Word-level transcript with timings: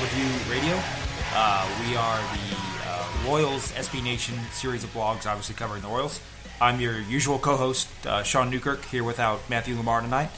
Review 0.00 0.28
Radio. 0.52 0.78
Uh, 1.34 1.84
we 1.86 1.96
are 1.96 2.18
the 2.18 2.56
uh, 2.86 3.08
Royals 3.26 3.72
SB 3.72 4.02
Nation 4.02 4.34
series 4.52 4.84
of 4.84 4.92
blogs, 4.94 5.26
obviously 5.26 5.54
covering 5.54 5.82
the 5.82 5.88
Royals. 5.88 6.20
I'm 6.60 6.80
your 6.80 7.00
usual 7.00 7.38
co-host, 7.38 7.88
uh, 8.06 8.22
Shaun 8.22 8.50
Newkirk, 8.50 8.84
here 8.84 9.02
without 9.02 9.40
Matthew 9.50 9.76
Lamar 9.76 10.00
tonight. 10.00 10.30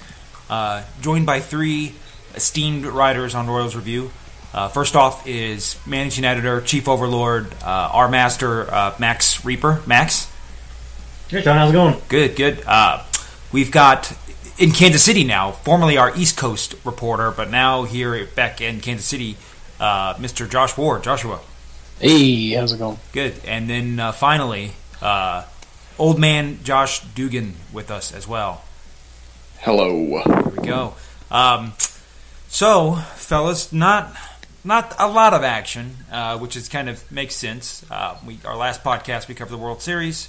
Uh, 0.48 0.84
joined 1.02 1.26
by 1.26 1.40
three 1.40 1.94
esteemed 2.34 2.86
writers 2.86 3.34
on 3.34 3.46
Royals 3.46 3.76
Review. 3.76 4.10
Uh, 4.54 4.68
first 4.68 4.96
off 4.96 5.26
is 5.26 5.78
managing 5.86 6.24
editor, 6.24 6.60
chief 6.60 6.88
overlord, 6.88 7.52
uh, 7.62 7.90
our 7.92 8.08
master, 8.08 8.64
Max 8.98 9.40
Rieper. 9.42 9.86
Max. 9.86 10.30
Hey, 11.28 11.42
Shaun. 11.42 11.56
How's 11.56 11.70
it 11.70 11.74
going? 11.74 12.00
Good, 12.08 12.36
good. 12.36 12.64
we've 13.52 13.70
got 13.70 14.16
in 14.58 14.70
Kansas 14.72 15.02
City 15.02 15.24
now, 15.24 15.52
formerly 15.52 15.96
our 15.96 16.14
East 16.16 16.36
Coast 16.36 16.74
reporter, 16.84 17.30
but 17.30 17.50
now 17.50 17.84
here 17.84 18.26
back 18.26 18.60
in 18.60 18.80
Kansas 18.80 19.06
City, 19.06 19.36
uh, 19.80 20.14
Mr. 20.14 20.48
Josh 20.48 20.76
Ward. 20.76 21.02
Joshua. 21.02 21.40
Hey, 22.00 22.50
how's 22.50 22.72
it 22.72 22.78
going? 22.78 22.98
Good. 23.12 23.34
And 23.46 23.68
then 23.68 24.00
uh, 24.00 24.12
finally, 24.12 24.72
uh, 25.00 25.44
old 25.98 26.18
man 26.18 26.58
Josh 26.62 27.00
Duggan 27.14 27.54
with 27.72 27.90
us 27.90 28.12
as 28.12 28.26
well. 28.26 28.62
Hello. 29.60 30.22
There 30.24 30.52
we 30.56 30.66
go. 30.66 30.94
Um, 31.30 31.72
so, 32.48 32.96
fellas, 33.16 33.72
not 33.72 34.14
not 34.62 34.94
a 34.98 35.08
lot 35.08 35.34
of 35.34 35.42
action, 35.42 35.96
uh, 36.10 36.38
which 36.38 36.56
is 36.56 36.68
kind 36.68 36.88
of 36.88 37.10
makes 37.10 37.34
sense. 37.34 37.84
Uh, 37.90 38.16
we 38.26 38.38
our 38.44 38.56
last 38.56 38.82
podcast 38.84 39.28
we 39.28 39.34
covered 39.34 39.52
the 39.52 39.58
World 39.58 39.82
Series. 39.82 40.28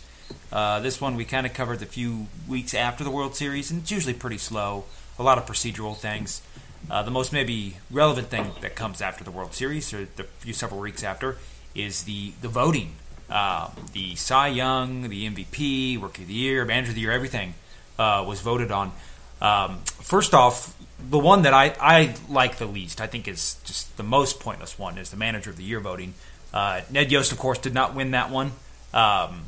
Uh, 0.56 0.80
this 0.80 1.02
one 1.02 1.18
we 1.18 1.26
kind 1.26 1.46
of 1.46 1.54
covered 1.54 1.80
the 1.80 1.86
few 1.86 2.28
weeks 2.48 2.74
after 2.74 3.04
the 3.04 3.12
World 3.12 3.36
Series, 3.36 3.70
and 3.70 3.82
it's 3.82 3.92
usually 3.92 4.14
pretty 4.14 4.38
slow. 4.38 4.86
A 5.20 5.24
lot 5.24 5.38
of 5.38 5.46
procedural 5.46 5.98
things. 5.98 6.42
Uh, 6.90 7.04
the 7.04 7.12
most 7.12 7.34
maybe 7.34 7.76
relevant 7.92 8.30
thing 8.30 8.52
that 8.62 8.74
comes 8.74 9.02
after 9.02 9.22
the 9.22 9.32
World 9.32 9.54
Series, 9.54 9.94
or 9.94 10.08
the 10.16 10.24
few 10.24 10.54
several 10.54 10.80
weeks 10.80 11.04
after, 11.04 11.36
is 11.76 12.04
the 12.04 12.32
the 12.42 12.48
voting. 12.48 12.94
Uh, 13.30 13.70
the 13.92 14.16
Cy 14.16 14.48
Young, 14.48 15.10
the 15.10 15.30
MVP, 15.30 16.02
Rookie 16.02 16.22
of 16.22 16.30
the 16.30 16.34
Year, 16.34 16.64
Manager 16.64 16.92
of 16.92 16.96
the 16.96 17.02
Year, 17.02 17.12
everything 17.12 17.56
uh, 18.00 18.24
was 18.26 18.40
voted 18.40 18.72
on. 18.72 18.94
Um, 19.42 19.80
first 19.84 20.34
off, 20.34 20.74
the 21.10 21.20
one 21.20 21.42
that 21.42 21.54
I, 21.54 21.76
I 21.82 22.16
like 22.30 22.60
the 22.60 22.66
least, 22.66 23.02
I 23.02 23.08
think 23.08 23.28
is 23.28 23.58
just 23.66 23.98
the 23.98 24.04
most 24.04 24.40
pointless 24.40 24.80
one, 24.80 24.98
is 24.98 25.10
the 25.10 25.18
Manager 25.18 25.50
of 25.50 25.58
the 25.58 25.64
Year 25.64 25.82
voting. 25.82 26.14
Uh, 26.54 26.80
Ned 26.90 27.12
Yost, 27.12 27.34
of 27.34 27.40
course, 27.40 27.58
did 27.58 27.74
not 27.74 27.94
win 27.94 28.12
that 28.12 28.30
one. 28.30 28.54
Um, 28.94 29.42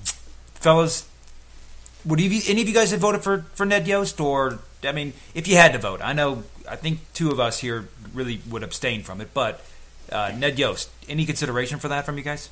fellas, 0.59 1.07
would 2.05 2.19
you, 2.19 2.41
any 2.47 2.61
of 2.61 2.67
you 2.67 2.73
guys 2.73 2.91
have 2.91 2.99
voted 2.99 3.21
for, 3.21 3.45
for 3.53 3.65
Ned 3.65 3.87
Yost? 3.87 4.19
Or, 4.19 4.59
I 4.83 4.91
mean, 4.91 5.13
if 5.33 5.47
you 5.47 5.55
had 5.55 5.73
to 5.73 5.79
vote, 5.79 6.01
I 6.03 6.13
know, 6.13 6.43
I 6.69 6.75
think 6.75 6.99
two 7.13 7.31
of 7.31 7.39
us 7.39 7.59
here 7.59 7.87
really 8.13 8.41
would 8.49 8.63
abstain 8.63 9.03
from 9.03 9.21
it, 9.21 9.33
but 9.33 9.63
uh, 10.11 10.33
Ned 10.35 10.57
Yost, 10.57 10.89
any 11.07 11.25
consideration 11.25 11.79
for 11.79 11.87
that 11.87 12.05
from 12.05 12.17
you 12.17 12.23
guys? 12.23 12.49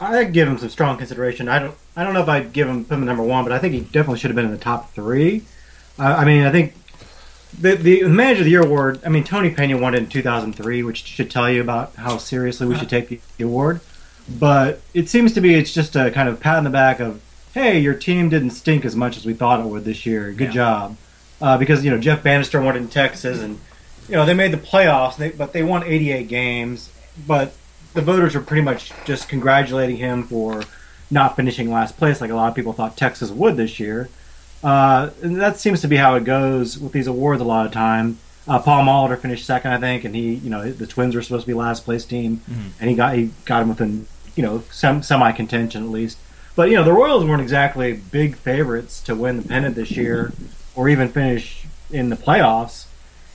I'd 0.00 0.32
give 0.32 0.46
him 0.46 0.58
some 0.58 0.68
strong 0.68 0.98
consideration. 0.98 1.48
I 1.48 1.58
don't, 1.58 1.74
I 1.94 2.04
don't 2.04 2.12
know 2.12 2.20
if 2.20 2.28
I'd 2.28 2.52
give 2.52 2.68
him 2.68 2.84
put 2.84 2.94
him 2.94 3.06
number 3.06 3.22
one, 3.22 3.44
but 3.44 3.52
I 3.52 3.58
think 3.58 3.72
he 3.72 3.80
definitely 3.80 4.18
should 4.18 4.30
have 4.30 4.36
been 4.36 4.44
in 4.44 4.50
the 4.50 4.58
top 4.58 4.92
three. 4.92 5.42
Uh, 5.98 6.16
I 6.18 6.24
mean, 6.26 6.44
I 6.44 6.52
think 6.52 6.74
the, 7.58 7.76
the 7.76 8.02
manager 8.08 8.40
of 8.40 8.44
the 8.44 8.50
year 8.50 8.62
award. 8.62 9.00
I 9.06 9.08
mean, 9.08 9.24
Tony 9.24 9.50
Pena 9.50 9.78
won 9.78 9.94
it 9.94 9.98
in 9.98 10.08
2003, 10.08 10.82
which 10.82 11.04
should 11.04 11.30
tell 11.30 11.50
you 11.50 11.62
about 11.62 11.94
how 11.94 12.18
seriously 12.18 12.66
we 12.66 12.76
should 12.76 12.90
take 12.90 13.08
the, 13.08 13.20
the 13.38 13.44
award. 13.44 13.80
But 14.28 14.80
it 14.92 15.08
seems 15.08 15.32
to 15.34 15.40
be 15.40 15.54
it's 15.54 15.72
just 15.72 15.94
a 15.96 16.10
kind 16.10 16.28
of 16.28 16.40
pat 16.40 16.56
on 16.56 16.64
the 16.64 16.70
back 16.70 17.00
of, 17.00 17.20
hey, 17.54 17.78
your 17.78 17.94
team 17.94 18.28
didn't 18.28 18.50
stink 18.50 18.84
as 18.84 18.96
much 18.96 19.16
as 19.16 19.24
we 19.24 19.34
thought 19.34 19.60
it 19.60 19.66
would 19.66 19.84
this 19.84 20.04
year. 20.04 20.32
Good 20.32 20.48
yeah. 20.48 20.52
job. 20.52 20.96
Uh, 21.40 21.58
because 21.58 21.84
you 21.84 21.90
know 21.90 21.98
Jeff 21.98 22.22
Banister 22.22 22.60
won 22.60 22.76
in 22.76 22.88
Texas, 22.88 23.40
and 23.40 23.60
you 24.08 24.14
know 24.14 24.24
they 24.24 24.34
made 24.34 24.52
the 24.52 24.58
playoffs, 24.58 25.16
they, 25.16 25.30
but 25.30 25.52
they 25.52 25.62
won 25.62 25.84
88 25.84 26.28
games. 26.28 26.90
But 27.26 27.52
the 27.92 28.02
voters 28.02 28.34
were 28.34 28.40
pretty 28.40 28.62
much 28.62 28.92
just 29.04 29.28
congratulating 29.28 29.96
him 29.96 30.24
for 30.24 30.62
not 31.10 31.36
finishing 31.36 31.70
last 31.70 31.96
place, 31.96 32.20
like 32.20 32.30
a 32.30 32.34
lot 32.34 32.48
of 32.48 32.54
people 32.54 32.72
thought 32.72 32.96
Texas 32.96 33.30
would 33.30 33.56
this 33.56 33.78
year. 33.78 34.08
Uh, 34.62 35.10
and 35.22 35.40
that 35.40 35.58
seems 35.58 35.80
to 35.82 35.88
be 35.88 35.96
how 35.96 36.14
it 36.14 36.24
goes 36.24 36.78
with 36.78 36.92
these 36.92 37.06
awards 37.06 37.40
a 37.40 37.44
lot 37.44 37.66
of 37.66 37.72
time. 37.72 38.18
Uh, 38.48 38.58
Paul 38.60 38.84
Molitor 38.84 39.18
finished 39.18 39.44
second, 39.44 39.72
I 39.72 39.78
think, 39.78 40.04
and 40.04 40.14
he, 40.14 40.34
you 40.34 40.50
know, 40.50 40.70
the 40.70 40.86
Twins 40.86 41.14
were 41.14 41.22
supposed 41.22 41.44
to 41.44 41.46
be 41.46 41.54
last 41.54 41.84
place 41.84 42.04
team, 42.04 42.38
mm-hmm. 42.48 42.68
and 42.80 42.90
he 42.90 42.96
got 42.96 43.14
he 43.14 43.30
got 43.44 43.62
him 43.62 43.68
within 43.70 44.06
you 44.36 44.42
know, 44.42 44.62
some 44.70 45.02
semi 45.02 45.32
contention 45.32 45.82
at 45.82 45.90
least. 45.90 46.18
But 46.54 46.70
you 46.70 46.76
know, 46.76 46.84
the 46.84 46.92
Royals 46.92 47.24
weren't 47.24 47.42
exactly 47.42 47.94
big 47.94 48.36
favorites 48.36 49.02
to 49.02 49.14
win 49.14 49.42
the 49.42 49.48
pennant 49.48 49.74
this 49.74 49.90
year, 49.90 50.32
or 50.74 50.88
even 50.88 51.08
finish 51.08 51.66
in 51.90 52.08
the 52.10 52.16
playoffs. 52.16 52.86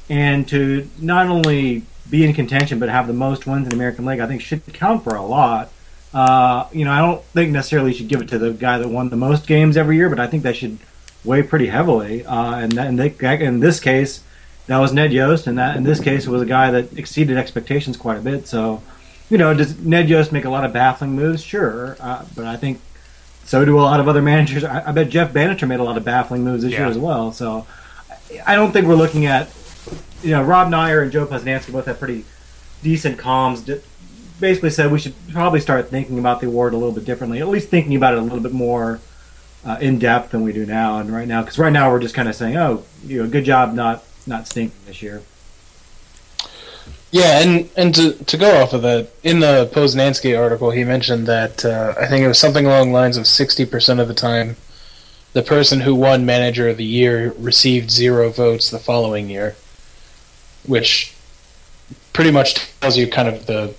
And 0.10 0.48
to 0.50 0.90
not 1.00 1.28
only 1.28 1.84
be 2.10 2.26
in 2.26 2.34
contention 2.34 2.80
but 2.80 2.90
have 2.90 3.08
the 3.08 3.14
most 3.14 3.46
wins 3.46 3.64
in 3.64 3.70
the 3.70 3.76
American 3.76 4.06
League, 4.06 4.20
I 4.20 4.28
think 4.28 4.42
should 4.42 4.66
count 4.74 5.04
for 5.04 5.16
a 5.16 5.24
lot. 5.24 5.72
Uh, 6.14 6.68
you 6.74 6.84
know, 6.84 6.92
I 6.92 7.00
don't 7.00 7.24
think 7.26 7.52
necessarily 7.52 7.92
you 7.92 7.98
should 7.98 8.10
give 8.10 8.22
it 8.22 8.30
to 8.30 8.40
the 8.40 8.52
guy 8.52 8.78
that 8.78 8.90
won 8.90 9.10
the 9.10 9.16
most 9.16 9.48
games 9.48 9.78
every 9.78 9.96
year, 9.96 10.10
but 10.10 10.20
I 10.20 10.28
think 10.28 10.44
that 10.44 10.58
should 10.58 10.78
weigh 11.24 11.44
pretty 11.44 11.68
heavily. 11.68 12.26
Uh, 12.26 12.56
and 12.56 12.72
that, 12.74 12.88
in, 12.88 12.96
the, 12.98 13.42
in 13.42 13.60
this 13.62 13.80
case, 13.80 14.22
that 14.68 14.78
was 14.78 14.94
Ned 14.94 15.14
Yost, 15.14 15.48
and 15.48 15.58
that 15.58 15.78
in 15.78 15.84
this 15.84 16.00
case 16.00 16.26
it 16.26 16.30
was 16.30 16.42
a 16.42 16.46
guy 16.46 16.72
that 16.72 16.98
exceeded 16.98 17.38
expectations 17.38 17.98
quite 17.98 18.18
a 18.18 18.22
bit. 18.22 18.48
So 18.48 18.82
you 19.31 19.38
know, 19.38 19.53
does 19.53 19.80
Ned 19.80 20.09
Yost 20.09 20.34
make 20.34 20.44
a 20.44 20.50
lot 20.50 20.66
of 20.66 20.74
baffling 20.74 21.14
moves? 21.14 21.42
Sure, 21.42 21.96
uh, 22.02 22.25
but 22.36 22.46
I 22.46 22.58
think 22.58 22.81
so 23.46 23.64
do 23.64 23.80
a 23.80 23.81
lot 23.81 24.02
of 24.02 24.09
other 24.09 24.22
managers. 24.22 24.66
I, 24.66 24.90
I 24.90 24.92
bet 24.92 25.09
Jeff 25.09 25.31
Banister 25.31 25.66
made 25.66 25.80
a 25.80 25.84
lot 25.84 25.96
of 25.96 26.03
baffling 26.03 26.44
moves 26.44 26.64
this 26.64 26.74
yeah. 26.74 26.80
year 26.80 26.88
as 26.88 26.97
well. 26.97 27.31
So 27.31 27.66
I 28.46 28.56
don't 28.56 28.74
think 28.74 28.88
we're 28.88 28.96
looking 28.96 29.25
at, 29.25 29.50
you 30.22 30.31
know, 30.31 30.44
Rob 30.44 30.68
Neyer 30.68 31.02
and 31.02 31.14
Joe 31.14 31.25
Posnanski 31.25 31.72
both 31.72 31.86
have 31.86 31.97
pretty 31.97 32.25
decent 32.84 33.18
comms. 33.18 33.81
Basically 34.41 34.70
said 34.70 34.91
we 34.91 35.00
should 35.00 35.16
probably 35.31 35.62
start 35.62 35.88
thinking 35.90 36.20
about 36.20 36.41
the 36.41 36.47
award 36.47 36.73
a 36.73 36.78
little 36.78 36.94
bit 36.94 37.06
differently. 37.06 37.40
At 37.40 37.47
least 37.47 37.70
thinking 37.70 37.96
about 37.96 38.14
it 38.14 38.20
a 38.20 38.23
little 38.23 38.41
bit 38.41 38.53
more 38.53 39.00
uh, 39.64 39.78
in 39.79 39.97
depth 39.97 40.32
than 40.32 40.44
we 40.44 40.52
do 40.52 40.66
now. 40.66 41.00
And 41.00 41.09
right 41.09 41.28
now, 41.28 41.41
because 41.41 41.58
right 41.58 41.72
now 41.72 41.90
we're 41.90 42.02
just 42.02 42.16
kind 42.16 42.28
of 42.28 42.35
saying, 42.35 42.58
oh, 42.58 42.84
you 43.06 43.23
know, 43.23 43.29
good 43.29 43.46
job 43.46 43.73
not 43.73 44.03
not 44.28 44.46
stinking 44.46 44.78
this 44.85 45.02
year. 45.02 45.22
Yeah, 47.11 47.41
and 47.41 47.69
and 47.75 47.93
to 47.96 48.13
to 48.13 48.37
go 48.37 48.61
off 48.61 48.73
of 48.73 48.84
that, 48.84 49.09
in 49.22 49.41
the 49.41 49.69
Posnanski 49.73 50.37
article, 50.37 50.72
he 50.72 50.85
mentioned 50.85 51.28
that 51.28 51.66
uh, 51.66 51.93
I 51.99 52.08
think 52.08 52.23
it 52.23 52.28
was 52.28 52.40
something 52.40 52.66
along 52.66 52.87
the 52.87 52.93
lines 52.93 53.17
of 53.17 53.28
sixty 53.28 53.66
percent 53.66 53.99
of 53.99 54.08
the 54.08 54.13
time, 54.13 54.55
the 55.34 55.41
person 55.41 55.81
who 55.81 55.93
won 55.93 56.25
Manager 56.25 56.69
of 56.69 56.78
the 56.78 56.85
Year 56.85 57.34
received 57.37 57.91
zero 57.91 58.29
votes 58.29 58.69
the 58.69 58.79
following 58.79 59.29
year, 59.29 59.58
which 60.66 61.13
pretty 62.13 62.31
much 62.31 62.55
tells 62.79 62.97
you 62.97 63.08
kind 63.08 63.28
of 63.28 63.46
the 63.46 63.75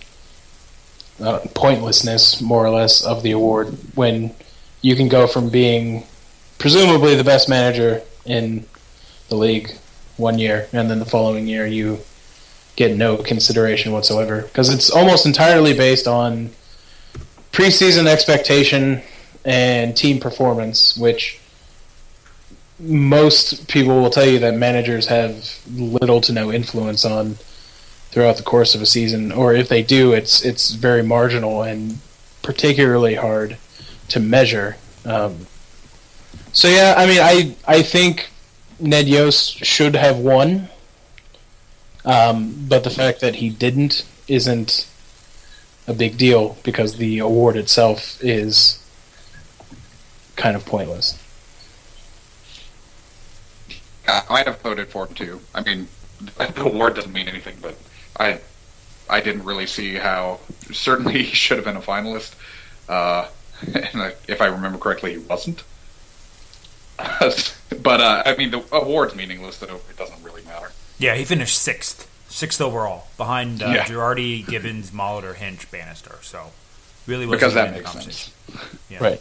uh, 1.20 1.40
pointlessness, 1.54 2.42
more 2.42 2.64
or 2.64 2.70
less, 2.70 3.02
of 3.02 3.22
the 3.22 3.30
award 3.30 3.68
when 3.94 4.34
you 4.82 4.94
can 4.94 5.08
go 5.08 5.26
from 5.26 5.48
being 5.48 6.04
presumably 6.58 7.14
the 7.14 7.24
best 7.24 7.48
manager 7.48 8.02
in 8.26 8.66
the 9.28 9.36
league 9.36 9.72
one 10.18 10.38
year, 10.38 10.68
and 10.72 10.90
then 10.90 10.98
the 10.98 11.06
following 11.06 11.46
year 11.46 11.66
you 11.66 11.98
get 12.76 12.96
no 12.96 13.16
consideration 13.16 13.92
whatsoever 13.92 14.42
because 14.42 14.72
it's 14.72 14.90
almost 14.90 15.26
entirely 15.26 15.74
based 15.74 16.06
on 16.06 16.50
preseason 17.52 18.06
expectation 18.06 19.02
and 19.44 19.96
team 19.96 20.18
performance, 20.18 20.96
which 20.96 21.38
most 22.78 23.68
people 23.68 24.00
will 24.00 24.10
tell 24.10 24.26
you 24.26 24.38
that 24.38 24.54
managers 24.54 25.06
have 25.06 25.60
little 25.70 26.20
to 26.20 26.32
no 26.32 26.52
influence 26.52 27.04
on 27.04 27.36
throughout 28.10 28.36
the 28.36 28.42
course 28.42 28.74
of 28.74 28.82
a 28.82 28.86
season, 28.86 29.32
or 29.32 29.54
if 29.54 29.68
they 29.68 29.82
do, 29.82 30.12
it's 30.12 30.44
it's 30.44 30.72
very 30.72 31.02
marginal 31.02 31.62
and 31.62 31.98
particularly 32.42 33.14
hard 33.14 33.56
to 34.08 34.20
measure. 34.20 34.76
Um, 35.04 35.46
so 36.52 36.68
yeah, 36.68 36.94
I 36.96 37.06
mean, 37.06 37.20
I 37.20 37.54
I 37.66 37.82
think 37.82 38.28
Ned 38.80 39.08
Yost 39.08 39.64
should 39.64 39.94
have 39.96 40.18
won, 40.18 40.68
um, 42.04 42.66
but 42.68 42.84
the 42.84 42.90
fact 42.90 43.20
that 43.20 43.36
he 43.36 43.50
didn't 43.50 44.04
isn't 44.28 44.86
a 45.86 45.92
big 45.92 46.16
deal 46.16 46.56
because 46.62 46.96
the 46.96 47.18
award 47.18 47.56
itself 47.56 48.22
is 48.22 48.78
kind 50.36 50.56
of 50.56 50.64
pointless. 50.64 51.18
I 54.08 54.22
might 54.28 54.46
have 54.46 54.60
voted 54.60 54.88
for 54.88 55.06
it 55.06 55.14
too. 55.14 55.40
I 55.54 55.62
mean, 55.62 55.88
the 56.36 56.64
award 56.64 56.94
doesn't 56.94 57.12
mean 57.12 57.28
anything, 57.28 57.56
but 57.60 57.76
I 58.18 58.40
I 59.08 59.20
didn't 59.20 59.44
really 59.44 59.66
see 59.66 59.94
how. 59.94 60.40
Certainly, 60.72 61.22
he 61.24 61.34
should 61.34 61.58
have 61.58 61.64
been 61.64 61.76
a 61.76 61.80
finalist. 61.80 62.34
Uh, 62.88 63.28
and 63.74 64.14
if 64.26 64.40
I 64.40 64.46
remember 64.46 64.78
correctly, 64.78 65.12
he 65.12 65.18
wasn't. 65.18 65.62
but 66.98 68.00
uh, 68.00 68.22
I 68.24 68.34
mean, 68.36 68.50
the 68.50 68.64
award's 68.72 69.14
meaningless, 69.14 69.56
so 69.56 69.66
it 69.66 69.96
doesn't 69.96 70.22
really. 70.22 70.31
Yeah, 71.02 71.14
he 71.16 71.24
finished 71.24 71.58
sixth, 71.60 72.08
sixth 72.30 72.60
overall, 72.60 73.08
behind 73.16 73.62
uh, 73.62 73.68
Yeah. 73.70 73.84
Girardi, 73.84 74.46
Gibbons, 74.46 74.90
Molitor, 74.92 75.34
Hinch, 75.34 75.70
Banister. 75.70 76.16
So 76.22 76.50
really 77.06 77.26
wasn't 77.26 77.40
Because 77.40 77.54
that 77.54 77.72
makes 77.72 77.84
conversation. 77.90 78.32
Yeah. 78.88 78.98
Right. 79.02 79.20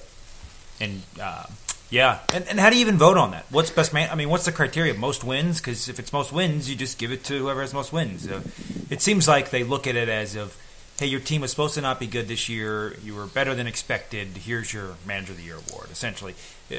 And 0.80 1.01
uh, 1.22 1.45
yeah, 1.89 2.19
and, 2.33 2.48
and 2.48 2.60
how 2.60 2.69
do 2.69 2.75
you 2.75 2.81
even 2.81 2.98
vote 2.98 3.18
on 3.18 3.31
that? 3.31 3.45
What's 3.50 3.69
best 3.72 3.94
man? 3.94 4.10
I 4.12 4.16
mean, 4.16 4.30
what's 4.30 4.45
the 4.45 4.51
criteria? 4.51 4.94
Most 4.94 5.24
wins? 5.24 5.60
Because 5.60 5.89
if 5.89 6.00
it's 6.00 6.12
most 6.13 6.31
wins, 6.31 6.69
you 6.69 6.75
just 6.75 6.98
give 6.98 7.12
it 7.12 7.24
to 7.25 7.38
whoever 7.38 7.62
has 7.62 7.74
most 7.74 7.92
wins. 7.94 8.28
Uh, 8.30 8.42
it 8.89 9.01
seems 9.01 9.28
like 9.28 9.50
they 9.50 9.63
look 9.63 9.88
at 9.88 9.95
it 9.95 10.10
as 10.10 10.36
of, 10.36 10.57
hey, 11.00 11.06
your 11.07 11.19
team 11.19 11.42
was 11.42 11.51
supposed 11.51 11.75
to 11.75 11.81
not 11.81 12.00
be 12.00 12.07
good 12.07 12.28
this 12.28 12.48
year. 12.50 12.95
You 13.04 13.16
were 13.16 13.25
better 13.28 13.54
than 13.56 13.68
expected. 13.68 14.30
Here's 14.38 14.74
your 14.74 14.95
manager 15.06 15.31
of 15.33 15.38
the 15.38 15.44
year 15.44 15.57
award, 15.69 15.88
essentially, 15.92 16.36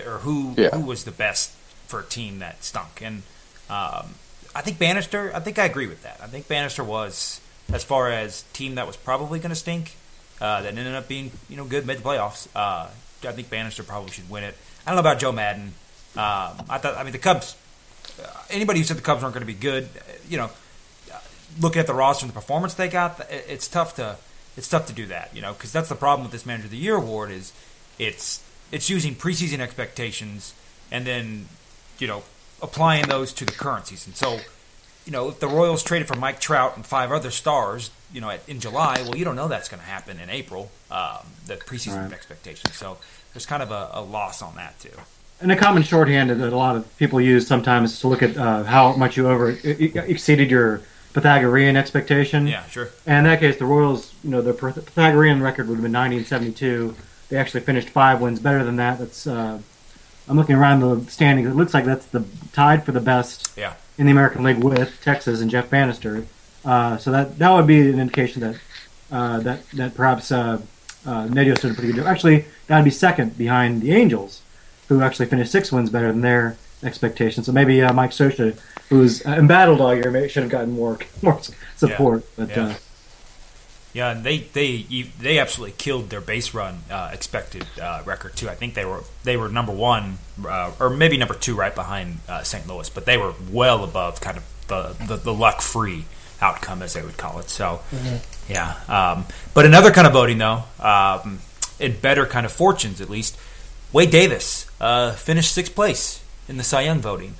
or 0.07 0.19
who 0.19 0.55
Yeah. 0.57 0.71
who 0.71 0.81
was 0.87 1.05
the 1.05 1.11
best 1.13 1.51
for 1.87 2.01
a 2.01 2.05
team 2.05 2.39
that 2.41 2.65
stunk. 2.65 3.01
And 3.03 3.23
um, 3.71 4.15
I 4.55 4.61
think 4.61 4.79
Banister. 4.79 5.33
I 5.35 5.41
think 5.41 5.59
I 5.59 5.65
agree 5.65 5.87
with 5.87 6.03
that. 6.03 6.21
I 6.23 6.27
think 6.27 6.49
Banister 6.49 6.85
was 6.85 7.41
as 7.73 7.85
far 7.85 8.11
as 8.11 8.43
team 8.53 8.75
that 8.75 8.87
was 8.87 8.97
probably 8.97 9.39
going 9.39 9.51
to 9.51 9.57
stink. 9.57 9.97
Uh, 10.41 10.63
that 10.63 10.77
ended 10.77 10.95
up 10.95 11.09
being 11.09 11.31
you 11.49 11.57
know 11.57 11.65
good 11.65 11.87
mid 11.87 11.99
the 11.99 12.03
playoffs. 12.03 12.49
Uh, 12.55 12.89
I 13.27 13.33
think 13.33 13.49
Banister 13.49 13.83
probably 13.83 14.11
should 14.11 14.29
win 14.29 14.45
it. 14.45 14.57
I 14.87 14.91
don't 14.91 14.97
know 14.97 15.09
about 15.09 15.21
Joe 15.21 15.33
Maddon. 15.33 15.75
Um, 16.15 16.67
I 16.69 16.79
thought 16.79 16.97
I 16.97 17.05
mean 17.05 17.13
the 17.13 17.19
Cubs. 17.19 17.57
Uh, 18.23 18.27
anybody 18.51 18.81
who 18.81 18.85
said 18.85 18.97
the 18.97 19.03
Cubs 19.03 19.23
weren't 19.23 19.35
going 19.35 19.47
to 19.47 19.53
be 19.53 19.59
good, 19.59 19.85
uh, 19.85 20.13
you 20.29 20.37
know, 20.37 20.51
uh, 21.13 21.19
looking 21.61 21.81
at 21.81 21.87
the 21.87 21.95
roster 21.95 22.25
and 22.25 22.31
the 22.31 22.35
performance 22.35 22.75
they 22.75 22.89
got, 22.89 23.25
it's 23.31 23.69
tough 23.69 23.97
to 23.97 24.17
it's 24.57 24.69
tough 24.69 24.87
to 24.87 24.93
do 24.93 25.07
that, 25.07 25.31
you 25.35 25.41
know, 25.41 25.53
because 25.53 25.73
that's 25.73 25.89
the 25.89 25.95
problem 25.95 26.25
with 26.25 26.33
this 26.33 26.45
Manager 26.45 26.67
of 26.67 26.73
the 26.73 26.77
Year 26.77 26.97
award 26.97 27.31
is 27.31 27.53
it's 27.99 28.43
it's 28.71 28.91
using 28.91 29.15
preseason 29.15 29.61
expectations 29.61 30.55
and 30.91 31.07
then 31.07 31.47
you 31.99 32.07
know 32.07 32.23
applying 32.63 33.07
those 33.09 33.33
to 33.35 33.45
the 33.45 33.53
current 33.53 33.87
season. 33.87 34.15
So 34.15 34.39
you 35.05 35.11
know, 35.11 35.29
if 35.31 35.41
the 35.41 35.49
Royals 35.49 35.83
traded 35.83 36.07
for 36.07 36.17
Mike 36.17 36.39
Trout 36.39 36.77
and 36.77 36.87
five 36.87 37.11
other 37.11 37.33
stars, 37.33 37.91
you 38.13 38.21
know, 38.21 38.31
at, 38.31 38.49
in 38.49 38.61
July, 38.61 39.03
well, 39.03 39.17
you 39.17 39.25
don't 39.25 39.35
know 39.35 39.49
that's 39.49 39.69
going 39.69 39.81
to 39.81 39.87
happen 39.87 40.21
in 40.21 40.31
April. 40.31 40.71
Um, 40.93 41.27
the 41.47 41.57
preseason 41.57 42.05
Right. 42.05 42.13
expectations. 42.13 42.77
So 42.77 42.99
there's 43.35 43.45
kind 43.47 43.65
of 43.65 43.73
a, 43.73 43.91
a 43.95 44.01
loss 44.01 44.43
on 44.43 44.55
that 44.57 44.79
too. 44.79 44.91
And 45.41 45.51
a 45.51 45.57
common 45.57 45.83
shorthand 45.83 46.31
that 46.31 46.53
a 46.53 46.57
lot 46.57 46.77
of 46.77 46.97
people 46.99 47.21
use 47.21 47.49
sometimes 47.49 47.95
is 47.95 48.01
to 48.03 48.09
look 48.09 48.23
at 48.23 48.37
uh, 48.37 48.63
how 48.63 48.93
much 48.95 49.17
you 49.17 49.29
over 49.29 49.51
exceeded 49.65 50.49
your 50.53 50.83
Pythagorean 51.15 51.77
expectation. 51.77 52.47
Yeah, 52.47 52.65
sure. 52.67 52.91
And 53.05 53.27
in 53.27 53.33
that 53.33 53.41
case, 53.41 53.57
the 53.57 53.65
Royals, 53.65 54.15
you 54.23 54.31
know, 54.31 54.41
their 54.41 54.55
Pythagorean 54.55 55.43
record 55.43 55.67
would 55.69 55.75
have 55.75 55.83
been 55.83 55.91
90 55.91 56.19
and 56.19 56.27
72. 56.27 56.95
They 57.29 57.37
actually 57.39 57.61
finished 57.61 57.89
five 57.89 58.21
wins 58.21 58.39
better 58.39 58.63
than 58.63 58.77
that. 58.77 59.01
That's 59.01 59.27
uh, 59.27 59.59
I'm 60.29 60.37
looking 60.37 60.57
around 60.57 60.81
the 60.81 61.11
standings. 61.11 61.49
It 61.49 61.55
looks 61.55 61.75
like 61.75 61.85
that's 61.85 62.07
the 62.07 62.25
tied 62.53 62.85
for 62.85 62.93
the 62.93 63.01
best 63.01 63.53
Yeah. 63.57 63.75
in 63.99 64.07
the 64.07 64.13
American 64.13 64.43
League 64.45 64.63
with 64.63 65.01
Texas 65.03 65.41
and 65.41 65.51
Jeff 65.51 65.69
Banister. 65.71 66.27
Uh, 66.65 66.97
so 66.97 67.11
that 67.11 67.39
that 67.39 67.51
would 67.51 67.67
be 67.67 67.81
an 67.91 67.99
indication 67.99 68.41
that 68.43 68.57
uh, 69.11 69.41
that 69.41 69.69
that 69.73 69.95
perhaps 69.95 70.31
uh, 70.31 70.61
uh, 71.05 71.27
Ned 71.27 71.47
Yost 71.49 71.63
did 71.63 71.73
a 71.73 71.75
pretty 71.75 71.89
good 71.93 71.97
job. 71.97 72.07
Actually, 72.07 72.45
that 72.69 72.77
would 72.77 72.85
be 72.85 72.91
second 72.91 73.37
behind 73.37 73.83
the 73.83 73.93
Angels, 73.93 74.43
who 74.89 75.03
actually 75.03 75.27
finished 75.27 75.51
six 75.51 75.73
wins 75.73 75.91
better 75.91 76.13
than 76.13 76.21
their 76.21 76.57
expectations. 76.85 77.47
So 77.47 77.53
maybe 77.53 77.83
uh, 77.83 77.93
Mike 77.93 78.11
Scioscia, 78.11 78.57
who's 78.89 79.25
uh, 79.27 79.31
embattled 79.31 79.81
all 79.81 79.95
year, 79.95 80.11
maybe 80.11 80.29
should 80.29 80.45
have 80.45 80.53
gotten 80.53 80.73
more 80.73 80.99
more 81.23 81.41
support. 81.77 82.25
But 82.37 82.51
Yeah. 82.51 82.75
Yeah, 83.93 84.11
and 84.11 84.25
they 84.25 84.39
they 84.39 84.83
they 85.21 85.39
absolutely 85.39 85.75
killed 85.77 86.09
their 86.09 86.23
base 86.23 86.55
run 86.55 86.81
uh, 86.91 87.11
expected 87.13 87.67
uh, 87.81 88.03
record 88.07 88.37
too. 88.37 88.49
I 88.49 88.55
think 88.55 88.75
they 88.75 88.87
were 88.87 89.05
they 89.25 89.37
were 89.37 89.49
number 89.51 89.73
one 89.73 90.19
uh, 90.47 90.73
or 90.81 90.89
maybe 90.89 91.17
number 91.19 91.35
two 91.35 91.55
right 91.55 91.75
behind 91.75 92.21
uh, 92.29 92.43
St. 92.43 92.67
Louis, 92.67 92.89
but 92.89 93.05
they 93.05 93.19
were 93.19 93.35
well 93.51 93.85
above 93.85 94.21
kind 94.21 94.39
of 94.39 94.45
the 94.69 94.97
the, 95.07 95.17
the 95.17 95.35
luck 95.35 95.61
free 95.61 96.07
outcome 96.41 96.83
as 96.83 96.95
they 96.95 97.03
would 97.03 97.19
call 97.19 97.39
it. 97.39 97.51
So 97.51 97.81
yeah, 98.49 98.77
um, 98.89 99.27
but 99.53 99.67
another 99.67 99.91
kind 99.91 100.07
of 100.07 100.15
voting 100.15 100.39
though, 100.39 100.65
um, 100.81 101.41
in 101.79 101.99
better 102.01 102.25
kind 102.25 102.47
of 102.47 102.53
fortunes 102.53 103.01
at 103.01 103.11
least, 103.11 103.39
Wade 103.93 104.11
Davis 104.11 104.71
uh, 104.81 105.13
finished 105.13 105.53
sixth 105.53 105.75
place 105.75 106.23
in 106.49 106.57
the 106.57 106.65
Cy 106.65 106.83
Young 106.83 107.01
voting. 107.01 107.35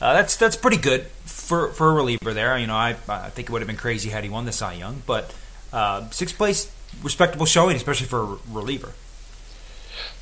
Uh, 0.00 0.14
that's 0.14 0.36
that's 0.36 0.56
pretty 0.56 0.78
good 0.78 1.02
for 1.26 1.68
for 1.72 1.90
a 1.90 1.92
reliever 1.92 2.32
there. 2.32 2.56
You 2.56 2.66
know, 2.66 2.76
I 2.76 2.96
I 3.08 3.28
think 3.28 3.48
it 3.48 3.52
would 3.52 3.60
have 3.60 3.66
been 3.68 3.76
crazy 3.76 4.08
had 4.08 4.24
he 4.24 4.30
won 4.30 4.46
the 4.46 4.52
Cy 4.52 4.72
Young, 4.74 5.02
but 5.06 5.34
uh, 5.72 6.08
sixth 6.10 6.36
place, 6.36 6.70
respectable 7.02 7.46
showing, 7.46 7.76
especially 7.76 8.06
for 8.06 8.22
a 8.22 8.38
reliever. 8.50 8.92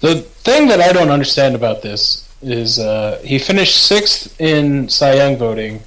The 0.00 0.16
thing 0.16 0.68
that 0.68 0.80
I 0.80 0.92
don't 0.92 1.10
understand 1.10 1.54
about 1.54 1.82
this 1.82 2.28
is 2.42 2.78
uh, 2.78 3.20
he 3.24 3.38
finished 3.38 3.76
sixth 3.86 4.38
in 4.40 4.88
Cy 4.88 5.14
Young 5.14 5.36
voting, 5.36 5.82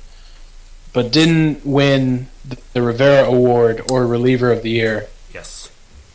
but 0.93 1.11
didn't 1.11 1.65
win 1.65 2.27
the 2.73 2.81
Rivera 2.81 3.25
Award 3.27 3.83
or 3.91 4.07
Reliever 4.07 4.51
of 4.51 4.63
the 4.63 4.71
Year, 4.71 5.07
Yes. 5.33 5.69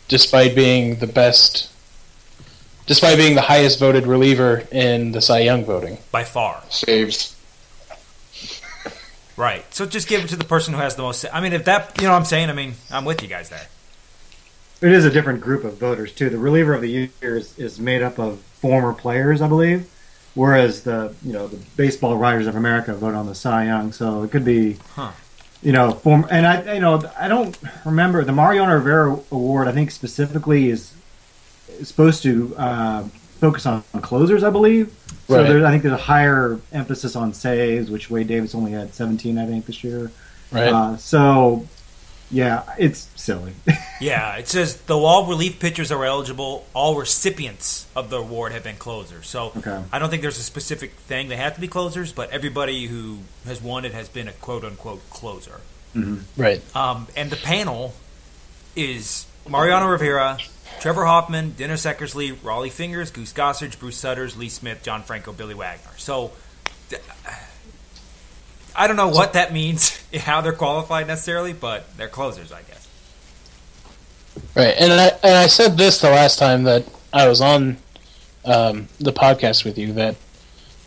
despite 0.08 0.55
being 0.56 0.96
the 0.96 1.06
best, 1.06 1.70
despite 2.86 3.17
being 3.17 3.36
the 3.36 3.43
highest 3.43 3.79
voted 3.79 4.06
reliever 4.06 4.65
in 4.72 5.13
the 5.13 5.20
Cy 5.20 5.41
Young 5.41 5.65
voting. 5.65 5.98
By 6.10 6.24
far. 6.24 6.63
Saves. 6.70 7.33
Right. 9.36 9.64
So 9.74 9.84
just 9.86 10.06
give 10.08 10.24
it 10.24 10.29
to 10.29 10.36
the 10.36 10.44
person 10.44 10.74
who 10.74 10.81
has 10.81 10.94
the 10.96 11.03
most. 11.03 11.24
I 11.32 11.41
mean, 11.41 11.53
if 11.53 11.64
that, 11.64 11.93
you 11.98 12.05
know 12.05 12.12
what 12.12 12.19
I'm 12.19 12.24
saying? 12.24 12.50
I 12.50 12.53
mean, 12.53 12.74
I'm 12.91 13.05
with 13.05 13.22
you 13.22 13.29
guys 13.29 13.48
there. 13.50 13.67
it 14.81 14.93
is 14.93 15.05
a 15.05 15.10
different 15.10 15.41
group 15.41 15.64
of 15.64 15.79
voters 15.79 16.12
too. 16.12 16.31
The 16.31 16.38
reliever 16.38 16.74
of 16.74 16.82
the 16.82 16.88
year 16.91 17.10
is, 17.36 17.58
is 17.58 17.81
made 17.81 18.03
up 18.03 18.19
of 18.19 18.41
former 18.41 18.93
players, 18.93 19.41
I 19.43 19.48
believe, 19.48 19.91
whereas 20.34 20.82
the 20.84 21.14
you 21.24 21.32
know 21.32 21.48
the 21.48 21.56
baseball 21.76 22.17
writers 22.17 22.46
of 22.46 22.55
America 22.56 22.94
vote 22.94 23.14
on 23.14 23.26
the 23.26 23.34
Cy 23.34 23.67
Young. 23.67 23.93
So 23.93 24.22
it 24.22 24.31
could 24.31 24.44
be, 24.44 24.76
Huh. 24.94 25.10
you 25.62 25.72
know, 25.72 25.93
form. 25.93 26.26
And 26.31 26.46
I 26.46 26.74
you 26.74 26.81
know 26.81 27.03
I 27.19 27.26
don't 27.29 27.58
remember 27.84 28.22
the 28.24 28.32
Mariano 28.32 28.74
Rivera 28.74 29.19
Award. 29.32 29.67
I 29.69 29.72
think 29.72 29.91
specifically 29.91 30.69
is, 30.70 30.94
is 31.81 31.88
supposed 31.88 32.22
to 32.22 32.55
uh, 32.56 33.03
focus 33.41 33.67
on 33.67 33.82
closers, 34.00 34.44
I 34.44 34.50
believe. 34.50 34.94
So 35.28 35.36
Right. 35.36 35.48
there, 35.48 35.64
I 35.66 35.70
think 35.70 35.82
there's 35.82 35.94
a 35.94 35.96
higher 36.02 36.58
emphasis 36.72 37.16
on 37.16 37.32
saves, 37.32 37.90
which 37.90 38.10
Wade 38.10 38.26
Davis 38.28 38.54
only 38.54 38.72
had 38.72 38.94
17, 38.94 39.38
I 39.38 39.46
think, 39.46 39.66
this 39.66 39.82
year. 39.82 40.10
Right. 40.52 40.72
Uh, 40.72 40.96
so, 40.98 41.66
yeah, 42.31 42.62
it's 42.78 43.08
silly. 43.16 43.52
Yeah, 44.00 44.34
it 44.36 44.48
says 44.48 44.76
though 44.82 45.04
all 45.04 45.24
relief 45.26 45.60
pitchers 45.60 45.90
are 45.93 46.04
eligible, 46.04 46.66
all 46.74 46.96
recipients 46.98 47.86
of 47.96 48.10
the 48.10 48.19
award 48.19 48.52
have 48.52 48.64
been 48.64 48.76
closers. 48.76 49.28
So 49.28 49.52
Okay. 49.56 49.81
I 49.93 49.98
don't 50.00 50.10
think 50.10 50.20
there's 50.20 50.36
a 50.38 50.43
specific 50.43 50.90
thing 51.06 51.28
they 51.28 51.36
have 51.36 51.54
to 51.54 51.60
be 51.60 51.69
closers, 51.69 52.12
but 52.12 52.28
everybody 52.31 52.86
who 52.86 53.19
has 53.46 53.62
won 53.62 53.84
it 53.84 53.93
has 53.94 54.08
been 54.08 54.26
a 54.28 54.32
quote 54.32 54.64
unquote 54.64 55.08
closer. 55.10 55.60
right. 56.36 56.60
Um, 56.76 57.06
and 57.16 57.31
the 57.31 57.36
panel 57.36 57.94
is 58.76 59.26
Mariano 59.48 59.86
Rivera, 59.86 60.38
Trevor 60.81 61.04
Hoffman, 61.06 61.50
Dennis 61.52 61.84
Eckersley, 61.86 62.34
Rollie 62.36 62.70
Fingers, 62.70 63.10
Goose 63.10 63.32
Gossage, 63.32 63.78
Bruce 63.78 63.96
Sutters, 63.96 64.36
Lee 64.36 64.48
Smith, 64.50 64.82
John 64.82 65.02
Franco, 65.02 65.32
Billy 65.32 65.54
Wagner. 65.54 65.90
So 65.96 66.32
I 68.76 68.86
don't 68.86 68.96
know 68.96 69.08
what 69.08 69.32
that 69.34 69.52
means, 69.52 70.02
how 70.14 70.40
they're 70.40 70.52
qualified 70.52 71.06
necessarily, 71.06 71.52
but 71.52 71.96
they're 71.96 72.08
closers, 72.08 72.52
I 72.52 72.62
guess. 72.62 72.88
Right, 74.56 74.74
and 74.78 74.93
I 74.93 75.06
and 75.22 75.34
I 75.38 75.46
said 75.46 75.76
this 75.76 76.00
the 76.00 76.10
last 76.10 76.38
time 76.38 76.64
that 76.64 76.84
I 77.12 77.28
was 77.28 77.40
on 77.40 77.76
um, 78.44 78.88
the 78.98 79.12
podcast 79.12 79.64
with 79.64 79.78
you 79.78 79.93
that 79.93 80.16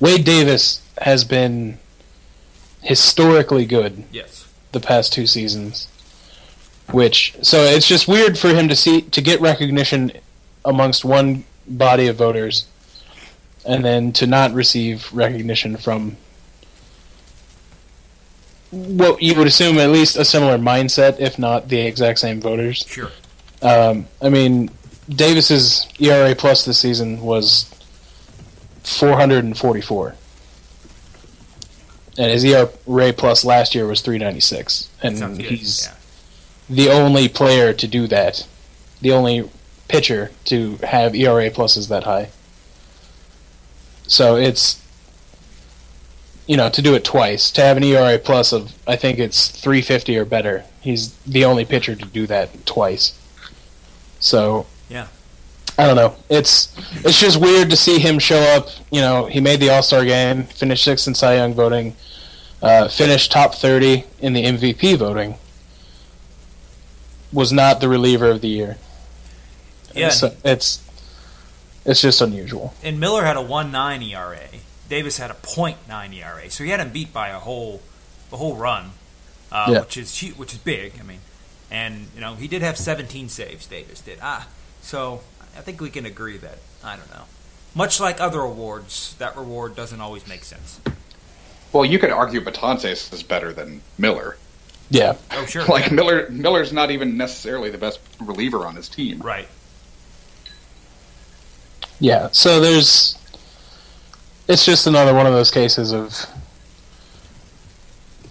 Wade 0.02 0.26
Davis 0.26 0.82
has 1.00 1.24
been 1.24 1.80
historically 2.82 3.66
good 3.66 4.04
Yes. 4.12 4.48
the 4.74 4.80
past 4.82 5.14
two 5.14 5.26
seasons. 5.26 5.88
Which 6.92 7.36
so 7.42 7.64
it's 7.64 7.88
just 7.88 8.08
weird 8.08 8.38
for 8.38 8.50
him 8.50 8.70
to 8.70 8.76
see 8.76 9.02
to 9.02 9.22
get 9.22 9.42
recognition 9.42 10.12
amongst 10.64 11.04
one 11.04 11.44
body 11.68 12.08
of 12.08 12.16
voters, 12.16 12.66
and 13.66 13.84
then 13.84 14.14
to 14.14 14.28
not 14.28 14.54
receive 14.54 15.12
recognition 15.14 15.76
from 15.76 16.16
what 18.72 19.22
you 19.22 19.36
would 19.36 19.48
assume 19.48 19.78
at 19.78 19.90
least 19.90 20.18
a 20.18 20.26
similar 20.26 20.58
mindset, 20.58 21.20
if 21.20 21.40
not 21.40 21.70
the 21.70 21.80
exact 21.80 22.20
same 22.20 22.42
voters. 22.42 22.86
Sure. 22.88 23.12
Um, 23.62 24.06
I 24.22 24.30
mean, 24.30 24.70
Davis's 25.10 25.88
ERA 26.00 26.36
plus 26.36 26.66
this 26.66 26.80
season 26.80 27.22
was 27.22 27.70
444, 28.84 30.16
and 32.18 32.32
his 32.32 32.44
ERA 32.44 33.14
plus 33.14 33.46
last 33.46 33.74
year 33.74 33.88
was 33.88 34.02
396, 34.02 34.90
and 35.02 35.42
he's 35.42 35.86
Yeah. 35.86 35.94
The 36.70 36.90
only 36.90 37.28
player 37.28 37.74
to 37.74 37.88
do 37.88 38.08
that, 38.08 38.48
the 39.02 39.12
only 39.12 39.50
pitcher 39.88 40.32
to 40.46 40.78
have 40.84 41.16
ERA 41.16 41.50
pluses 41.50 41.88
that 41.90 42.04
high. 42.04 42.30
So 44.08 44.36
it's 44.36 44.84
you 46.46 46.56
know 46.56 46.70
to 46.70 46.82
do 46.82 46.96
it 46.96 47.04
twice 47.04 47.52
to 47.52 47.62
have 47.62 47.78
an 47.78 47.84
ERA 47.84 48.18
plus 48.18 48.54
of 48.54 48.74
I 48.88 48.96
think 48.96 49.20
it's 49.20 49.50
350 49.50 50.18
or 50.18 50.26
better. 50.26 50.64
He's 50.82 51.14
the 51.20 51.46
only 51.46 51.66
pitcher 51.66 51.96
to 51.96 52.06
do 52.06 52.28
that 52.28 52.66
twice. 52.66 53.18
So 54.20 54.66
Yeah. 54.90 55.08
I 55.80 55.86
don't 55.86 55.96
know. 55.96 56.16
It's 56.30 56.76
it's 57.06 57.20
just 57.20 57.40
weird 57.40 57.70
to 57.70 57.76
see 57.76 58.00
him 58.00 58.18
show 58.18 58.40
up. 58.40 58.70
You 58.92 59.02
know, 59.02 59.26
he 59.28 59.40
made 59.40 59.60
the 59.60 59.70
All 59.70 59.84
Star 59.84 60.04
game, 60.06 60.44
finished 60.44 60.84
sixth 60.84 61.08
in 61.08 61.14
Cy 61.14 61.36
Young 61.36 61.54
voting, 61.54 61.96
uh, 62.62 62.88
finished 62.88 63.32
top 63.32 63.54
30 63.54 64.04
in 64.20 64.34
the 64.34 64.44
MVP 64.44 64.98
voting. 64.98 65.36
Was 67.34 67.52
not 67.52 67.82
the 67.82 67.90
reliever 67.90 68.30
of 68.30 68.42
the 68.42 68.48
year. 68.48 68.78
Yeah. 69.94 70.10
So 70.10 70.36
it's 70.44 70.82
it's 71.86 72.02
just 72.02 72.22
unusual. 72.22 72.74
and 72.84 73.00
Miller 73.00 73.24
had 73.26 73.38
a 73.38 73.42
one 73.42 73.72
nine 73.72 74.02
ERA. 74.02 74.40
Davis 74.90 75.18
had 75.18 75.30
a 75.32 75.34
.9 75.34 76.14
ERA, 76.16 76.50
so 76.50 76.64
he 76.64 76.70
had 76.70 76.80
him 76.80 76.92
beat 76.92 77.12
by 77.12 77.28
a 77.28 77.40
whole, 77.40 77.82
a 78.32 78.38
whole 78.38 78.56
run, 78.56 78.92
uh, 79.52 79.68
Yeah. 79.70 79.80
which 79.82 79.98
is 79.98 80.18
hu- 80.22 80.34
which 80.36 80.54
is 80.54 80.60
big. 80.60 80.94
I 80.98 81.04
mean, 81.04 81.20
and 81.70 82.08
you 82.16 82.22
know 82.22 82.36
he 82.36 82.48
did 82.48 82.62
have 82.62 82.78
17 82.78 83.28
saves. 83.28 83.66
Davis 83.68 84.00
did. 84.00 84.20
Ah, 84.22 84.48
so 84.82 85.22
I 85.58 85.62
think 85.62 85.82
we 85.82 85.90
can 85.90 86.06
agree 86.06 86.38
that 86.38 86.60
I 86.84 86.96
don't 86.96 87.12
know. 87.12 87.24
Much 87.76 88.00
like 88.00 88.22
other 88.22 88.40
awards, 88.40 89.16
that 89.20 89.36
reward 89.36 89.76
doesn't 89.76 90.00
always 90.00 90.26
make 90.26 90.46
sense. 90.46 90.80
Well, 91.74 91.84
you 91.84 92.00
could 92.00 92.12
argue 92.12 92.40
Betances 92.40 93.12
is 93.14 93.24
better 93.24 93.52
than 93.52 93.82
Miller. 93.98 94.38
Yeah. 94.90 95.16
Oh 95.32 95.46
sure, 95.46 95.66
Like 95.70 95.92
Miller, 95.92 96.30
Miller's 96.30 96.72
not 96.72 96.92
even 96.92 97.18
necessarily 97.18 97.70
the 97.70 97.78
best 97.78 98.00
reliever 98.20 98.66
on 98.66 98.76
his 98.76 98.88
team. 98.90 99.20
right. 99.20 99.48
Yeah. 102.00 102.30
So 102.32 102.60
there's 102.60 103.18
it's 104.48 104.66
just 104.66 104.88
another 104.88 105.14
one 105.14 105.26
of 105.26 105.34
those 105.34 105.52
cases 105.52 105.92
of 105.92 106.26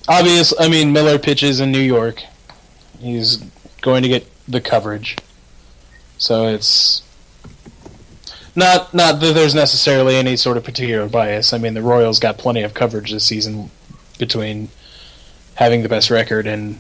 obvious 0.08 0.54
I 0.58 0.68
mean 0.68 0.92
Miller 0.92 1.18
pitches 1.18 1.60
in 1.60 1.72
New 1.72 1.80
York. 1.80 2.22
He's 3.00 3.38
going 3.82 4.02
to 4.02 4.08
get 4.08 4.26
the 4.48 4.60
coverage. 4.60 5.16
So 6.16 6.46
it's 6.46 7.02
not 8.54 8.94
not 8.94 9.20
that 9.20 9.34
there's 9.34 9.54
necessarily 9.54 10.16
any 10.16 10.36
sort 10.36 10.56
of 10.56 10.64
particular 10.64 11.08
bias. 11.08 11.52
I 11.52 11.58
mean 11.58 11.74
the 11.74 11.82
Royals 11.82 12.18
got 12.20 12.38
plenty 12.38 12.62
of 12.62 12.72
coverage 12.72 13.10
this 13.12 13.24
season 13.24 13.70
between 14.18 14.68
having 15.56 15.82
the 15.82 15.88
best 15.88 16.10
record 16.10 16.46
and 16.46 16.78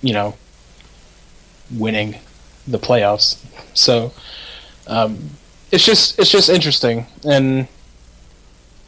you 0.00 0.12
know 0.12 0.34
winning 1.76 2.16
the 2.66 2.78
playoffs. 2.78 3.44
So 3.74 4.12
um, 4.86 5.30
it's 5.70 5.84
just 5.84 6.18
it's 6.18 6.30
just 6.30 6.48
interesting 6.48 7.06
and 7.24 7.68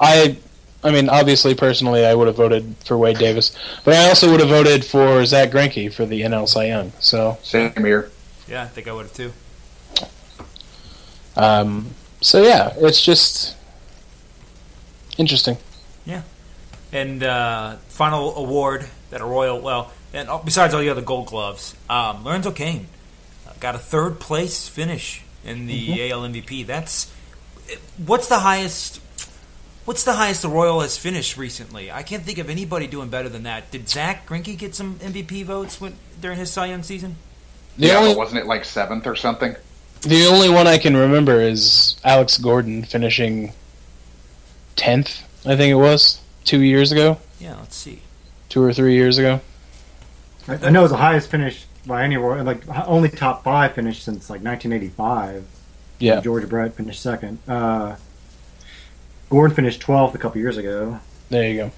I 0.01 0.37
I 0.85 0.91
mean 0.91 1.09
obviously 1.09 1.55
personally 1.55 2.07
I 2.07 2.15
would 2.15 2.27
have 2.27 2.37
voted 2.37 2.77
for 2.85 2.97
Wade 2.97 3.19
Davis 3.19 3.57
but 3.85 3.95
I 3.95 4.09
also 4.09 4.31
would 4.31 4.41
have 4.41 4.49
voted 4.49 4.85
for 4.85 5.25
Zack 5.27 5.51
Greinke 5.51 5.93
for 5.93 6.07
the 6.07 6.21
NL 6.23 6.49
Cy 6.49 6.67
Young 6.67 6.93
so 7.01 7.39
Same 7.43 7.73
here. 7.77 8.11
Yeah, 8.49 8.63
I 8.63 8.67
think 8.69 8.87
I 8.87 8.93
would 8.93 9.07
have 9.07 9.15
too. 9.15 9.33
um, 11.37 11.91
so 12.21 12.43
yeah 12.43 12.73
it's 12.77 13.03
just 13.03 13.57
interesting 15.19 15.57
And 16.97 17.23
uh, 17.23 17.77
final 17.89 18.37
award 18.37 18.87
that 19.11 19.21
a 19.21 19.25
Royal, 19.25 19.61
well, 19.61 19.93
and 20.15 20.31
uh, 20.31 20.41
besides 20.43 20.73
all 20.73 20.81
the 20.81 20.89
other 20.89 21.03
Gold 21.03 21.27
Gloves, 21.27 21.75
um, 21.91 22.25
Lorenzo 22.25 22.53
Cain 22.53 22.87
uh, 23.47 23.53
got 23.61 23.75
a 23.75 23.79
third 23.79 24.19
place 24.19 24.67
finish 24.67 25.23
in 25.45 25.67
the 25.67 26.11
AL 26.11 26.23
MVP. 26.23 26.67
That's 26.67 27.13
what's 28.05 28.29
the 28.29 28.39
highest. 28.39 29.03
What's 29.85 30.05
the 30.05 30.15
highest 30.15 30.41
the 30.41 30.49
Royal 30.49 30.81
has 30.81 30.97
finished 30.97 31.37
recently? 31.37 31.93
I 31.93 32.03
can't 32.03 32.23
think 32.23 32.39
of 32.39 32.49
anybody 32.49 32.87
doing 32.87 33.09
better 33.09 33.29
than 33.29 33.43
that. 33.43 33.71
Did 33.71 33.89
Zack 33.89 34.27
Greinke 34.27 34.57
get 34.57 34.75
some 34.75 34.97
MVP 34.97 35.45
votes 35.45 35.81
when, 35.81 35.95
during 36.21 36.39
his 36.39 36.51
Cy 36.51 36.67
Young 36.67 36.83
season? 36.83 37.17
the 37.77 37.89
yeah, 37.89 37.99
only 37.99 38.13
but 38.13 38.19
wasn't 38.19 38.41
it 38.41 38.47
like 38.47 38.65
seventh 38.65 39.07
or 39.07 39.15
something? 39.15 39.55
the 40.01 40.27
only 40.27 40.49
one 40.49 40.67
I 40.67 40.79
can 40.79 40.97
remember 40.97 41.41
is 41.41 41.97
Alex 42.05 42.39
Gordon 42.39 42.85
finishing 42.85 43.53
tenth 44.77 45.23
I 45.47 45.57
think 45.57 45.71
it 45.71 45.77
was 45.77 46.21
two 46.47 46.61
years 46.63 46.91
ago 46.93 47.19
Yeah, 47.39 47.57
let's 47.57 47.77
see. 47.77 48.01
two 48.49 48.63
or 48.63 48.73
three 48.73 48.95
years 48.95 49.19
ago 49.19 49.41
I, 50.49 50.55
I 50.67 50.71
know 50.71 50.85
it's 50.85 50.93
the 50.93 50.97
highest 50.99 51.29
finish 51.31 51.67
by 51.87 52.03
any 52.05 52.17
Royal, 52.17 52.43
like 52.45 52.67
only 52.89 53.09
top 53.11 53.45
five 53.45 53.73
finish 53.75 54.03
since 54.03 54.31
like 54.31 54.43
1985. 54.43 55.45
yeah 55.99 56.21
George 56.21 56.49
Brett 56.49 56.75
finished 56.75 57.01
second. 57.03 57.39
Uh, 57.47 57.97
Gordon 59.29 59.55
finished 59.55 59.81
12th 59.83 60.15
a 60.15 60.19
couple 60.19 60.41
years 60.41 60.57
ago. 60.57 61.01
there 61.31 61.49
you 61.51 61.57
go 61.57 61.71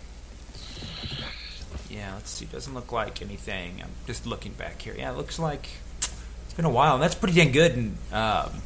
Yeah, 1.90 2.14
let's 2.14 2.30
see. 2.30 2.44
Doesn't 2.46 2.74
look 2.74 2.92
like 2.92 3.22
anything. 3.22 3.80
I'm 3.82 3.90
just 4.06 4.26
looking 4.26 4.52
back 4.52 4.82
here. 4.82 4.94
Yeah, 4.96 5.10
it 5.12 5.16
looks 5.16 5.38
like 5.38 5.68
it's 6.44 6.54
been 6.54 6.64
a 6.66 6.70
while, 6.70 6.94
and 6.94 7.02
that's 7.02 7.14
pretty 7.14 7.34
dang 7.34 7.52
good. 7.52 7.72
And 7.72 7.96
um, 8.12 8.62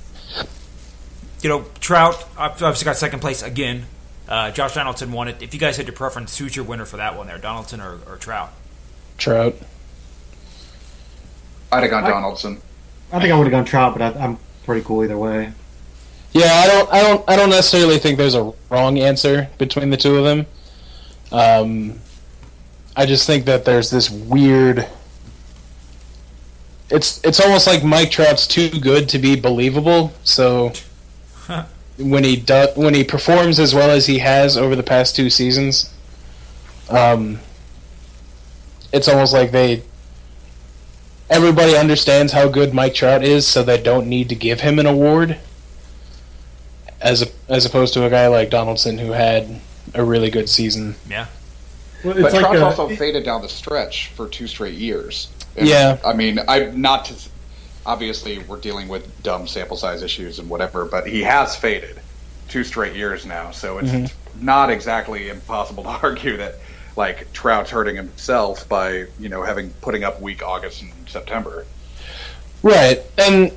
you 1.42 1.49
know, 1.49 1.64
Trout 1.80 2.25
i've 2.38 2.62
actually 2.62 2.85
got 2.85 2.97
second 2.97 3.21
place 3.21 3.42
again. 3.42 3.87
Uh, 4.29 4.50
Josh 4.50 4.75
Donaldson 4.75 5.12
won 5.12 5.29
it. 5.29 5.43
If 5.43 5.52
you 5.52 5.61
guys 5.61 5.76
had 5.76 5.87
your 5.87 5.97
preference, 5.97 6.38
who's 6.38 6.55
your 6.57 6.64
winner 6.64 6.85
for 6.85 6.97
that 6.97 7.17
one 7.17 7.26
there, 7.26 7.38
Donaldson 7.38 7.81
or, 7.81 7.99
or 8.07 8.17
Trout? 8.17 8.52
Trout 9.19 9.55
I'd 11.71 11.83
have 11.83 11.91
gone 11.91 12.05
I- 12.05 12.11
Donaldson. 12.11 12.61
I 13.12 13.21
think 13.21 13.31
I 13.33 13.37
would 13.37 13.45
have 13.45 13.50
gone 13.52 13.64
Trout, 13.67 13.97
but 13.99 14.17
I, 14.17 14.25
I'm 14.25 14.38
pretty 14.64 14.83
cool 14.85 15.05
either 15.05 15.19
way. 15.19 15.52
Yeah, 16.33 16.50
I 16.50 16.67
don't, 16.67 16.93
I 16.93 17.02
don't, 17.02 17.31
I 17.31 17.37
don't 17.37 17.50
necessarily 17.50 17.99
think 17.99 18.17
there's 18.17 18.35
a 18.35 18.52
wrong 18.71 18.99
answer 18.99 19.50
between 19.59 19.91
the 19.91 19.99
two 19.99 20.17
of 20.17 20.25
them. 20.25 20.47
Um, 21.31 22.00
I 22.97 23.05
just 23.05 23.26
think 23.26 23.45
that 23.45 23.67
there's 23.67 23.91
this 23.91 24.09
weird. 24.09 24.87
It's 26.88 27.23
it's 27.25 27.38
almost 27.41 27.67
like 27.67 27.85
Mike 27.85 28.11
Trout's 28.11 28.47
too 28.47 28.69
good 28.81 29.09
to 29.11 29.19
be 29.19 29.38
believable. 29.38 30.12
So 30.25 30.73
when 32.02 32.25
he 32.25 32.37
do, 32.37 32.68
when 32.75 32.94
he 32.94 33.04
performs 33.04 33.59
as 33.59 33.75
well 33.75 33.90
as 33.90 34.06
he 34.06 34.18
has 34.18 34.56
over 34.56 34.76
the 34.76 34.82
past 34.82 35.16
two 35.16 35.30
seasons, 35.30 35.92
um, 36.88 37.38
it's 38.92 39.09
almost 39.09 39.32
like 39.32 39.50
they 39.52 39.82
everybody 41.30 41.76
understands 41.76 42.32
how 42.32 42.49
good 42.49 42.75
Mike 42.75 42.94
Trout 42.94 43.25
is, 43.25 43.47
so 43.47 43.62
they 43.62 43.82
don't 43.82 44.06
need 44.06 44.28
to 44.28 44.35
give 44.35 44.61
him 44.61 44.78
an 44.78 44.87
award 44.87 45.38
as 47.00 47.23
a, 47.23 47.26
as 47.49 47.64
opposed 47.64 47.94
to 47.94 48.04
a 48.04 48.11
guy 48.11 48.26
like 48.28 48.50
Donaldson 48.50 48.99
who 48.99 49.12
had 49.12 49.61
a 49.94 50.04
really 50.04 50.30
good 50.30 50.49
season. 50.49 50.94
Yeah, 51.09 51.26
Well, 52.04 52.14
But 52.14 52.25
it's 52.25 52.35
like 52.35 52.42
Trout's 52.42 52.61
a- 52.61 52.82
also 52.82 52.94
faded 52.97 53.25
down 53.25 53.42
the 53.42 53.49
stretch 53.49 54.09
for 54.09 54.28
two 54.28 54.47
straight 54.47 54.75
years. 54.75 55.28
And, 55.56 55.66
Yeah. 55.68 55.99
I 56.04 56.12
mean, 56.12 56.38
I'm 56.49 56.80
not 56.80 57.06
to. 57.06 57.14
Obviously, 57.84 58.38
we're 58.40 58.58
dealing 58.60 58.88
with 58.88 59.22
dumb 59.22 59.46
sample 59.46 59.76
size 59.76 60.02
issues 60.02 60.38
and 60.38 60.48
whatever, 60.48 60.84
but 60.84 61.06
he 61.06 61.22
has 61.22 61.56
faded 61.56 61.98
two 62.48 62.62
straight 62.64 62.94
years 62.94 63.26
now, 63.26 63.50
so 63.50 63.78
it's 63.78 63.90
Mhm. 63.90 64.12
not 64.40 64.70
exactly 64.70 65.28
impossible 65.28 65.82
to 65.84 65.88
argue 65.88 66.36
that 66.36 66.56
like 66.96 67.32
Trout's 67.32 67.70
hurting 67.70 67.96
himself 67.96 68.68
by 68.68 69.06
you 69.18 69.28
know 69.28 69.42
having 69.42 69.70
putting 69.80 70.04
up 70.04 70.20
weak 70.20 70.42
August 70.42 70.82
and 70.82 70.92
September. 71.08 71.64
Right, 72.62 73.02
and 73.18 73.50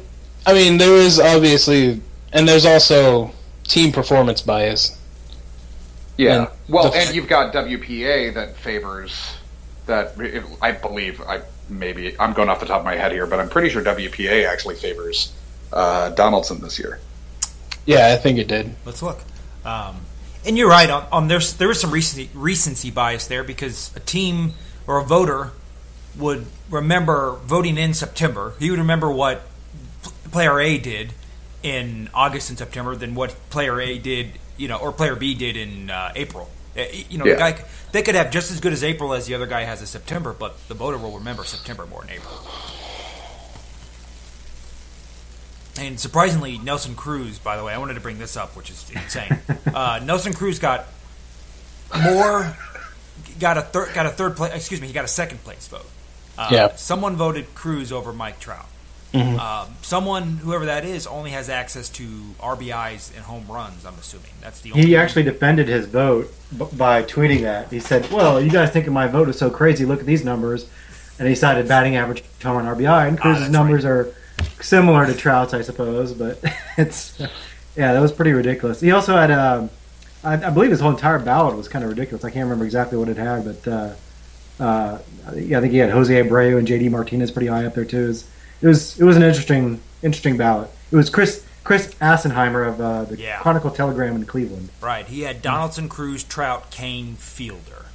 I 0.45 0.53
mean 0.53 0.77
there 0.77 0.95
is 0.95 1.19
obviously, 1.19 2.01
and 2.33 2.47
there's 2.47 2.65
also 2.65 3.31
team 3.67 3.91
performance 3.91 4.41
bias. 4.41 4.97
Yeah. 6.17 6.35
And 6.37 6.47
well, 6.69 6.89
the- 6.89 6.97
and 6.97 7.13
you've 7.15 7.27
got 7.27 7.53
WPA 7.53 8.33
that 8.35 8.55
favors 8.57 9.13
that. 9.87 10.15
I 10.61 10.71
believe 10.71 11.21
I 11.21 11.41
maybe 11.69 12.19
I'm 12.19 12.33
going 12.33 12.49
off 12.49 12.59
the 12.59 12.65
top 12.65 12.79
of 12.79 12.85
my 12.85 12.95
head 12.95 13.11
here, 13.11 13.25
but 13.27 13.39
I'm 13.39 13.49
pretty 13.49 13.69
sure 13.69 13.81
WPA 13.83 14.47
actually 14.47 14.75
favors 14.75 15.33
uh, 15.73 16.09
Donaldson 16.09 16.61
this 16.61 16.79
year. 16.79 16.99
Yeah, 17.85 18.13
I 18.13 18.17
think 18.17 18.39
it 18.39 18.47
did. 18.47 18.73
let's 18.85 19.01
look. 19.01 19.19
Um, 19.63 19.97
and 20.45 20.57
you're 20.57 20.69
right 20.69 20.89
on, 20.89 21.07
on 21.11 21.27
there's 21.27 21.53
there 21.53 21.71
is 21.71 21.79
some 21.79 21.91
recency, 21.91 22.29
recency 22.33 22.91
bias 22.91 23.27
there 23.27 23.43
because 23.43 23.91
a 23.95 23.99
team 23.99 24.53
or 24.87 24.97
a 24.97 25.03
voter 25.03 25.51
would 26.17 26.45
remember 26.69 27.37
voting 27.43 27.77
in 27.77 27.93
September. 27.93 28.53
He 28.59 28.69
would 28.69 28.79
remember 28.79 29.11
what 29.11 29.43
player 30.31 30.59
A 30.59 30.77
did 30.77 31.13
in 31.63 32.09
August 32.13 32.49
and 32.49 32.57
September 32.57 32.95
than 32.95 33.15
what 33.15 33.35
player 33.49 33.79
A 33.81 33.97
did, 33.97 34.33
you 34.57 34.67
know, 34.67 34.77
or 34.77 34.91
player 34.91 35.15
B 35.15 35.33
did 35.33 35.57
in 35.57 35.89
uh, 35.89 36.11
April. 36.15 36.49
Uh, 36.77 36.81
You 37.09 37.17
know, 37.17 37.25
Yeah. 37.25 37.33
the 37.33 37.39
guy 37.39 37.63
they 37.91 38.01
could 38.01 38.15
have 38.15 38.31
just 38.31 38.51
as 38.51 38.59
good 38.59 38.73
as 38.73 38.83
April 38.83 39.13
as 39.13 39.25
the 39.27 39.33
other 39.35 39.45
guy 39.45 39.63
has 39.63 39.79
in 39.81 39.87
September, 39.87 40.33
but 40.33 40.55
the 40.67 40.73
voter 40.73 40.97
will 40.97 41.17
remember 41.17 41.43
September 41.45 41.85
more 41.85 42.01
than 42.01 42.11
April. 42.11 42.41
And 45.77 45.99
surprisingly, 45.99 46.57
Nelson 46.57 46.95
Cruz, 46.95 47.37
by 47.37 47.57
the 47.57 47.63
way, 47.63 47.73
I 47.73 47.77
wanted 47.77 47.95
to 47.95 47.99
bring 47.99 48.17
this 48.17 48.37
up, 48.37 48.55
which 48.55 48.69
is 48.69 48.89
insane. 48.91 49.37
uh, 49.73 49.99
Nelson 50.03 50.33
Cruz 50.33 50.57
got 50.59 50.85
more, 52.01 52.55
got 53.39 53.57
a 53.57 53.61
third, 53.61 53.93
got 53.93 54.05
a 54.05 54.09
third 54.11 54.37
place. 54.37 54.53
Excuse 54.53 54.79
me, 54.79 54.87
he 54.87 54.93
got 54.93 55.03
a 55.05 55.09
second 55.09 55.43
place 55.43 55.67
vote. 55.67 55.85
Uh, 56.37 56.47
Yeah. 56.51 56.75
Someone 56.75 57.15
voted 57.17 57.53
Cruz 57.55 57.91
over 57.91 58.13
Mike 58.13 58.39
Trout. 58.39 58.67
Mm-hmm. 59.15 59.39
Um, 59.39 59.75
someone, 59.81 60.37
whoever 60.37 60.65
that 60.65 60.83
is, 60.85 61.07
only 61.07 61.31
has 61.31 61.49
access 61.49 61.89
to 61.89 62.03
RBIs 62.39 63.15
and 63.15 63.23
home 63.23 63.45
runs. 63.49 63.85
I'm 63.85 63.93
assuming 63.95 64.31
that's 64.41 64.61
the 64.61 64.71
only. 64.73 64.85
He 64.85 64.95
actually 64.95 65.23
defended 65.23 65.67
his 65.67 65.85
vote 65.85 66.33
b- 66.57 66.65
by 66.73 67.03
tweeting 67.03 67.41
that. 67.41 67.71
He 67.71 67.79
said, 67.79 68.09
"Well, 68.11 68.41
you 68.41 68.49
guys 68.51 68.71
think 68.71 68.87
my 68.87 69.07
vote 69.07 69.29
is 69.29 69.37
so 69.37 69.49
crazy. 69.49 69.85
Look 69.85 69.99
at 69.99 70.05
these 70.05 70.23
numbers." 70.25 70.67
And 71.17 71.29
he 71.29 71.35
cited 71.35 71.67
batting 71.69 71.95
average, 71.95 72.23
home 72.43 72.57
run, 72.57 72.65
RBI, 72.75 73.07
and 73.07 73.17
Cruz's 73.17 73.47
Ah, 73.47 73.51
numbers 73.51 73.85
are 73.85 74.13
similar 74.59 75.05
to 75.05 75.13
Trout's, 75.13 75.53
I 75.53 75.61
suppose. 75.61 76.13
But 76.13 76.43
it's 76.77 77.17
yeah, 77.75 77.93
that 77.93 78.01
was 78.01 78.11
pretty 78.11 78.33
ridiculous. 78.33 78.81
He 78.81 78.91
also 78.91 79.15
had, 79.15 79.31
um, 79.31 79.69
I, 80.23 80.33
I 80.33 80.49
believe, 80.49 80.71
his 80.71 80.79
whole 80.81 80.91
entire 80.91 81.19
ballot 81.19 81.55
was 81.55 81.67
kind 81.67 81.83
of 81.83 81.89
ridiculous. 81.89 82.25
I 82.25 82.31
can't 82.31 82.43
remember 82.43 82.65
exactly 82.65 82.97
what 82.97 83.07
it 83.09 83.17
had, 83.17 83.45
but 83.45 83.67
uh, 83.71 83.93
uh, 84.59 84.97
yeah, 85.35 85.57
I 85.57 85.61
think 85.61 85.71
he 85.73 85.79
had 85.79 85.91
Jose 85.91 86.13
Abreu 86.13 86.57
and 86.57 86.67
JD 86.67 86.91
Martinez 86.91 87.31
pretty 87.31 87.47
high 87.47 87.65
up 87.65 87.75
there 87.75 87.85
too. 87.85 88.07
Was 88.07 88.27
it 88.61 88.67
was, 88.67 88.99
it 88.99 89.03
was 89.03 89.15
an 89.17 89.23
interesting 89.23 89.81
interesting 90.03 90.37
ballot. 90.37 90.69
It 90.91 90.95
was 90.95 91.09
Chris 91.09 91.43
Chris 91.63 91.93
Assenheimer 91.95 92.67
of 92.67 92.79
uh, 92.79 93.05
the 93.05 93.17
Yeah. 93.19 93.39
Chronicle 93.39 93.71
Telegram 93.71 94.15
in 94.15 94.25
Cleveland. 94.25 94.69
Right. 94.81 95.05
He 95.07 95.21
had 95.21 95.41
Donaldson, 95.41 95.89
Cruz, 95.89 96.23
Trout, 96.23 96.69
Cain, 96.69 97.15
Fielder. 97.15 97.85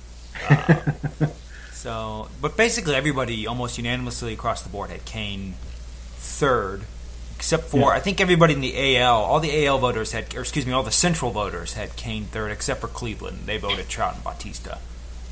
Uh, 0.48 0.80
so, 1.72 2.28
but 2.40 2.56
basically 2.56 2.94
everybody 2.96 3.46
almost 3.46 3.78
unanimously 3.78 4.32
across 4.32 4.62
the 4.62 4.68
board 4.68 4.90
had 4.90 5.04
Cain 5.04 5.54
third, 6.16 6.82
except 7.36 7.64
for 7.64 7.78
Yeah. 7.78 7.86
I 7.88 8.00
think 8.00 8.20
everybody 8.20 8.54
in 8.54 8.60
the 8.60 8.96
AL, 8.98 9.14
all 9.22 9.38
the 9.38 9.66
AL 9.66 9.78
voters 9.78 10.10
had, 10.12 10.34
or 10.34 10.40
excuse 10.40 10.66
me, 10.66 10.72
all 10.72 10.82
the 10.82 10.90
Central 10.90 11.30
voters 11.30 11.74
had 11.74 11.94
Cain 11.96 12.24
third, 12.24 12.50
except 12.50 12.80
for 12.80 12.88
Cleveland. 12.88 13.42
They 13.46 13.56
voted 13.58 13.88
Trout 13.88 14.14
and 14.16 14.24
Bautista. 14.24 14.78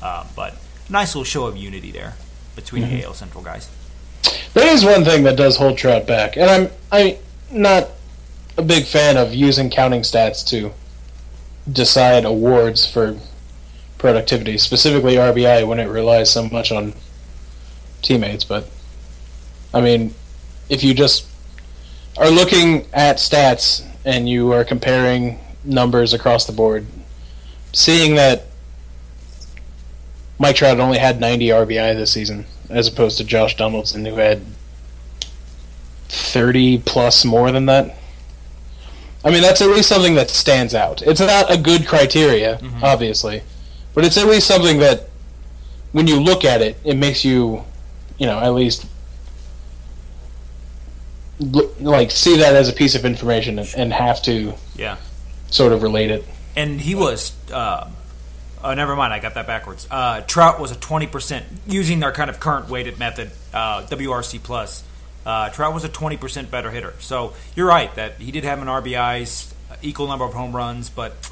Uh, 0.01 0.25
but 0.35 0.55
nice 0.89 1.09
little 1.13 1.25
show 1.25 1.45
of 1.45 1.57
unity 1.57 1.91
there 1.91 2.15
between 2.55 2.83
the 2.89 3.03
AL 3.03 3.13
Central 3.15 3.43
guys. 3.43 3.69
There 4.53 4.67
is 4.67 4.83
one 4.83 5.05
thing 5.05 5.23
that 5.23 5.35
does 5.37 5.57
hold 5.57 5.77
Trout 5.77 6.07
back, 6.07 6.35
and 6.35 6.49
I'm 6.49 6.69
I'm 6.91 7.15
not 7.51 7.89
a 8.57 8.61
big 8.61 8.85
fan 8.85 9.17
of 9.17 9.33
using 9.33 9.69
counting 9.69 10.01
stats 10.01 10.45
to 10.49 10.71
decide 11.71 12.25
awards 12.25 12.85
for 12.85 13.17
productivity, 13.97 14.57
specifically 14.57 15.15
RBI, 15.15 15.67
when 15.67 15.79
it 15.79 15.85
relies 15.85 16.31
so 16.31 16.49
much 16.49 16.71
on 16.71 16.93
teammates. 18.01 18.43
But 18.43 18.69
I 19.73 19.81
mean, 19.81 20.13
if 20.67 20.83
you 20.83 20.93
just 20.93 21.27
are 22.17 22.29
looking 22.29 22.87
at 22.93 23.17
stats 23.17 23.85
and 24.03 24.27
you 24.27 24.51
are 24.51 24.63
comparing 24.63 25.39
numbers 25.63 26.13
across 26.13 26.45
the 26.45 26.53
board, 26.53 26.85
seeing 27.71 28.15
that 28.15 28.47
Mike 30.39 30.55
Trout 30.55 30.79
only 30.79 30.97
had 30.97 31.19
90 31.19 31.47
RBI 31.47 31.95
this 31.95 32.11
season, 32.11 32.45
as 32.69 32.87
opposed 32.87 33.17
to 33.17 33.23
Josh 33.23 33.55
Donaldson, 33.55 34.05
who 34.05 34.15
had 34.15 34.41
30 36.09 36.79
plus 36.79 37.25
more 37.25 37.51
than 37.51 37.65
that. 37.67 37.95
I 39.23 39.31
mean, 39.31 39.41
that's 39.41 39.61
at 39.61 39.69
least 39.69 39.89
something 39.89 40.15
that 40.15 40.29
stands 40.29 40.73
out. 40.73 41.01
It's 41.01 41.19
not 41.19 41.51
a 41.51 41.57
good 41.57 41.85
criteria, 41.87 42.59
obviously, 42.81 43.41
but 43.93 44.05
it's 44.05 44.17
at 44.17 44.27
least 44.27 44.47
something 44.47 44.79
that, 44.79 45.09
when 45.91 46.07
you 46.07 46.19
look 46.19 46.45
at 46.45 46.61
it, 46.61 46.77
it 46.85 46.95
makes 46.95 47.25
you, 47.25 47.63
you 48.17 48.25
know, 48.27 48.39
at 48.39 48.49
least 48.53 48.85
look, 51.39 51.75
like 51.79 52.11
see 52.11 52.37
that 52.37 52.55
as 52.55 52.69
a 52.69 52.73
piece 52.73 52.95
of 52.95 53.05
information 53.05 53.59
and, 53.59 53.73
and 53.75 53.93
have 53.93 54.21
to 54.23 54.53
Yeah. 54.75 54.97
sort 55.49 55.73
of 55.73 55.81
relate 55.83 56.11
it. 56.11 56.25
and 56.55 56.81
he 56.81 56.93
was. 56.95 57.33
Uh, 57.51 57.87
oh, 58.63 58.73
never 58.73 58.95
mind. 58.95 59.13
I 59.13 59.19
got 59.19 59.33
that 59.35 59.47
backwards. 59.47 59.87
Uh, 59.89 60.21
Trout 60.21 60.59
was 60.59 60.71
a 60.71 60.75
twenty 60.75 61.07
percent 61.07 61.45
using 61.67 61.99
their 61.99 62.11
kind 62.11 62.29
of 62.29 62.39
current 62.39 62.69
weighted 62.69 62.99
method, 62.99 63.31
uh, 63.53 63.83
WRC 63.83 64.41
plus. 64.43 64.83
Uh, 65.25 65.49
Trout 65.49 65.73
was 65.73 65.83
a 65.83 65.89
twenty 65.89 66.17
percent 66.17 66.49
better 66.51 66.71
hitter. 66.71 66.93
So 66.99 67.33
you're 67.55 67.67
right 67.67 67.93
that 67.95 68.15
he 68.15 68.31
did 68.31 68.43
have 68.43 68.61
an 68.61 68.67
RBIs, 68.67 69.53
equal 69.81 70.07
number 70.07 70.25
of 70.25 70.33
home 70.33 70.55
runs, 70.55 70.89
but 70.89 71.31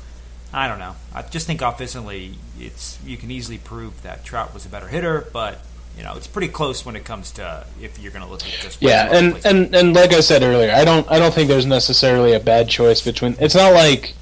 I 0.54 0.68
don't 0.68 0.80
know. 0.80 0.96
I 1.14 1.22
just 1.24 1.48
think 1.48 1.62
offensively, 1.62 2.36
it's 2.60 3.00
you 3.06 3.18
can 3.18 3.32
easily 3.32 3.58
prove 3.58 4.02
that 4.04 4.24
Trout 4.24 4.54
was 4.54 4.66
a 4.66 4.70
better 4.70 4.88
hitter, 4.88 5.28
but 5.34 5.60
you 5.98 6.04
know 6.04 6.14
it's 6.16 6.28
pretty 6.28 6.48
close 6.48 6.86
when 6.86 6.96
it 6.96 7.04
comes 7.04 7.32
to 7.34 7.66
if 7.82 8.00
you're 8.00 8.12
going 8.12 8.24
to 8.24 8.32
look 8.32 8.42
at 8.42 8.54
just 8.62 8.82
Yeah, 8.82 9.10
and, 9.12 9.46
and 9.46 9.76
and 9.76 9.94
like 9.94 10.14
I 10.14 10.22
said 10.22 10.44
earlier, 10.44 10.72
I 10.72 10.86
don't 10.86 11.10
I 11.12 11.20
don't 11.20 11.34
think 11.34 11.50
there's 11.50 11.66
necessarily 11.66 12.34
a 12.34 12.40
bad 12.40 12.70
choice 12.70 13.02
between. 13.02 13.36
It's 13.40 13.56
not 13.56 13.74
like 13.74 14.16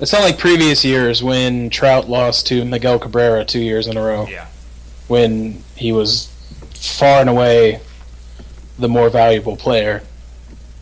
it's 0.00 0.12
not 0.12 0.22
like 0.22 0.38
previous 0.38 0.84
years 0.84 1.22
when 1.22 1.70
Trout 1.70 2.08
lost 2.08 2.46
to 2.48 2.64
Miguel 2.64 2.98
Cabrera 2.98 3.44
two 3.44 3.60
years 3.60 3.86
in 3.86 3.96
a 3.96 4.02
row 4.02 4.26
yeah, 4.28 4.46
when 5.08 5.62
he 5.76 5.92
was 5.92 6.28
far 6.74 7.20
and 7.20 7.28
away 7.30 7.80
the 8.78 8.88
more 8.88 9.08
valuable 9.10 9.56
player. 9.56 10.02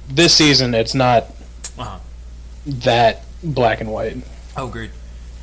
This 0.08 0.34
season, 0.34 0.74
it's 0.74 0.94
not 0.94 1.26
Uh-huh. 1.78 1.98
that 2.66 3.22
black 3.42 3.80
and 3.80 3.90
white. 3.90 4.16
Oh, 4.56 4.68
agreed. 4.68 4.90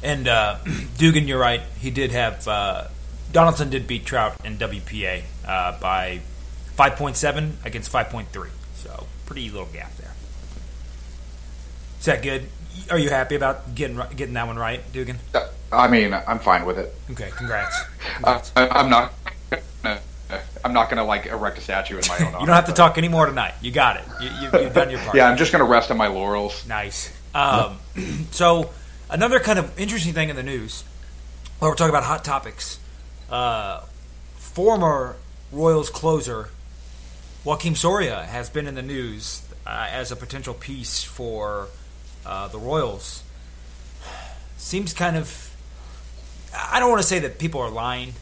And 0.03 0.27
uh, 0.27 0.57
Duggan, 0.97 1.27
you're 1.27 1.39
right. 1.39 1.61
He 1.79 1.89
did 1.91 2.11
have 2.11 2.47
uh, 2.47 2.87
Donaldson 3.31 3.69
did 3.69 3.87
beat 3.87 4.05
Trout 4.05 4.35
in 4.45 4.57
WPA 4.57 5.23
uh, 5.47 5.79
by 5.79 6.21
5.7 6.77 7.53
against 7.65 7.91
5.3. 7.91 8.49
So 8.75 9.07
pretty 9.25 9.49
little 9.49 9.67
gap 9.67 9.95
there. 9.97 10.11
Is 11.99 12.05
that 12.05 12.21
good? 12.21 12.47
Are 12.91 12.99
you 12.99 13.09
happy 13.09 13.35
about 13.35 13.73
getting 13.73 13.99
getting 14.15 14.33
that 14.33 14.47
one 14.47 14.57
right, 14.57 14.81
Duggan? 14.91 15.17
I 15.71 15.87
mean, 15.87 16.13
I'm 16.13 16.39
fine 16.39 16.65
with 16.65 16.77
it. 16.77 16.93
Okay, 17.11 17.31
congrats. 17.35 17.75
Uh, 18.23 18.39
congrats. 18.39 18.51
I, 18.55 18.67
I'm 18.67 18.89
not. 18.89 19.13
Gonna, 19.83 19.99
I'm 20.63 20.73
not 20.73 20.89
gonna 20.89 21.03
like 21.03 21.25
erect 21.27 21.57
a 21.57 21.61
statue 21.61 21.97
in 21.97 22.03
my 22.07 22.17
own 22.17 22.25
honor. 22.27 22.39
you 22.41 22.45
don't 22.47 22.55
have 22.55 22.65
to 22.65 22.71
but- 22.71 22.77
talk 22.77 22.97
anymore 22.97 23.25
tonight. 23.25 23.53
You 23.61 23.71
got 23.71 23.97
it. 23.97 24.03
You, 24.21 24.29
you, 24.29 24.63
you've 24.63 24.73
done 24.73 24.89
your 24.89 24.99
part. 24.99 25.15
Yeah, 25.15 25.29
I'm 25.29 25.37
just 25.37 25.51
gonna 25.51 25.63
rest 25.63 25.89
on 25.89 25.97
my 25.97 26.07
laurels. 26.07 26.67
Nice. 26.67 27.11
Um, 27.33 27.79
so, 28.31 28.71
another 29.09 29.39
kind 29.39 29.57
of 29.57 29.79
interesting 29.79 30.13
thing 30.13 30.29
in 30.29 30.35
the 30.35 30.43
news, 30.43 30.83
while 31.59 31.71
we're 31.71 31.75
talking 31.75 31.89
about 31.89 32.03
hot 32.03 32.25
topics, 32.25 32.79
uh, 33.29 33.81
former 34.35 35.15
Royals 35.51 35.89
closer 35.89 36.49
Joakim 37.45 37.75
Soria 37.75 38.23
has 38.23 38.49
been 38.49 38.67
in 38.67 38.75
the 38.75 38.81
news 38.81 39.41
uh, 39.65 39.87
as 39.89 40.11
a 40.11 40.15
potential 40.15 40.53
piece 40.53 41.03
for 41.03 41.69
uh, 42.25 42.47
the 42.47 42.59
Royals. 42.59 43.23
Seems 44.57 44.93
kind 44.93 45.17
of. 45.17 45.55
I 46.53 46.79
don't 46.79 46.89
want 46.89 47.01
to 47.01 47.07
say 47.07 47.19
that 47.19 47.39
people 47.39 47.61
are 47.61 47.69
lying, 47.69 48.13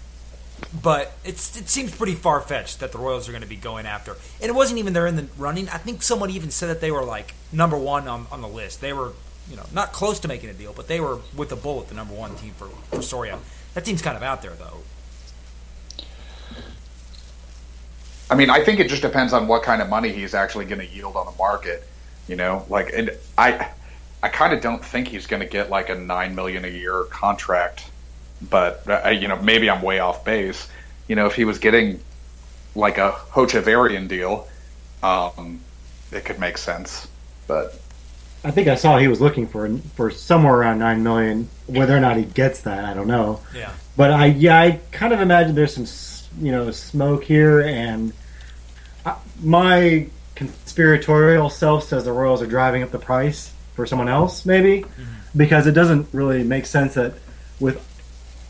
but 0.81 1.13
it's 1.25 1.57
it 1.59 1.69
seems 1.69 1.95
pretty 1.95 2.15
far 2.15 2.41
fetched 2.41 2.79
that 2.79 2.91
the 2.91 2.97
Royals 2.97 3.27
are 3.27 3.31
going 3.31 3.41
to 3.41 3.49
be 3.49 3.55
going 3.55 3.85
after. 3.85 4.15
And 4.41 4.49
it 4.49 4.55
wasn't 4.55 4.79
even 4.79 4.93
they're 4.93 5.07
in 5.07 5.15
the 5.15 5.27
running. 5.37 5.67
I 5.69 5.77
think 5.77 6.01
someone 6.01 6.29
even 6.29 6.51
said 6.51 6.67
that 6.67 6.81
they 6.81 6.91
were 6.91 7.03
like 7.03 7.33
number 7.51 7.77
one 7.77 8.07
on, 8.07 8.27
on 8.31 8.41
the 8.41 8.47
list. 8.47 8.81
They 8.81 8.93
were 8.93 9.13
you 9.49 9.55
know 9.55 9.65
not 9.73 9.91
close 9.91 10.19
to 10.21 10.27
making 10.27 10.49
a 10.49 10.53
deal, 10.53 10.73
but 10.73 10.87
they 10.87 10.99
were 10.99 11.19
with 11.35 11.51
a 11.51 11.55
Bullet 11.55 11.89
the 11.89 11.95
number 11.95 12.13
one 12.13 12.35
team 12.35 12.53
for 12.57 12.67
for 12.89 13.01
Soria. 13.01 13.39
That 13.73 13.85
seems 13.85 14.01
kind 14.01 14.15
of 14.15 14.23
out 14.23 14.41
there 14.41 14.53
though. 14.53 14.77
I 18.29 18.35
mean, 18.35 18.49
I 18.49 18.63
think 18.63 18.79
it 18.79 18.89
just 18.89 19.01
depends 19.01 19.33
on 19.33 19.47
what 19.47 19.63
kind 19.63 19.81
of 19.81 19.89
money 19.89 20.11
he's 20.11 20.35
actually 20.35 20.65
going 20.65 20.85
to 20.85 20.93
yield 20.93 21.15
on 21.15 21.25
the 21.25 21.31
market. 21.37 21.87
You 22.27 22.35
know, 22.35 22.63
like, 22.69 22.93
and 22.93 23.11
I, 23.39 23.71
I 24.21 24.29
kind 24.29 24.53
of 24.53 24.61
don't 24.61 24.83
think 24.83 25.07
he's 25.07 25.27
going 25.27 25.41
to 25.41 25.47
get 25.47 25.69
like 25.69 25.89
a 25.89 25.95
nine 25.95 26.35
million 26.35 26.65
a 26.65 26.69
year 26.69 27.03
contract. 27.05 27.89
But 28.41 28.83
uh, 28.87 29.09
you 29.09 29.27
know, 29.27 29.41
maybe 29.41 29.69
I'm 29.69 29.81
way 29.81 29.99
off 29.99 30.25
base. 30.25 30.67
You 31.07 31.15
know, 31.15 31.25
if 31.25 31.35
he 31.35 31.45
was 31.45 31.59
getting 31.59 31.99
like 32.75 32.97
a 32.97 33.11
Hochavarian 33.11 34.07
deal, 34.07 34.47
um, 35.01 35.61
it 36.11 36.25
could 36.25 36.39
make 36.39 36.57
sense. 36.57 37.07
But 37.47 37.79
I 38.43 38.51
think 38.51 38.67
I 38.67 38.75
saw 38.75 38.97
he 38.97 39.07
was 39.07 39.21
looking 39.21 39.47
for 39.47 39.69
for 39.95 40.11
somewhere 40.11 40.55
around 40.55 40.79
nine 40.79 41.03
million. 41.03 41.49
Whether 41.67 41.95
or 41.95 41.99
not 41.99 42.17
he 42.17 42.23
gets 42.23 42.61
that, 42.61 42.85
I 42.85 42.93
don't 42.93 43.07
know. 43.07 43.41
Yeah. 43.55 43.73
But 43.95 44.11
I 44.11 44.27
yeah, 44.27 44.59
I 44.59 44.79
kind 44.91 45.13
of 45.13 45.21
imagine 45.21 45.55
there's 45.55 45.73
some 45.73 46.43
you 46.43 46.51
know 46.51 46.71
smoke 46.71 47.23
here, 47.23 47.61
and 47.61 48.13
I, 49.05 49.15
my 49.41 50.07
conspiratorial 50.35 51.49
self 51.49 51.85
says 51.85 52.05
the 52.05 52.13
Royals 52.13 52.41
are 52.41 52.47
driving 52.47 52.83
up 52.83 52.91
the 52.91 52.99
price 52.99 53.53
for 53.79 53.85
someone 53.85 54.09
else, 54.09 54.45
maybe 54.45 54.83
because 55.33 55.65
it 55.65 55.71
doesn't 55.71 56.05
really 56.11 56.43
make 56.43 56.65
sense 56.65 56.95
that 56.95 57.13
with 57.61 57.77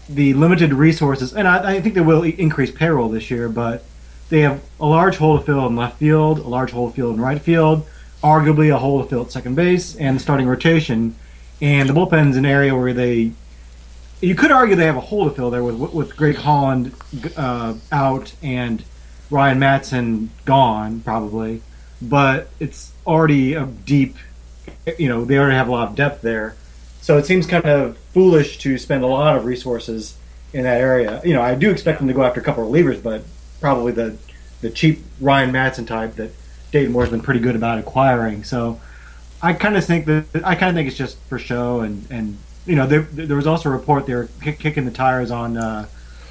the 0.10 0.34
limited 0.34 0.74
resources, 0.74 1.34
and 1.34 1.48
I, 1.48 1.76
I 1.76 1.82
think 1.82 1.94
they 1.94 2.02
will 2.02 2.24
increase 2.24 2.72
payroll 2.72 3.10
this 3.10 3.30
year, 3.30 3.48
but 3.48 3.84
they 4.30 4.40
have 4.42 4.60
a 4.80 4.88
large 4.88 5.18
hole 5.18 5.38
to 5.38 5.44
fill 5.44 5.68
in 5.68 5.76
left 5.76 6.00
field, 6.00 6.40
a 6.40 6.48
large 6.48 6.72
hole 6.72 6.90
to 6.90 6.96
fill 6.96 7.12
in 7.12 7.22
right 7.22 7.40
field, 7.40 7.88
arguably 8.24 8.74
a 8.74 8.80
hole 8.80 9.04
to 9.04 9.08
fill 9.08 9.22
at 9.22 9.32
second 9.32 9.54
base 9.54 9.96
and 9.98 10.16
the 10.16 10.20
starting 10.20 10.48
rotation. 10.48 11.16
And 11.62 11.88
the 11.88 11.94
bullpen's 11.94 12.38
an 12.38 12.46
area 12.46 12.76
where 12.76 12.94
they, 12.94 13.34
you 14.20 14.34
could 14.34 14.52
argue 14.52 14.76
they 14.76 14.86
have 14.86 14.98
a 14.98 15.08
hole 15.12 15.30
to 15.30 15.36
fill 15.36 15.52
there 15.52 15.64
with 15.64 15.94
with 15.94 16.16
Greg 16.18 16.38
Holland 16.38 16.94
uh, 17.38 17.76
out 17.92 18.34
and 18.42 18.84
Ryan 19.30 19.60
Madson 19.60 20.30
gone 20.46 21.02
probably, 21.02 21.62
but 22.02 22.50
it's 22.60 22.94
already 23.06 23.54
a 23.54 23.66
deep, 23.66 24.16
you 24.98 25.10
know, 25.10 25.26
they 25.26 25.38
already 25.38 25.56
have 25.56 25.68
a 25.68 25.72
lot 25.72 25.90
of 25.90 25.96
depth 25.96 26.22
there. 26.22 26.56
So 27.02 27.18
it 27.18 27.26
seems 27.26 27.46
kind 27.48 27.66
of 27.66 27.98
foolish 28.14 28.58
to 28.60 28.78
spend 28.78 29.04
a 29.04 29.08
lot 29.08 29.36
of 29.38 29.46
resources 29.46 30.16
in 30.54 30.64
that 30.64 30.82
area. 30.82 31.22
You 31.24 31.34
know, 31.34 31.42
I 31.42 31.56
do 31.56 31.70
expect 31.72 32.00
them 32.00 32.08
to 32.08 32.14
go 32.14 32.24
after 32.24 32.40
a 32.42 32.44
couple 32.44 32.64
of 32.64 32.70
relievers, 32.72 33.02
but 33.02 33.24
probably 33.62 33.92
the 33.92 34.18
the 34.62 34.70
cheap 34.70 35.00
Ryan 35.22 35.52
Madson 35.52 35.88
type 35.88 36.16
that 36.16 36.32
Dayton 36.72 36.92
Moore's 36.92 37.10
been 37.10 37.22
pretty 37.22 37.40
good 37.40 37.56
about 37.56 37.80
acquiring. 37.80 38.44
So 38.44 38.80
I 39.42 39.54
kind 39.54 39.78
of 39.78 39.86
think 39.86 40.06
that 40.06 40.26
I 40.44 40.56
kind 40.56 40.70
of 40.70 40.76
think 40.76 40.88
it's 40.90 40.98
just 40.98 41.18
for 41.30 41.40
show, 41.40 41.80
and 41.80 42.06
and 42.10 42.38
you 42.66 42.76
know 42.76 42.86
there 42.86 43.02
there 43.04 43.38
was 43.38 43.48
also 43.48 43.70
a 43.70 43.72
report 43.72 44.06
they 44.06 44.16
were 44.16 44.30
kick, 44.42 44.60
kicking 44.60 44.86
the 44.86 44.92
tires 44.92 45.32
on 45.32 45.56
uh, 45.58 45.86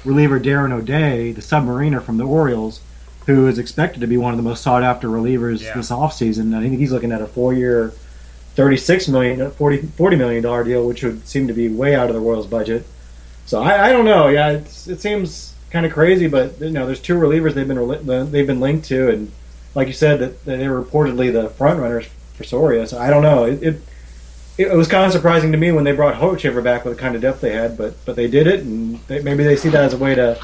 reliever 0.05 0.39
Darren 0.39 0.71
O'Day, 0.71 1.31
the 1.31 1.41
submariner 1.41 2.01
from 2.01 2.17
the 2.17 2.25
Orioles, 2.25 2.81
who 3.25 3.47
is 3.47 3.57
expected 3.57 3.99
to 4.01 4.07
be 4.07 4.17
one 4.17 4.31
of 4.33 4.37
the 4.37 4.43
most 4.43 4.61
sought 4.61 4.83
after 4.83 5.07
relievers 5.07 5.61
Yeah. 5.63 5.73
this 5.73 5.89
offseason. 5.89 6.55
I 6.55 6.61
think 6.61 6.77
he's 6.77 6.91
looking 6.91 7.11
at 7.11 7.21
a 7.21 7.27
four 7.27 7.53
year. 7.53 7.93
36 8.59 9.07
million 9.07 9.41
uh, 9.41 9.49
40, 9.51 9.83
40 9.83 10.15
million 10.17 10.43
dollar 10.43 10.65
deal 10.65 10.85
which 10.85 11.01
would 11.01 11.25
seem 11.25 11.47
to 11.47 11.53
be 11.53 11.69
way 11.69 11.95
out 11.95 12.09
of 12.09 12.13
the 12.13 12.19
Royals 12.19 12.45
budget. 12.45 12.85
So 13.45 13.61
I, 13.61 13.87
I 13.87 13.93
don't 13.93 14.03
know. 14.03 14.27
Yeah 14.27 14.49
it 14.49 14.67
seems 14.99 15.53
kind 15.71 15.85
of 15.85 15.93
crazy 15.93 16.27
but 16.27 16.59
you 16.59 16.71
know 16.71 16.85
there's 16.85 16.99
two 16.99 17.13
relievers 17.13 17.53
they've 17.53 17.65
been 17.65 17.77
uh, 17.77 18.25
they've 18.25 18.45
been 18.45 18.59
linked 18.59 18.85
to 18.87 19.07
and 19.07 19.31
like 19.75 19.87
you 19.87 19.93
said 19.93 20.19
that, 20.19 20.43
that 20.43 20.57
they 20.57 20.67
were 20.67 20.83
reportedly 20.83 21.31
the 21.31 21.47
front 21.51 21.79
runners 21.79 22.07
for 22.33 22.43
Soria. 22.43 22.85
So 22.85 22.99
I 22.99 23.09
don't 23.09 23.23
know. 23.23 23.45
It, 23.45 23.63
it 23.63 23.81
it 24.57 24.75
was 24.75 24.89
kind 24.89 25.05
of 25.05 25.13
surprising 25.13 25.53
to 25.53 25.57
me 25.57 25.71
when 25.71 25.85
they 25.85 25.93
brought 25.93 26.15
Hochevar 26.15 26.61
back 26.61 26.83
with 26.83 26.97
the 26.97 27.01
kind 27.01 27.15
of 27.15 27.21
depth 27.21 27.39
they 27.39 27.53
had 27.53 27.77
but 27.77 27.95
but 28.03 28.17
they 28.17 28.27
did 28.27 28.45
it 28.45 28.59
and 28.59 28.99
they, 29.07 29.21
maybe 29.21 29.45
they 29.45 29.55
see 29.55 29.69
that 29.69 29.85
as 29.85 29.93
a 29.93 29.97
way 29.97 30.15
to 30.15 30.37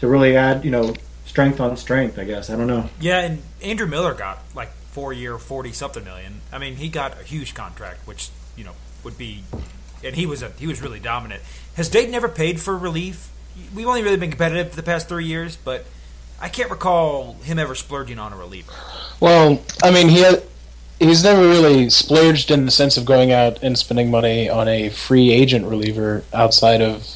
to 0.00 0.08
really 0.08 0.36
add 0.36 0.64
you 0.64 0.72
know 0.72 0.92
strength 1.24 1.60
on 1.60 1.76
strength 1.76 2.18
I 2.18 2.24
guess. 2.24 2.50
I 2.50 2.56
don't 2.56 2.66
know. 2.66 2.90
Yeah, 3.00 3.20
and 3.20 3.42
Andrew 3.62 3.86
Miller 3.86 4.14
got 4.14 4.40
like 4.56 4.72
four 4.92 5.12
year, 5.12 5.38
forty 5.38 5.72
something 5.72 6.04
million. 6.04 6.40
I 6.52 6.58
mean, 6.58 6.76
he 6.76 6.88
got 6.88 7.20
a 7.20 7.24
huge 7.24 7.54
contract, 7.54 8.06
which 8.06 8.30
you 8.56 8.64
know 8.64 8.72
would 9.04 9.16
be, 9.16 9.44
and 10.04 10.14
he 10.16 10.26
was 10.26 10.42
a 10.42 10.50
he 10.58 10.66
was 10.66 10.82
really 10.82 11.00
dominant. 11.00 11.42
Has 11.74 11.88
Dayton 11.88 12.14
ever 12.14 12.28
paid 12.28 12.60
for 12.60 12.76
relief? 12.76 13.30
We've 13.74 13.86
only 13.86 14.02
really 14.02 14.16
been 14.16 14.30
competitive 14.30 14.70
for 14.70 14.76
the 14.76 14.82
past 14.82 15.08
three 15.08 15.26
years, 15.26 15.56
but 15.56 15.84
I 16.40 16.48
can't 16.48 16.70
recall 16.70 17.34
him 17.42 17.58
ever 17.58 17.74
splurging 17.74 18.18
on 18.18 18.32
a 18.32 18.36
reliever. 18.36 18.72
Well, 19.20 19.60
I 19.82 19.90
mean, 19.90 20.08
he 20.08 20.20
had, 20.20 20.42
he's 20.98 21.22
never 21.22 21.42
really 21.42 21.90
splurged 21.90 22.50
in 22.50 22.64
the 22.64 22.70
sense 22.70 22.96
of 22.96 23.04
going 23.04 23.32
out 23.32 23.62
and 23.62 23.76
spending 23.78 24.10
money 24.10 24.48
on 24.48 24.66
a 24.66 24.88
free 24.88 25.30
agent 25.30 25.66
reliever 25.66 26.24
outside 26.32 26.80
of 26.80 27.06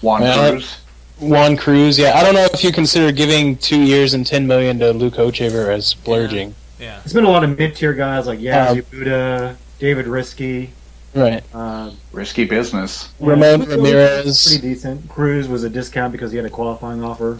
Juan 0.00 0.22
Yeah. 0.22 0.50
Cruz. 0.50 0.76
Juan 1.18 1.56
Cruz. 1.56 1.98
Yeah, 1.98 2.12
I 2.14 2.22
don't 2.22 2.34
know 2.34 2.46
if 2.52 2.62
you 2.62 2.70
consider 2.70 3.10
giving 3.10 3.56
two 3.56 3.80
years 3.80 4.14
and 4.14 4.24
ten 4.24 4.46
million 4.46 4.78
to 4.78 4.92
Luke 4.92 5.14
Hochevar 5.14 5.74
as 5.74 5.86
splurging. 5.86 6.50
Yeah, 6.50 6.54
it's 6.80 7.12
been 7.12 7.24
a 7.24 7.30
lot 7.30 7.44
of 7.44 7.56
mid 7.58 7.74
tier 7.76 7.92
guys 7.94 8.26
like 8.26 8.38
Yazzie 8.38 8.78
Um, 8.78 8.84
Buddha 8.90 9.56
David 9.78 10.06
Risky 10.06 10.70
Right. 11.14 11.42
uh, 11.54 11.90
Risky 12.12 12.44
business. 12.44 13.08
Ramon 13.18 13.64
Cruz 13.64 13.76
Ramirez. 13.76 14.46
pretty 14.46 14.68
decent. 14.74 15.08
Cruz 15.08 15.48
was 15.48 15.64
a 15.64 15.70
discount 15.70 16.12
because 16.12 16.30
he 16.30 16.36
had 16.36 16.46
a 16.46 16.50
qualifying 16.50 17.02
offer. 17.02 17.38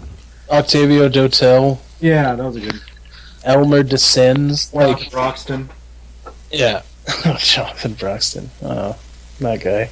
Octavio 0.51 1.09
Dotel, 1.09 1.79
Yeah, 2.01 2.35
that 2.35 2.43
was 2.45 2.57
a 2.57 2.61
good. 2.61 2.81
Elmer 3.45 3.83
Dessens 3.83 4.73
Like, 4.75 4.99
Like 4.99 5.11
Broxton. 5.11 5.69
yeah. 6.51 6.83
Jonathan 7.39 7.93
Broxton. 7.95 8.51
Oh, 8.63 8.97
that 9.41 9.61
guy. 9.63 9.91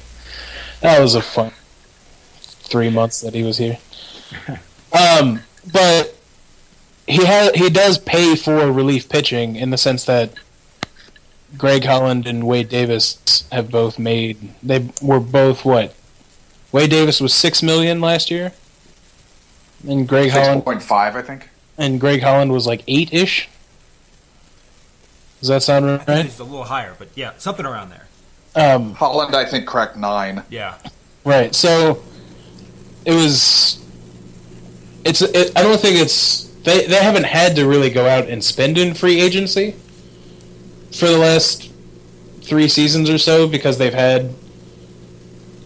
That 0.81 0.99
was 0.99 1.15
a 1.15 1.21
fun 1.21 1.51
three 2.39 2.89
months 2.89 3.21
that 3.21 3.33
he 3.33 3.43
was 3.43 3.57
here. 3.57 3.77
Um, 4.91 5.41
but 5.71 6.16
he 7.07 7.25
has 7.25 7.51
he 7.55 7.69
does 7.69 7.97
pay 7.97 8.35
for 8.35 8.71
relief 8.71 9.09
pitching 9.09 9.55
in 9.55 9.69
the 9.69 9.77
sense 9.77 10.03
that 10.05 10.33
Greg 11.57 11.85
Holland 11.85 12.27
and 12.27 12.45
Wade 12.45 12.69
Davis 12.69 13.47
have 13.51 13.71
both 13.71 13.97
made 13.97 14.53
they 14.61 14.89
were 15.01 15.19
both 15.19 15.63
what 15.65 15.95
Wade 16.71 16.89
Davis 16.89 17.21
was 17.21 17.33
six 17.33 17.63
million 17.63 18.01
last 18.01 18.29
year, 18.29 18.51
and 19.87 20.07
Greg 20.07 20.31
Six 20.31 20.45
Holland 20.45 20.63
point 20.63 20.83
five, 20.83 21.15
I 21.15 21.21
think. 21.21 21.49
and 21.77 21.99
Greg 21.99 22.21
Holland 22.21 22.51
was 22.51 22.67
like 22.67 22.83
eight 22.87 23.13
ish. 23.13 23.47
Does 25.39 25.49
that 25.49 25.63
sound 25.63 25.89
I 25.89 25.97
think 25.97 26.07
right? 26.07 26.25
he's 26.25 26.39
a 26.39 26.43
little 26.43 26.63
higher, 26.63 26.95
but 26.97 27.09
yeah, 27.15 27.31
something 27.37 27.65
around 27.65 27.91
there. 27.91 28.07
Um, 28.55 28.95
Holland, 28.95 29.35
I 29.35 29.45
think, 29.45 29.67
cracked 29.67 29.95
nine. 29.95 30.43
Yeah, 30.49 30.75
Right. 31.23 31.53
So 31.53 32.01
it 33.05 33.11
was. 33.11 33.83
It's. 35.03 35.21
It, 35.21 35.51
I 35.57 35.61
don't 35.61 35.79
think 35.79 35.97
it's. 35.97 36.46
They 36.67 36.85
they 36.85 37.01
haven't 37.01 37.23
had 37.23 37.55
to 37.55 37.65
really 37.65 37.89
go 37.89 38.05
out 38.05 38.27
and 38.27 38.43
spend 38.43 38.77
in 38.77 38.93
free 38.93 39.21
agency 39.21 39.73
for 40.91 41.07
the 41.07 41.17
last 41.17 41.71
three 42.41 42.67
seasons 42.67 43.09
or 43.09 43.17
so 43.17 43.47
because 43.47 43.77
they've 43.77 43.93
had 43.93 44.33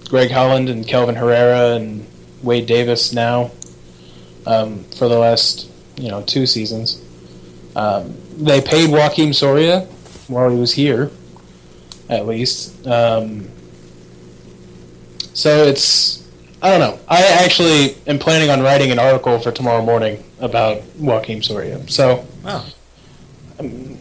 Greg 0.10 0.30
Holland 0.30 0.70
and 0.70 0.88
Kelvin 0.88 1.16
Herrera 1.16 1.74
and 1.74 2.06
Wade 2.44 2.68
Davis 2.68 3.14
now 3.14 3.50
um, 4.46 4.84
for 4.96 5.08
the 5.08 5.18
last 5.18 5.72
you 5.98 6.10
know 6.10 6.22
two 6.22 6.46
seasons. 6.46 7.04
Um, 7.76 8.16
they 8.38 8.62
paid 8.62 8.92
Joakim 8.92 9.34
Soria 9.34 9.88
while 10.28 10.52
he 10.52 10.60
was 10.60 10.72
here, 10.72 11.10
at 12.10 12.28
least. 12.28 12.86
Um, 12.86 13.50
so 15.34 15.64
it's 15.64 16.30
I 16.62 16.70
don't 16.70 16.80
know. 16.80 17.00
I 17.08 17.24
actually 17.44 17.96
am 18.06 18.20
planning 18.20 18.52
on 18.52 18.62
writing 18.62 18.92
an 18.92 19.00
article 19.00 19.40
for 19.40 19.52
tomorrow 19.52 19.84
morning 19.84 20.24
about 20.42 20.82
Joakim 21.00 21.44
Soria. 21.44 21.80
So 21.88 22.26
Oh. 22.46 22.66
um, 23.60 23.98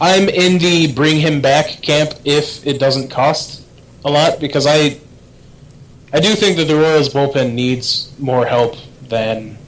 I'm 0.00 0.28
in 0.28 0.58
the 0.58 0.92
bring 0.92 1.20
him 1.20 1.40
back 1.40 1.80
camp 1.82 2.14
if 2.24 2.66
it 2.66 2.78
doesn't 2.78 3.08
cost 3.10 3.62
a 4.04 4.10
lot 4.10 4.40
because 4.40 4.66
I 4.66 4.98
I 6.12 6.20
do 6.20 6.34
think 6.34 6.56
that 6.58 6.64
the 6.66 6.76
Royals 6.76 7.08
bullpen 7.08 7.54
needs 7.54 8.12
more 8.18 8.46
help 8.46 8.76
than 9.08 9.58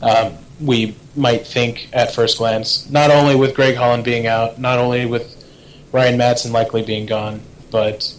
um, 0.00 0.32
we 0.60 0.96
might 1.14 1.46
think 1.46 1.88
at 1.92 2.14
first 2.14 2.38
glance. 2.38 2.88
Not 2.90 3.10
only 3.10 3.36
with 3.36 3.54
Greg 3.54 3.76
Holland 3.76 4.04
being 4.04 4.26
out, 4.26 4.58
not 4.58 4.78
only 4.78 5.04
with 5.06 5.36
Ryan 5.92 6.18
Madson 6.18 6.50
likely 6.52 6.82
being 6.82 7.04
gone, 7.06 7.42
but 7.70 8.14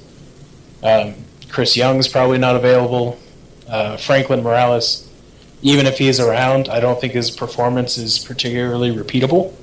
um, 0.83 1.15
Chris 1.49 1.75
Young's 1.75 2.07
probably 2.07 2.37
not 2.37 2.55
available. 2.55 3.17
Uh, 3.67 3.97
Franklin 3.97 4.43
Morales, 4.43 5.09
even 5.63 5.87
if 5.87 5.97
he's 5.97 6.19
around, 6.19 6.67
I 6.67 6.81
don't 6.81 6.99
think 6.99 7.13
his 7.13 7.31
performance 7.31 7.97
is 7.97 8.19
particularly 8.19 8.93
repeatable. 8.93 9.53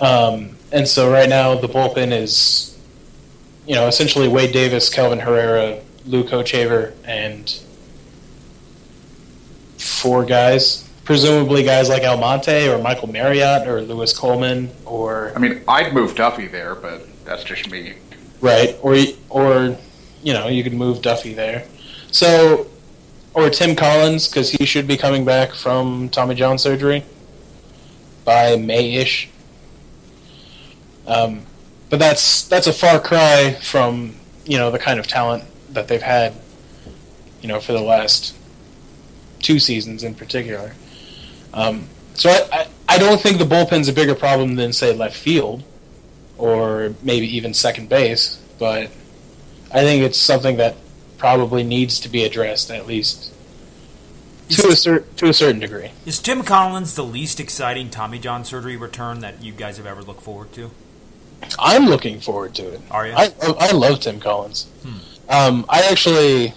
Um, 0.00 0.56
and 0.72 0.88
so 0.88 1.12
right 1.12 1.28
now 1.28 1.54
the 1.54 1.68
bullpen 1.68 2.12
is, 2.12 2.78
you 3.66 3.74
know, 3.74 3.86
essentially 3.86 4.26
Wade 4.26 4.52
Davis, 4.52 4.88
Kelvin 4.88 5.18
Herrera, 5.18 5.80
Luke 6.06 6.28
Hochevar, 6.28 6.94
and 7.04 7.60
four 9.76 10.24
guys. 10.24 10.88
Presumably 11.04 11.62
guys 11.62 11.90
like 11.90 12.02
Almonte 12.02 12.68
or 12.68 12.80
Michael 12.80 13.08
Mariot 13.08 13.66
or 13.66 13.82
Louis 13.82 14.16
Coleman 14.16 14.70
or 14.86 15.32
I 15.36 15.40
mean, 15.40 15.60
I'd 15.68 15.92
move 15.92 16.14
Duffy 16.14 16.46
there, 16.46 16.74
but 16.74 17.06
that's 17.26 17.44
just 17.44 17.70
me. 17.70 17.94
Right, 18.40 18.78
or 18.80 18.96
or 19.28 19.76
you 20.22 20.32
know 20.32 20.48
you 20.48 20.62
could 20.62 20.72
move 20.72 21.02
Duffy 21.02 21.34
there. 21.34 21.66
So, 22.12 22.69
or 23.34 23.50
Tim 23.50 23.76
Collins 23.76 24.28
because 24.28 24.50
he 24.50 24.64
should 24.64 24.86
be 24.86 24.96
coming 24.96 25.24
back 25.24 25.54
from 25.54 26.08
Tommy 26.08 26.34
John 26.34 26.58
surgery 26.58 27.04
by 28.24 28.56
May-ish. 28.56 29.28
Um, 31.06 31.42
but 31.88 31.98
that's 31.98 32.46
that's 32.46 32.66
a 32.66 32.72
far 32.72 33.00
cry 33.00 33.54
from 33.60 34.14
you 34.44 34.58
know 34.58 34.70
the 34.70 34.78
kind 34.78 35.00
of 35.00 35.06
talent 35.06 35.44
that 35.70 35.88
they've 35.88 36.02
had, 36.02 36.34
you 37.40 37.48
know, 37.48 37.60
for 37.60 37.72
the 37.72 37.80
last 37.80 38.36
two 39.40 39.58
seasons 39.58 40.04
in 40.04 40.14
particular. 40.14 40.74
Um, 41.52 41.88
so 42.14 42.30
I, 42.30 42.48
I 42.52 42.68
I 42.88 42.98
don't 42.98 43.20
think 43.20 43.38
the 43.38 43.44
bullpen's 43.44 43.88
a 43.88 43.92
bigger 43.92 44.14
problem 44.14 44.56
than 44.56 44.72
say 44.72 44.94
left 44.94 45.16
field 45.16 45.62
or 46.38 46.94
maybe 47.02 47.36
even 47.36 47.54
second 47.54 47.88
base, 47.88 48.40
but 48.58 48.90
I 49.72 49.82
think 49.82 50.02
it's 50.02 50.18
something 50.18 50.56
that 50.56 50.76
probably 51.20 51.62
needs 51.62 52.00
to 52.00 52.08
be 52.08 52.24
addressed 52.24 52.70
at 52.70 52.86
least 52.86 53.32
to 54.48 54.68
a 54.68 54.74
cer- 54.74 55.04
to 55.16 55.28
a 55.28 55.34
certain 55.34 55.60
degree. 55.60 55.90
is 56.06 56.18
Tim 56.18 56.42
Collins 56.42 56.94
the 56.94 57.04
least 57.04 57.38
exciting 57.38 57.90
Tommy 57.90 58.18
John 58.18 58.44
surgery 58.44 58.76
return 58.76 59.20
that 59.20 59.42
you 59.42 59.52
guys 59.52 59.76
have 59.76 59.86
ever 59.86 60.02
looked 60.02 60.22
forward 60.22 60.52
to? 60.54 60.70
I'm 61.58 61.86
looking 61.86 62.20
forward 62.20 62.54
to 62.56 62.72
it. 62.72 62.80
Are 62.90 63.06
you? 63.06 63.12
I 63.14 63.32
I 63.40 63.72
love 63.72 64.00
Tim 64.00 64.18
Collins. 64.18 64.66
Um, 65.28 65.64
I 65.68 65.82
actually 65.82 66.54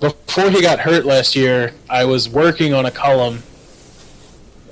before 0.00 0.50
he 0.50 0.60
got 0.60 0.80
hurt 0.80 1.04
last 1.04 1.36
year, 1.36 1.72
I 1.88 2.06
was 2.06 2.28
working 2.28 2.74
on 2.74 2.86
a 2.86 2.90
column 2.90 3.42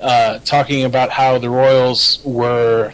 uh, 0.01 0.39
talking 0.39 0.83
about 0.83 1.11
how 1.11 1.37
the 1.37 1.49
Royals 1.49 2.19
were 2.25 2.93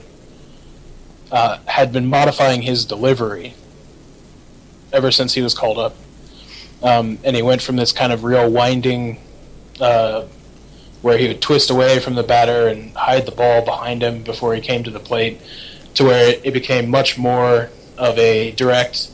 uh, 1.31 1.57
had 1.65 1.91
been 1.93 2.05
modifying 2.05 2.61
his 2.61 2.85
delivery 2.85 3.53
ever 4.93 5.11
since 5.11 5.33
he 5.33 5.41
was 5.41 5.53
called 5.53 5.77
up, 5.77 5.95
um, 6.83 7.17
and 7.23 7.35
he 7.35 7.41
went 7.41 7.61
from 7.61 7.75
this 7.75 7.91
kind 7.91 8.11
of 8.11 8.23
real 8.23 8.49
winding, 8.49 9.19
uh, 9.79 10.25
where 11.01 11.17
he 11.17 11.27
would 11.27 11.41
twist 11.41 11.69
away 11.69 11.99
from 11.99 12.15
the 12.15 12.23
batter 12.23 12.67
and 12.67 12.95
hide 12.95 13.25
the 13.25 13.31
ball 13.31 13.63
behind 13.63 14.03
him 14.03 14.23
before 14.23 14.53
he 14.53 14.61
came 14.61 14.83
to 14.83 14.91
the 14.91 14.99
plate, 14.99 15.41
to 15.95 16.03
where 16.05 16.35
it, 16.43 16.53
became 16.53 16.89
much 16.89 17.17
more 17.17 17.69
of 17.97 18.17
a 18.17 18.51
direct, 18.51 19.09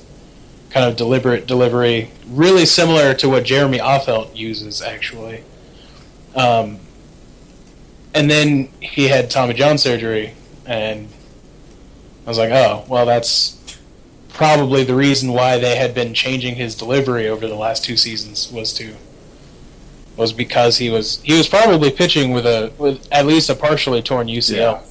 kind 0.70 0.86
of 0.86 0.96
deliberate 0.96 1.48
delivery, 1.48 2.12
really 2.28 2.66
similar 2.66 3.14
to 3.14 3.30
what 3.30 3.44
Jeremy 3.44 3.80
Affeldt 3.80 4.36
uses 4.36 4.82
actually. 4.82 5.44
Um, 6.36 6.80
and 8.14 8.30
then 8.30 8.70
he 8.80 9.08
had 9.08 9.30
Tommy 9.30 9.54
John 9.54 9.78
surgery, 9.78 10.34
and 10.66 11.08
I 12.26 12.30
was 12.30 12.38
like, 12.38 12.52
oh, 12.52 12.86
well, 12.88 13.06
that's 13.06 13.57
probably 14.38 14.84
the 14.84 14.96
reason 14.96 15.34
why 15.34 15.58
they 15.58 15.76
had 15.76 15.94
been 15.94 16.14
changing 16.14 16.56
his 16.56 16.76
delivery 16.76 17.28
over 17.28 17.48
the 17.48 17.56
last 17.56 17.84
two 17.84 17.98
seasons 17.98 18.52
was 18.52 18.72
to 18.74 18.96
was 20.16 20.32
because 20.32 20.78
he 20.78 20.90
was 20.90 21.22
he 21.24 21.34
was 21.34 21.48
probably 21.48 21.92
pitching 21.92 22.32
with 22.32 22.46
a 22.46 22.72
with 22.78 23.08
at 23.12 23.26
least 23.26 23.50
a 23.50 23.56
partially 23.56 24.02
torn 24.02 24.28
UCL. 24.28 24.84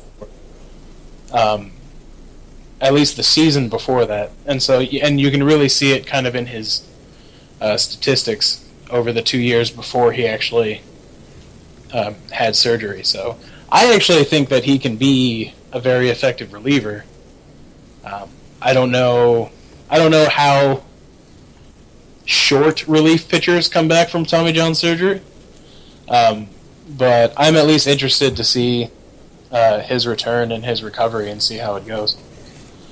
Um, 1.32 1.72
at 2.80 2.92
least 2.92 3.16
the 3.16 3.22
season 3.22 3.68
before 3.68 4.04
that, 4.04 4.30
and 4.44 4.62
so 4.62 4.80
and 4.80 5.20
you 5.20 5.30
can 5.30 5.42
really 5.42 5.68
see 5.68 5.92
it 5.92 6.06
kind 6.06 6.26
of 6.26 6.34
in 6.34 6.46
his 6.46 6.86
uh, 7.60 7.76
statistics 7.76 8.64
over 8.90 9.12
the 9.12 9.22
two 9.22 9.40
years 9.40 9.70
before 9.70 10.12
he 10.12 10.26
actually 10.26 10.82
um, 11.92 12.16
had 12.30 12.54
surgery. 12.54 13.02
So 13.02 13.38
I 13.70 13.94
actually 13.94 14.24
think 14.24 14.48
that 14.50 14.64
he 14.64 14.78
can 14.78 14.96
be 14.96 15.54
a 15.72 15.80
very 15.80 16.08
effective 16.08 16.52
reliever. 16.52 17.04
Um, 18.04 18.30
I 18.60 18.72
don't 18.72 18.90
know. 18.90 19.50
I 19.88 19.98
don't 19.98 20.10
know 20.10 20.28
how 20.28 20.82
short 22.24 22.86
relief 22.88 23.28
pitchers 23.28 23.68
come 23.68 23.88
back 23.88 24.08
from 24.08 24.24
Tommy 24.24 24.52
John 24.52 24.74
surgery, 24.74 25.20
um, 26.08 26.48
but 26.88 27.32
I'm 27.36 27.56
at 27.56 27.66
least 27.66 27.86
interested 27.86 28.36
to 28.36 28.44
see 28.44 28.90
uh, 29.52 29.80
his 29.80 30.06
return 30.06 30.50
and 30.52 30.64
his 30.64 30.82
recovery 30.82 31.30
and 31.30 31.42
see 31.42 31.58
how 31.58 31.76
it 31.76 31.86
goes. 31.86 32.16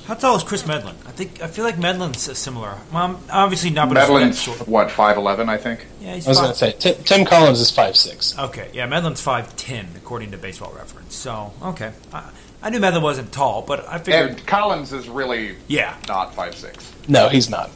How 0.06 0.12
tall 0.14 0.36
is 0.36 0.42
Kris 0.42 0.66
Medlen? 0.66 0.96
I 1.06 1.12
think 1.12 1.40
I 1.40 1.46
feel 1.46 1.64
like 1.64 1.78
Medlen's 1.78 2.28
a 2.28 2.34
similar. 2.34 2.78
Well, 2.92 3.18
obviously 3.30 3.70
not, 3.70 3.88
but 3.88 3.94
Medlen's 3.94 4.40
short. 4.40 4.68
what 4.68 4.90
five 4.90 5.16
eleven, 5.16 5.48
I 5.48 5.56
think. 5.56 5.86
Yeah, 6.00 6.14
he's 6.14 6.26
I 6.26 6.30
was 6.30 6.40
going 6.40 6.52
to 6.52 6.58
say 6.58 6.72
Tim, 6.72 7.02
Tim 7.04 7.24
Collins 7.24 7.58
is 7.58 7.70
five 7.70 7.96
six. 7.96 8.38
Okay, 8.38 8.68
yeah, 8.74 8.84
Medlen's 8.84 9.22
five 9.22 9.56
ten 9.56 9.88
according 9.96 10.30
to 10.32 10.36
Baseball 10.38 10.74
Reference. 10.76 11.14
So 11.14 11.54
okay, 11.62 11.92
I, 12.12 12.28
I 12.64 12.70
knew 12.70 12.80
Medlen 12.80 13.02
wasn't 13.02 13.30
tall, 13.30 13.62
but 13.62 13.86
I 13.88 13.98
figured 13.98 14.30
And 14.30 14.46
Collins 14.46 14.92
is 14.92 15.08
really 15.08 15.54
yeah, 15.68 15.96
not 16.08 16.34
five 16.34 16.54
six. 16.56 16.90
No, 17.06 17.28
he's 17.28 17.48
not. 17.50 17.70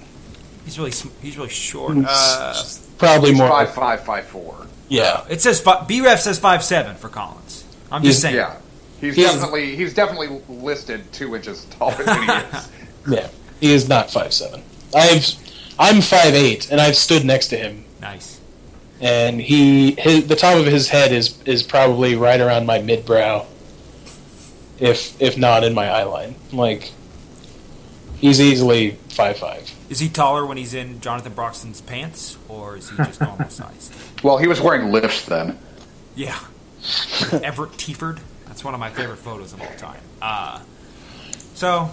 he's 0.64 0.79
really 0.79 0.90
sm- 0.90 1.09
he's 1.22 1.37
really 1.37 1.51
short. 1.51 1.92
Mm, 1.94 2.07
Uh, 2.09 2.64
Probably 2.98 3.31
He's 3.31 3.38
more. 3.38 3.48
five 3.48 3.72
five 3.74 4.01
five 4.05 4.24
four. 4.27 4.66
yeah, 4.88 5.24
it 5.29 5.40
says 5.40 5.61
fi- 5.61 5.85
BREF 5.85 6.18
says 6.18 6.38
five 6.40 6.64
seven 6.64 6.96
for 6.96 7.09
Collins. 7.09 7.64
I'm 7.92 8.03
just 8.03 8.20
He's- 8.20 8.22
saying. 8.22 8.37
Yeah, 8.37 8.57
he's, 9.01 9.14
He's- 9.14 9.33
definitely 9.35 9.77
he's 9.77 9.94
definitely 9.94 10.40
listed 10.48 11.12
two 11.12 11.37
inches 11.37 11.64
taller 11.66 12.03
than 12.03 12.22
he 12.22 12.33
is. 12.33 12.68
yeah. 13.09 13.29
He 13.61 13.72
is 13.72 13.88
not 13.88 14.11
five 14.11 14.33
seven. 14.33 14.62
I've 14.94 15.27
I'm 15.79 16.01
five 16.01 16.35
eight, 16.35 16.70
and 16.72 16.81
I've 16.81 16.96
stood 16.96 17.24
next 17.27 17.48
to 17.48 17.57
him, 17.57 17.85
Nice. 18.01 18.40
and 19.01 19.40
he 19.40 19.92
his, 19.92 20.27
the 20.27 20.35
top 20.37 20.57
of 20.59 20.64
his 20.66 20.88
head 20.88 21.12
is 21.12 21.40
is 21.44 21.62
probably 21.62 22.14
right 22.16 22.40
around 22.40 22.66
my 22.66 22.81
mid 22.81 23.05
brow, 23.07 23.46
if 24.80 25.20
if 25.20 25.36
not 25.36 25.64
in 25.64 25.74
my 25.74 25.88
eye 25.88 26.04
line. 26.04 26.34
Like 26.52 26.92
he's 28.18 28.40
easily 28.40 28.92
five 29.08 29.38
five. 29.38 29.70
Is 29.88 29.98
he 30.00 30.08
taller 30.08 30.44
when 30.44 30.56
he's 30.58 30.74
in 30.74 31.00
Jonathan 31.00 31.32
Broxton's 31.32 31.80
pants, 31.80 32.36
or 32.48 32.76
is 32.76 32.90
he 32.90 32.96
just 32.96 33.20
normal 33.20 33.48
sized? 33.50 33.94
Well, 34.20 34.36
he 34.36 34.48
was 34.48 34.60
wearing 34.60 34.90
lifts 34.90 35.26
then. 35.26 35.56
Yeah. 36.16 36.36
Everett 37.30 37.70
Teaford. 37.78 38.18
That's 38.46 38.64
one 38.64 38.74
of 38.74 38.80
my 38.80 38.90
favorite 38.90 39.18
photos 39.18 39.52
of 39.52 39.60
all 39.60 39.72
time. 39.76 40.00
Uh, 40.20 40.60
so, 41.54 41.88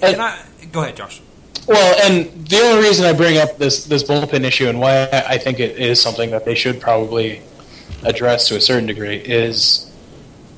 and 0.00 0.22
I, 0.22 0.42
go 0.72 0.80
ahead, 0.80 0.96
Josh. 0.96 1.20
Well, 1.66 1.96
and 2.02 2.46
the 2.48 2.60
only 2.60 2.82
reason 2.88 3.04
I 3.04 3.12
bring 3.12 3.36
up 3.36 3.58
this 3.58 3.84
this 3.84 4.02
bullpen 4.02 4.44
issue 4.44 4.68
and 4.68 4.80
why 4.80 5.08
I 5.12 5.36
think 5.36 5.60
it 5.60 5.78
is 5.78 6.00
something 6.00 6.30
that 6.30 6.46
they 6.46 6.54
should 6.54 6.80
probably 6.80 7.42
address 8.04 8.48
to 8.48 8.56
a 8.56 8.60
certain 8.60 8.86
degree 8.86 9.16
is 9.16 9.90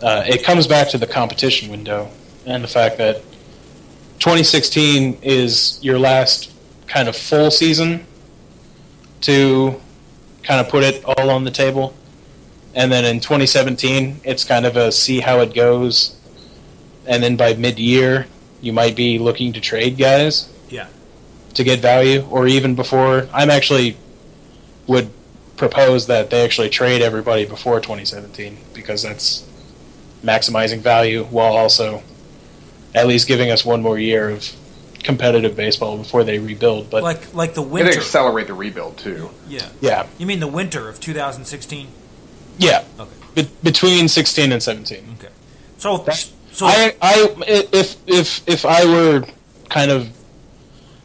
uh, 0.03 0.25
it 0.27 0.43
comes 0.45 0.67
back 0.67 0.89
to 0.91 0.99
the 0.99 1.07
competition 1.07 1.71
window 1.71 2.09
and 2.47 2.63
the 2.63 2.69
fact 2.69 2.99
that 2.99 3.17
2016 4.19 5.19
is 5.23 5.79
your 5.83 5.99
last 5.99 6.53
kind 6.87 7.09
of 7.09 7.17
full 7.17 7.51
season 7.51 8.07
to 9.23 9.81
kind 10.43 10.61
of 10.61 10.69
put 10.69 10.85
it 10.85 11.05
all 11.05 11.31
on 11.31 11.45
the 11.45 11.51
table, 11.51 11.95
and 12.75 12.91
then 12.93 13.05
in 13.05 13.21
2017 13.21 14.21
it's 14.25 14.45
kind 14.45 14.65
of 14.67 14.77
a 14.77 14.93
see 14.93 15.21
how 15.21 15.41
it 15.41 15.55
goes, 15.55 16.17
and 17.07 17.23
then 17.23 17.37
by 17.37 17.55
mid 17.55 17.79
year 17.79 18.27
you 18.61 18.73
might 18.73 18.95
be 18.97 19.19
looking 19.19 19.53
to 19.53 19.61
trade 19.61 19.99
guys 19.99 20.49
Yeah. 20.71 20.87
to 21.55 21.65
get 21.65 21.81
value, 21.81 22.27
or 22.31 22.47
even 22.47 22.75
before. 22.75 23.29
I'm 23.33 23.51
actually 23.51 23.97
would 24.87 25.11
propose 25.57 26.07
that 26.07 26.31
they 26.31 26.45
actually 26.45 26.69
trade 26.69 27.03
everybody 27.03 27.45
before 27.45 27.81
2017 27.81 28.59
because 28.75 29.03
that's 29.03 29.45
maximizing 30.27 30.81
value 30.81 31.25
while 31.25 31.57
also 31.57 32.03
at 32.95 33.07
least 33.07 33.29
giving 33.29 33.51
us 33.51 33.65
one 33.65 33.81
more 33.83 33.99
year 33.99 34.29
of 34.31 34.51
competitive 35.03 35.55
baseball 35.55 35.97
before 35.99 36.25
they 36.25 36.39
rebuild. 36.39 36.91
But 36.91 37.03
Like 37.03 37.33
like 37.35 37.55
the 37.55 37.61
It'd 37.63 37.73
winter. 37.73 37.93
accelerate 37.93 38.49
the 38.49 38.55
rebuild 38.55 38.99
too. 38.99 39.31
Yeah. 39.49 39.69
yeah, 39.81 40.07
You 40.19 40.27
mean 40.27 40.41
the 40.41 40.47
winter 40.49 40.89
of 40.89 40.99
2016? 41.01 41.89
yeah, 42.59 42.83
Okay. 42.99 43.11
Be- 43.35 43.51
between 43.63 44.09
16 44.09 44.51
and 44.51 44.63
17. 44.63 45.17
Okay. 45.19 45.29
So, 45.79 45.99
That- 45.99 46.27
so 46.53 46.67
I, 46.67 46.95
I, 47.03 47.35
if 47.47 47.97
if 48.07 48.49
if 48.49 48.65
I 48.65 48.87
were 48.87 49.25
kind 49.69 49.91
of 49.91 50.09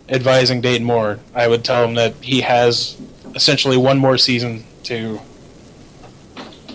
advising 0.08 0.62
Dayton 0.62 0.86
Moore, 0.88 1.20
I 1.36 1.48
would 1.48 1.64
tell 1.66 1.84
him 1.84 1.96
that 1.96 2.14
he 2.22 2.40
has 2.42 2.96
essentially 3.36 3.76
one 3.78 3.98
more 3.98 4.18
season 4.18 4.64
to 4.84 5.20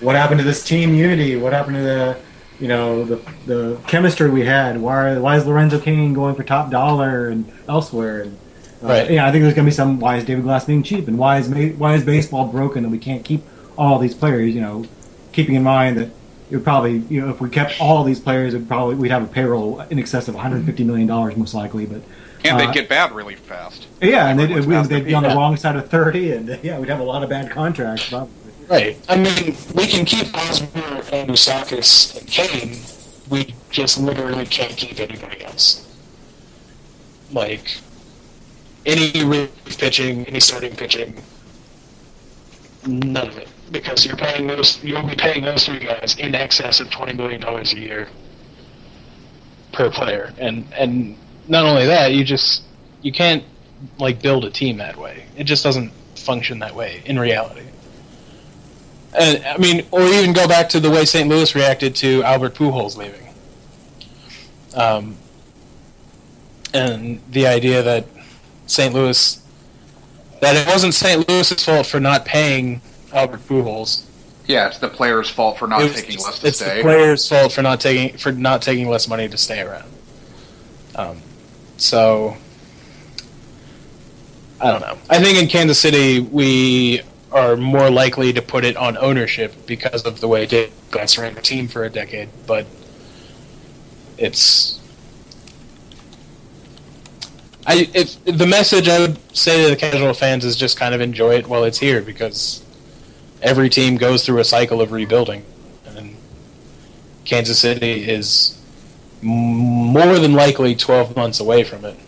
"What 0.00 0.16
happened 0.16 0.40
to 0.40 0.44
this 0.44 0.64
team 0.64 0.94
unity? 0.94 1.36
What 1.36 1.52
happened 1.52 1.76
to 1.76 1.82
the 1.82 2.16
you 2.60 2.68
know 2.68 3.04
the 3.04 3.16
the 3.46 3.78
chemistry 3.86 4.30
we 4.30 4.44
had. 4.44 4.80
Why 4.80 5.18
why 5.18 5.36
is 5.36 5.46
Lorenzo 5.46 5.78
King 5.78 6.12
going 6.14 6.34
for 6.34 6.42
top 6.44 6.70
dollar 6.70 7.28
and 7.28 7.50
elsewhere? 7.68 8.22
And 8.22 8.38
uh, 8.82 8.86
Right. 8.88 9.10
yeah, 9.10 9.26
I 9.26 9.32
think 9.32 9.42
there's 9.42 9.54
gonna 9.54 9.66
be 9.66 9.72
some. 9.72 9.98
Why 10.00 10.16
is 10.16 10.24
David 10.24 10.44
Glass 10.44 10.64
being 10.64 10.82
cheap? 10.82 11.08
And 11.08 11.18
why 11.18 11.38
is 11.38 11.48
why 11.76 11.94
is 11.94 12.04
baseball 12.04 12.46
broken 12.46 12.84
and 12.84 12.92
we 12.92 12.98
can't 12.98 13.24
keep 13.24 13.42
all 13.76 13.98
these 13.98 14.14
players? 14.14 14.54
You 14.54 14.60
know, 14.60 14.84
keeping 15.32 15.54
in 15.54 15.62
mind 15.62 15.96
that. 15.98 16.10
It 16.48 16.54
would 16.54 16.62
probably, 16.64 16.98
you 17.10 17.20
know, 17.20 17.30
if 17.30 17.40
we 17.40 17.50
kept 17.50 17.80
all 17.80 18.04
these 18.04 18.20
players, 18.20 18.54
it 18.54 18.58
would 18.58 18.68
probably 18.68 18.94
we'd 18.94 19.10
have 19.10 19.24
a 19.24 19.26
payroll 19.26 19.80
in 19.90 19.98
excess 19.98 20.28
of 20.28 20.36
150 20.36 20.84
million 20.84 21.08
dollars, 21.08 21.36
most 21.36 21.54
likely. 21.54 21.86
But 21.86 22.02
And 22.44 22.54
Uh, 22.54 22.58
they'd 22.66 22.72
get 22.72 22.88
bad 22.88 23.10
really 23.10 23.34
fast. 23.34 23.88
yeah, 24.00 24.28
and 24.28 24.38
they'd, 24.38 24.64
we'd, 24.64 24.84
they'd 24.84 25.04
be 25.06 25.12
on 25.14 25.24
the 25.24 25.30
wrong 25.30 25.56
side 25.56 25.74
of 25.74 25.88
30, 25.90 26.30
and 26.30 26.58
yeah, 26.62 26.78
we'd 26.78 26.88
have 26.88 27.00
a 27.00 27.02
lot 27.02 27.24
of 27.24 27.30
bad 27.30 27.50
contracts. 27.50 28.10
Probably. 28.10 28.30
Right. 28.68 28.98
I 29.08 29.16
mean, 29.16 29.56
we 29.74 29.86
can 29.86 30.04
keep 30.04 30.26
Hosmer 30.34 31.02
and 31.12 31.30
Moustakas 31.30 32.18
and 32.18 32.26
Cain. 32.26 32.80
We 33.30 33.54
just 33.70 33.98
literally 33.98 34.46
can't 34.46 34.76
keep 34.76 34.98
anybody 34.98 35.44
else. 35.44 35.86
Like, 37.32 37.78
any 38.84 39.24
relief 39.24 39.78
pitching, 39.78 40.24
any 40.26 40.40
starting 40.40 40.74
pitching, 40.74 41.20
none 42.86 43.28
of 43.28 43.38
it. 43.38 43.48
Because 43.70 44.04
you're 44.06 44.16
paying 44.16 44.46
those, 44.46 44.82
you'll 44.82 45.06
be 45.06 45.16
paying 45.16 45.44
those 45.44 45.66
three 45.66 45.80
guys 45.80 46.16
in 46.18 46.34
excess 46.34 46.80
of 46.80 46.88
$20 46.88 47.16
million 47.16 47.42
a 47.42 47.62
year 47.74 48.08
per 49.72 49.90
player. 49.90 50.32
And, 50.38 50.66
and 50.72 51.16
not 51.48 51.64
only 51.64 51.86
that, 51.86 52.12
you 52.12 52.24
just, 52.24 52.62
you 53.02 53.12
can't, 53.12 53.44
like, 53.98 54.22
build 54.22 54.44
a 54.44 54.50
team 54.50 54.78
that 54.78 54.96
way. 54.96 55.26
It 55.36 55.44
just 55.44 55.62
doesn't 55.64 55.92
function 56.16 56.60
that 56.60 56.74
way 56.74 57.02
in 57.06 57.18
reality. 57.18 57.62
And, 59.18 59.44
I 59.46 59.56
mean, 59.56 59.86
or 59.90 60.02
even 60.02 60.32
go 60.32 60.46
back 60.46 60.68
to 60.70 60.80
the 60.80 60.90
way 60.90 61.04
St. 61.04 61.28
Louis 61.28 61.54
reacted 61.54 61.94
to 61.96 62.22
Albert 62.22 62.54
Pujols 62.54 62.96
leaving. 62.96 63.22
Um, 64.74 65.16
and 66.74 67.20
the 67.30 67.46
idea 67.46 67.82
that 67.82 68.06
St. 68.66 68.92
Louis, 68.92 69.40
that 70.42 70.54
it 70.56 70.66
wasn't 70.66 70.92
St. 70.92 71.26
Louis's 71.28 71.64
fault 71.64 71.86
for 71.86 71.98
not 71.98 72.24
paying 72.26 72.82
Albert 73.12 73.40
Pujols. 73.48 74.02
Yeah, 74.46 74.68
it's 74.68 74.78
the 74.78 74.88
player's 74.88 75.30
fault 75.30 75.58
for 75.58 75.66
not 75.66 75.80
taking 75.90 76.12
just- 76.12 76.24
less 76.26 76.38
to 76.40 76.46
it's 76.48 76.58
stay. 76.58 76.66
It's 76.66 76.76
the 76.76 76.82
player's 76.82 77.28
fault 77.28 77.52
for 77.52 77.62
not 77.62 77.80
taking 77.80 78.16
for 78.18 78.30
not 78.32 78.62
taking 78.62 78.88
less 78.88 79.08
money 79.08 79.28
to 79.28 79.36
stay 79.36 79.60
around. 79.60 79.90
Um, 80.94 81.22
so 81.78 82.36
I 84.60 84.70
don't 84.70 84.80
know. 84.82 84.96
I 85.10 85.20
think 85.22 85.38
in 85.38 85.48
Kansas 85.48 85.80
City 85.80 86.20
we 86.20 87.00
are 87.36 87.54
more 87.54 87.90
likely 87.90 88.32
to 88.32 88.40
put 88.40 88.64
it 88.64 88.76
on 88.76 88.96
ownership 88.96 89.54
because 89.66 90.04
of 90.04 90.20
the 90.20 90.26
way 90.26 90.46
Dave 90.46 90.72
Glass 90.90 91.18
ran 91.18 91.34
the 91.34 91.42
team 91.42 91.68
for 91.68 91.84
a 91.84 91.90
decade, 91.90 92.30
but 92.46 92.66
it's. 94.16 94.80
I 97.66 97.90
if 97.92 98.24
the 98.24 98.46
message 98.46 98.88
I 98.88 99.00
would 99.00 99.18
say 99.36 99.64
to 99.64 99.70
the 99.70 99.76
casual 99.76 100.14
fans 100.14 100.44
is 100.44 100.56
just 100.56 100.78
kind 100.78 100.94
of 100.94 101.00
enjoy 101.02 101.34
it 101.34 101.46
while 101.46 101.64
it's 101.64 101.78
here 101.78 102.00
because 102.00 102.64
every 103.42 103.68
team 103.68 103.96
goes 103.96 104.24
through 104.24 104.38
a 104.38 104.44
cycle 104.44 104.80
of 104.80 104.90
rebuilding, 104.90 105.44
and 105.84 106.16
Kansas 107.26 107.58
City 107.58 108.08
is 108.08 108.58
more 109.20 110.18
than 110.18 110.32
likely 110.32 110.74
12 110.74 111.16
months 111.16 111.40
away 111.40 111.64
from 111.64 111.84
it, 111.84 111.98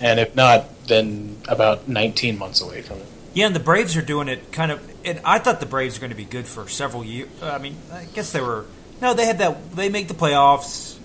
and 0.00 0.20
if 0.20 0.36
not, 0.36 0.86
then 0.86 1.38
about 1.48 1.88
19 1.88 2.38
months 2.38 2.60
away 2.60 2.82
from 2.82 2.98
it. 2.98 3.06
Yeah, 3.36 3.44
and 3.48 3.54
the 3.54 3.60
Braves 3.60 3.98
are 3.98 4.02
doing 4.02 4.28
it 4.28 4.50
kind 4.50 4.72
of. 4.72 4.80
And 5.04 5.20
I 5.22 5.38
thought 5.38 5.60
the 5.60 5.66
Braves 5.66 5.96
were 5.96 6.00
going 6.00 6.10
to 6.10 6.16
be 6.16 6.24
good 6.24 6.46
for 6.46 6.68
several 6.68 7.04
years. 7.04 7.28
Uh, 7.42 7.50
I 7.50 7.58
mean, 7.58 7.76
I 7.92 8.06
guess 8.06 8.32
they 8.32 8.40
were. 8.40 8.64
No, 9.02 9.12
they 9.12 9.26
had 9.26 9.36
that. 9.38 9.76
They 9.76 9.90
make 9.90 10.08
the 10.08 10.14
playoffs. 10.14 10.98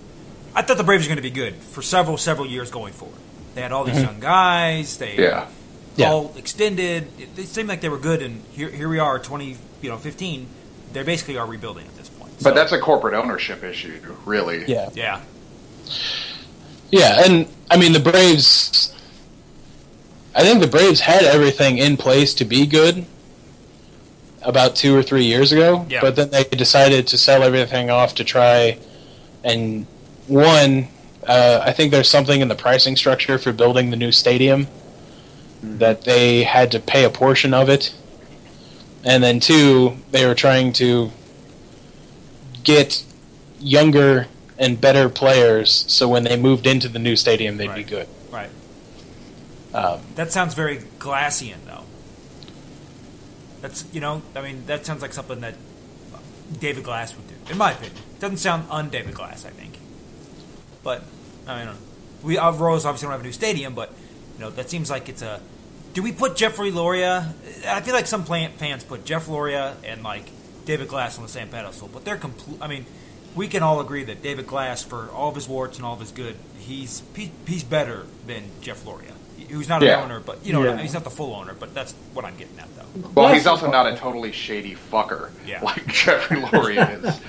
I 0.54 0.62
thought 0.62 0.78
the 0.78 0.82
Braves 0.82 1.04
were 1.04 1.08
going 1.08 1.16
to 1.16 1.22
be 1.22 1.30
good 1.30 1.56
for 1.56 1.82
several, 1.82 2.16
several 2.16 2.46
years 2.46 2.70
going 2.70 2.94
forward. 2.94 3.18
They 3.54 3.60
had 3.60 3.70
all 3.70 3.84
these 3.84 3.96
mm-hmm. 3.96 4.04
young 4.04 4.20
guys. 4.20 4.96
They 4.96 5.16
Yeah. 5.18 5.46
Yeah. 5.96 6.10
all 6.10 6.32
extended. 6.38 7.08
It, 7.18 7.38
it 7.38 7.48
seemed 7.48 7.68
like 7.68 7.82
they 7.82 7.90
were 7.90 7.98
good, 7.98 8.22
and 8.22 8.42
here, 8.52 8.70
here 8.70 8.88
we 8.88 8.98
are, 8.98 9.18
twenty, 9.18 9.58
you 9.82 9.90
know, 9.90 9.98
fifteen. 9.98 10.46
They 10.94 11.02
basically 11.02 11.36
are 11.36 11.46
rebuilding 11.46 11.86
at 11.86 11.96
this 11.96 12.08
point. 12.08 12.32
But 12.42 12.54
that's 12.54 12.72
a 12.72 12.80
corporate 12.80 13.12
ownership 13.12 13.62
issue, 13.62 14.00
really. 14.24 14.64
Yeah, 14.66 14.88
yeah, 14.94 15.20
yeah, 16.90 17.26
and 17.26 17.46
I 17.70 17.76
mean 17.76 17.92
the 17.92 18.00
Braves. 18.00 18.88
I 20.34 20.42
think 20.42 20.60
the 20.60 20.66
Braves 20.66 21.00
had 21.00 21.24
everything 21.24 21.78
in 21.78 21.96
place 21.96 22.32
to 22.34 22.44
be 22.44 22.66
good 22.66 23.04
about 24.42 24.74
two 24.74 24.96
or 24.96 25.02
three 25.02 25.24
years 25.24 25.52
ago, 25.52 25.86
Yeah. 25.88 26.00
but 26.00 26.16
then 26.16 26.30
they 26.30 26.44
decided 26.44 27.06
to 27.08 27.18
sell 27.18 27.42
everything 27.42 27.90
off 27.90 28.14
to 28.16 28.24
try 28.24 28.78
and 29.44 29.86
one. 30.26 30.88
Uh, 31.26 31.60
I 31.62 31.72
think 31.72 31.92
there's 31.92 32.08
something 32.08 32.40
in 32.40 32.48
the 32.48 32.54
pricing 32.56 32.96
structure 32.96 33.38
for 33.38 33.52
building 33.52 33.90
the 33.90 33.96
new 33.96 34.10
stadium 34.10 34.66
that 35.62 36.02
they 36.02 36.42
had 36.42 36.72
to 36.72 36.80
pay 36.80 37.04
a 37.04 37.10
portion 37.10 37.54
of 37.54 37.68
it, 37.68 37.94
and 39.04 39.22
then 39.22 39.38
two, 39.38 39.96
they 40.10 40.26
were 40.26 40.34
trying 40.34 40.72
to 40.74 41.12
get 42.64 43.04
younger 43.60 44.26
and 44.58 44.80
better 44.80 45.08
players, 45.08 45.84
so 45.88 46.08
when 46.08 46.24
they 46.24 46.36
moved 46.36 46.66
into 46.66 46.88
the 46.88 46.98
new 46.98 47.14
stadium, 47.14 47.58
they'd 47.58 47.74
be 47.74 47.84
good. 47.84 48.08
Um, 49.74 50.00
That 50.16 50.32
sounds 50.32 50.54
very 50.54 50.78
Glassian, 50.98 51.64
though. 51.66 51.84
That's 53.60 53.84
you 53.92 54.00
know, 54.00 54.22
I 54.34 54.42
mean, 54.42 54.66
that 54.66 54.84
sounds 54.84 55.02
like 55.02 55.12
something 55.12 55.40
that 55.40 55.54
David 56.58 56.84
Glass 56.84 57.14
would 57.16 57.26
do, 57.28 57.34
in 57.52 57.58
my 57.58 57.72
opinion. 57.72 57.96
Doesn't 58.18 58.38
sound 58.38 58.66
un-David 58.70 59.14
Glass, 59.14 59.44
I 59.44 59.50
think. 59.50 59.78
But 60.82 61.04
I 61.46 61.64
mean, 61.64 61.74
we 62.22 62.38
uh, 62.38 62.52
Royals 62.52 62.84
obviously 62.84 63.06
don't 63.06 63.12
have 63.12 63.20
a 63.20 63.24
new 63.24 63.32
stadium, 63.32 63.74
but 63.74 63.92
you 64.34 64.40
know, 64.40 64.50
that 64.50 64.68
seems 64.68 64.90
like 64.90 65.08
it's 65.08 65.22
a. 65.22 65.40
Do 65.94 66.02
we 66.02 66.10
put 66.12 66.36
Jeffrey 66.36 66.70
Loria? 66.70 67.34
I 67.66 67.80
feel 67.82 67.94
like 67.94 68.06
some 68.06 68.24
plant 68.24 68.54
fans 68.54 68.82
put 68.82 69.04
Jeff 69.04 69.28
Loria 69.28 69.76
and 69.84 70.02
like 70.02 70.24
David 70.64 70.88
Glass 70.88 71.18
on 71.18 71.22
the 71.22 71.30
same 71.30 71.48
pedestal, 71.48 71.88
but 71.92 72.04
they're 72.04 72.16
complete. 72.16 72.58
I 72.60 72.66
mean, 72.66 72.86
we 73.34 73.46
can 73.46 73.62
all 73.62 73.80
agree 73.80 74.04
that 74.04 74.22
David 74.22 74.46
Glass, 74.46 74.82
for 74.82 75.08
all 75.10 75.28
of 75.28 75.34
his 75.34 75.48
warts 75.48 75.76
and 75.76 75.86
all 75.86 75.94
of 75.94 76.00
his 76.00 76.10
good, 76.10 76.36
he's 76.58 77.02
he, 77.14 77.30
he's 77.46 77.62
better 77.64 78.06
than 78.26 78.44
Jeff 78.60 78.84
Loria, 78.86 79.12
who's 79.50 79.68
not 79.68 79.82
an 79.82 79.88
Yeah. 79.88 80.02
owner, 80.02 80.20
but 80.20 80.44
you 80.44 80.52
know, 80.52 80.60
what 80.60 80.68
I 80.68 80.72
mean? 80.72 80.82
he's 80.82 80.94
not 80.94 81.04
the 81.04 81.10
full 81.10 81.34
owner. 81.34 81.54
But 81.58 81.74
that's 81.74 81.94
what 82.14 82.24
I'm 82.24 82.36
getting 82.36 82.58
at, 82.58 82.68
though. 82.76 82.82
Well, 83.14 83.26
Glass 83.28 83.34
he's 83.34 83.46
also 83.46 83.70
not 83.70 83.86
a 83.86 83.96
totally 83.96 84.32
shady 84.32 84.76
fucker 84.92 85.30
Yeah. 85.46 85.62
like 85.62 85.86
Jeffrey 85.92 86.40
Loria 86.52 86.88
is. 87.02 87.20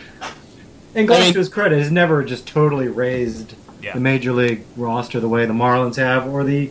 And 0.95 1.07
Glass, 1.07 1.19
I 1.19 1.23
mean- 1.25 1.33
to 1.33 1.39
his 1.39 1.49
credit, 1.49 1.79
has 1.79 1.91
never 1.91 2.23
just 2.23 2.47
totally 2.47 2.87
razed 2.87 3.55
Yeah. 3.81 3.93
the 3.93 3.99
major 3.99 4.31
league 4.33 4.63
roster 4.77 5.19
the 5.19 5.27
way 5.27 5.45
the 5.45 5.53
Marlins 5.53 5.95
have, 5.97 6.27
or 6.27 6.43
the, 6.43 6.69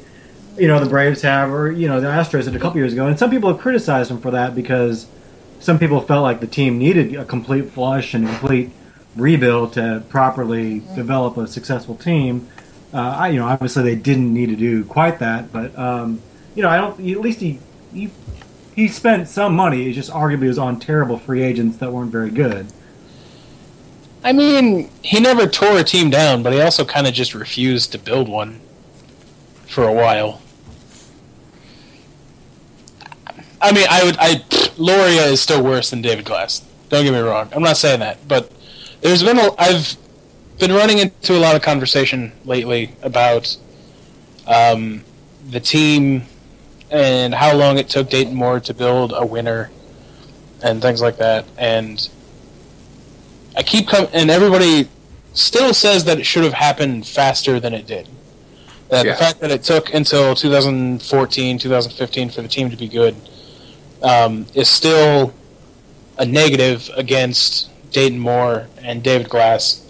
you 0.59 0.69
know, 0.69 0.79
the 0.81 0.89
Braves 0.89 1.23
have, 1.23 1.51
or 1.53 1.71
you 1.71 1.89
know, 1.89 2.01
the 2.01 2.07
Astros 2.09 2.45
did 2.45 2.55
a 2.57 2.59
couple 2.59 2.79
years 2.79 2.93
ago. 2.93 3.07
And 3.07 3.19
some 3.19 3.31
people 3.31 3.51
have 3.51 3.61
criticized 3.61 4.11
him 4.11 4.21
for 4.21 4.31
that 4.31 4.55
because 4.55 5.07
some 5.61 5.79
people 5.79 6.01
felt 6.01 6.23
like 6.23 6.41
the 6.41 6.47
team 6.47 6.79
needed 6.79 7.15
a 7.15 7.25
complete 7.25 7.71
flush 7.71 8.15
and 8.15 8.27
a 8.27 8.29
complete 8.29 8.71
rebuild 9.17 9.73
to 9.75 10.03
properly 10.09 10.83
develop 10.97 11.37
a 11.37 11.47
successful 11.47 11.95
team. 11.95 12.49
Uh, 12.93 12.99
I, 12.99 13.29
you 13.29 13.39
know, 13.39 13.47
obviously 13.47 13.83
they 13.83 13.95
didn't 13.95 14.33
need 14.33 14.51
to 14.51 14.57
do 14.57 14.85
quite 14.85 15.19
that, 15.21 15.51
but 15.53 15.77
um, 15.79 16.21
you 16.55 16.63
know, 16.63 16.69
I 16.69 16.77
don't. 16.77 17.01
At 17.01 17.21
least 17.21 17.41
he 17.41 17.59
he 17.93 18.11
he 18.75 18.89
spent 18.89 19.29
some 19.29 19.55
money. 19.55 19.89
It 19.89 19.95
just 19.95 20.11
arguably 20.11 20.49
was 20.49 20.59
on 20.59 20.79
terrible 20.79 21.19
free 21.19 21.43
agents 21.43 21.79
that 21.79 21.93
weren't 21.93 22.13
very 22.13 22.31
good. 22.31 22.67
I 24.25 24.33
mean, 24.33 24.91
he 25.03 25.21
never 25.21 25.47
tore 25.47 25.79
a 25.79 25.85
team 25.85 26.11
down, 26.11 26.43
but 26.43 26.53
he 26.53 26.61
also 26.61 26.85
kind 26.85 27.07
of 27.07 27.15
just 27.15 27.35
refused 27.35 27.93
to 27.93 27.99
build 27.99 28.29
one 28.29 28.61
for 29.67 29.85
a 29.85 29.93
while. 29.93 30.41
I 33.61 33.73
mean, 33.73 33.87
I 33.89 34.05
would. 34.05 34.17
I 34.19 34.45
Loria 34.77 35.25
is 35.27 35.41
still 35.41 35.63
worse 35.63 35.91
than 35.91 36.03
David 36.03 36.25
Glass. 36.25 36.65
Don't 36.89 37.05
get 37.05 37.13
me 37.13 37.21
wrong. 37.21 37.49
I'm 37.55 37.63
not 37.63 37.77
saying 37.77 38.01
that, 38.01 38.27
but 38.29 38.51
there's 39.01 39.23
been 39.23 39.39
a. 39.39 39.51
I've 39.59 39.97
been 40.63 40.73
running 40.73 40.99
into 40.99 41.37
a 41.37 41.41
lot 41.41 41.57
of 41.57 41.61
conversation 41.61 42.31
lately 42.45 42.95
about 43.03 43.57
um, 44.47 45.03
the 45.51 45.59
team 45.59 46.23
and 46.89 47.35
how 47.35 47.53
long 47.53 47.79
it 47.79 47.89
took 47.89 48.09
Dayton 48.09 48.33
Moore 48.33 48.61
to 48.61 48.73
build 48.73 49.13
a 49.13 49.27
winner 49.27 49.73
and 50.63 50.81
things 50.81 51.03
like 51.03 51.17
that, 51.17 51.45
and 51.59 52.09
I 53.57 53.65
keep 53.65 53.89
com- 53.89 54.07
and 54.13 54.31
everybody 54.31 54.89
still 55.35 55.75
says 55.75 56.05
that 56.05 56.21
it 56.21 56.25
should 56.25 56.45
have 56.45 56.53
happened 56.53 57.09
faster 57.09 57.59
than 57.59 57.75
it 57.75 57.89
did. 57.89 58.09
That 58.89 59.05
Yeah. 59.05 59.13
the 59.15 59.19
fact 59.19 59.41
that 59.41 59.51
it 59.51 59.65
took 59.65 59.93
until 59.93 60.37
2014, 60.37 61.59
2015 61.59 62.31
for 62.31 62.41
the 62.41 62.47
team 62.47 62.71
to 62.71 62.77
be 62.77 62.87
good 62.87 63.17
um, 64.01 64.47
is 64.55 64.69
still 64.69 65.35
a 66.19 66.25
negative 66.25 66.89
against 66.97 67.69
Dayton 67.91 68.21
Moore 68.21 68.69
and 68.81 69.03
David 69.03 69.29
Glass 69.29 69.83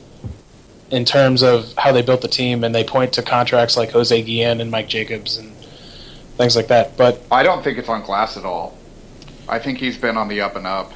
in 0.93 1.07
terms 1.07 1.43
of 1.43 1.73
how 1.79 1.91
they 1.91 2.03
built 2.03 2.21
the 2.21 2.29
team, 2.29 2.63
and 2.63 2.75
they 2.75 2.85
point 2.85 3.15
to 3.15 3.23
contracts 3.23 3.77
like 3.77 3.91
Jose 3.91 4.23
Guillen 4.23 4.61
and 4.61 4.71
Mike 4.71 4.89
Jacobs 4.89 5.39
and 5.39 5.57
things 6.37 6.55
like 6.55 6.69
that. 6.69 6.97
But 6.99 7.21
I 7.31 7.43
don't 7.43 7.65
think 7.65 7.79
it's 7.79 7.89
on 7.89 8.03
glass 8.03 8.37
at 8.37 8.45
all. 8.45 8.77
I 9.49 9.59
think 9.59 9.79
he's 9.79 9.97
been 9.97 10.17
on 10.17 10.29
the 10.29 10.43
up 10.43 10.55
and 10.55 10.67
up. 10.67 10.93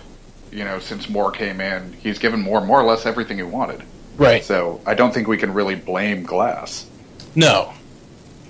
You 0.52 0.64
know, 0.64 0.78
since 0.78 1.08
Moore 1.08 1.32
came 1.32 1.60
in, 1.60 1.94
he's 1.94 2.18
given 2.18 2.40
Moore 2.40 2.60
more 2.60 2.80
or 2.80 2.84
less 2.84 3.06
everything 3.06 3.38
he 3.38 3.42
wanted. 3.42 3.82
Right. 4.16 4.44
So 4.44 4.80
I 4.86 4.94
don't 4.94 5.12
think 5.12 5.28
we 5.28 5.38
can 5.38 5.52
really 5.52 5.74
blame 5.74 6.22
Glass. 6.22 6.86
No. 7.34 7.72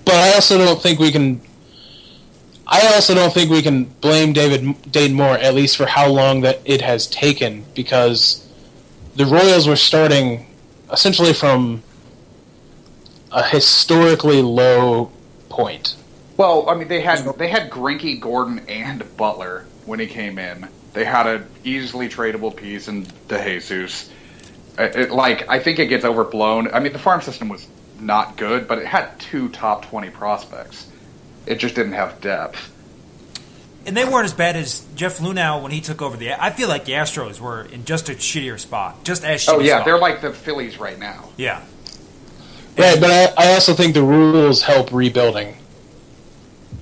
But 0.05 0.15
I 0.15 0.35
also 0.35 0.59
don't 0.59 0.83
think 0.83 0.99
we 0.99 1.11
can. 1.11 1.41
I 2.67 2.95
also 2.95 3.15
don't 3.15 3.33
think 3.33 3.51
we 3.51 3.63
can 3.63 3.85
blame 3.85 4.33
David 4.33 4.91
Dayton 4.91 5.17
Moore 5.17 5.39
at 5.39 5.55
least 5.55 5.77
for 5.77 5.87
how 5.87 6.09
long 6.09 6.41
that 6.41 6.61
it 6.65 6.81
has 6.81 7.07
taken 7.07 7.65
because 7.75 8.47
the 9.15 9.25
Royals 9.25 9.69
were 9.69 9.77
starting 9.77 10.47
essentially 10.91 11.33
from 11.33 11.83
a 13.33 13.43
historically 13.43 14.43
low 14.43 15.11
point. 15.49 15.97
Well, 16.37 16.69
I 16.69 16.75
mean, 16.75 16.89
they 16.89 17.01
had 17.01 17.25
they 17.39 17.49
had 17.49 17.71
Greinke, 17.71 18.21
Gordon, 18.21 18.61
and 18.69 19.05
Butler 19.17 19.67
when 19.85 20.01
he 20.01 20.07
came 20.07 20.39
in. 20.39 20.69
They 20.93 21.05
had 21.05 21.27
an 21.27 21.47
easily 21.65 22.09
tradable 22.09 22.55
piece 22.55 22.89
in 22.89 23.05
DeJesus. 23.29 24.11
It, 24.79 24.97
it, 24.97 25.11
like 25.11 25.49
I 25.49 25.59
think 25.59 25.79
it 25.79 25.87
gets 25.87 26.05
overblown. 26.05 26.73
I 26.73 26.81
mean, 26.81 26.93
the 26.93 26.99
farm 26.99 27.23
system 27.23 27.49
was 27.49 27.67
not 27.99 28.37
good, 28.37 28.69
but 28.69 28.79
it 28.79 28.87
had 28.87 29.19
two 29.19 29.49
top 29.49 29.87
twenty 29.87 30.11
prospects. 30.11 30.89
It 31.47 31.57
just 31.57 31.75
didn't 31.75 31.93
have 31.93 32.21
depth. 32.21 32.73
And 33.87 33.97
they 33.97 34.05
weren't 34.05 34.25
as 34.25 34.35
bad 34.35 34.57
as 34.57 34.85
Jeff 34.97 35.19
Luhnow 35.21 35.63
when 35.63 35.71
he 35.71 35.81
took 35.81 36.03
over 36.03 36.17
the. 36.17 36.33
I 36.43 36.51
feel 36.51 36.69
like 36.69 36.85
the 36.87 36.93
Astros 36.93 37.39
were 37.41 37.63
in 37.63 37.85
just 37.85 38.09
a 38.09 38.13
shittier 38.13 38.59
spot, 38.59 39.05
just 39.05 39.25
as 39.25 39.45
shitty 39.47 39.53
Oh 39.55 39.61
yeah, 39.61 39.75
spot. 39.77 39.85
they're 39.85 39.99
like 39.99 40.21
the 40.21 40.33
Phillies 40.33 40.79
right 40.79 40.99
now. 40.99 41.29
yeah. 41.37 41.63
Right, 42.79 43.01
but 43.01 43.11
I, 43.39 43.47
I 43.47 43.53
also 43.55 43.73
think 43.73 43.95
the 43.95 44.03
rules 44.03 44.61
help 44.61 44.93
rebuilding 44.93 45.57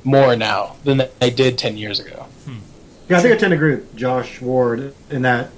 more 0.03 0.35
now 0.35 0.75
than 0.83 1.03
they 1.21 1.31
did 1.31 1.57
10 1.57 1.77
years 1.77 2.01
ago. 2.01 2.27
Hmm. 2.47 2.57
Yeah, 3.09 3.19
I 3.19 3.23
think 3.23 3.35
I 3.35 3.37
tend 3.39 3.51
to 3.53 3.57
agree 3.57 3.77
with 3.77 3.95
Josh 3.97 4.41
Ward 4.41 4.93
in 5.11 5.23
that 5.23 5.51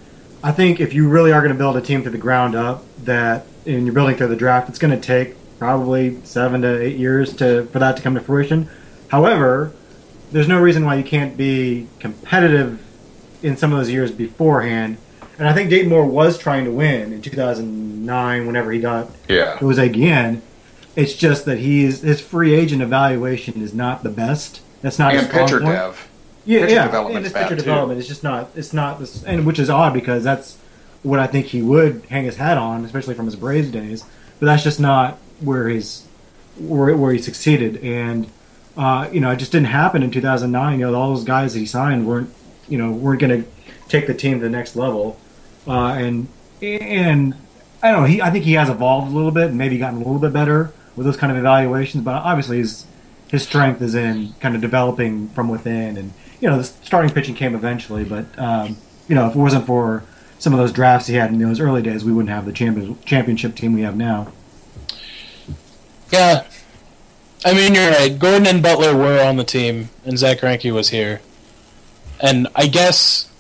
I 0.43 0.53
think 0.53 0.79
if 0.81 0.93
you 0.93 1.09
really 1.09 1.33
are 1.33 1.41
going 1.41 1.53
to 1.53 1.59
build 1.59 1.77
a 1.77 1.81
team 1.81 2.05
to 2.05 2.11
the 2.11 2.19
ground 2.19 2.55
up, 2.55 2.85
that 3.05 3.47
and 3.65 3.87
you're 3.87 3.95
building 3.95 4.17
through 4.17 4.29
the 4.29 4.37
draft, 4.37 4.69
it's 4.69 4.79
going 4.79 4.99
to 4.99 5.01
take 5.01 5.35
probably 5.59 6.21
seven 6.25 6.61
to 6.63 6.83
eight 6.83 6.97
years 6.99 7.35
to 7.37 7.65
for 7.67 7.79
that 7.79 7.97
to 7.97 8.03
come 8.03 8.15
to 8.15 8.21
fruition. 8.21 8.69
However, 9.09 9.73
there's 10.33 10.49
no 10.49 10.61
reason 10.61 10.85
why 10.85 10.97
you 10.97 11.05
can't 11.05 11.37
be 11.37 11.87
competitive 12.01 12.83
in 13.43 13.57
some 13.57 13.73
of 13.73 13.79
those 13.79 13.91
years 13.91 14.11
beforehand. 14.11 14.97
And 15.39 15.47
I 15.47 15.53
think 15.53 15.69
Dayton 15.71 15.89
Moore 15.91 16.07
was 16.07 16.39
trying 16.39 16.65
to 16.65 16.71
win 16.71 17.13
in 17.13 17.21
2009 17.23 18.47
whenever 18.47 18.73
he 18.73 18.81
got 18.81 19.11
Yeah. 19.29 19.57
it 19.57 19.63
was 19.63 19.79
again. 19.79 20.43
It's 20.95 21.13
just 21.13 21.45
that 21.45 21.59
he's 21.59 22.01
his 22.01 22.21
free 22.21 22.55
agent 22.55 22.81
evaluation 22.83 23.61
is 23.63 23.75
not 23.75 24.03
the 24.03 24.09
best. 24.09 24.61
That's 24.83 24.99
not 24.99 25.13
his 25.13 25.23
And 25.23 25.31
strong 25.31 25.47
pitcher 25.47 25.61
point. 25.61 25.73
dev. 25.75 26.09
Yeah, 26.47 26.61
Pitcher 26.61 26.75
yeah, 26.75 26.85
development's 26.87 27.17
and 27.17 27.25
his 27.27 27.33
pitcher 27.35 27.49
too. 27.57 27.63
development 27.63 28.01
is 28.01 28.09
just 28.09 28.23
not. 28.25 28.51
It's 28.57 28.73
not 28.73 28.99
this, 29.01 29.23
and 29.25 29.45
which 29.45 29.59
is 29.59 29.69
odd 29.69 29.93
because 29.93 30.23
that's 30.25 30.57
what 31.03 31.19
I 31.19 31.27
think 31.27 31.47
he 31.47 31.61
would 31.61 32.03
hang 32.09 32.25
his 32.25 32.37
hat 32.37 32.57
on, 32.57 32.85
especially 32.85 33.15
from 33.15 33.27
his 33.27 33.37
Braves 33.37 33.71
days. 33.71 34.05
But 34.41 34.47
that's 34.47 34.63
just 34.63 34.81
not 34.81 35.19
where 35.41 35.69
he's 35.69 36.05
where, 36.59 36.97
where 36.97 37.13
he 37.13 37.21
succeeded, 37.21 37.77
and 37.83 38.29
uh, 38.77 39.09
you 39.13 39.21
know, 39.21 39.31
it 39.31 39.37
just 39.37 39.53
didn't 39.53 39.69
happen 39.69 40.03
in 40.03 40.11
2009. 40.11 40.79
You 40.79 40.87
know, 40.87 40.95
all 40.95 41.15
those 41.15 41.25
guys 41.25 41.55
that 41.55 41.61
he 41.61 41.67
signed 41.67 42.07
weren't, 42.07 42.33
you 42.69 42.79
know, 42.79 42.93
weren't 42.93 43.21
going 43.21 43.43
to 43.43 43.49
take 43.89 44.07
the 44.07 44.15
team 44.15 44.39
to 44.39 44.45
the 44.45 44.51
next 44.51 44.77
level, 44.77 45.19
uh, 45.67 45.95
and 45.95 46.29
and 46.63 47.35
I 47.83 47.91
don't 47.91 48.03
know. 48.03 48.07
He, 48.07 48.21
I 48.21 48.31
think 48.31 48.45
he 48.45 48.55
has 48.55 48.69
evolved 48.69 49.11
a 49.11 49.15
little 49.15 49.31
bit 49.31 49.49
and 49.49 49.59
maybe 49.59 49.79
gotten 49.79 49.97
a 49.97 50.05
little 50.05 50.19
bit 50.19 50.33
better 50.33 50.73
with 50.95 51.07
those 51.07 51.17
kind 51.17 51.31
of 51.31 51.39
evaluations. 51.39 52.05
But 52.05 52.15
obviously, 52.23 52.59
his 52.59 52.87
his 53.29 53.43
strength 53.43 53.81
is 53.81 53.95
in 53.95 54.35
kind 54.41 54.55
of 54.55 54.61
developing 54.61 55.29
from 55.31 55.49
within, 55.49 55.97
and 55.97 56.13
you 56.41 56.49
know, 56.49 56.59
the 56.59 56.65
starting 56.65 57.11
pitching 57.11 57.35
came 57.35 57.55
eventually. 57.55 58.05
But 58.05 58.27
um, 58.39 58.77
you 59.09 59.15
know, 59.15 59.29
if 59.29 59.35
it 59.35 59.39
wasn't 59.39 59.67
for 59.67 60.05
some 60.39 60.53
of 60.53 60.59
those 60.59 60.73
drafts 60.73 61.07
he 61.07 61.15
had 61.15 61.31
in 61.31 61.39
those 61.39 61.61
early 61.61 61.83
days, 61.83 62.05
we 62.05 62.13
wouldn't 62.13 62.31
have 62.31 62.45
the 62.45 62.53
champion, 62.53 62.99
championship 63.05 63.55
team 63.55 63.73
we 63.73 63.83
have 63.83 63.97
now. 63.97 64.33
Yeah. 66.11 66.47
I 67.47 67.55
mean, 67.55 67.77
you're 67.77 67.91
right. 67.91 68.19
Gordon 68.19 68.45
and 68.49 68.61
Butler 68.61 68.97
were 68.97 69.23
on 69.23 69.37
the 69.37 69.45
team, 69.45 69.89
and 70.05 70.19
Zack 70.19 70.39
Greinke 70.41 70.75
was 70.75 70.89
here. 70.89 71.21
And 72.21 72.49
I 72.57 72.67
guess 72.67 73.31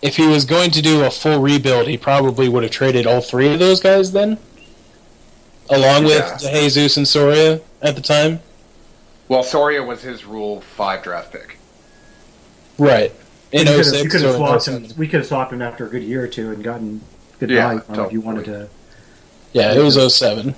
if 0.00 0.16
he 0.16 0.26
was 0.26 0.46
going 0.46 0.70
to 0.70 0.80
do 0.80 1.04
a 1.04 1.10
full 1.10 1.38
rebuild, 1.38 1.86
he 1.86 1.98
probably 1.98 2.48
would 2.48 2.62
have 2.62 2.72
traded 2.72 3.06
all 3.06 3.20
three 3.20 3.52
of 3.52 3.58
those 3.58 3.78
guys 3.78 4.12
then, 4.12 4.38
along 5.68 6.04
with 6.04 6.42
Yeah. 6.42 6.62
Jesus 6.62 6.96
and 6.96 7.06
Soria 7.06 7.60
at 7.82 7.94
the 7.94 8.00
time. 8.00 8.40
Well, 9.28 9.42
Soria 9.42 9.82
was 9.82 10.00
his 10.00 10.24
Rule 10.24 10.62
Five 10.62 11.02
draft 11.02 11.30
pick. 11.30 11.58
Right. 12.78 13.14
In 13.52 13.66
you 13.66 13.74
could 13.74 13.76
have, 13.76 13.84
06 13.84 14.12
could 14.12 14.22
have 14.22 14.30
or 14.30 14.36
swapped 14.38 14.68
oh 14.68 14.72
him. 14.78 14.86
We 14.96 15.06
could 15.06 15.20
have 15.20 15.26
swapped 15.26 15.52
him 15.52 15.60
after 15.60 15.86
a 15.86 15.90
good 15.90 16.04
year 16.04 16.24
or 16.24 16.28
two 16.28 16.52
and 16.52 16.64
gotten 16.64 17.02
good 17.38 17.50
Yeah, 17.50 17.66
value 17.66 17.80
from 17.80 17.94
him 17.96 18.04
if 18.06 18.12
you 18.12 18.22
wanted 18.22 18.46
to. 18.46 18.70
Yeah, 19.52 19.74
it 19.74 19.82
was 19.82 20.16
07. 20.16 20.54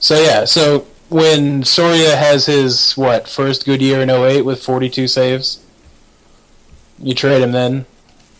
So 0.00 0.18
yeah, 0.20 0.46
so 0.46 0.86
when 1.12 1.62
Soria 1.62 2.16
has 2.16 2.46
his 2.46 2.96
what 2.96 3.28
first 3.28 3.64
good 3.64 3.82
year 3.82 4.00
in 4.00 4.10
08 4.10 4.42
with 4.42 4.62
42 4.64 5.06
saves, 5.08 5.62
you 6.98 7.14
trade 7.14 7.42
him 7.42 7.52
then. 7.52 7.86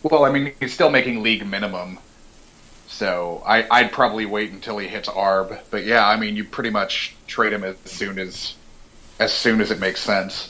Well, 0.03 0.25
I 0.25 0.33
mean, 0.33 0.53
he's 0.59 0.73
still 0.73 0.91
making 0.91 1.23
league 1.23 1.47
minimum, 1.47 1.99
so 2.89 3.43
I, 3.47 3.67
I'd 3.71 3.93
probably 3.93 4.27
wait 4.27 4.51
until 4.51 4.79
he 4.79 4.89
hits 4.89 5.09
ARB. 5.09 5.61
But 5.71 5.85
yeah, 5.85 6.07
I 6.07 6.17
mean, 6.17 6.35
you 6.37 6.45
pretty 6.45 6.71
much 6.71 7.15
trade 7.27 7.53
him 7.53 7.63
as 7.63 7.77
soon 7.85 8.19
as 8.19 8.55
as 9.21 9.33
soon 9.33 9.61
as 9.61 9.71
it 9.71 9.79
makes 9.79 10.01
sense. 10.01 10.49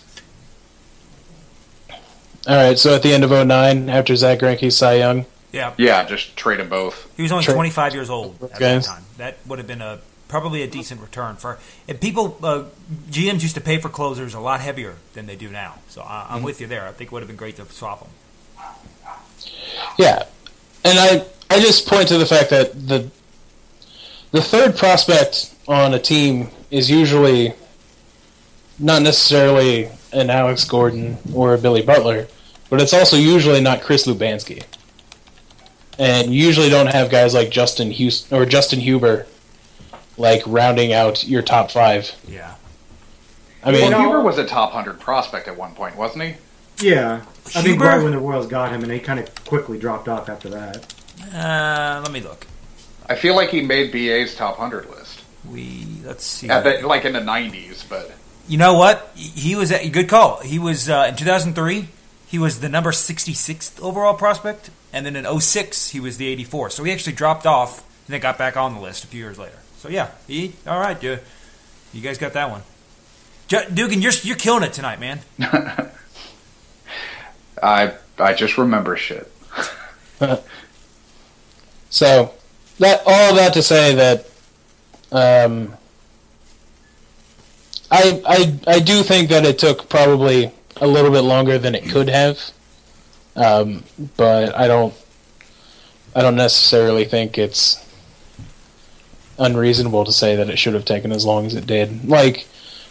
All 2.46 2.56
right, 2.56 2.78
so 2.78 2.94
at 2.94 3.02
the 3.02 3.12
end 3.12 3.22
of 3.24 3.30
09, 3.30 3.88
after 3.88 4.16
Zack 4.16 4.40
Greinke's 4.40 4.76
Cy 4.76 4.94
Young, 4.94 5.26
Yeah. 5.52 5.74
Yeah, 5.76 6.04
just 6.04 6.36
trade 6.36 6.58
them 6.58 6.68
both. 6.68 7.08
He 7.16 7.22
was 7.22 7.30
only 7.30 7.44
Tra- 7.44 7.54
25 7.54 7.94
years 7.94 8.10
old 8.10 8.36
at 8.42 8.54
Okay. 8.54 8.58
that 8.78 8.82
time. 8.84 9.04
That 9.18 9.36
would 9.46 9.58
have 9.58 9.68
been 9.68 9.82
a 9.82 10.00
probably 10.32 10.62
a 10.62 10.66
decent 10.66 10.98
return 10.98 11.36
for. 11.36 11.58
And 11.86 12.00
people, 12.00 12.38
uh, 12.42 12.64
GMs 13.10 13.42
used 13.42 13.54
to 13.54 13.60
pay 13.60 13.76
for 13.76 13.90
closers 13.90 14.32
a 14.32 14.40
lot 14.40 14.60
heavier 14.60 14.96
than 15.12 15.26
they 15.26 15.36
do 15.36 15.50
now. 15.50 15.74
So 15.88 16.00
I, 16.00 16.26
I'm 16.30 16.42
with 16.42 16.58
you 16.58 16.66
there. 16.66 16.88
I 16.88 16.92
think 16.92 17.08
it 17.08 17.12
would 17.12 17.20
have 17.20 17.28
been 17.28 17.36
great 17.36 17.56
to 17.56 17.66
swap 17.66 18.00
them. 18.00 18.08
yeah, 19.98 20.22
and 20.84 20.98
I 20.98 21.26
I 21.50 21.60
just 21.60 21.86
point 21.86 22.08
to 22.08 22.16
the 22.16 22.24
fact 22.24 22.48
that 22.48 22.72
the 22.88 23.10
the 24.30 24.40
third 24.40 24.74
prospect 24.74 25.54
on 25.68 25.92
a 25.92 25.98
team 25.98 26.48
is 26.70 26.90
usually 26.90 27.52
not 28.78 29.02
necessarily 29.02 29.90
an 30.14 30.30
Alex 30.30 30.64
Gordon 30.64 31.18
or 31.34 31.52
a 31.52 31.58
Billy 31.58 31.82
Butler, 31.82 32.26
but 32.70 32.80
it's 32.80 32.94
also 32.94 33.18
usually 33.18 33.60
not 33.60 33.82
Chris 33.82 34.06
Lubanski. 34.06 34.64
And 35.98 36.32
usually 36.32 36.70
don't 36.70 36.86
have 36.86 37.10
guys 37.10 37.34
like 37.34 37.50
Justin 37.50 37.90
Houston 37.90 38.34
or 38.34 38.46
Justin 38.46 38.80
Huber 38.80 39.26
like 40.22 40.42
rounding 40.46 40.92
out 40.92 41.26
your 41.26 41.42
top 41.42 41.70
five. 41.72 42.14
Yeah. 42.26 42.54
I 43.64 43.72
mean, 43.72 43.90
well, 43.90 44.00
Huber 44.00 44.22
was 44.22 44.38
a 44.38 44.46
top 44.46 44.72
hundred 44.72 44.98
prospect 45.00 45.48
at 45.48 45.56
one 45.56 45.74
point, 45.74 45.96
wasn't 45.96 46.24
he? 46.24 46.34
Yeah, 46.78 47.22
I 47.54 47.62
think 47.62 47.80
right 47.80 48.02
when 48.02 48.12
the 48.12 48.18
Royals 48.18 48.46
got 48.46 48.72
him, 48.72 48.82
and 48.82 48.90
he 48.90 48.98
kind 48.98 49.20
of 49.20 49.44
quickly 49.44 49.78
dropped 49.78 50.08
off 50.08 50.28
after 50.28 50.48
that. 50.50 50.94
Uh, 51.32 52.00
let 52.02 52.10
me 52.12 52.20
look. 52.20 52.46
I 53.08 53.14
feel 53.14 53.36
like 53.36 53.50
he 53.50 53.60
made 53.62 53.92
BA's 53.92 54.34
top 54.34 54.56
hundred 54.56 54.88
list, 54.90 55.22
We 55.48 55.86
let's 56.04 56.24
see. 56.24 56.48
at 56.48 56.64
the, 56.64 56.86
like 56.86 57.04
in 57.04 57.12
the 57.12 57.20
'90s. 57.20 57.88
But 57.88 58.12
You 58.48 58.58
know 58.58 58.74
what? 58.74 59.10
He 59.14 59.54
was 59.54 59.70
a 59.70 59.88
good 59.90 60.08
call. 60.08 60.40
He 60.40 60.58
was 60.58 60.88
uh, 60.88 61.06
in 61.08 61.16
2003. 61.16 61.88
He 62.26 62.38
was 62.38 62.60
the 62.60 62.68
number 62.68 62.92
66th 62.92 63.78
overall 63.80 64.14
prospect, 64.14 64.70
and 64.92 65.04
then 65.04 65.14
in 65.14 65.40
06 65.40 65.90
he 65.90 66.00
was 66.00 66.16
the 66.16 66.26
84. 66.28 66.70
So 66.70 66.82
he 66.82 66.90
actually 66.92 67.12
dropped 67.12 67.46
off 67.46 67.80
and 68.06 68.14
then 68.14 68.20
got 68.20 68.38
back 68.38 68.56
on 68.56 68.74
the 68.74 68.80
list 68.80 69.04
a 69.04 69.06
few 69.06 69.20
years 69.20 69.38
later. 69.38 69.58
So 69.82 69.88
yeah, 69.88 70.10
he 70.28 70.52
all 70.64 70.78
right, 70.78 70.98
dude. 70.98 71.18
You 71.92 72.02
guys 72.02 72.16
got 72.16 72.34
that 72.34 72.48
one. 72.48 72.62
Ju- 73.48 73.68
Duggan, 73.74 74.00
you're 74.00 74.12
you're 74.22 74.36
killing 74.36 74.62
it 74.62 74.72
tonight, 74.72 75.00
man. 75.00 75.18
I 77.60 77.94
I 78.16 78.32
just 78.34 78.56
remember 78.58 78.96
shit. 78.96 79.30
So 81.90 82.32
that 82.78 83.02
all 83.04 83.34
that 83.34 83.52
to 83.52 83.62
say 83.62 83.94
that 83.96 84.26
um, 85.12 85.74
I 87.90 88.22
I 88.24 88.58
I 88.76 88.80
do 88.80 89.02
think 89.02 89.28
that 89.28 89.44
it 89.44 89.58
took 89.58 89.90
probably 89.90 90.52
a 90.76 90.86
little 90.86 91.10
bit 91.10 91.20
longer 91.20 91.58
than 91.58 91.74
it 91.74 91.84
could 91.90 92.08
have, 92.08 92.40
um, 93.36 93.84
but 94.16 94.56
I 94.56 94.68
don't 94.68 94.94
I 96.16 96.22
don't 96.22 96.36
necessarily 96.36 97.04
think 97.04 97.36
it's 97.36 97.81
unreasonable 99.42 100.04
to 100.04 100.12
say 100.12 100.36
that 100.36 100.48
it 100.48 100.58
should 100.58 100.74
have 100.74 100.84
taken 100.84 101.12
as 101.12 101.24
long 101.24 101.46
as 101.46 101.54
it 101.54 101.66
did. 101.66 102.08
Like 102.08 102.46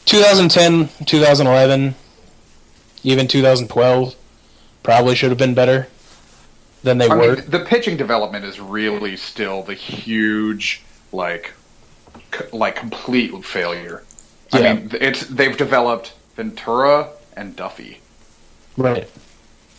2010, 0.06 0.90
2011, 1.06 1.96
even 3.04 3.28
2012 3.28 4.16
probably 4.84 5.16
should 5.16 5.30
have 5.32 5.38
been 5.38 5.54
better 5.54 5.88
than 6.84 6.98
they 6.98 7.08
I 7.10 7.16
were. 7.16 7.36
mean, 7.36 7.50
the 7.50 7.60
pitching 7.66 7.98
development 7.98 8.46
is 8.46 8.60
really 8.60 9.16
still 9.18 9.64
the 9.64 9.74
huge 9.76 10.82
like 11.12 11.54
c- 12.34 12.46
like 12.52 12.76
complete 12.76 13.32
failure. 13.46 14.04
I 14.54 14.74
mean, 14.74 14.90
it's 15.00 15.26
they've 15.28 15.56
developed 15.56 16.14
Ventura 16.36 17.10
and 17.38 17.56
Duffy. 17.56 18.00
right. 18.78 19.10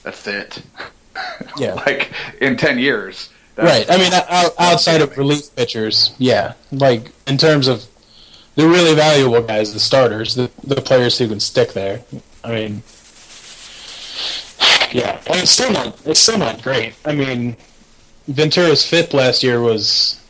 That's 0.03 0.27
it. 0.27 0.63
Yeah. 1.59 1.75
like 1.75 2.11
in 2.41 2.57
ten 2.57 2.79
years, 2.79 3.29
right. 3.57 3.89
I 3.91 3.97
mean, 3.99 4.13
out, 4.13 4.53
outside 4.59 5.01
of 5.01 5.17
relief 5.17 5.55
pitchers, 5.57 6.15
yeah. 6.19 6.55
Like 6.71 7.11
in 7.27 7.37
terms 7.39 7.69
of 7.69 7.85
the 8.55 8.67
really 8.69 8.95
valuable 8.95 9.43
guys, 9.43 9.73
the 9.73 9.81
starters, 9.81 10.35
the 10.35 10.51
the 10.65 10.81
players 10.81 11.19
who 11.19 11.29
can 11.29 11.41
stick 11.41 11.73
there. 11.73 12.03
I 12.45 12.51
mean, 12.53 12.83
yeah, 14.93 15.21
and 15.27 15.37
it's 15.41 15.51
still 15.51 15.73
not 15.73 15.99
it's 16.07 16.21
still 16.21 16.39
not 16.39 16.63
great. 16.63 16.95
I 17.05 17.15
mean, 17.15 17.57
Ventura's 18.29 18.85
fifth 18.87 19.15
last 19.15 19.43
year 19.43 19.61
was 19.61 20.21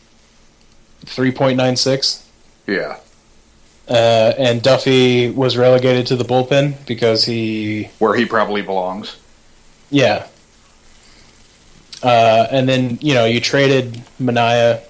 three 1.05 1.33
point 1.33 1.57
nine 1.57 1.77
six. 1.77 2.29
Yeah. 2.66 2.99
Uh, 3.89 4.33
and 4.39 4.62
Duffy 4.62 5.29
was 5.31 5.57
relegated 5.57 6.07
to 6.07 6.16
the 6.16 6.25
bullpen 6.25 6.87
because 6.87 7.25
he, 7.25 7.91
Where 7.99 8.14
he 8.14 8.25
probably 8.25 8.62
belongs. 8.62 9.16
yeah. 9.91 10.29
Uh, 12.03 12.46
and 12.50 12.68
then 12.68 12.98
you 13.00 13.14
know 13.14 13.24
you 13.24 13.40
traded 13.40 14.03
Manaea, 14.20 14.82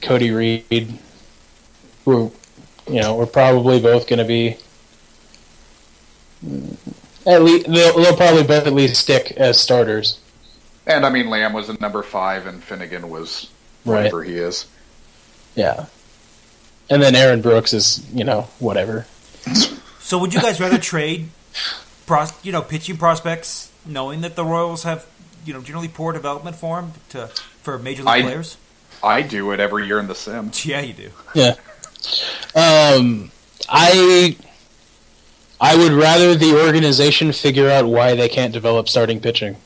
Cody 0.00 0.30
Reed, 0.30 0.98
who 2.04 2.32
you 2.88 3.00
know 3.00 3.14
we're 3.16 3.26
probably 3.26 3.80
both 3.80 4.08
going 4.08 4.18
to 4.18 4.24
be 4.24 4.56
at 7.26 7.42
least 7.42 7.66
they'll, 7.66 7.96
they'll 7.96 8.16
probably 8.16 8.42
both 8.42 8.66
at 8.66 8.72
least 8.72 9.00
stick 9.00 9.32
as 9.32 9.60
starters, 9.60 10.18
And 10.86 11.04
I 11.04 11.10
mean, 11.10 11.28
Lamb 11.28 11.52
was 11.52 11.68
a 11.68 11.78
number 11.80 12.02
five, 12.02 12.46
and 12.46 12.62
Finnegan 12.62 13.10
was 13.10 13.50
right? 13.84 13.96
whatever 13.96 14.22
he 14.22 14.34
is. 14.34 14.66
Yeah. 15.54 15.86
And 16.88 17.02
then 17.02 17.14
Aaron 17.14 17.40
Brooks 17.42 17.72
is 17.72 18.04
you 18.12 18.24
know 18.24 18.42
whatever. 18.58 19.06
So 20.00 20.18
would 20.18 20.34
you 20.34 20.40
guys 20.40 20.60
rather 20.60 20.78
trade, 20.78 21.28
pros, 22.06 22.32
you 22.42 22.52
know, 22.52 22.62
pitching 22.62 22.96
prospects, 22.96 23.69
knowing 23.86 24.20
that 24.22 24.36
the 24.36 24.44
Royals 24.44 24.82
have, 24.84 25.06
you 25.44 25.52
know, 25.52 25.60
generally 25.60 25.88
poor 25.88 26.12
development 26.12 26.56
for 26.56 26.80
them 26.80 26.92
to 27.10 27.26
for 27.62 27.78
major 27.78 28.02
league 28.02 28.08
I- 28.08 28.22
players? 28.22 28.56
I 29.02 29.22
do 29.22 29.50
it 29.52 29.60
every 29.60 29.86
year 29.86 29.98
in 29.98 30.08
the 30.08 30.14
sim. 30.14 30.50
Yeah, 30.64 30.80
you 30.82 30.92
do. 30.92 31.10
Yeah. 31.34 31.54
Um, 32.54 33.30
I 33.68 34.36
I 35.60 35.76
would 35.76 35.92
rather 35.92 36.34
the 36.34 36.62
organization 36.66 37.32
figure 37.32 37.70
out 37.70 37.86
why 37.86 38.14
they 38.14 38.28
can't 38.28 38.52
develop 38.52 38.88
starting 38.88 39.20
pitching. 39.20 39.56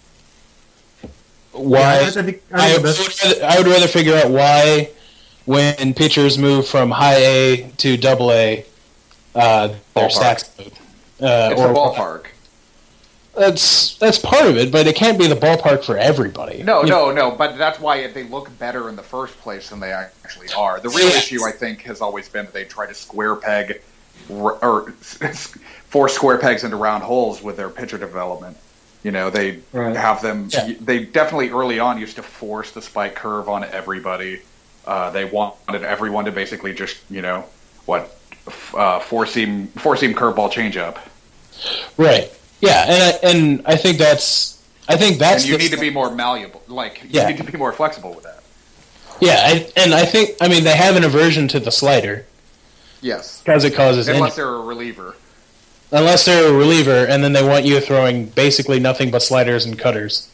Why 1.53 1.81
I, 1.83 1.99
I 2.07 2.11
think, 2.11 2.43
I 2.53 2.67
I, 2.67 2.73
think 2.73 2.83
the 2.83 2.89
would 2.89 3.25
rather, 3.41 3.45
I 3.45 3.59
would 3.59 3.67
rather 3.69 3.87
figure 3.89 4.17
out 4.17 4.31
why 4.31 4.91
when 5.47 5.95
pitchers 5.95 6.37
move 6.39 6.67
from 6.67 6.91
high 6.91 7.17
A 7.17 7.71
to 7.79 7.97
double 7.97 8.33
A, 8.33 8.65
uh, 9.35 9.69
their 9.69 9.77
Ballpark. 9.95 10.11
stats. 10.11 10.67
Uh, 11.21 11.51
It's 11.53 11.61
or 11.61 11.71
a 11.71 11.75
ballpark. 11.75 12.25
That's 13.37 13.97
that's 13.99 14.19
part 14.19 14.47
of 14.47 14.57
it, 14.57 14.71
but 14.71 14.87
it 14.87 14.95
can't 14.97 15.19
be 15.19 15.27
the 15.27 15.35
ballpark 15.35 15.85
for 15.85 15.97
everybody. 15.99 16.63
No, 16.63 16.83
You 16.83 16.91
no, 16.91 17.11
no. 17.11 17.31
But 17.33 17.59
that's 17.59 17.81
why 17.81 18.07
they 18.07 18.23
look 18.25 18.57
better 18.59 18.89
in 18.89 18.97
the 18.97 19.03
first 19.03 19.37
place 19.41 19.71
than 19.71 19.81
they 19.81 19.93
actually 19.93 20.49
are. 20.57 20.79
The 20.81 20.89
real 20.91 21.09
Yeah. 21.09 21.17
issue, 21.19 21.45
I 21.45 21.51
think, 21.51 21.83
has 21.83 22.01
always 22.01 22.29
been 22.29 22.45
that 22.47 22.55
they 22.55 22.65
try 22.65 22.87
to 22.87 22.95
square 22.95 23.35
peg 23.37 23.81
or 24.29 24.91
force 25.89 26.15
square 26.15 26.39
pegs 26.39 26.65
into 26.65 26.77
round 26.77 27.03
holes 27.03 27.43
with 27.43 27.57
their 27.57 27.69
pitcher 27.71 27.99
development. 27.99 28.57
You 29.03 29.11
know, 29.11 29.31
they 29.31 29.59
Right. 29.73 29.95
have 29.97 30.23
them. 30.23 30.49
Yeah. 30.51 30.73
They 30.81 31.05
definitely 31.05 31.51
early 31.51 31.79
on 31.79 31.99
used 31.99 32.17
to 32.17 32.23
force 32.23 32.71
the 32.71 32.81
spike 32.83 33.15
curve 33.17 33.49
on 33.49 33.65
everybody. 33.65 34.41
Uh, 34.87 35.11
they 35.11 35.25
wanted 35.25 35.83
everyone 35.83 36.25
to 36.27 36.33
basically 36.33 36.73
just, 36.73 36.97
you 37.11 37.21
know, 37.23 37.45
what 37.87 38.17
uh, 38.75 39.01
four 39.01 39.27
seam 39.27 39.67
four 39.69 39.97
seam 39.97 40.15
curveball 40.15 40.53
changeup. 40.53 40.99
Right. 41.97 42.31
Yeah, 42.61 42.85
and 42.89 43.03
I, 43.03 43.31
and 43.31 43.63
I 43.67 43.77
think 43.77 43.99
that's 43.99 44.63
I 44.89 44.97
think 44.97 45.19
that's 45.19 45.43
And 45.45 45.53
you 45.53 45.59
need 45.59 45.71
to 45.73 45.79
be 45.81 45.91
more 45.91 46.11
malleable. 46.15 46.63
Like 46.69 47.03
you 47.05 47.11
Yeah. 47.13 47.29
need 47.29 47.37
to 47.39 47.45
be 47.45 47.57
more 47.59 47.73
flexible 47.73 48.15
with 48.15 48.25
that. 48.25 48.43
Yeah, 49.21 49.37
I, 49.45 49.71
and 49.77 49.95
I 49.95 50.05
think 50.05 50.37
I 50.41 50.49
mean 50.49 50.65
they 50.65 50.77
have 50.77 50.97
an 50.97 51.05
aversion 51.05 51.49
to 51.49 51.61
the 51.61 51.71
slider 51.71 52.27
Yes. 53.01 53.41
because 53.45 53.65
it 53.65 53.75
causes 53.75 54.09
Unless 54.09 54.33
injury. 54.33 54.45
they're 54.45 54.55
a 54.55 54.61
reliever. 54.61 55.15
unless 55.93 56.25
they're 56.25 56.49
a 56.49 56.53
reliever, 56.53 57.07
and 57.07 57.23
then 57.23 57.33
they 57.33 57.43
want 57.47 57.65
you 57.65 57.79
throwing 57.81 58.27
basically 58.27 58.81
nothing 58.81 59.11
but 59.11 59.23
sliders 59.23 59.65
and 59.67 59.79
cutters. 59.79 60.29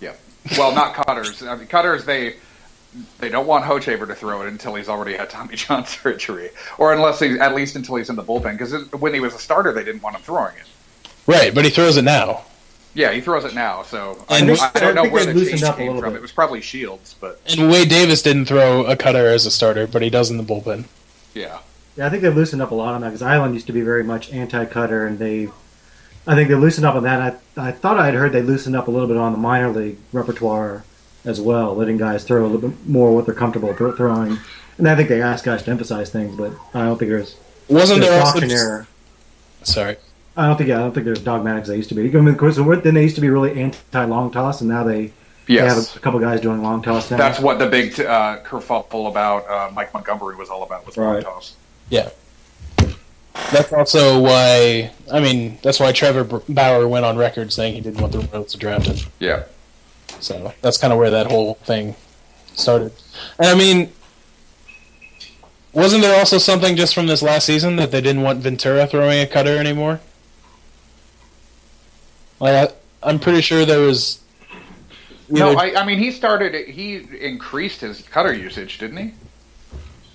Yeah. 0.00 0.14
Well, 0.58 0.74
not 0.74 0.94
cutters. 0.94 1.42
I 1.42 1.54
mean, 1.54 1.66
cutters 1.66 2.04
they 2.04 2.36
they 3.20 3.28
don't 3.30 3.46
want 3.46 3.64
Hochevar 3.64 4.06
to 4.08 4.14
throw 4.14 4.42
it 4.42 4.48
until 4.48 4.74
he's 4.74 4.88
already 4.88 5.16
had 5.16 5.30
Tommy 5.30 5.56
John 5.56 5.86
surgery, 5.86 6.50
or 6.78 6.92
unless 6.92 7.20
he 7.20 7.38
at 7.38 7.54
least 7.54 7.76
until 7.76 7.96
he's 7.96 8.10
in 8.10 8.16
the 8.16 8.22
bullpen. 8.24 8.52
Because 8.58 8.90
when 8.92 9.14
he 9.14 9.20
was 9.20 9.34
a 9.34 9.38
starter, 9.38 9.72
they 9.72 9.84
didn't 9.84 10.02
want 10.02 10.16
him 10.16 10.22
throwing 10.22 10.54
it. 10.56 10.66
Right, 11.26 11.54
but 11.54 11.64
he 11.64 11.70
throws 11.70 11.96
it 11.96 12.02
now. 12.02 12.42
Yeah, 12.94 13.12
he 13.12 13.20
throws 13.20 13.44
it 13.44 13.54
now. 13.54 13.82
So 13.84 14.22
I, 14.28 14.38
And 14.38 14.50
I, 14.50 14.52
we- 14.52 14.58
don't 14.58 14.76
I 14.76 14.92
know 14.92 15.02
think 15.02 15.14
where 15.14 15.24
the 15.26 15.32
loosened 15.34 15.50
change 15.60 15.62
up 15.62 15.76
came 15.78 15.98
from. 15.98 16.12
bit. 16.12 16.18
It 16.18 16.22
was 16.22 16.32
probably 16.32 16.60
Shields, 16.60 17.14
but 17.20 17.40
And 17.46 17.70
Wade 17.70 17.88
Davis 17.88 18.20
didn't 18.22 18.44
throw 18.46 18.84
a 18.84 18.96
cutter 18.96 19.26
as 19.28 19.46
a 19.46 19.50
starter, 19.50 19.86
but 19.86 20.02
he 20.02 20.10
does 20.10 20.30
in 20.30 20.36
the 20.36 20.42
bullpen. 20.44 20.84
yeah. 21.34 21.58
yeah, 21.96 22.06
I 22.06 22.10
think 22.10 22.22
they've 22.22 22.34
loosened 22.36 22.60
up 22.60 22.70
a 22.70 22.74
lot 22.74 22.94
on 22.94 23.00
that 23.00 23.08
because 23.08 23.22
Eiland 23.22 23.54
used 23.54 23.66
to 23.68 23.72
be 23.72 23.80
very 23.80 24.04
much 24.04 24.30
anti-cutter, 24.32 25.06
and 25.06 25.18
they, 25.18 25.48
I 26.26 26.34
think 26.34 26.48
they 26.50 26.54
loosened 26.54 26.84
up 26.86 26.94
on 26.94 27.02
that. 27.04 27.40
I, 27.56 27.68
I 27.68 27.72
thought 27.72 27.98
I 27.98 28.06
had 28.06 28.14
heard 28.14 28.32
they 28.32 28.42
loosened 28.42 28.76
up 28.76 28.88
a 28.88 28.90
little 28.90 29.08
bit 29.08 29.16
on 29.16 29.32
the 29.32 29.38
minor 29.38 29.70
league 29.70 29.96
repertoire 30.12 30.84
as 31.24 31.40
well, 31.40 31.74
letting 31.74 31.96
guys 31.96 32.24
throw 32.24 32.44
a 32.44 32.48
little 32.48 32.68
bit 32.68 32.86
more 32.86 33.14
what 33.14 33.24
they're 33.26 33.34
comfortable 33.34 33.72
throwing. 33.74 34.38
And 34.76 34.88
I 34.88 34.96
think 34.96 35.08
they 35.08 35.22
asked 35.22 35.44
guys 35.44 35.62
to 35.62 35.70
emphasize 35.70 36.10
things, 36.10 36.36
but 36.36 36.52
I 36.74 36.84
don't 36.84 36.98
think 36.98 37.10
there's, 37.10 37.36
Wasn't 37.68 38.00
there's 38.00 38.10
there 38.12 38.20
also 38.20 38.40
doctrinaire. 38.40 38.86
sorry? 39.62 39.96
I 40.36 40.46
don't 40.46 40.56
think 40.56 40.68
yeah, 40.68 40.76
I 40.76 40.80
don't 40.80 40.92
think 40.92 41.04
there's 41.04 41.20
dogmatics 41.20 41.64
as 41.64 41.68
they 41.70 41.76
used 41.76 41.88
to 41.90 41.94
be. 41.94 42.02
I 42.08 42.20
mean, 42.20 42.28
of 42.28 42.38
course, 42.38 42.56
then 42.56 42.94
they 42.94 43.02
used 43.02 43.16
to 43.16 43.20
be 43.20 43.28
really 43.28 43.60
anti 43.60 44.04
long 44.04 44.30
toss, 44.30 44.60
and 44.60 44.70
now 44.70 44.82
they, 44.82 45.12
they 45.46 45.54
have 45.56 45.76
Yes. 45.76 45.96
a 45.96 46.00
couple 46.00 46.18
guys 46.20 46.40
doing 46.40 46.62
long 46.62 46.82
toss 46.82 47.10
now. 47.10 47.18
That's 47.18 47.38
what 47.38 47.58
the 47.58 47.68
big 47.68 48.00
uh, 48.00 48.38
kerfuffle 48.42 49.08
about 49.08 49.48
uh, 49.48 49.70
Mike 49.74 49.92
Montgomery 49.92 50.36
was 50.36 50.48
all 50.48 50.62
about. 50.62 50.86
Was 50.86 50.96
long 50.96 51.20
toss. 51.22 51.54
Yeah. 51.90 52.08
That's 53.50 53.72
also 53.72 54.20
why 54.20 54.90
I 55.10 55.20
mean 55.20 55.58
that's 55.62 55.80
why 55.80 55.92
Trevor 55.92 56.24
Bauer 56.48 56.86
went 56.88 57.04
on 57.04 57.16
record 57.16 57.52
saying 57.52 57.74
he 57.74 57.80
didn't 57.80 58.00
want 58.00 58.12
the 58.12 58.20
Royals 58.20 58.52
to 58.52 58.58
draft 58.58 58.86
him. 58.86 58.96
Yeah. 59.18 59.44
So 60.20 60.52
that's 60.62 60.78
kind 60.78 60.92
of 60.92 60.98
where 60.98 61.10
that 61.10 61.26
whole 61.30 61.54
thing 61.54 61.94
started. 62.54 62.92
And 63.38 63.48
I 63.48 63.54
mean, 63.54 63.90
wasn't 65.72 66.02
there 66.02 66.18
also 66.18 66.38
something 66.38 66.76
just 66.76 66.94
from 66.94 67.06
this 67.06 67.22
last 67.22 67.46
season 67.46 67.76
that 67.76 67.90
they 67.90 68.00
didn't 68.00 68.22
want 68.22 68.40
Ventura 68.40 68.86
throwing 68.86 69.20
a 69.20 69.26
cutter 69.26 69.56
anymore? 69.58 70.00
Like, 72.42 72.70
I, 72.70 73.08
I'm 73.08 73.20
pretty 73.20 73.40
sure 73.40 73.64
there 73.64 73.80
was. 73.80 74.20
No, 75.28 75.50
either- 75.56 75.78
I, 75.78 75.82
I 75.82 75.86
mean 75.86 75.98
he 76.00 76.10
started. 76.10 76.68
He 76.68 76.96
increased 77.20 77.80
his 77.80 78.02
cutter 78.02 78.34
usage, 78.34 78.78
didn't 78.78 78.96
he? 78.96 79.12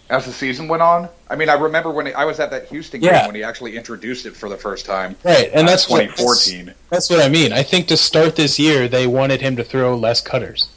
As 0.09 0.25
the 0.25 0.33
season 0.33 0.67
went 0.67 0.81
on. 0.81 1.07
I 1.29 1.35
mean, 1.37 1.49
I 1.49 1.53
remember 1.53 1.89
when 1.91 2.13
I 2.15 2.25
was 2.25 2.39
at 2.41 2.51
that 2.51 2.67
Houston 2.67 2.99
game 3.01 3.11
Yeah. 3.11 3.25
when 3.25 3.35
he 3.35 3.43
actually 3.43 3.75
introduced 3.77 4.25
it 4.25 4.35
for 4.35 4.47
the 4.49 4.55
first 4.57 4.85
time. 4.85 5.15
right, 5.23 5.49
and 5.53 5.67
uh, 5.67 5.71
that's 5.71 5.89
what- 5.89 6.01
2014. 6.01 6.73
That's 6.89 7.09
what 7.09 7.21
I 7.21 7.29
mean. 7.29 7.51
I 7.53 7.63
think 7.63 7.87
to 7.87 7.97
start 7.97 8.35
this 8.35 8.59
year, 8.59 8.87
they 8.89 9.07
wanted 9.07 9.39
him 9.41 9.55
to 9.55 9.63
throw 9.63 9.95
less 9.97 10.19
cutters, 10.21 10.69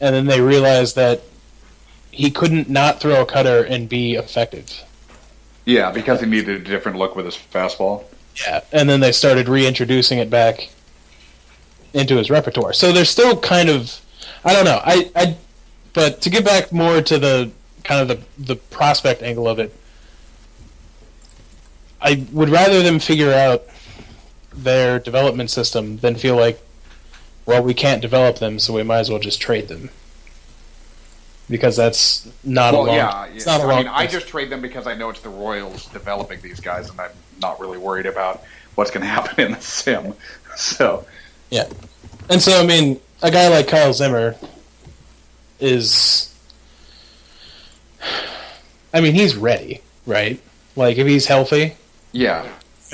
and 0.00 0.12
then 0.14 0.26
they 0.26 0.40
realized 0.40 0.96
that 0.96 1.22
he 2.10 2.30
couldn't 2.32 2.68
not 2.68 3.00
throw 3.00 3.22
a 3.22 3.26
cutter 3.26 3.62
and 3.64 3.88
be 3.88 4.14
effective. 4.14 4.82
Yeah, 5.64 5.90
because 5.92 6.20
he 6.20 6.26
needed 6.26 6.60
a 6.60 6.64
different 6.64 6.98
look 6.98 7.14
with 7.16 7.24
his 7.26 7.36
fastball. 7.36 8.04
Yeah, 8.36 8.62
and 8.72 8.88
then 8.88 9.00
they 9.00 9.12
started 9.12 9.48
reintroducing 9.48 10.18
it 10.18 10.30
back 10.30 10.70
into 11.92 12.16
his 12.16 12.30
repertoire. 12.30 12.72
So 12.72 12.92
they're 12.92 13.04
still 13.04 13.38
kind 13.38 13.68
of, 13.68 14.00
I 14.44 14.52
don't 14.54 14.64
know. 14.64 14.80
I, 14.82 15.10
I, 15.14 15.36
but 15.92 16.22
to 16.22 16.30
get 16.30 16.44
back 16.44 16.72
more 16.72 17.02
to 17.02 17.18
the 17.18 17.50
kind 17.84 18.00
of 18.00 18.08
the 18.08 18.44
the 18.44 18.56
prospect 18.56 19.22
angle 19.22 19.48
of 19.48 19.58
it, 19.58 19.74
I 22.00 22.26
would 22.32 22.48
rather 22.48 22.82
them 22.82 22.98
figure 22.98 23.32
out 23.32 23.64
their 24.54 24.98
development 24.98 25.50
system 25.50 25.98
than 25.98 26.14
feel 26.16 26.36
like, 26.36 26.60
well, 27.46 27.62
we 27.62 27.74
can't 27.74 28.02
develop 28.02 28.38
them, 28.38 28.58
so 28.58 28.72
we 28.72 28.82
might 28.82 29.00
as 29.00 29.10
well 29.10 29.18
just 29.18 29.40
trade 29.40 29.68
them. 29.68 29.90
Because 31.50 31.76
that's 31.76 32.30
not 32.44 32.72
a 32.72 32.78
well, 32.78 32.86
long. 32.86 32.96
yeah, 32.96 33.26
it's 33.26 33.46
yeah. 33.46 33.58
not 33.58 33.60
a 33.60 33.64
I 33.64 33.66
long. 33.66 33.84
mean, 33.84 33.92
I 33.94 34.06
just 34.06 34.28
trade 34.28 34.48
them 34.48 34.62
because 34.62 34.86
I 34.86 34.94
know 34.94 35.10
it's 35.10 35.20
the 35.20 35.28
Royals 35.28 35.86
developing 35.86 36.40
these 36.40 36.60
guys, 36.60 36.88
and 36.88 37.00
I'm 37.00 37.10
not 37.42 37.60
really 37.60 37.78
worried 37.78 38.06
about 38.06 38.42
what's 38.76 38.90
going 38.90 39.02
to 39.06 39.08
happen 39.08 39.44
in 39.44 39.52
the 39.52 39.60
sim. 39.60 40.14
So, 40.56 41.04
yeah, 41.50 41.68
And 42.30 42.40
so, 42.40 42.58
I 42.60 42.64
mean, 42.66 43.00
a 43.22 43.30
guy 43.30 43.48
like 43.48 43.68
Kyle 43.68 43.92
Zimmer 43.92 44.36
is. 45.60 46.28
I 48.94 49.00
mean, 49.00 49.14
he's 49.14 49.36
ready, 49.36 49.80
right? 50.06 50.40
Like, 50.76 50.98
if 50.98 51.06
he's 51.06 51.26
healthy, 51.26 51.76
yeah. 52.12 52.46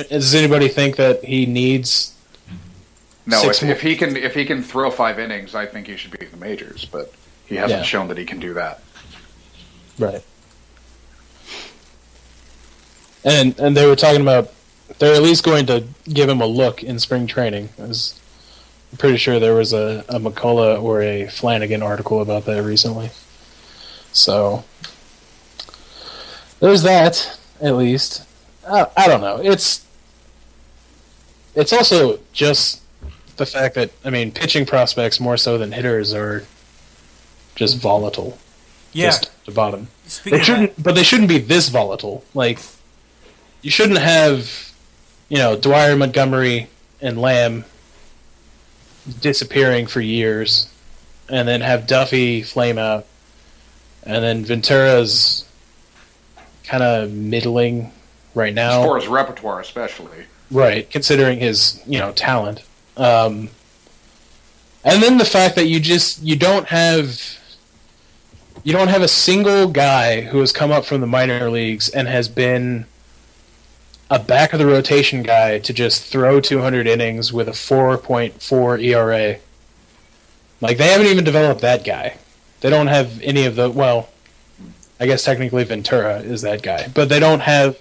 does 0.08 0.34
anybody 0.34 0.68
think 0.68 0.96
that 0.96 1.24
he 1.24 1.46
needs. 1.46 2.14
No, 3.26 3.42
if, 3.50 3.62
if 3.62 3.82
he 3.82 3.94
can 3.96 4.16
if 4.16 4.34
he 4.34 4.44
can 4.44 4.62
throw 4.62 4.90
five 4.90 5.18
innings, 5.18 5.54
I 5.54 5.66
think 5.66 5.86
he 5.86 5.96
should 5.96 6.12
be 6.12 6.24
in 6.24 6.30
the 6.30 6.36
majors. 6.38 6.84
But 6.84 7.12
he 7.46 7.56
hasn't 7.56 7.80
Yeah. 7.80 7.84
shown 7.84 8.08
that 8.08 8.16
he 8.18 8.24
can 8.24 8.38
do 8.38 8.54
that. 8.54 8.80
Right. 9.98 10.22
And 13.24 13.58
and 13.58 13.76
they 13.76 13.86
were 13.86 13.96
talking 13.96 14.22
about 14.22 14.52
they're 14.98 15.14
at 15.14 15.22
least 15.22 15.44
going 15.44 15.66
to 15.66 15.84
give 16.08 16.28
him 16.28 16.40
a 16.40 16.46
look 16.46 16.82
in 16.82 16.98
spring 16.98 17.26
training. 17.26 17.68
I'm 17.78 17.92
pretty 18.96 19.18
sure 19.18 19.38
there 19.38 19.54
was 19.54 19.72
a, 19.72 20.04
a 20.08 20.18
McCullough 20.18 20.82
or 20.82 21.02
a 21.02 21.26
Flanagan 21.26 21.82
article 21.82 22.20
about 22.22 22.46
that 22.46 22.62
recently. 22.62 23.10
So 24.12 24.64
there's 26.60 26.82
that, 26.82 27.38
at 27.60 27.76
least. 27.76 28.24
Uh, 28.66 28.86
I 28.96 29.06
don't 29.06 29.20
know. 29.20 29.40
It's 29.42 29.84
it's 31.54 31.72
also 31.72 32.18
just 32.32 32.82
the 33.36 33.46
fact 33.46 33.74
that 33.74 33.90
I 34.04 34.10
mean, 34.10 34.32
pitching 34.32 34.66
prospects 34.66 35.20
more 35.20 35.36
so 35.36 35.58
than 35.58 35.72
hitters 35.72 36.14
are 36.14 36.46
just 37.54 37.78
volatile. 37.78 38.38
Yeah. 38.92 39.06
Just 39.06 39.30
to 39.44 39.50
bottom. 39.50 39.88
Speaking 40.06 40.38
They 40.38 40.44
shouldn't, 40.44 40.82
but 40.82 40.94
they 40.94 41.02
shouldn't 41.02 41.28
be 41.28 41.38
this 41.38 41.68
volatile. 41.68 42.24
Like, 42.34 42.58
you 43.62 43.70
shouldn't 43.70 43.98
have, 43.98 44.72
you 45.28 45.38
know, 45.38 45.56
Dwyer, 45.56 45.96
Montgomery, 45.96 46.68
and 47.00 47.20
Lamb 47.20 47.64
disappearing 49.20 49.86
for 49.86 50.00
years, 50.00 50.70
and 51.28 51.48
then 51.48 51.60
have 51.60 51.86
Duffy 51.86 52.42
flame 52.42 52.78
out, 52.78 53.06
and 54.02 54.22
then 54.22 54.44
Ventura's 54.44 55.48
kind 56.64 56.82
of 56.82 57.12
middling 57.12 57.92
right 58.34 58.54
now. 58.54 58.80
As 58.80 58.86
far 58.86 58.98
as 58.98 59.08
repertoire, 59.08 59.60
especially. 59.60 60.24
Right, 60.50 60.88
considering 60.90 61.40
his 61.40 61.82
you 61.86 61.98
know 61.98 62.12
talent, 62.12 62.62
um, 62.96 63.50
and 64.84 65.02
then 65.02 65.18
the 65.18 65.24
fact 65.24 65.56
that 65.56 65.66
you 65.66 65.78
just 65.78 66.22
you 66.22 66.36
don't 66.36 66.66
have 66.66 67.38
you 68.64 68.72
don't 68.72 68.88
have 68.88 69.02
a 69.02 69.08
single 69.08 69.68
guy 69.68 70.22
who 70.22 70.40
has 70.40 70.52
come 70.52 70.70
up 70.70 70.84
from 70.84 71.00
the 71.00 71.06
minor 71.06 71.50
leagues 71.50 71.88
and 71.90 72.08
has 72.08 72.28
been 72.28 72.86
a 74.10 74.18
back 74.18 74.52
of 74.52 74.58
the 74.58 74.66
rotation 74.66 75.22
guy 75.22 75.58
to 75.58 75.72
just 75.72 76.04
throw 76.04 76.40
200 76.40 76.86
innings 76.86 77.32
with 77.32 77.48
a 77.48 77.52
4.4 77.52 78.82
ERA. 78.82 79.38
Like 80.60 80.78
they 80.78 80.88
haven't 80.88 81.06
even 81.06 81.24
developed 81.24 81.60
that 81.60 81.84
guy. 81.84 82.16
They 82.60 82.70
don't 82.70 82.88
have 82.88 83.20
any 83.22 83.44
of 83.44 83.54
the 83.54 83.70
well, 83.70 84.08
I 84.98 85.06
guess 85.06 85.24
technically 85.24 85.64
Ventura 85.64 86.18
is 86.20 86.42
that 86.42 86.62
guy, 86.62 86.88
but 86.92 87.08
they 87.08 87.20
don't 87.20 87.40
have 87.40 87.76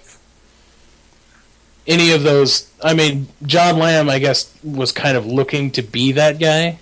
any 1.88 2.12
of 2.12 2.22
those. 2.22 2.70
I 2.82 2.94
mean, 2.94 3.28
John 3.44 3.78
Lamb, 3.78 4.08
I 4.08 4.18
guess, 4.20 4.54
was 4.62 4.92
kind 4.92 5.16
of 5.16 5.26
looking 5.26 5.70
to 5.72 5.82
be 5.82 6.12
that 6.12 6.38
guy, 6.38 6.78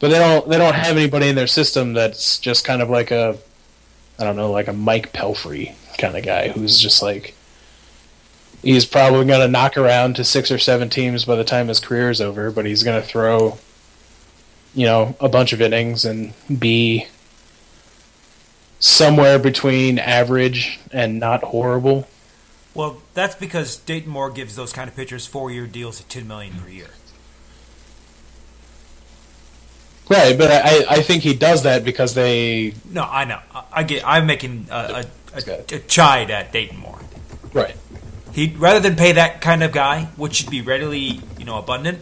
but 0.00 0.08
they 0.08 0.18
don't. 0.18 0.46
They 0.48 0.58
don't 0.58 0.74
have 0.74 0.96
anybody 0.96 1.28
in 1.28 1.36
their 1.36 1.46
system 1.46 1.94
that's 1.94 2.38
just 2.38 2.64
kind 2.64 2.82
of 2.82 2.90
like 2.90 3.10
a, 3.10 3.38
I 4.18 4.24
don't 4.24 4.36
know, 4.36 4.50
like 4.50 4.68
a 4.68 4.72
Mike 4.72 5.12
Pelfrey 5.12 5.74
kind 5.96 6.16
of 6.16 6.24
guy 6.24 6.48
who's 6.48 6.78
just 6.78 7.00
like. 7.00 7.34
He's 8.64 8.86
probably 8.86 9.26
going 9.26 9.40
to 9.40 9.48
knock 9.48 9.76
around 9.76 10.16
to 10.16 10.24
six 10.24 10.50
or 10.50 10.58
seven 10.58 10.88
teams 10.88 11.24
by 11.26 11.36
the 11.36 11.44
time 11.44 11.68
his 11.68 11.80
career 11.80 12.08
is 12.10 12.20
over, 12.20 12.50
but 12.50 12.64
he's 12.64 12.82
going 12.82 13.00
to 13.00 13.06
throw, 13.06 13.58
you 14.74 14.86
know, 14.86 15.14
a 15.20 15.28
bunch 15.28 15.52
of 15.52 15.60
innings 15.60 16.04
and 16.04 16.32
be 16.58 17.06
somewhere 18.78 19.38
between 19.38 19.98
average 19.98 20.78
and 20.92 21.20
not 21.20 21.42
horrible. 21.42 22.08
well, 22.74 23.02
that's 23.12 23.34
because 23.34 23.76
Dayton 23.76 24.10
Moore 24.10 24.30
gives 24.30 24.56
those 24.56 24.72
kind 24.72 24.88
of 24.88 24.96
pitchers 24.96 25.26
four-year 25.26 25.66
deals 25.66 26.00
at 26.00 26.08
ten 26.08 26.26
million 26.26 26.54
per 26.58 26.68
year. 26.68 26.88
Right, 30.08 30.36
but 30.36 30.50
I, 30.50 30.84
I 30.96 31.02
think 31.02 31.22
he 31.22 31.32
does 31.32 31.62
that 31.62 31.82
because 31.82 32.14
they 32.14 32.74
No, 32.90 33.04
I 33.04 33.24
know. 33.24 33.40
I, 33.54 33.64
I 33.72 33.82
get. 33.84 34.06
I'm 34.06 34.26
making 34.26 34.66
a, 34.70 34.74
a, 34.74 35.04
a, 35.34 35.60
a 35.60 35.78
chide 35.80 36.30
at 36.30 36.52
Dayton 36.52 36.78
Moore. 36.78 36.98
right. 37.54 37.74
He 38.34 38.54
rather 38.58 38.80
than 38.80 38.96
pay 38.96 39.12
that 39.12 39.40
kind 39.40 39.62
of 39.62 39.70
guy, 39.70 40.06
which 40.16 40.34
should 40.34 40.50
be 40.50 40.60
readily, 40.60 41.20
you 41.38 41.44
know, 41.44 41.56
abundant, 41.56 42.00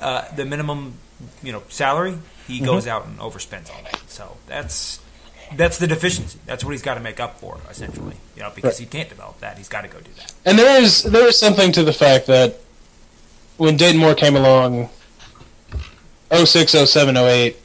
uh, 0.00 0.34
the 0.34 0.46
minimum, 0.46 0.94
you 1.42 1.52
know, 1.52 1.62
salary, 1.68 2.18
he 2.48 2.60
goes 2.60 2.86
out 2.86 3.06
and 3.06 3.18
overspends 3.18 3.70
on 3.70 3.84
it. 3.86 3.96
So 4.06 4.38
that's 4.46 4.98
that's 5.56 5.78
the 5.78 5.86
deficiency. 5.86 6.38
That's 6.46 6.64
what 6.64 6.70
he's 6.70 6.82
got 6.82 6.94
to 6.94 7.00
make 7.00 7.20
up 7.20 7.38
for, 7.38 7.58
essentially. 7.70 8.16
You 8.34 8.42
know, 8.42 8.52
because 8.54 8.78
he 8.78 8.86
can't 8.86 9.10
develop 9.10 9.40
that, 9.40 9.58
he's 9.58 9.68
got 9.68 9.82
to 9.82 9.88
go 9.88 9.98
do 9.98 10.10
that. 10.16 10.32
And 10.46 10.58
there 10.58 10.80
is 10.80 11.02
there 11.02 11.26
is 11.26 11.38
something 11.38 11.70
to 11.72 11.84
the 11.84 11.92
fact 11.92 12.26
that 12.28 12.58
when 13.58 13.76
Dayton 13.76 14.00
Moore 14.00 14.14
came 14.14 14.36
along, 14.36 14.88
06, 16.32 16.72
07, 16.72 17.16
08 17.16 17.56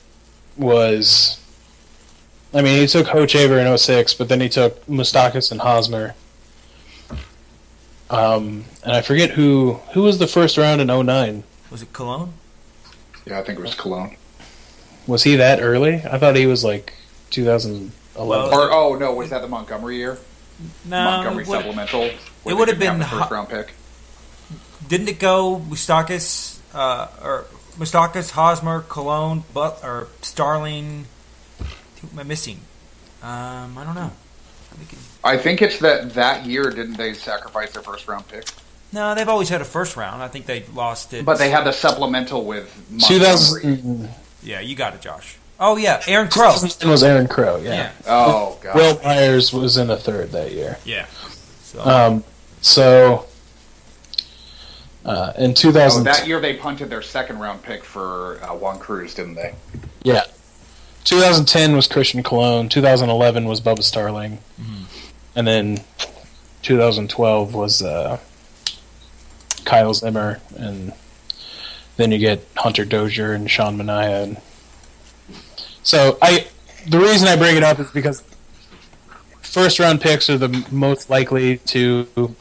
was. 0.57 1.41
I 2.53 2.61
mean, 2.61 2.79
he 2.79 2.87
took 2.87 3.07
Hochevar 3.07 3.65
in 3.65 3.77
06, 3.77 4.13
but 4.15 4.29
then 4.29 4.41
he 4.41 4.49
took 4.49 4.85
Moustakas 4.87 5.51
and 5.51 5.61
Hosmer. 5.61 6.15
Um, 8.09 8.63
and 8.83 8.93
I 8.93 9.01
forget 9.01 9.31
who 9.31 9.73
who 9.93 10.03
was 10.03 10.17
the 10.17 10.27
first 10.27 10.57
round 10.57 10.81
in 10.81 10.87
09. 10.87 11.43
Was 11.71 11.81
it 11.81 11.91
Colón? 11.93 12.29
Yeah, 13.25 13.39
I 13.39 13.43
think 13.43 13.59
it 13.59 13.61
was 13.61 13.75
Colón. 13.75 14.15
Was 15.07 15.23
he 15.23 15.35
that 15.37 15.61
early? 15.61 15.95
I 15.95 16.17
thought 16.17 16.35
he 16.35 16.45
was 16.45 16.63
like 16.63 16.93
2011. 17.31 17.91
Well, 18.15 18.47
Or 18.53 18.71
oh 18.71 18.95
no, 18.95 19.13
was 19.13 19.29
that 19.31 19.41
the 19.41 19.47
Montgomery 19.47 19.97
year? 19.97 20.17
No, 20.85 21.03
Montgomery 21.03 21.43
it 21.43 21.47
supplemental. 21.47 22.03
it 22.03 22.53
would 22.53 22.67
have 22.69 22.79
been 22.79 22.99
the 22.99 23.05
first 23.05 23.25
ho- 23.29 23.35
round 23.35 23.49
pick. 23.49 23.73
Didn't 24.87 25.09
it 25.09 25.19
go 25.19 25.59
Moustakas 25.69 26.59
uh, 26.73 27.07
or 27.21 27.45
Moustakas, 27.77 28.31
Hosmer, 28.31 28.81
Colón, 28.83 29.43
but 29.53 29.81
or 29.83 30.07
Starling? 30.21 31.05
Who 32.01 32.07
am 32.13 32.19
I 32.19 32.23
missing? 32.23 32.61
Um, 33.21 33.77
I 33.77 33.83
don't 33.83 33.95
know. 33.95 34.11
I 34.71 34.75
think 34.75 34.93
it- 34.93 34.99
I 35.23 35.37
think 35.37 35.61
it's 35.61 35.79
that 35.79 36.13
that 36.13 36.45
year 36.45 36.69
didn't 36.69 36.97
they 36.97 37.13
sacrifice 37.13 37.71
their 37.71 37.81
first 37.81 38.07
round 38.07 38.27
pick? 38.27 38.47
no, 38.93 39.13
they've 39.15 39.27
always 39.27 39.49
had 39.49 39.59
a 39.61 39.65
first 39.65 39.97
round. 39.97 40.23
I 40.23 40.27
think 40.29 40.45
they 40.45 40.63
lost 40.73 41.13
it. 41.13 41.25
But 41.25 41.37
they 41.39 41.49
had 41.49 41.65
the 41.65 41.73
supplemental 41.73 42.45
with 42.45 42.73
Montgomery. 42.89 43.19
2000 43.19 44.09
yeah, 44.43 44.59
you 44.61 44.75
got 44.75 44.93
it, 44.93 45.01
Josh. 45.01 45.35
Oh 45.59 45.75
yeah, 45.75 46.01
Aaron 46.07 46.29
Crow. 46.29 46.51
2010 46.53 46.89
was 46.89 47.03
Aaron 47.03 47.27
Crow. 47.27 47.57
Yeah, 47.57 47.73
Yeah. 47.73 47.91
Oh 48.05 48.57
god. 48.61 48.75
Wil 48.75 48.99
Myers 49.03 49.51
was 49.51 49.75
in 49.77 49.87
the 49.87 49.97
third 49.97 50.31
that 50.31 50.51
year. 50.51 50.77
yeah. 50.85 51.05
So 51.63 51.81
Um, 51.81 52.23
so 52.61 53.25
uh, 55.05 55.33
in 55.37 55.51
Oh, 55.51 55.53
2000, 55.53 56.03
that 56.03 56.27
year 56.27 56.39
they 56.39 56.53
punted 56.53 56.89
their 56.89 57.01
second 57.01 57.39
round 57.39 57.63
pick 57.63 57.83
for 57.83 58.39
uh, 58.43 58.53
Juan 58.55 58.77
Cruz, 58.79 59.13
didn't 59.13 59.35
they? 59.35 59.53
yeah, 60.03 60.23
2010 61.07 61.73
was 61.73 61.87
Christian 61.87 62.21
Colón. 62.21 62.69
2011 62.69 63.45
was 63.45 63.61
Bubba 63.61 63.81
Starling, 63.81 64.39
and 65.37 65.47
then 65.47 65.79
2012 66.63 67.53
was 67.53 67.81
uh, 67.81 68.19
Kyle 69.63 69.93
Zimmer, 69.93 70.41
and 70.57 70.91
then 71.95 72.11
you 72.11 72.17
get 72.17 72.45
Hunter 72.57 72.83
Dozier 72.83 73.31
and 73.31 73.49
Sean 73.49 73.77
Manaea. 73.77 74.23
And 74.23 74.41
so 75.81 76.17
I, 76.21 76.47
the 76.85 76.99
reason 76.99 77.29
I 77.29 77.37
bring 77.37 77.55
it 77.55 77.63
up 77.63 77.79
is 77.79 77.89
because 77.91 78.21
first 79.41 79.79
round 79.79 80.01
picks 80.01 80.29
are 80.29 80.37
the 80.37 80.67
most 80.71 81.09
likely 81.09 81.59
to 81.59 82.35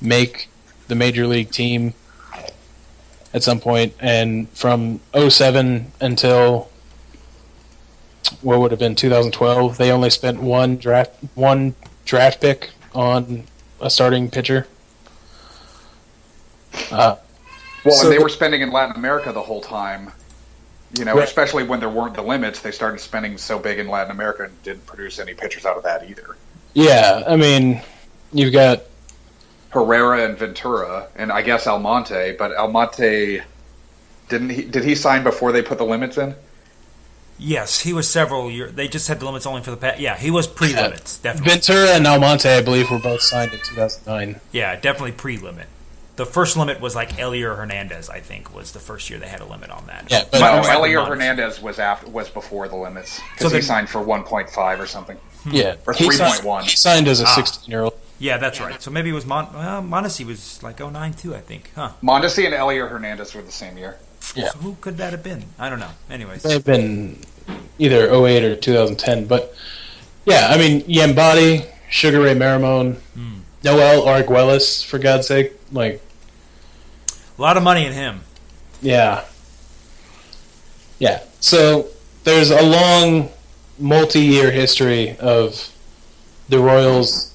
make 0.00 0.48
the 0.86 0.94
major 0.94 1.26
league 1.26 1.50
team 1.50 1.94
at 3.34 3.42
some 3.42 3.58
point 3.58 3.92
and 3.98 4.48
from 4.50 5.00
07 5.12 5.90
until 6.00 6.70
what 8.42 8.58
would 8.60 8.70
have 8.70 8.80
been 8.80 8.94
2012 8.94 9.76
they 9.78 9.90
only 9.90 10.10
spent 10.10 10.40
one 10.42 10.76
draft 10.76 11.12
one 11.34 11.74
draft 12.04 12.40
pick 12.40 12.70
on 12.94 13.44
a 13.80 13.90
starting 13.90 14.30
pitcher 14.30 14.66
uh, 16.90 17.16
Well, 17.84 17.94
So 17.94 18.08
they 18.08 18.16
the- 18.16 18.22
were 18.22 18.28
spending 18.28 18.62
in 18.62 18.70
Latin 18.72 18.96
America 18.96 19.32
the 19.32 19.42
whole 19.42 19.60
time. 19.60 20.12
You 20.98 21.04
know, 21.04 21.14
Right. 21.14 21.24
especially 21.24 21.64
when 21.64 21.80
there 21.80 21.88
weren't 21.88 22.14
the 22.14 22.22
limits, 22.22 22.60
they 22.60 22.70
started 22.70 23.00
spending 23.00 23.38
so 23.38 23.58
big 23.58 23.78
in 23.78 23.88
Latin 23.88 24.10
America 24.10 24.44
and 24.44 24.62
didn't 24.62 24.86
produce 24.86 25.18
any 25.18 25.34
pitchers 25.34 25.66
out 25.66 25.76
of 25.76 25.82
that 25.84 26.08
either. 26.08 26.36
yeah 26.74 27.22
i 27.26 27.36
mean 27.36 27.80
you've 28.32 28.52
got 28.52 28.82
Herrera 29.70 30.24
and 30.26 30.38
Ventura, 30.38 31.06
and 31.16 31.30
I 31.32 31.40
guess 31.42 31.66
Almonte, 31.66 32.36
but 32.38 32.54
Almonte 32.56 33.42
didn't 34.28 34.50
he 34.50 34.62
did 34.62 34.84
he 34.84 34.94
sign 34.94 35.22
before 35.22 35.52
they 35.52 35.60
put 35.62 35.78
the 35.78 35.84
limits 35.84 36.16
in? 36.18 36.34
Yes, 37.38 37.80
he 37.80 37.92
was 37.92 38.08
several 38.08 38.50
years. 38.50 38.72
They 38.72 38.88
just 38.88 39.08
had 39.08 39.20
the 39.20 39.26
limits 39.26 39.46
only 39.46 39.62
for 39.62 39.70
the 39.70 39.76
past. 39.76 40.00
Yeah, 40.00 40.16
he 40.16 40.30
was 40.30 40.46
pre 40.46 40.74
limits. 40.74 41.18
Definitely. 41.18 41.50
ventura 41.52 41.88
and 41.90 42.06
almonte 42.06 42.46
i 42.46 42.60
believe 42.62 42.90
were 42.90 42.98
both 42.98 43.22
signed 43.22 43.52
in 43.52 43.58
2009 43.60 44.40
Yeah, 44.52 44.76
definitely 44.76 45.12
pre 45.12 45.38
limit. 45.38 45.66
The 46.16 46.24
first 46.24 46.56
limit 46.56 46.80
was 46.80 46.94
like 46.94 47.18
Elier 47.18 47.54
Hernandez. 47.56 48.08
I 48.08 48.20
think 48.20 48.54
was 48.54 48.72
the 48.72 48.78
first 48.78 49.10
year 49.10 49.18
they 49.18 49.28
had 49.28 49.42
a 49.42 49.44
limit 49.44 49.68
on 49.70 49.86
that. 49.88 50.06
Yeah, 50.08 50.24
but- 50.32 50.40
No, 50.40 50.62
Like 50.62 50.78
Elier. 50.78 51.06
Hernandez 51.06 51.60
was 51.60 51.78
after 51.78 52.08
was 52.08 52.30
before 52.30 52.68
the 52.68 52.76
limits 52.76 53.12
So 53.16 53.22
because 53.36 53.52
he 53.52 53.58
then- 53.58 53.66
signed 53.66 53.88
for 53.90 54.00
one 54.00 54.22
point 54.24 54.48
five 54.48 54.80
or 54.80 54.86
something. 54.86 55.18
yeah 55.50 55.74
Or 55.86 55.92
He 55.92 56.10
signed- 56.10 56.40
3.1. 56.42 56.62
he 56.64 56.76
signed 56.76 57.06
as 57.08 57.20
a 57.20 57.26
Ah. 57.26 57.34
16 57.34 57.70
year 57.70 57.82
old 57.82 57.92
Yeah, 58.18 58.38
that's 58.38 58.60
right. 58.62 58.80
So 58.82 58.90
maybe 58.90 59.10
it 59.10 59.12
was 59.12 59.26
Mon. 59.26 59.46
Well, 59.52 59.82
Mondesi 59.82 60.24
was 60.24 60.62
like 60.62 60.80
09 60.80 61.12
too. 61.12 61.34
I 61.34 61.40
think. 61.40 61.70
Huh. 61.74 61.90
Mondesi 62.02 62.46
and 62.46 62.54
Elier 62.54 62.88
Hernandez 62.88 63.34
were 63.34 63.42
the 63.42 63.52
same 63.52 63.76
year. 63.76 63.98
Yeah. 64.34 64.48
So 64.50 64.58
who 64.58 64.76
could 64.80 64.96
that 64.98 65.12
have 65.12 65.22
been? 65.22 65.44
I 65.58 65.70
don't 65.70 65.80
know. 65.80 65.90
Anyways. 66.10 66.42
They've 66.42 66.64
been 66.64 67.18
either 67.78 68.12
08 68.12 68.44
or 68.44 68.56
2010, 68.56 69.26
but 69.26 69.54
yeah, 70.24 70.48
I 70.50 70.58
mean 70.58 70.82
Yambati, 70.82 71.66
Sugar 71.88 72.20
Ray 72.20 72.34
Marimon, 72.34 72.96
hmm. 73.14 73.38
Noel 73.62 74.02
Arguelles, 74.02 74.84
for 74.84 74.98
God's 74.98 75.26
sake, 75.28 75.52
like 75.72 76.02
A 77.38 77.42
lot 77.42 77.56
of 77.56 77.62
money 77.62 77.86
in 77.86 77.92
him. 77.92 78.20
Yeah. 78.82 79.24
Yeah. 80.98 81.22
So 81.40 81.88
there's 82.24 82.50
a 82.50 82.62
long 82.62 83.30
multi-year 83.78 84.50
history 84.50 85.16
of 85.18 85.70
the 86.48 86.58
Royals 86.58 87.34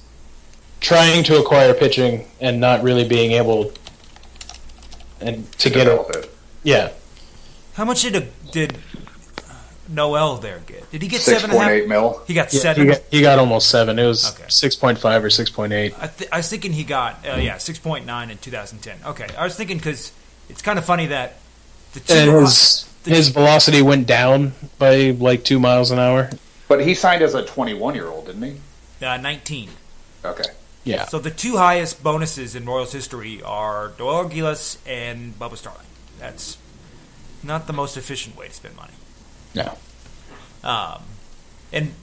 trying 0.80 1.22
to 1.24 1.38
acquire 1.38 1.72
pitching 1.74 2.26
and 2.40 2.60
not 2.60 2.82
really 2.82 3.06
being 3.06 3.32
able 3.32 3.72
and 5.20 5.50
to 5.58 5.70
get 5.70 5.84
Develop 5.84 6.10
it. 6.10 6.16
it. 6.24 6.31
Yeah. 6.62 6.90
How 7.74 7.84
much 7.84 8.02
did 8.02 8.16
a, 8.16 8.20
did 8.52 8.76
Noel 9.88 10.36
there 10.36 10.60
get? 10.66 10.90
Did 10.90 11.02
he 11.02 11.08
get 11.08 11.20
Six 11.20 11.40
seven 11.40 11.50
and 11.50 11.52
a 11.52 11.56
point 11.56 11.68
half? 11.70 11.82
eight 11.82 11.88
mil. 11.88 12.22
He 12.26 12.34
got 12.34 12.52
Yeah, 12.52 12.60
seven. 12.60 12.82
he 12.86 12.92
got, 12.92 13.02
he 13.10 13.20
got 13.20 13.38
almost 13.38 13.68
seven. 13.68 13.98
It 13.98 14.06
was 14.06 14.32
Okay. 14.34 14.44
six 14.48 14.76
point 14.76 14.98
five 14.98 15.24
or 15.24 15.30
six 15.30 15.50
point 15.50 15.72
eight. 15.72 15.94
I, 16.00 16.06
th- 16.06 16.30
I 16.32 16.36
was 16.38 16.48
thinking 16.48 16.72
he 16.72 16.84
got 16.84 17.26
uh, 17.26 17.36
yeah 17.36 17.58
six 17.58 17.78
point 17.78 18.06
nine 18.06 18.30
in 18.30 18.38
2010. 18.38 18.98
Okay, 19.10 19.26
I 19.36 19.44
was 19.44 19.56
thinking 19.56 19.78
because 19.78 20.12
it's 20.48 20.62
kind 20.62 20.78
of 20.78 20.84
funny 20.84 21.06
that 21.06 21.36
the 21.94 22.00
two 22.00 22.14
And 22.14 22.30
his 22.42 22.88
the- 23.04 23.10
his 23.10 23.28
velocity 23.30 23.82
went 23.82 24.06
down 24.06 24.52
by 24.78 25.10
like 25.18 25.44
two 25.44 25.58
miles 25.58 25.90
an 25.90 25.98
hour. 25.98 26.30
But 26.68 26.84
he 26.86 26.94
signed 26.94 27.22
as 27.22 27.34
a 27.34 27.44
21 27.44 27.94
year 27.94 28.06
old, 28.06 28.26
didn't 28.26 28.42
he? 28.42 29.04
uh, 29.04 29.16
19. 29.16 29.68
Okay. 30.24 30.44
Yeah. 30.84 31.06
So 31.06 31.18
the 31.18 31.30
two 31.30 31.56
highest 31.56 32.02
bonuses 32.02 32.54
in 32.54 32.64
Royals 32.64 32.92
history 32.92 33.42
are 33.42 33.92
Noel 33.98 34.24
Arguelles 34.24 34.78
and 34.86 35.36
Bubba 35.38 35.56
Starling. 35.56 35.86
That's 36.22 36.56
not 37.42 37.66
the 37.66 37.72
most 37.72 37.96
efficient 37.96 38.36
way 38.36 38.46
to 38.46 38.54
spend 38.54 38.76
money. 38.76 38.92
No. 39.56 39.76
Um, 40.62 41.02
and 41.72 41.94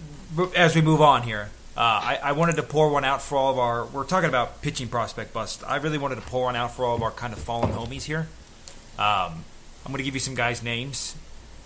as 0.57 0.75
we 0.75 0.81
move 0.81 1.01
on 1.01 1.23
here, 1.23 1.51
uh, 1.77 1.79
I, 1.79 2.19
I 2.21 2.31
wanted 2.33 2.57
to 2.57 2.63
pour 2.63 2.89
one 2.89 3.05
out 3.05 3.21
for 3.21 3.37
all 3.37 3.49
of 3.49 3.57
our. 3.57 3.85
We're 3.85 4.03
talking 4.03 4.27
about 4.27 4.61
pitching 4.61 4.89
prospect 4.89 5.31
bust. 5.31 5.63
I 5.65 5.77
really 5.77 5.97
wanted 5.97 6.15
to 6.15 6.21
pour 6.21 6.43
one 6.43 6.57
out 6.57 6.75
for 6.75 6.83
all 6.83 6.97
of 6.97 7.01
our 7.01 7.11
kind 7.11 7.31
of 7.31 7.39
fallen 7.39 7.71
homies 7.71 8.03
here. 8.03 8.27
Um, 8.97 9.45
I'm 9.85 9.91
going 9.93 9.99
to 9.99 10.03
give 10.03 10.15
you 10.15 10.19
some 10.19 10.35
guys' 10.35 10.61
names. 10.61 11.15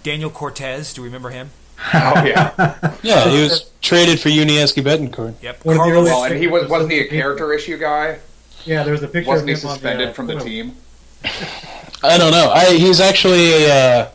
Daniel 0.03 0.29
Cortes. 0.29 0.93
Do 0.93 1.01
you 1.01 1.05
remember 1.05 1.31
him? 1.31 1.49
Oh 1.95 2.23
yeah. 2.23 2.95
Yeah, 3.03 3.27
he 3.29 3.41
was 3.41 3.71
traded 3.81 4.19
for 4.19 4.29
Yuniesky 4.29 4.83
Betancourt. 4.83 5.33
Yep. 5.41 5.65
One 5.65 5.75
Carlos. 5.77 6.05
well, 6.05 6.23
and 6.25 6.37
he 6.37 6.45
was 6.45 6.69
wasn't 6.69 6.91
he 6.91 6.99
a 6.99 7.07
character 7.07 7.51
issue 7.51 7.77
guy? 7.79 8.19
Yeah, 8.63 8.83
there 8.83 8.93
was 8.93 9.01
a 9.01 9.07
picture. 9.07 9.31
Wasn't 9.31 9.49
he 9.49 9.55
of 9.55 9.63
him 9.63 9.69
on 9.69 9.75
suspended 9.75 10.09
uh, 10.09 10.13
from 10.13 10.27
the 10.27 10.39
team? 10.39 10.77
I 12.03 12.17
don't 12.17 12.31
know. 12.31 12.51
I, 12.51 12.75
he's 12.75 12.99
actually 12.99 13.69
uh, 13.71 14.07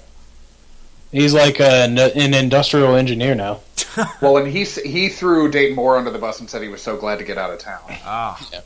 he's 1.11 1.33
like 1.35 1.59
a, 1.61 1.85
an 1.85 2.35
industrial 2.35 2.95
engineer 2.97 3.35
now. 3.35 3.61
Well, 4.21 4.37
and 4.37 4.47
he 4.47 4.65
he 4.65 5.09
threw 5.09 5.51
Dayton 5.51 5.75
Moore 5.75 5.97
under 5.97 6.11
the 6.13 6.19
bus 6.21 6.39
and 6.39 6.49
said 6.49 6.63
he 6.63 6.69
was 6.69 6.81
so 6.83 6.97
glad 6.97 7.19
to 7.19 7.25
get 7.25 7.37
out 7.37 7.51
of 7.51 7.59
town. 7.59 7.81
Ah. 8.05 8.39
Yeah. 8.53 8.61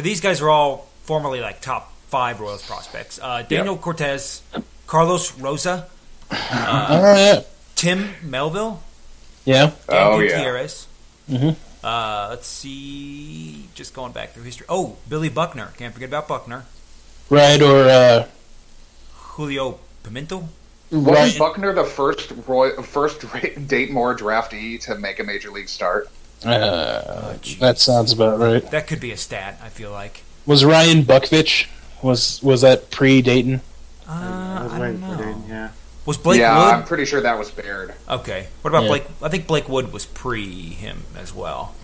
These 0.00 0.20
guys 0.20 0.40
are 0.40 0.50
all 0.50 0.86
formerly 1.02 1.40
like 1.40 1.60
top 1.60 1.92
five 2.08 2.38
Royals 2.40 2.64
prospects. 2.64 3.18
Uh, 3.20 3.42
Daniel 3.42 3.76
Cortes, 3.76 4.42
Carlos 4.86 5.36
Rosa, 5.38 5.88
oh 6.30 6.36
yeah, 7.16 7.40
Tim 7.74 8.10
Melville, 8.22 8.82
yeah. 9.44 9.66
Dan 9.66 10.06
Oh, 10.12 10.18
yeah. 10.20 10.28
Gutierrez. 10.36 10.86
Mhm. 11.28 11.56
Uh, 11.82 12.26
let's 12.30 12.46
see. 12.46 13.68
Just 13.74 13.94
going 13.94 14.12
back 14.12 14.32
through 14.32 14.44
history. 14.44 14.66
Oh, 14.68 14.96
Billy 15.08 15.28
Buckner. 15.28 15.72
Can't 15.76 15.92
forget 15.92 16.08
about 16.10 16.28
Buckner. 16.28 16.64
Right 17.30 17.60
or 17.60 17.88
uh, 17.88 18.28
Julio 19.42 19.78
Pimentel. 20.04 20.46
Wasn't 20.92 21.06
right. 21.16 21.38
Buckner 21.38 21.72
the 21.72 21.84
first 21.84 22.32
Roy, 22.46 22.70
first 22.82 23.24
Dayton 23.66 23.94
Moore 23.94 24.16
draftee 24.16 24.80
to 24.82 24.96
make 24.96 25.18
a 25.18 25.24
major 25.24 25.50
league 25.50 25.68
start? 25.68 26.08
Uh, 26.44 27.34
jeez. 27.40 27.58
that 27.58 27.78
sounds 27.78 28.12
about 28.12 28.38
right. 28.38 28.68
That 28.70 28.86
could 28.86 29.00
be 29.00 29.10
a 29.10 29.16
stat. 29.16 29.58
I 29.62 29.68
feel 29.68 29.90
like. 29.90 30.22
Was 30.46 30.64
Ryan 30.64 31.02
Buckvich? 31.02 31.66
Was 32.02 32.42
was 32.42 32.60
that 32.60 32.90
pre 32.90 33.22
Dayton? 33.22 33.60
Uh, 34.08 34.12
I 34.12 34.68
I 34.70 34.78
don't 34.78 35.00
know. 35.00 35.16
Dayton, 35.16 35.44
yeah. 35.48 35.70
Was 36.04 36.18
Blake 36.18 36.40
yeah, 36.40 36.56
Wood? 36.58 36.74
I'm 36.74 36.84
pretty 36.84 37.04
sure 37.04 37.20
that 37.20 37.38
was 37.38 37.50
Baird. 37.50 37.94
Okay. 38.08 38.48
What 38.62 38.70
about 38.70 38.82
Yeah. 38.82 38.88
Blake? 38.88 39.04
I 39.22 39.28
think 39.28 39.46
Blake 39.46 39.68
Wood 39.68 39.92
was 39.92 40.04
pre 40.06 40.44
him 40.70 41.04
as 41.16 41.32
well. 41.34 41.74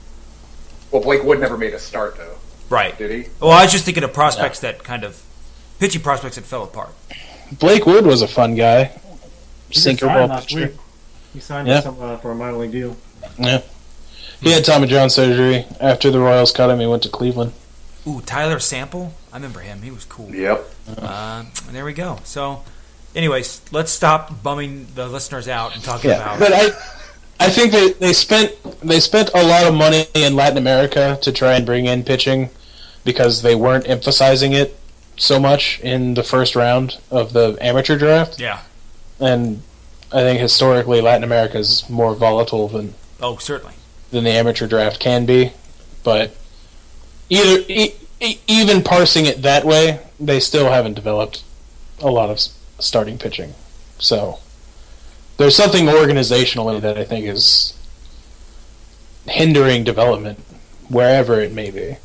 Well, 0.90 1.02
Blake 1.02 1.22
Wood 1.22 1.40
never 1.40 1.56
made 1.56 1.72
a 1.74 1.78
start 1.78 2.16
though, 2.16 2.36
Right. 2.68 2.96
did 2.98 3.10
he? 3.10 3.30
Well, 3.40 3.50
I 3.52 3.62
was 3.62 3.72
just 3.72 3.84
thinking 3.84 4.02
of 4.04 4.12
prospects 4.12 4.58
that 4.60 4.82
kind 4.84 5.04
of 5.04 5.22
pitching 5.78 6.02
prospects 6.02 6.34
that 6.36 6.44
fell 6.44 6.64
apart. 6.64 6.90
Blake 7.52 7.86
Wood 7.86 8.06
was 8.06 8.22
a 8.22 8.28
fun 8.28 8.54
guy. 8.54 8.90
He 9.68 9.78
Sinker 9.78 10.06
signed 10.06 10.28
ball 10.30 10.40
pitcher. 10.40 10.60
week. 10.60 10.72
He 11.34 11.40
signed 11.40 11.68
Yeah. 11.68 11.80
for, 11.80 11.84
some, 11.84 12.02
uh, 12.02 12.16
for 12.18 12.30
a 12.32 12.34
minor 12.34 12.56
league 12.58 12.72
deal. 12.72 12.96
Yeah. 13.38 13.60
He 14.40 14.52
had 14.52 14.64
Tommy 14.64 14.86
John 14.86 15.10
surgery 15.10 15.66
after 15.80 16.10
the 16.10 16.20
Royals 16.20 16.52
cut 16.52 16.70
him. 16.70 16.78
He 16.80 16.86
went 16.86 17.02
to 17.02 17.08
Cleveland. 17.08 17.52
Ooh, 18.06 18.20
Tyler 18.22 18.58
Sample. 18.60 19.12
I 19.32 19.36
remember 19.36 19.60
him. 19.60 19.82
He 19.82 19.90
was 19.90 20.04
cool. 20.04 20.34
Yep. 20.34 20.64
Uh, 20.96 21.44
and 21.66 21.76
there 21.76 21.84
we 21.84 21.92
go. 21.92 22.18
So, 22.24 22.62
anyways, 23.14 23.60
let's 23.72 23.90
stop 23.92 24.42
bumming 24.42 24.86
the 24.94 25.08
listeners 25.08 25.48
out 25.48 25.74
and 25.74 25.82
talking 25.84 26.10
Yeah, 26.10 26.34
about. 26.34 26.38
but 26.38 26.52
I, 26.52 26.70
I 27.40 27.50
think 27.50 27.72
they, 27.72 27.92
they 27.92 28.12
spent 28.12 28.54
they 28.80 29.00
spent 29.00 29.30
a 29.34 29.42
lot 29.42 29.66
of 29.66 29.74
money 29.74 30.06
in 30.14 30.34
Latin 30.36 30.56
America 30.58 31.18
to 31.22 31.32
try 31.32 31.54
and 31.54 31.66
bring 31.66 31.86
in 31.86 32.02
pitching 32.04 32.48
because 33.04 33.42
they 33.42 33.54
weren't 33.54 33.88
emphasizing 33.88 34.52
it 34.54 34.78
so 35.18 35.38
much 35.40 35.80
in 35.80 36.14
the 36.14 36.22
first 36.22 36.56
round 36.56 36.96
of 37.10 37.32
the 37.32 37.56
amateur 37.60 37.98
draft, 37.98 38.40
yeah. 38.40 38.60
and 39.20 39.62
I 40.12 40.20
think 40.20 40.40
historically 40.40 41.00
Latin 41.00 41.24
America 41.24 41.58
is 41.58 41.88
more 41.90 42.14
volatile 42.14 42.68
than 42.68 42.94
Oh, 43.20 43.36
certainly. 43.36 43.74
than 44.10 44.24
the 44.24 44.30
amateur 44.30 44.66
draft 44.66 45.00
can 45.00 45.26
be, 45.26 45.52
but 46.04 46.34
either 47.28 47.62
e- 47.68 47.94
e- 48.20 48.38
even 48.46 48.82
parsing 48.82 49.26
it 49.26 49.42
that 49.42 49.64
way, 49.64 50.00
they 50.18 50.40
still 50.40 50.70
haven't 50.70 50.94
developed 50.94 51.42
a 52.00 52.10
lot 52.10 52.30
of 52.30 52.38
starting 52.78 53.18
pitching. 53.18 53.54
So 53.98 54.38
there's 55.36 55.56
something 55.56 55.86
organizationally 55.86 56.80
that 56.80 56.96
I 56.96 57.04
think 57.04 57.26
is 57.26 57.74
hindering 59.26 59.84
development 59.84 60.38
wherever 60.88 61.40
it 61.40 61.52
may 61.52 61.70
be. 61.70 61.96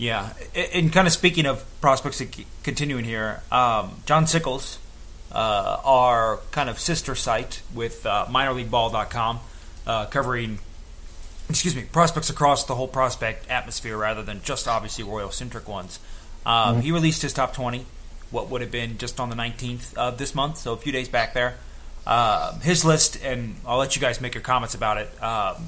Yeah. 0.00 0.30
And 0.72 0.90
kind 0.90 1.06
of 1.06 1.12
speaking 1.12 1.44
of 1.44 1.62
prospects, 1.82 2.22
continuing 2.62 3.04
here, 3.04 3.42
um, 3.52 4.00
John 4.06 4.26
Sickles, 4.26 4.78
uh, 5.30 5.76
our 5.84 6.40
kind 6.52 6.70
of 6.70 6.80
sister 6.80 7.14
site 7.14 7.60
with 7.74 8.06
uh, 8.06 8.24
minorleagueball.com, 8.30 9.40
uh, 9.86 10.06
covering, 10.06 10.58
excuse 11.50 11.76
me, 11.76 11.82
prospects 11.82 12.30
across 12.30 12.64
the 12.64 12.76
whole 12.76 12.88
prospect 12.88 13.50
atmosphere 13.50 13.98
rather 13.98 14.22
than 14.22 14.40
just 14.42 14.66
obviously 14.66 15.04
Royal 15.04 15.30
centric 15.30 15.68
ones. 15.68 16.00
Um, 16.46 16.80
He 16.80 16.92
released 16.92 17.20
his 17.20 17.34
top 17.34 17.52
20, 17.52 17.84
what 18.30 18.48
would 18.48 18.62
have 18.62 18.70
been 18.70 18.96
just 18.96 19.20
on 19.20 19.28
the 19.28 19.36
19th 19.36 19.92
of 19.98 20.16
this 20.16 20.34
month, 20.34 20.56
so 20.56 20.72
a 20.72 20.78
few 20.78 20.92
days 20.92 21.10
back 21.10 21.34
there. 21.34 21.56
Um, 22.06 22.60
his 22.60 22.86
list, 22.86 23.22
and 23.22 23.56
I'll 23.66 23.76
let 23.76 23.96
you 23.96 24.00
guys 24.00 24.18
make 24.18 24.32
your 24.32 24.42
comments 24.42 24.74
about 24.74 24.96
it. 24.96 25.22
Um, 25.22 25.66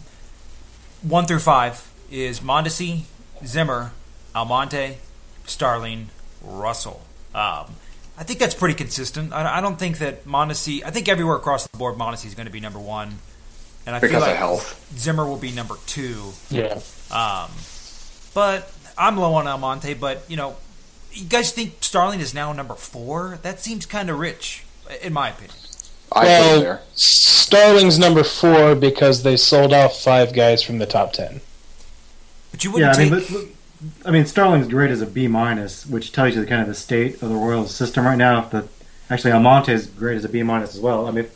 one 1.02 1.26
through 1.26 1.40
five 1.40 1.86
is 2.10 2.40
Mondesi, 2.40 3.02
Zimmer, 3.44 3.92
Almonte, 4.34 4.98
Starling, 5.46 6.08
Russell. 6.42 7.02
Um, 7.34 7.74
I 8.18 8.24
think 8.24 8.38
that's 8.38 8.54
pretty 8.54 8.74
consistent. 8.74 9.32
I, 9.32 9.58
I 9.58 9.60
don't 9.60 9.78
think 9.78 9.98
that 9.98 10.24
Mondesi. 10.26 10.82
I 10.84 10.90
think 10.90 11.08
everywhere 11.08 11.36
across 11.36 11.66
the 11.66 11.76
board, 11.76 11.96
Mondesi 11.96 12.26
is 12.26 12.34
going 12.34 12.46
to 12.46 12.52
be 12.52 12.60
number 12.60 12.78
one, 12.78 13.18
and 13.86 13.96
I 13.96 14.00
Because 14.00 14.10
feel 14.10 14.22
of 14.22 14.28
like 14.28 14.36
health. 14.36 14.94
Zimmer 14.98 15.24
will 15.26 15.36
be 15.38 15.50
number 15.50 15.74
two. 15.86 16.32
Yeah. 16.50 16.80
Um, 17.10 17.50
but 18.34 18.70
I'm 18.96 19.16
low 19.16 19.34
on 19.34 19.46
Almonte. 19.46 19.94
But 19.94 20.24
you 20.28 20.36
know, 20.36 20.56
you 21.12 21.24
guys 21.24 21.52
think 21.52 21.74
Starling 21.80 22.20
is 22.20 22.32
now 22.34 22.52
number 22.52 22.74
four? 22.74 23.38
That 23.42 23.60
seems 23.60 23.86
kind 23.86 24.10
of 24.10 24.18
rich, 24.18 24.64
in 25.02 25.12
my 25.12 25.30
opinion. 25.30 25.56
I 26.12 26.20
put 26.20 26.26
Well, 26.26 26.60
there. 26.60 26.80
Starling's 26.94 27.98
number 27.98 28.22
four 28.22 28.74
because 28.74 29.22
they 29.22 29.36
sold 29.38 29.72
off 29.72 29.98
five 29.98 30.34
guys 30.34 30.62
from 30.62 30.78
the 30.78 30.86
top 30.86 31.12
ten. 31.14 31.40
But 32.50 32.64
you 32.64 32.72
wouldn't 32.72 32.94
I 32.94 32.98
mean, 32.98 33.10
take. 33.12 33.30
look, 33.30 33.40
look, 33.42 33.48
I 34.04 34.10
mean, 34.10 34.26
Starling's 34.26 34.68
grade 34.68 34.90
is 34.90 35.02
a 35.02 35.06
B 35.06 35.26
minus, 35.28 35.86
which 35.86 36.12
tells 36.12 36.34
you 36.34 36.40
the 36.40 36.46
kind 36.46 36.62
of 36.62 36.68
the 36.68 36.74
state 36.74 37.14
of 37.22 37.28
the 37.28 37.34
Royals 37.34 37.74
system 37.74 38.04
right 38.04 38.16
now. 38.16 38.42
The 38.42 38.68
actually 39.10 39.32
Almonte's 39.32 39.86
grade 39.86 40.16
is 40.16 40.24
a 40.24 40.28
B 40.28 40.42
minus 40.42 40.74
as 40.74 40.80
well. 40.80 41.06
I 41.06 41.10
mean, 41.10 41.28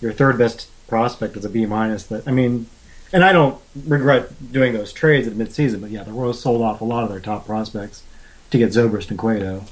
your 0.00 0.12
third 0.12 0.38
best 0.38 0.68
prospect 0.88 1.36
is 1.36 1.44
a 1.44 1.50
B 1.50 1.66
minus. 1.66 2.04
That 2.04 2.26
I 2.26 2.32
mean, 2.32 2.66
and 3.12 3.24
I 3.24 3.32
don't 3.32 3.60
regret 3.86 4.52
doing 4.52 4.72
those 4.72 4.92
trades 4.92 5.28
at 5.28 5.34
midseason, 5.34 5.80
but 5.80 5.90
yeah, 5.90 6.02
the 6.02 6.12
Royals 6.12 6.40
sold 6.40 6.62
off 6.62 6.80
a 6.80 6.84
lot 6.84 7.04
of 7.04 7.10
their 7.10 7.20
top 7.20 7.46
prospects 7.46 8.02
to 8.50 8.58
get 8.58 8.70
Zobrist 8.70 9.10
and 9.10 9.18
Cueto. 9.18 9.64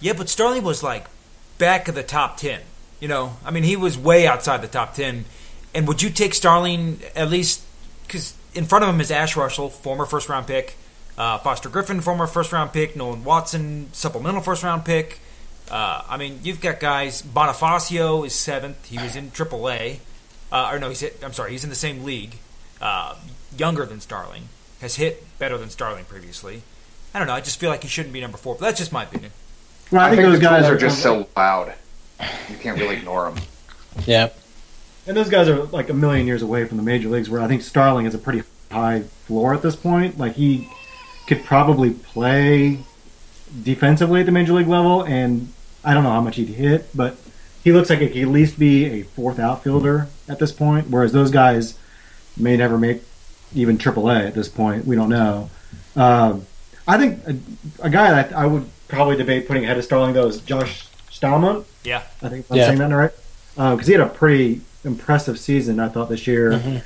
Yeah, 0.00 0.14
but 0.14 0.28
Starling 0.28 0.64
was 0.64 0.82
like 0.82 1.06
back 1.58 1.88
of 1.88 1.94
the 1.94 2.02
top 2.02 2.36
10. 2.36 2.60
You 3.00 3.08
know, 3.08 3.36
I 3.44 3.50
mean, 3.50 3.64
he 3.64 3.76
was 3.76 3.98
way 3.98 4.26
outside 4.26 4.62
the 4.62 4.68
top 4.68 4.94
10. 4.94 5.24
And 5.74 5.88
would 5.88 6.02
you 6.02 6.10
take 6.10 6.34
Starling 6.34 7.00
at 7.14 7.28
least 7.28 7.62
because 8.06 8.34
in 8.54 8.64
front 8.64 8.84
of 8.84 8.90
him 8.90 9.00
is 9.00 9.10
Ashe 9.10 9.36
Russell, 9.36 9.68
former 9.68 10.06
first 10.06 10.28
round 10.28 10.46
pick, 10.46 10.76
uh, 11.16 11.38
Foster 11.38 11.68
Griffin, 11.68 12.00
former 12.00 12.26
first 12.26 12.52
round 12.52 12.72
pick, 12.72 12.96
Nolan 12.96 13.24
Watson, 13.24 13.88
supplemental 13.92 14.40
first 14.40 14.62
round 14.62 14.84
pick. 14.84 15.20
Uh, 15.70 16.02
I 16.08 16.16
mean, 16.16 16.40
you've 16.42 16.60
got 16.60 16.80
guys. 16.80 17.22
Bonifacio 17.22 18.26
is 18.26 18.34
seventh. 18.34 18.86
He 18.86 18.98
was 18.98 19.16
in 19.16 19.30
AAA. 19.30 19.98
Uh, 20.52 20.70
or 20.72 20.78
no, 20.78 20.88
he's 20.88 21.00
hit, 21.00 21.18
I'm 21.22 21.32
sorry, 21.32 21.52
he's 21.52 21.64
in 21.64 21.70
the 21.70 21.76
same 21.76 22.04
league. 22.04 22.36
Uh, 22.80 23.16
younger 23.56 23.86
than 23.86 24.00
Starling, 24.00 24.48
has 24.80 24.96
hit 24.96 25.24
better 25.38 25.56
than 25.56 25.70
Starling 25.70 26.04
previously. 26.04 26.62
I 27.14 27.18
don't 27.18 27.28
know. 27.28 27.34
I 27.34 27.40
just 27.40 27.58
feel 27.58 27.70
like 27.70 27.82
he 27.82 27.88
shouldn't 27.88 28.12
be 28.12 28.20
number 28.20 28.36
four, 28.36 28.56
but 28.56 28.62
that's 28.62 28.78
just 28.78 28.92
my 28.92 29.04
opinion. 29.04 29.30
Well, 29.90 30.02
I, 30.02 30.06
I 30.06 30.10
think, 30.10 30.22
think 30.22 30.32
those 30.32 30.42
guys 30.42 30.64
are 30.64 30.74
are 30.74 30.78
just 30.78 31.00
so 31.00 31.28
loud. 31.36 31.74
You 32.48 32.56
can't 32.56 32.78
really 32.78 32.96
ignore 32.96 33.30
them. 33.30 33.42
Yeah. 34.06 34.30
And 35.06 35.16
those 35.16 35.28
guys 35.28 35.48
are 35.48 35.64
like 35.64 35.88
a 35.90 35.94
million 35.94 36.26
years 36.26 36.42
away 36.42 36.64
from 36.64 36.76
the 36.76 36.82
major 36.82 37.08
leagues, 37.08 37.30
where 37.30 37.40
I 37.40 37.46
think 37.46 37.62
Starling 37.62 38.04
has 38.06 38.14
a 38.14 38.18
pretty 38.18 38.42
high 38.70 39.00
floor 39.26 39.54
at 39.54 39.62
this 39.62 39.76
point. 39.76 40.18
Like 40.18 40.34
he 40.34 40.68
could 41.26 41.44
probably 41.44 41.90
play 41.90 42.78
defensively 43.62 44.20
at 44.20 44.26
the 44.26 44.32
major 44.32 44.52
league 44.52 44.68
level, 44.68 45.02
and 45.02 45.52
I 45.84 45.94
don't 45.94 46.04
know 46.04 46.10
how 46.10 46.20
much 46.20 46.36
he'd 46.36 46.48
hit, 46.48 46.88
but 46.94 47.16
he 47.62 47.72
looks 47.72 47.88
like 47.90 48.00
he 48.00 48.08
could 48.08 48.18
at 48.22 48.28
least 48.28 48.58
be 48.58 48.86
a 48.86 49.02
fourth 49.02 49.38
outfielder 49.38 50.08
at 50.28 50.38
this 50.38 50.52
point. 50.52 50.88
Whereas 50.88 51.12
those 51.12 51.30
guys 51.30 51.78
may 52.36 52.56
never 52.56 52.76
make 52.78 53.02
even 53.54 53.78
AAA 53.78 54.26
at 54.26 54.34
this 54.34 54.48
point. 54.48 54.84
We 54.86 54.96
don't 54.96 55.08
know. 55.08 55.50
Um, 55.96 56.46
I 56.86 56.98
think 56.98 57.20
a, 57.26 57.36
a 57.86 57.90
guy 57.90 58.10
that 58.10 58.32
I 58.34 58.46
would 58.46 58.68
probably 58.88 59.16
debate 59.16 59.46
putting 59.46 59.64
ahead 59.64 59.78
of 59.78 59.84
Starling 59.84 60.12
though 60.12 60.26
is 60.26 60.40
Josh 60.40 60.86
Staumont. 61.10 61.64
Yeah. 61.84 62.02
I 62.22 62.28
think 62.28 62.44
if 62.44 62.50
I'm 62.52 62.58
Yeah. 62.58 62.66
saying 62.66 62.78
that 62.78 62.92
right. 62.94 63.12
Because 63.54 63.86
he 63.86 63.92
had 63.92 64.02
a 64.02 64.08
pretty 64.08 64.60
impressive 64.84 65.38
season, 65.38 65.78
I 65.80 65.88
thought, 65.88 66.08
this 66.08 66.26
year. 66.26 66.82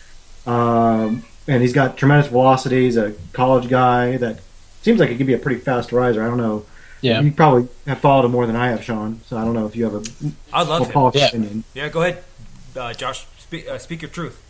Um, 0.47 1.25
and 1.49 1.63
he's 1.63 1.73
got 1.73 1.97
tremendous 1.97 2.29
velocity. 2.31 2.85
He's 2.85 2.97
a 2.97 3.15
college 3.33 3.69
guy 3.69 4.17
that 4.19 4.39
seems 4.83 5.01
like 5.01 5.09
he 5.11 5.17
could 5.17 5.27
be 5.27 5.35
a 5.35 5.39
pretty 5.39 5.61
fast 5.61 5.91
riser. 5.91 6.23
I 6.23 6.27
don't 6.29 6.37
know. 6.37 6.65
Yeah. 7.01 7.21
You 7.21 7.33
probably 7.33 7.69
have 7.87 7.99
followed 8.01 8.25
him 8.27 8.33
more 8.33 8.47
than 8.47 8.55
I 8.57 8.69
have, 8.69 8.85
Shaun. 8.85 9.21
So 9.27 9.37
I 9.37 9.45
don't 9.45 9.55
know 9.55 9.67
if 9.67 9.75
you 9.75 9.85
have 9.85 9.95
a 9.95 10.03
I 10.53 10.65
more 10.65 10.79
love 10.79 10.87
him. 10.87 10.93
polished 10.93 11.19
Yeah. 11.19 11.29
opinion. 11.29 11.65
Yeah, 11.75 11.89
go 11.89 12.03
ahead, 12.03 12.23
uh, 12.77 12.93
Josh. 12.93 13.25
Speak, 13.39 13.69
uh, 13.69 13.79
speak 13.79 14.03
your 14.03 14.11
truth. 14.11 14.41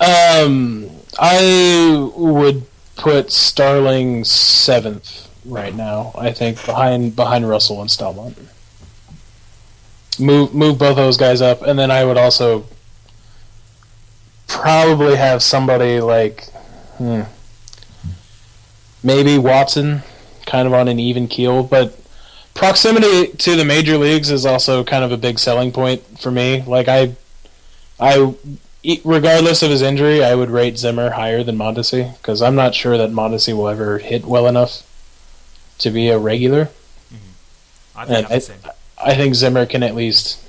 Um, 0.00 0.90
I 1.18 2.10
would 2.16 2.66
put 2.96 3.30
Starling 3.32 4.24
seventh 4.24 5.28
right 5.44 5.74
now. 5.74 6.12
I 6.18 6.32
think 6.32 6.64
behind 6.66 7.16
behind 7.16 7.48
Russell 7.48 7.80
and 7.80 7.88
Staumont. 7.88 8.34
Move 10.18 10.54
move 10.54 10.78
both 10.78 10.96
those 10.96 11.16
guys 11.16 11.40
up, 11.40 11.62
and 11.62 11.78
then 11.78 11.90
I 11.90 12.04
would 12.04 12.16
also 12.18 12.64
probably 14.46 15.16
have 15.16 15.42
somebody 15.42 16.00
like 16.00 16.44
hmm, 16.98 17.22
maybe 19.02 19.38
Watson, 19.38 20.02
kind 20.46 20.66
of 20.66 20.74
on 20.74 20.88
an 20.88 20.98
even 20.98 21.28
keel, 21.28 21.62
but. 21.62 21.98
Proximity 22.54 23.36
to 23.38 23.56
the 23.56 23.64
major 23.64 23.98
leagues 23.98 24.30
is 24.30 24.46
also 24.46 24.84
kind 24.84 25.02
of 25.02 25.10
a 25.10 25.16
big 25.16 25.40
selling 25.40 25.72
point 25.72 26.20
for 26.20 26.30
me. 26.30 26.62
Like 26.62 26.86
I, 26.86 27.16
I, 27.98 28.32
regardless 29.04 29.64
of 29.64 29.70
his 29.70 29.82
injury, 29.82 30.22
I 30.22 30.36
would 30.36 30.50
rate 30.50 30.78
Zimmer 30.78 31.10
higher 31.10 31.42
than 31.42 31.56
Mondesi 31.56 32.16
because 32.18 32.40
I'm 32.40 32.54
not 32.54 32.72
sure 32.72 32.96
that 32.96 33.10
Mondesi 33.10 33.56
will 33.56 33.66
ever 33.66 33.98
hit 33.98 34.24
well 34.24 34.46
enough 34.46 34.88
to 35.78 35.90
be 35.90 36.08
a 36.10 36.16
regular. 36.16 36.68
I 37.96 38.06
think 38.06 38.30
I. 38.30 38.40
I 39.04 39.14
think 39.14 39.34
Zimmer 39.34 39.66
can 39.66 39.82
at 39.82 39.94
least 39.94 40.42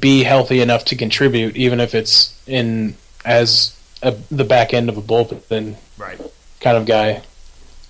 be 0.00 0.22
healthy 0.22 0.60
enough 0.60 0.84
to 0.86 0.96
contribute, 0.96 1.56
even 1.56 1.80
if 1.80 1.94
it's 1.94 2.38
in 2.46 2.94
as 3.24 3.78
a, 4.02 4.12
the 4.30 4.44
back 4.44 4.72
end 4.72 4.88
of 4.88 4.96
a 4.96 5.02
bullpen 5.02 5.76
Right. 5.98 6.20
kind 6.60 6.76
of 6.76 6.86
guy. 6.86 7.22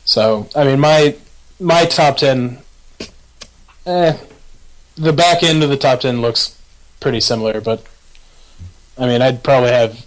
So 0.05 0.49
I 0.57 0.65
mean, 0.65 0.81
my 0.81 1.15
my 1.61 1.85
top 1.85 2.17
ten, 2.17 2.59
eh, 3.87 4.17
the 4.97 5.13
back 5.13 5.43
end 5.43 5.63
of 5.63 5.71
the 5.71 5.77
top 5.77 6.01
ten 6.01 6.21
looks 6.21 6.59
pretty 7.01 7.21
similar, 7.21 7.61
but 7.61 7.85
I 8.97 9.07
mean, 9.07 9.23
I'd 9.23 9.45
probably 9.45 9.71
have 9.71 10.05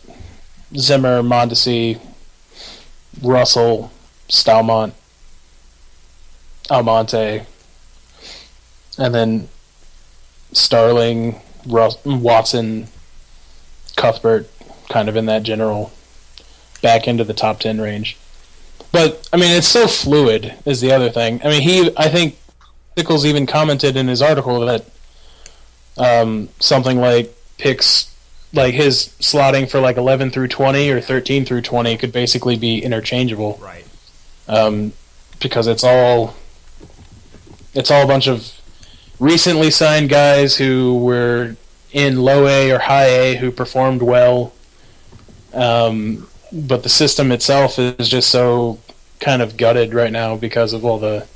Zimmer, 0.75 1.21
Mondesi, 1.21 1.99
Russell, 3.21 3.91
Staumont, 4.27 4.93
Almonte, 6.69 7.45
and 8.97 9.13
then 9.15 9.47
Starling, 10.53 11.39
Watson, 11.65 12.87
Cuthbert, 13.95 14.49
kind 14.89 15.09
of 15.09 15.15
in 15.15 15.25
that 15.27 15.43
general 15.43 15.91
back 16.81 17.07
into 17.07 17.23
the 17.23 17.33
top 17.33 17.59
ten 17.59 17.79
range. 17.79 18.17
But 18.91 19.27
I 19.31 19.37
mean, 19.37 19.55
it's 19.55 19.67
so 19.67 19.87
fluid. 19.87 20.53
Is 20.65 20.81
the 20.81 20.91
other 20.91 21.09
thing. 21.09 21.41
I 21.43 21.49
mean, 21.49 21.61
he. 21.61 21.91
I 21.95 22.09
think 22.09 22.37
Pickles 22.95 23.25
even 23.25 23.45
commented 23.45 23.95
in 23.95 24.07
his 24.07 24.21
article 24.21 24.59
that 24.61 24.85
um, 25.97 26.49
something 26.59 26.99
like 26.99 27.33
picks, 27.57 28.13
like 28.53 28.73
his 28.73 29.15
slotting 29.19 29.69
for 29.69 29.79
like 29.79 29.97
eleven 29.97 30.29
through 30.31 30.49
twenty 30.49 30.89
or 30.89 30.99
thirteen 30.99 31.45
through 31.45 31.61
twenty 31.61 31.95
could 31.97 32.11
basically 32.11 32.57
be 32.57 32.79
interchangeable 32.83 33.59
Right. 33.61 33.85
um, 34.49 34.91
because 35.39 35.67
it's 35.67 35.83
all 35.85 36.35
it's 37.73 37.89
all 37.91 38.03
a 38.03 38.07
bunch 38.07 38.27
of 38.27 38.51
recently 39.21 39.69
signed 39.71 40.09
guys 40.09 40.57
who 40.57 40.97
were 40.97 41.55
in 41.93 42.17
low 42.21 42.47
A 42.47 42.71
or 42.71 42.79
high 42.79 43.05
A 43.07 43.35
who 43.37 43.51
performed 43.51 44.01
well. 44.01 44.51
Um, 45.53 46.27
but 46.51 46.83
the 46.83 46.89
system 46.89 47.31
itself 47.31 47.77
is 47.79 48.09
just 48.09 48.29
so 48.29 48.79
kind 49.19 49.41
of 49.41 49.55
gutted 49.55 49.93
right 49.93 50.11
now 50.11 50.35
because 50.35 50.73
of 50.73 50.83
all 50.83 50.97
the 50.97 51.27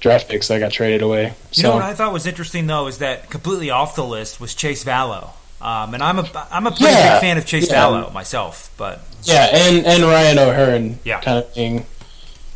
draft 0.00 0.28
picks 0.28 0.48
that 0.48 0.58
got 0.58 0.72
traded 0.72 1.02
away. 1.02 1.34
You 1.52 1.64
know 1.64 1.74
what 1.74 1.82
I 1.82 1.94
thought 1.94 2.12
was 2.12 2.26
interesting 2.26 2.66
though 2.66 2.86
is 2.86 2.98
that 2.98 3.28
completely 3.30 3.70
off 3.70 3.94
the 3.94 4.04
list 4.04 4.40
was 4.40 4.54
Chase 4.54 4.82
Vallot. 4.82 5.24
Um, 5.60 5.94
and 5.94 6.02
I'm 6.02 6.18
a 6.18 6.46
I'm 6.50 6.66
a 6.66 6.70
pretty 6.70 6.84
Yeah. 6.86 7.14
big 7.14 7.20
fan 7.20 7.38
of 7.38 7.46
Chase 7.46 7.66
Yeah. 7.68 7.74
Vallot 7.74 8.12
myself, 8.12 8.70
but 8.76 9.00
yeah, 9.22 9.48
and 9.52 9.86
and 9.86 10.02
Ryan 10.02 10.38
O'Hearn 10.38 10.98
Yeah. 11.04 11.20
kind 11.20 11.38
of 11.38 11.54
being 11.54 11.86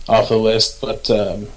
off 0.09 0.29
the 0.29 0.37
list, 0.39 0.81
but 0.81 1.11
um, 1.11 1.49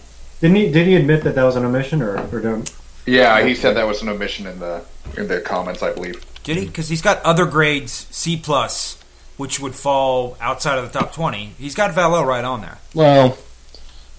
Didn't 0.43 0.57
he? 0.57 0.69
Did 0.69 0.87
he 0.87 0.97
admit 0.97 1.23
that 1.23 1.35
that 1.35 1.43
was 1.43 1.55
an 1.55 1.63
omission, 1.63 2.01
or, 2.01 2.17
or 2.35 2.41
don't? 2.41 2.69
Yeah, 3.05 3.45
he 3.45 3.55
said 3.55 3.77
that 3.77 3.87
was 3.87 4.01
an 4.01 4.09
omission 4.09 4.45
in 4.45 4.59
the 4.59 4.83
in 5.15 5.29
the 5.29 5.39
comments, 5.39 5.81
I 5.81 5.93
believe. 5.93 6.21
did 6.43 6.57
he? 6.57 6.65
Because 6.65 6.89
he's 6.89 7.01
got 7.01 7.23
other 7.23 7.45
grades 7.45 8.07
C 8.11 8.35
plus, 8.35 9.01
which 9.37 9.61
would 9.61 9.73
fall 9.73 10.35
outside 10.41 10.77
of 10.79 10.91
the 10.91 10.99
top 10.99 11.13
twenty. 11.13 11.53
He's 11.57 11.75
got 11.75 11.93
Vallot 11.93 12.27
right 12.27 12.43
on 12.43 12.59
there. 12.59 12.77
well, 12.93 13.29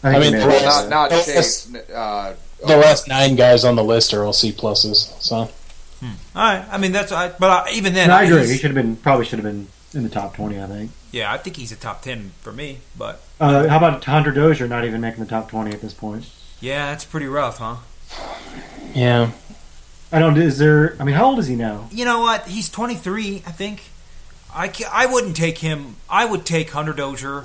think 0.01 0.17
I 0.17 0.19
mean, 0.19 0.33
may 0.33 0.41
have 0.41 0.49
Well, 0.49 0.81
said 0.81 0.89
Not 0.89 1.11
not 1.11 1.25
Chase. 1.27 1.75
Uh, 1.75 2.35
the 2.67 2.77
last 2.79 3.07
nine 3.07 3.37
guys 3.37 3.63
on 3.63 3.77
the 3.77 3.85
list 3.85 4.15
are 4.15 4.25
all 4.25 4.33
C 4.33 4.51
pluses. 4.51 5.21
So 5.21 5.37
All 5.37 5.51
right, 6.35 6.65
I 6.71 6.79
mean 6.79 6.93
that's 6.93 7.13
I, 7.13 7.29
but 7.39 7.69
I, 7.69 7.73
even 7.73 7.93
then, 7.93 8.09
No, 8.09 8.15
I 8.15 8.23
agree. 8.23 8.47
He 8.47 8.57
should 8.57 8.75
have 8.75 8.83
been. 8.83 8.97
Probably 8.97 9.27
should 9.27 9.41
have 9.41 9.45
been 9.45 9.67
in 9.93 10.03
the 10.03 10.09
top 10.09 10.37
twenty. 10.37 10.59
I 10.59 10.67
think. 10.69 10.91
Yeah, 11.13 11.31
I 11.31 11.37
think 11.37 11.57
he's 11.57 11.71
a 11.71 11.77
top 11.77 12.01
ten 12.01 12.33
for 12.41 12.51
me. 12.51 12.79
But 12.97 13.21
Uh, 13.41 13.69
how 13.69 13.79
about 13.79 14.05
Hunter 14.05 14.31
Dozier 14.31 14.69
not 14.69 14.85
even 14.85 15.01
making 15.01 15.23
the 15.23 15.29
top 15.29 15.49
twenty 15.51 15.73
at 15.73 15.81
this 15.81 15.95
point? 15.95 16.31
yeah, 16.61 16.87
that's 16.91 17.05
pretty 17.05 17.27
rough, 17.27 17.59
huh? 17.59 17.77
yeah, 18.95 19.31
I 20.13 20.19
don't. 20.19 20.37
Is 20.39 20.59
there? 20.59 20.97
I 21.01 21.05
mean, 21.05 21.15
how 21.15 21.27
old 21.27 21.39
is 21.39 21.47
he 21.49 21.57
now? 21.57 21.89
You 21.91 22.05
know 22.05 22.21
what? 22.21 22.47
He's 22.47 22.71
23, 22.71 23.43
I 23.47 23.51
think. 23.51 23.83
I, 24.55 24.73
I 24.93 25.07
wouldn't 25.07 25.35
take 25.37 25.59
him. 25.59 25.97
I 26.09 26.25
would 26.25 26.47
take 26.47 26.71
Hunter 26.71 26.93
Dozier 26.93 27.43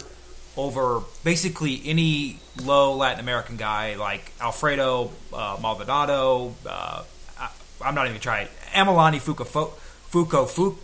over 0.56 1.02
basically 1.24 1.82
any 1.86 2.38
low 2.64 2.94
Latin 2.94 3.20
American 3.20 3.58
guy 3.58 3.96
like 3.96 4.32
Alfredo 4.40 5.12
uh, 5.34 5.58
Maldonado. 5.60 6.54
Uh, 6.66 7.04
I, 7.40 7.50
I'm 7.84 7.96
not 7.96 8.08
even 8.08 8.20
trying. 8.22 8.48
Amelani 8.74 9.20
Fuka 9.20 9.46
Fuko 9.46 10.48
Fuko. 10.48 10.78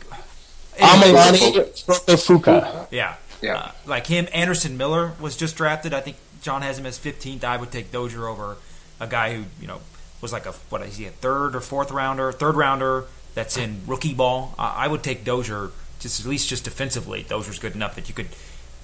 Amalani 0.78 2.18
Fuka. 2.18 2.88
Yeah. 2.92 3.16
Yeah. 3.42 3.58
Uh, 3.58 3.72
like 3.86 4.08
him, 4.08 4.28
Anderson 4.34 4.78
Miller 4.78 5.14
was 5.20 5.36
just 5.36 5.56
drafted. 5.56 5.94
I 5.94 6.02
think 6.02 6.18
John 6.42 6.62
has 6.62 6.80
him 6.80 6.86
as 6.86 6.98
15th. 6.98 7.44
I 7.44 7.58
would 7.58 7.72
take 7.72 7.92
Dozier 7.92 8.28
over 8.28 8.58
a 9.00 9.08
guy 9.08 9.36
who, 9.36 9.46
you 9.60 9.68
know, 9.68 9.82
was 10.22 10.32
like 10.32 10.46
a, 10.46 10.52
what 10.70 10.82
is 10.82 10.98
he, 10.98 11.06
a 11.06 11.12
third 11.12 11.56
or 11.56 11.62
fourth 11.62 11.92
rounder, 11.92 12.32
third 12.32 12.56
rounder 12.56 13.06
that's 13.34 13.58
in 13.58 13.82
rookie 13.86 14.14
ball. 14.14 14.56
I 14.58 14.86
I 14.86 14.88
would 14.88 15.04
take 15.04 15.24
Dozier 15.24 15.72
just 16.00 16.20
at 16.22 16.26
least 16.26 16.50
just 16.50 16.64
defensively. 16.64 17.24
Dozier's 17.24 17.60
good 17.60 17.76
enough 17.76 17.96
that 17.96 18.10
you 18.10 18.16
could 18.16 18.30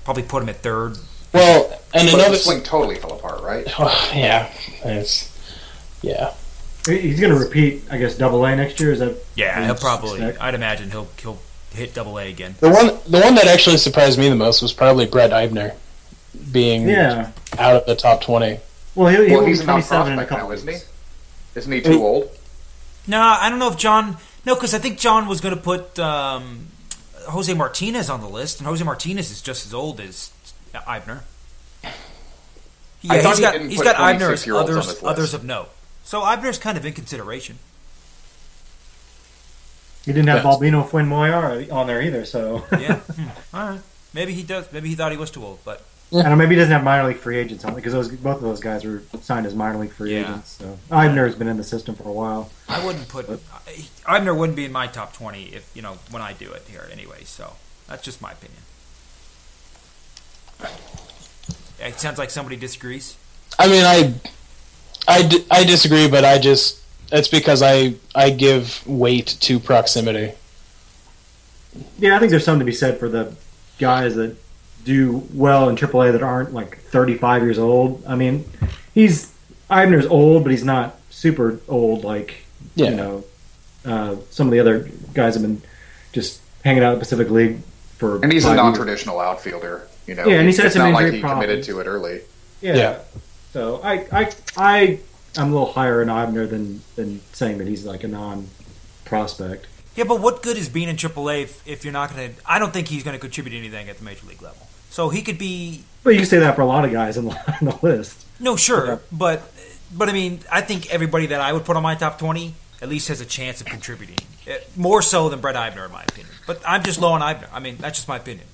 probably 0.03 0.23
put 0.23 0.43
him 0.43 0.49
at 0.49 0.57
third. 0.57 0.97
Well, 1.33 1.71
and 1.93 2.07
but 2.07 2.15
another 2.15 2.31
the 2.31 2.37
swing 2.37 2.63
totally 2.63 2.95
fell 2.95 3.13
apart, 3.13 3.41
right? 3.41 3.65
yeah, 4.13 4.51
it's 4.83 5.29
yeah. 6.01 6.33
He's 6.85 7.19
going 7.19 7.31
to 7.31 7.39
repeat, 7.39 7.83
I 7.91 7.99
guess, 7.99 8.17
Double 8.17 8.43
A 8.43 8.55
next 8.55 8.79
year. 8.79 8.91
Is 8.91 8.99
that? 8.99 9.15
Yeah, 9.35 9.65
he'll 9.65 9.75
probably. 9.75 10.19
expect? 10.19 10.41
I'd 10.41 10.55
imagine 10.55 10.89
he'll 10.91 11.07
he'll 11.21 11.39
hit 11.73 11.93
double 11.93 12.17
A 12.19 12.27
again. 12.29 12.55
The 12.59 12.69
one 12.69 12.87
the 13.07 13.19
one 13.19 13.35
that 13.35 13.47
actually 13.47 13.77
surprised 13.77 14.19
me 14.19 14.29
the 14.29 14.35
most 14.35 14.61
was 14.61 14.73
probably 14.73 15.05
Brett 15.05 15.31
Eibner 15.31 15.73
being 16.51 16.87
Yeah. 16.87 17.31
out 17.57 17.75
of 17.75 17.85
the 17.85 17.95
top 17.95 18.21
twenty. 18.21 18.59
Well, 18.95 19.07
he, 19.07 19.27
he 19.29 19.35
Well, 19.35 19.45
he's 19.45 19.61
a 19.61 19.63
twenty-seven 19.65 20.13
in 20.13 20.19
a 20.19 20.21
non-prospect 20.21 20.31
now, 20.49 20.51
isn't 20.51 20.67
he? 20.67 20.77
Isn't 21.59 21.71
he 21.71 21.81
too 21.81 22.03
old? 22.03 22.29
No, 23.07 23.19
I 23.21 23.49
don't 23.49 23.59
know 23.59 23.69
if 23.69 23.77
John. 23.77 24.17
No, 24.45 24.55
because 24.55 24.73
I 24.73 24.79
think 24.79 24.97
John 24.99 25.27
was 25.27 25.39
going 25.41 25.55
to 25.55 25.61
put 25.61 25.97
um, 25.99 26.67
Jose 27.27 27.53
Martinez 27.53 28.09
on 28.09 28.21
the 28.21 28.27
list, 28.29 28.59
and 28.59 28.67
Jose 28.67 28.83
Martinez 28.83 29.31
is 29.31 29.41
just 29.41 29.65
as 29.65 29.73
old 29.73 29.99
as 29.99 30.31
Eibner. 30.73 31.21
Yeah, 31.83 33.13
I 33.13 33.21
thought 33.21 33.29
he's 33.29 33.37
he 33.37 33.43
got 33.43 33.53
didn't 33.53 33.69
he's 33.69 33.81
got 33.81 33.95
Eibner 33.95 34.31
as 34.31 34.47
others 34.47 35.03
others 35.03 35.33
of 35.33 35.43
note. 35.43 35.69
So 36.03 36.21
Eibner's 36.21 36.57
kind 36.57 36.77
of 36.77 36.85
in 36.85 36.93
consideration. 36.93 37.57
He 40.05 40.13
didn't 40.13 40.29
have 40.29 40.43
Yes. 40.43 40.55
Balbino 40.55 40.87
Fuenmayor 40.87 41.71
on 41.71 41.87
there 41.87 42.01
either. 42.01 42.25
So 42.25 42.65
Yeah. 42.71 42.95
Hmm. 43.15 43.55
All 43.55 43.69
right. 43.69 43.81
Maybe 44.13 44.33
he 44.33 44.43
does. 44.43 44.71
Maybe 44.71 44.89
he 44.89 44.95
thought 44.95 45.11
he 45.11 45.17
was 45.17 45.31
too 45.31 45.43
old, 45.43 45.59
but 45.63 45.83
I 46.13 46.23
don't 46.23 46.31
know, 46.31 46.35
maybe 46.35 46.55
he 46.55 46.59
doesn't 46.59 46.73
have 46.73 46.83
minor 46.83 47.07
league 47.07 47.17
free 47.19 47.37
agents 47.37 47.63
on 47.63 47.71
it 47.71 47.75
because 47.77 47.93
those 47.93 48.09
both 48.09 48.37
of 48.37 48.41
those 48.41 48.59
guys 48.59 48.83
were 48.83 49.01
signed 49.21 49.45
as 49.45 49.55
minor 49.55 49.77
league 49.77 49.93
free 49.93 50.13
Yeah. 50.15 50.21
agents. 50.23 50.51
So 50.59 50.77
Eibner 50.89 51.25
has 51.25 51.35
been 51.35 51.47
in 51.47 51.55
the 51.55 51.63
system 51.63 51.95
for 51.95 52.09
a 52.09 52.11
while. 52.11 52.49
I 52.67 52.85
wouldn't 52.85 53.07
put 53.07 53.27
Eibner 54.05 54.35
wouldn't 54.37 54.57
be 54.57 54.65
in 54.65 54.71
my 54.73 54.87
top 54.87 55.13
twenty 55.13 55.45
if 55.53 55.69
you 55.73 55.81
know 55.81 55.99
when 56.09 56.21
I 56.21 56.33
do 56.33 56.51
it 56.51 56.63
here 56.69 56.89
anyway. 56.91 57.23
So 57.23 57.53
that's 57.87 58.03
just 58.03 58.21
my 58.21 58.31
opinion. 58.33 58.59
It 61.79 61.99
sounds 61.99 62.17
like 62.17 62.29
somebody 62.29 62.55
disagrees. 62.57 63.15
I 63.57 63.67
mean, 63.67 63.83
I, 63.85 64.13
I, 65.07 65.45
I 65.49 65.63
disagree, 65.63 66.07
but 66.07 66.23
I 66.23 66.37
just 66.37 66.80
it's 67.11 67.27
because 67.27 67.61
I 67.61 67.95
I 68.15 68.29
give 68.29 68.85
weight 68.87 69.37
to 69.41 69.59
proximity. 69.59 70.33
Yeah, 71.99 72.15
I 72.15 72.19
think 72.19 72.31
there's 72.31 72.43
something 72.43 72.59
to 72.59 72.65
be 72.65 72.71
said 72.73 72.99
for 72.99 73.07
the 73.09 73.33
guys 73.79 74.15
that 74.15 74.35
do 74.83 75.27
well 75.33 75.69
in 75.69 75.75
AAA 75.75 76.11
that 76.11 76.23
aren't 76.23 76.53
like 76.53 76.79
35 76.79 77.43
years 77.43 77.59
old. 77.59 78.03
I 78.07 78.15
mean, 78.15 78.45
he's 78.93 79.31
Eibner's 79.69 80.05
old, 80.07 80.43
but 80.43 80.51
he's 80.51 80.65
not 80.65 80.97
super 81.09 81.59
old 81.67 82.03
like 82.03 82.35
Yeah. 82.75 82.89
you 82.89 82.95
know 82.95 83.23
uh, 83.85 84.15
some 84.29 84.47
of 84.47 84.51
the 84.51 84.59
other 84.59 84.89
guys 85.13 85.33
have 85.35 85.43
been 85.43 85.61
just 86.13 86.41
hanging 86.63 86.83
out 86.83 86.93
in 86.93 86.95
the 86.95 86.99
Pacific 86.99 87.29
League 87.29 87.59
for. 87.97 88.21
And 88.21 88.31
he's 88.31 88.45
a 88.45 88.53
non-traditional 88.55 89.19
outfielder. 89.19 89.87
You 90.07 90.15
know, 90.15 90.25
Yeah, 90.27 90.37
and 90.37 90.47
he's 90.47 90.57
had 90.57 90.67
it's 90.67 90.75
some 90.75 90.89
not 90.91 90.95
like 90.95 91.05
injury 91.13 91.21
he 91.21 91.27
committed 91.27 91.63
to 91.65 91.79
it 91.79 91.87
early. 91.87 92.21
Yeah. 92.61 92.75
Yeah. 92.75 92.99
So 93.53 93.81
I 93.83 94.05
I 94.11 94.31
I 94.57 94.99
I'm 95.37 95.47
a 95.49 95.51
little 95.51 95.71
higher 95.73 96.01
in 96.01 96.07
Eibner 96.09 96.49
than 96.49 96.81
than 96.95 97.21
saying 97.33 97.57
that 97.59 97.67
he's 97.67 97.85
like 97.85 98.03
a 98.03 98.07
non 98.07 98.47
prospect. 99.05 99.67
Yeah, 99.95 100.05
but 100.05 100.21
what 100.21 100.41
good 100.41 100.57
is 100.57 100.69
being 100.69 100.87
in 100.87 100.95
AAA 100.95 101.43
if, 101.43 101.67
if 101.67 101.83
you're 101.83 101.91
not 101.93 102.15
going 102.15 102.33
to? 102.33 102.41
I 102.45 102.59
don't 102.59 102.71
think 102.71 102.87
he's 102.87 103.03
going 103.03 103.13
to 103.15 103.19
contribute 103.19 103.57
anything 103.57 103.89
at 103.89 103.97
the 103.97 104.05
major 104.05 104.25
league 104.25 104.41
level. 104.41 104.67
So 104.89 105.09
he 105.09 105.21
could 105.21 105.37
be 105.37 105.83
But 106.03 106.11
you 106.11 106.17
can 106.21 106.25
say 106.27 106.39
that 106.39 106.55
for 106.55 106.61
a 106.61 106.65
lot 106.65 106.85
of 106.85 106.91
guys 106.93 107.17
on 107.17 107.25
the, 107.25 107.31
on 107.61 107.65
the 107.67 107.77
list. 107.81 108.25
no 108.39 108.55
sure, 108.55 108.91
Okay. 108.93 109.03
but 109.11 109.51
but 109.93 110.07
I 110.09 110.13
mean, 110.13 110.39
I 110.51 110.61
think 110.61 110.89
everybody 110.93 111.25
that 111.27 111.41
I 111.41 111.51
would 111.51 111.65
put 111.65 111.75
on 111.75 111.83
my 111.83 111.95
top 111.95 112.17
twenty 112.19 112.53
at 112.81 112.89
least 112.89 113.09
has 113.09 113.21
a 113.21 113.25
chance 113.25 113.61
of 113.61 113.67
contributing 113.67 114.17
Eh, 114.47 114.57
more 114.75 115.01
so 115.03 115.29
than 115.29 115.39
Brett 115.39 115.55
Eibner, 115.55 115.85
in 115.85 115.91
my 115.91 116.01
opinion. 116.03 116.33
But 116.47 116.61
I'm 116.65 116.81
just 116.83 116.99
low 116.99 117.11
on 117.11 117.21
Eibner. 117.21 117.47
I 117.53 117.59
mean, 117.59 117.77
that's 117.77 117.97
just 117.99 118.07
my 118.07 118.17
opinion. 118.17 118.47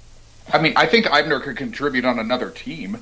I 0.52 0.60
mean, 0.60 0.74
I 0.76 0.86
think 0.86 1.06
Eibner 1.06 1.42
could 1.42 1.56
contribute 1.56 2.04
on 2.04 2.20
another 2.20 2.50
team. 2.50 2.98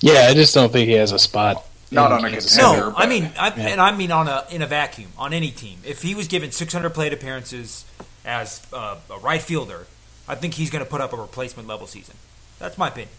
Yeah, 0.00 0.26
I 0.30 0.34
just 0.34 0.54
don't 0.54 0.72
think 0.72 0.88
he 0.88 0.94
has 0.94 1.12
a 1.12 1.18
spot. 1.18 1.64
Not 1.90 2.10
in 2.12 2.18
on 2.18 2.24
a 2.24 2.30
contender. 2.30 2.62
No, 2.62 2.90
but- 2.90 3.00
I 3.02 3.06
mean, 3.06 3.30
I, 3.38 3.50
and 3.50 3.80
I 3.80 3.94
mean 3.96 4.10
on 4.10 4.28
a 4.28 4.44
in 4.50 4.62
a 4.62 4.66
vacuum 4.66 5.10
on 5.16 5.32
any 5.32 5.50
team. 5.50 5.78
If 5.84 6.02
he 6.02 6.14
was 6.14 6.26
given 6.28 6.50
600 6.50 6.90
plate 6.90 7.12
appearances 7.12 7.84
as 8.24 8.66
uh, 8.72 8.96
a 9.10 9.18
right 9.18 9.40
fielder, 9.40 9.86
I 10.26 10.34
think 10.34 10.54
he's 10.54 10.70
going 10.70 10.84
to 10.84 10.90
put 10.90 11.00
up 11.00 11.12
a 11.12 11.16
replacement 11.16 11.68
level 11.68 11.86
season. 11.86 12.16
That's 12.58 12.76
my 12.76 12.88
opinion. 12.88 13.10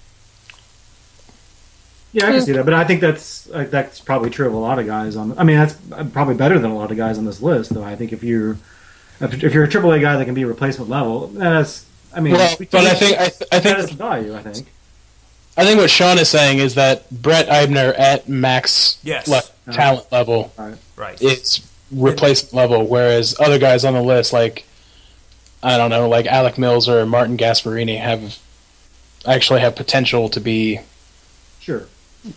Yeah, 2.13 2.28
I 2.28 2.32
can 2.32 2.41
see 2.41 2.53
that, 2.53 2.63
but 2.65 2.74
I 2.74 2.84
think 2.86 3.01
that's 3.01 3.49
uh, 3.49 3.68
that's 3.70 3.99
probably 3.99 4.30
true 4.30 4.47
of 4.47 4.53
a 4.53 4.57
lot 4.57 4.80
of 4.80 4.86
guys 4.86 5.15
on. 5.15 5.38
I 5.38 5.43
mean, 5.43 5.57
that's 5.57 5.76
probably 6.11 6.36
better 6.36 6.57
than 6.57 6.72
a 6.72 6.76
lot 6.76 6.89
of 6.89 6.97
guys 6.97 7.18
on 7.18 7.26
this 7.26 7.41
list. 7.41 7.74
Though 7.74 7.84
I 7.84 7.95
think 7.95 8.13
if 8.13 8.24
you're 8.24 8.57
if, 9.20 9.43
if 9.43 9.53
you're 9.53 9.65
a 9.65 9.68
AAA 9.68 10.01
guy 10.01 10.15
that 10.18 10.26
can 10.26 10.34
be 10.34 10.45
replacement 10.45 10.89
level, 10.89 11.28
that's 11.28 11.86
I 12.15 12.22
mean, 12.22 12.34
Well, 12.34 12.55
but 12.72 12.86
I 12.86 12.93
think 12.95 13.20
I, 13.20 13.28
th- 13.30 13.49
I 13.51 13.59
that 13.59 13.80
is 13.80 13.86
think 13.88 13.97
the 13.97 14.03
value. 14.03 14.36
I 14.36 14.41
think. 14.41 14.68
I 15.58 15.66
think 15.66 15.80
what 15.80 15.89
Shaun 15.89 16.20
is 16.20 16.30
saying 16.30 16.60
is 16.60 16.76
that 16.76 17.10
Brett 17.10 17.47
Eibner 17.49 17.97
at 17.97 18.30
max 18.30 18.97
Yes. 19.03 19.28
le- 19.28 19.41
talent 19.74 20.05
level 20.12 20.53
Right. 20.95 21.22
is 21.22 21.62
replacement 21.91 22.53
level, 22.53 22.86
whereas 22.88 23.36
other 23.39 23.58
guys 23.60 23.84
on 23.84 23.93
the 23.93 24.01
list, 24.01 24.32
like 24.34 24.64
I 25.64 25.78
don't 25.78 25.89
know, 25.89 26.08
like 26.08 26.28
Alec 26.28 26.58
Mills 26.60 26.88
or 26.88 27.05
Marten 27.08 27.36
Gasparini, 27.38 27.99
have 27.99 28.38
actually 29.26 29.60
have 29.62 29.76
potential 29.76 30.30
to 30.30 30.39
be 30.39 30.80
Sure. 31.60 31.84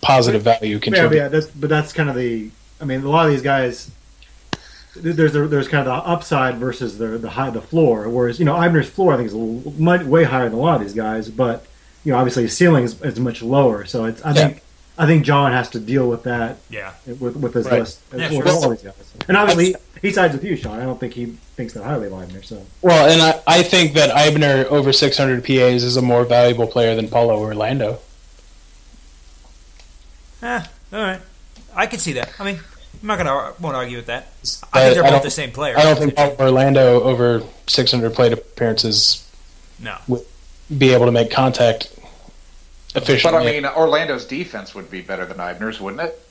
positive 0.00 0.42
value 0.42 0.80
Yeah, 0.82 1.06
but 1.06 1.16
yeah, 1.16 1.28
that's 1.28 1.46
but 1.46 1.68
that's 1.68 1.92
kind 1.92 2.08
of 2.08 2.16
the. 2.16 2.50
I 2.80 2.84
mean, 2.86 3.02
a 3.04 3.08
lot 3.10 3.26
of 3.26 3.32
these 3.32 3.42
guys. 3.42 3.90
There's 4.96 5.32
the, 5.32 5.46
there's 5.46 5.68
kind 5.68 5.86
of 5.86 6.02
the 6.04 6.08
upside 6.10 6.56
versus 6.56 6.96
the 6.98 7.06
the 7.18 7.30
high 7.30 7.50
the 7.50 7.60
floor. 7.60 8.08
Whereas 8.08 8.38
you 8.38 8.44
know 8.46 8.54
Eibner's 8.54 8.88
floor 8.88 9.12
I 9.12 9.16
think 9.18 9.26
is 9.28 9.34
a 9.34 9.38
little, 9.38 9.72
much, 9.78 10.02
way 10.02 10.24
higher 10.24 10.48
than 10.48 10.58
a 10.58 10.60
lot 10.62 10.76
of 10.76 10.80
these 10.82 10.94
guys, 10.94 11.28
but 11.28 11.64
you 12.04 12.12
know 12.12 12.18
obviously 12.18 12.42
his 12.44 12.56
ceiling 12.56 12.84
is, 12.84 13.00
is 13.02 13.18
much 13.20 13.42
lower. 13.42 13.84
So 13.86 14.04
it's 14.06 14.24
I 14.24 14.28
Yeah. 14.28 14.34
think 14.48 14.62
I 14.98 15.06
think 15.06 15.24
John 15.24 15.52
has 15.52 15.70
to 15.70 15.80
deal 15.80 16.08
with 16.08 16.24
that 16.24 16.56
Yeah. 16.68 16.92
with 17.06 17.36
with 17.36 17.54
his 17.54 17.66
Right. 17.66 17.80
list 17.80 18.00
Yeah, 18.14 18.28
with 18.30 18.46
sure. 18.46 18.52
all 18.64 18.68
these 18.70 18.82
guys. 18.82 18.94
And 19.28 19.36
obviously 19.36 19.74
he 20.02 20.10
sides 20.12 20.32
with 20.34 20.44
you, 20.44 20.56
Shaun. 20.56 20.78
I 20.80 20.84
don't 20.84 20.98
think 21.00 21.14
he 21.14 21.26
thinks 21.56 21.72
that 21.74 21.84
highly 21.84 22.06
of 22.06 22.12
Eibner. 22.12 22.44
So 22.44 22.62
Well, 22.82 23.08
and 23.10 23.20
I, 23.22 23.40
I 23.46 23.62
think 23.62 23.94
that 23.94 24.10
Eibner 24.10 24.64
over 24.66 24.92
600 24.92 25.44
PAs 25.44 25.82
is 25.82 25.96
a 25.96 26.02
more 26.02 26.24
valuable 26.24 26.66
player 26.66 26.94
than 26.94 27.08
Paulo 27.08 27.38
Orlando. 27.38 27.98
Eh, 30.42 30.62
all 30.92 30.98
right. 31.00 31.20
I 31.74 31.86
could 31.86 32.00
see 32.00 32.14
that. 32.14 32.30
I 32.38 32.44
mean, 32.44 32.58
I'm 33.02 33.06
not 33.06 33.18
gonna 33.18 33.52
won't 33.60 33.76
argue 33.76 33.96
with 33.98 34.06
that. 34.06 34.28
I 34.72 34.80
think 34.80 34.94
they're 34.94 35.04
I 35.04 35.10
both 35.10 35.22
the 35.22 35.30
same 35.30 35.52
player. 35.52 35.78
I 35.78 35.82
don't 35.82 35.98
think 35.98 36.16
Paulo 36.16 36.36
Orlando 36.38 37.02
over 37.02 37.42
600 37.66 38.14
plate 38.14 38.32
appearances 38.32 39.24
No. 39.78 39.96
Be 40.76 40.92
able 40.92 41.06
to 41.06 41.12
make 41.12 41.30
contact 41.30 41.92
efficiently. 42.94 43.40
But. 43.40 43.48
I 43.48 43.52
mean, 43.52 43.66
Orlando's 43.66 44.26
defense 44.26 44.74
would 44.74 44.90
be 44.90 45.00
better 45.00 45.26
than 45.26 45.38
Eibner's, 45.38 45.80
wouldn't 45.80 46.02
it? 46.02 46.26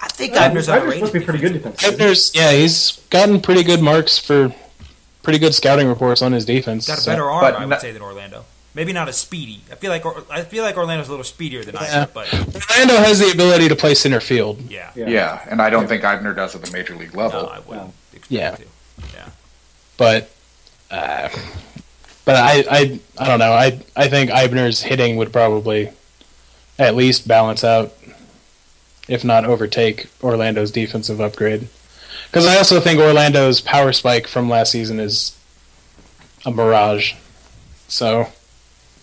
I 0.00 0.08
think 0.08 0.34
Eibner's 0.34 0.68
Eibner's 0.68 0.94
supposed 0.94 1.12
to 1.12 1.18
be 1.18 1.24
pretty 1.24 1.40
good 1.40 1.52
defense. 1.54 1.82
Eibner's, 1.82 2.32
yeah, 2.34 2.52
he's 2.52 2.98
gotten 3.10 3.40
pretty 3.40 3.64
good 3.64 3.82
marks 3.82 4.18
for 4.18 4.54
pretty 5.22 5.38
good 5.38 5.54
scouting 5.54 5.88
reports 5.88 6.22
on 6.22 6.32
his 6.32 6.44
defense. 6.44 6.86
Got 6.86 6.98
a 6.98 7.00
so- 7.00 7.10
better 7.10 7.28
arm, 7.28 7.40
but 7.42 7.54
I 7.56 7.60
would 7.60 7.68
not- 7.68 7.80
say, 7.80 7.90
than 7.92 8.02
Orlando. 8.02 8.44
Maybe 8.74 8.92
not 8.92 9.08
as 9.08 9.16
speedy. 9.16 9.62
I 9.72 9.74
feel 9.74 9.90
like 9.90 10.06
Or- 10.06 10.22
I 10.30 10.42
feel 10.42 10.62
like 10.62 10.76
Orlando's 10.76 11.08
a 11.08 11.10
little 11.10 11.24
speedier 11.24 11.64
than 11.64 11.74
Yeah. 11.74 12.04
Eibner, 12.06 12.08
but 12.14 12.32
Orlando 12.70 12.96
has 12.98 13.18
the 13.18 13.30
ability 13.32 13.68
to 13.68 13.74
play 13.74 13.94
center 13.94 14.20
field. 14.20 14.60
yeah, 14.70 14.90
Yeah. 14.94 15.08
Yeah, 15.08 15.40
and 15.50 15.60
I 15.60 15.68
don't 15.70 15.88
think 15.88 16.04
Eibner 16.04 16.36
does 16.36 16.54
at 16.54 16.62
the 16.62 16.70
major 16.70 16.94
league 16.94 17.14
level. 17.16 17.42
no, 17.42 17.48
I 17.48 17.58
wouldn't 17.60 17.92
expect 18.12 18.30
Yeah. 18.30 18.50
to. 18.52 18.62
Yeah. 19.14 19.24
but 19.96 20.30
uh, 20.92 21.28
but 22.28 22.36
I, 22.36 22.64
I 22.70 23.00
I 23.18 23.26
don't 23.26 23.38
know. 23.38 23.52
I 23.52 23.80
I 23.96 24.08
think 24.08 24.30
Eibner's 24.30 24.82
hitting 24.82 25.16
would 25.16 25.32
probably 25.32 25.88
at 26.78 26.94
least 26.94 27.26
balance 27.26 27.64
out, 27.64 27.94
if 29.08 29.24
not 29.24 29.46
overtake 29.46 30.08
Orlando's 30.22 30.70
defensive 30.70 31.22
upgrade. 31.22 31.68
Because 32.26 32.46
I 32.46 32.58
also 32.58 32.80
think 32.80 33.00
Orlando's 33.00 33.62
power 33.62 33.94
spike 33.94 34.26
from 34.26 34.50
last 34.50 34.72
season 34.72 35.00
is 35.00 35.34
a 36.44 36.50
mirage. 36.50 37.14
So 37.88 38.28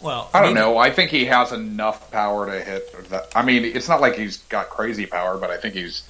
Well, 0.02 0.30
I 0.32 0.42
don't 0.44 0.54
maybe- 0.54 0.60
know. 0.64 0.78
I 0.78 0.92
think 0.92 1.10
he 1.10 1.26
has 1.26 1.52
enough 1.52 2.12
power 2.12 2.46
to 2.46 2.64
hit. 2.64 3.10
That. 3.10 3.30
I 3.36 3.42
mean, 3.42 3.66
it's 3.66 3.90
not 3.90 4.02
like 4.02 4.16
he's 4.16 4.38
got 4.50 4.70
crazy 4.70 5.08
power, 5.08 5.38
but 5.40 5.50
I 5.50 5.58
think 5.58 5.74
he's, 5.74 6.04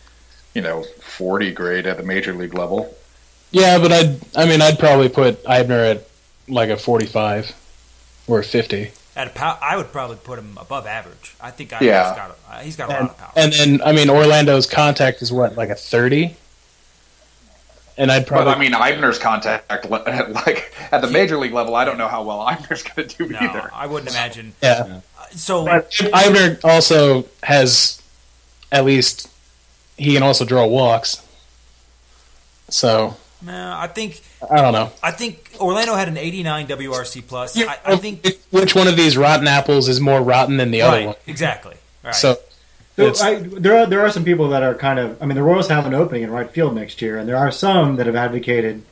you 0.54 0.62
know, 0.62 0.84
40 1.02 1.52
grade 1.54 1.88
at 1.88 1.96
the 1.96 2.04
major 2.04 2.34
league 2.34 2.54
level. 2.54 2.94
yeah, 3.52 3.78
but 3.80 3.94
I'd 3.94 4.20
I 4.36 4.46
mean 4.46 4.62
I'd 4.62 4.78
probably 4.80 5.08
put 5.08 5.42
Eibner 5.46 5.92
at 5.92 6.06
like 6.48 6.70
a 6.70 6.78
forty-five 6.78 7.54
or 8.28 8.40
a 8.40 8.44
fifty. 8.44 8.92
At 9.16 9.28
a 9.28 9.30
pow- 9.30 9.58
I 9.62 9.78
would 9.78 9.92
probably 9.94 10.18
put 10.18 10.38
him 10.40 10.58
above 10.60 10.86
average. 10.86 11.36
I 11.40 11.50
think 11.52 11.70
Eibner's 11.70 11.82
Yeah. 11.84 12.16
got 12.16 12.32
a, 12.32 12.54
uh, 12.54 12.60
he's 12.60 12.76
got 12.76 12.90
a 12.90 12.94
And, 12.98 13.08
lot 13.08 13.12
of 13.12 13.18
power. 13.18 13.32
and 13.38 13.54
then 13.54 13.82
I 13.84 13.92
mean 13.94 14.10
Orlando's 14.10 14.66
contact 14.68 15.22
is 15.22 15.32
what 15.32 15.56
like 15.56 15.70
a 15.70 15.76
thirty, 15.76 16.36
and 17.98 18.12
I'd 18.12 18.28
probably 18.28 18.52
But 18.54 18.58
I 18.58 18.60
mean, 18.60 18.72
Eibner's 18.74 19.18
contact, 19.18 19.90
like 19.90 20.74
at 20.92 21.02
the 21.02 21.08
major 21.10 21.38
league 21.38 21.54
level, 21.54 21.76
I 21.76 21.86
don't 21.86 21.98
know 21.98 22.10
how 22.10 22.24
well 22.24 22.40
Eibner's 22.40 22.84
going 22.84 23.08
to 23.08 23.18
do 23.18 23.30
no, 23.30 23.40
either. 23.40 23.70
I 23.74 23.88
wouldn't 23.88 24.10
imagine. 24.12 24.54
yeah. 24.62 25.00
So 25.34 25.64
But 25.66 25.90
Eibner 25.92 26.64
also 26.66 27.26
has 27.44 28.02
at 28.72 28.84
least 28.86 29.30
he 29.98 30.14
can 30.14 30.24
also 30.24 30.44
draw 30.44 30.66
walks. 30.66 31.22
So 32.70 33.16
no, 33.46 33.76
I 33.78 33.88
think 33.88 34.22
I 34.50 34.62
don't 34.62 34.74
know. 34.74 34.92
I 35.04 35.12
think 35.12 35.52
Orlando 35.60 35.96
had 35.96 36.08
an 36.08 36.18
89 36.18 36.68
WRC 36.68 37.28
plus. 37.28 37.58
I, 37.58 37.78
I 37.86 37.96
think 37.98 38.26
which 38.52 38.76
one 38.76 38.88
of 38.88 38.96
these 38.96 39.18
rotten 39.18 39.48
apples 39.48 39.88
is 39.88 40.00
more 40.00 40.22
rotten 40.22 40.58
than 40.58 40.72
the 40.72 40.82
other 40.82 41.08
one. 41.08 41.16
exactly. 41.28 41.76
Right. 42.04 42.16
So 42.16 42.38
So 42.98 43.14
I, 43.22 43.36
there 43.36 43.78
are 43.78 43.86
there 43.86 44.02
are 44.02 44.10
some 44.10 44.24
people 44.24 44.50
that 44.50 44.64
are 44.64 44.74
kind 44.76 45.00
of. 45.00 45.22
I 45.22 45.26
mean, 45.26 45.36
the 45.36 45.44
Royals 45.44 45.68
have 45.68 45.86
an 45.86 45.94
opening 45.94 46.24
in 46.24 46.32
right 46.32 46.50
field 46.50 46.76
next 46.76 47.02
year, 47.02 47.18
and 47.18 47.28
there 47.28 47.38
are 47.38 47.52
some 47.52 47.98
that 47.98 48.06
have 48.06 48.16
advocated 48.16 48.84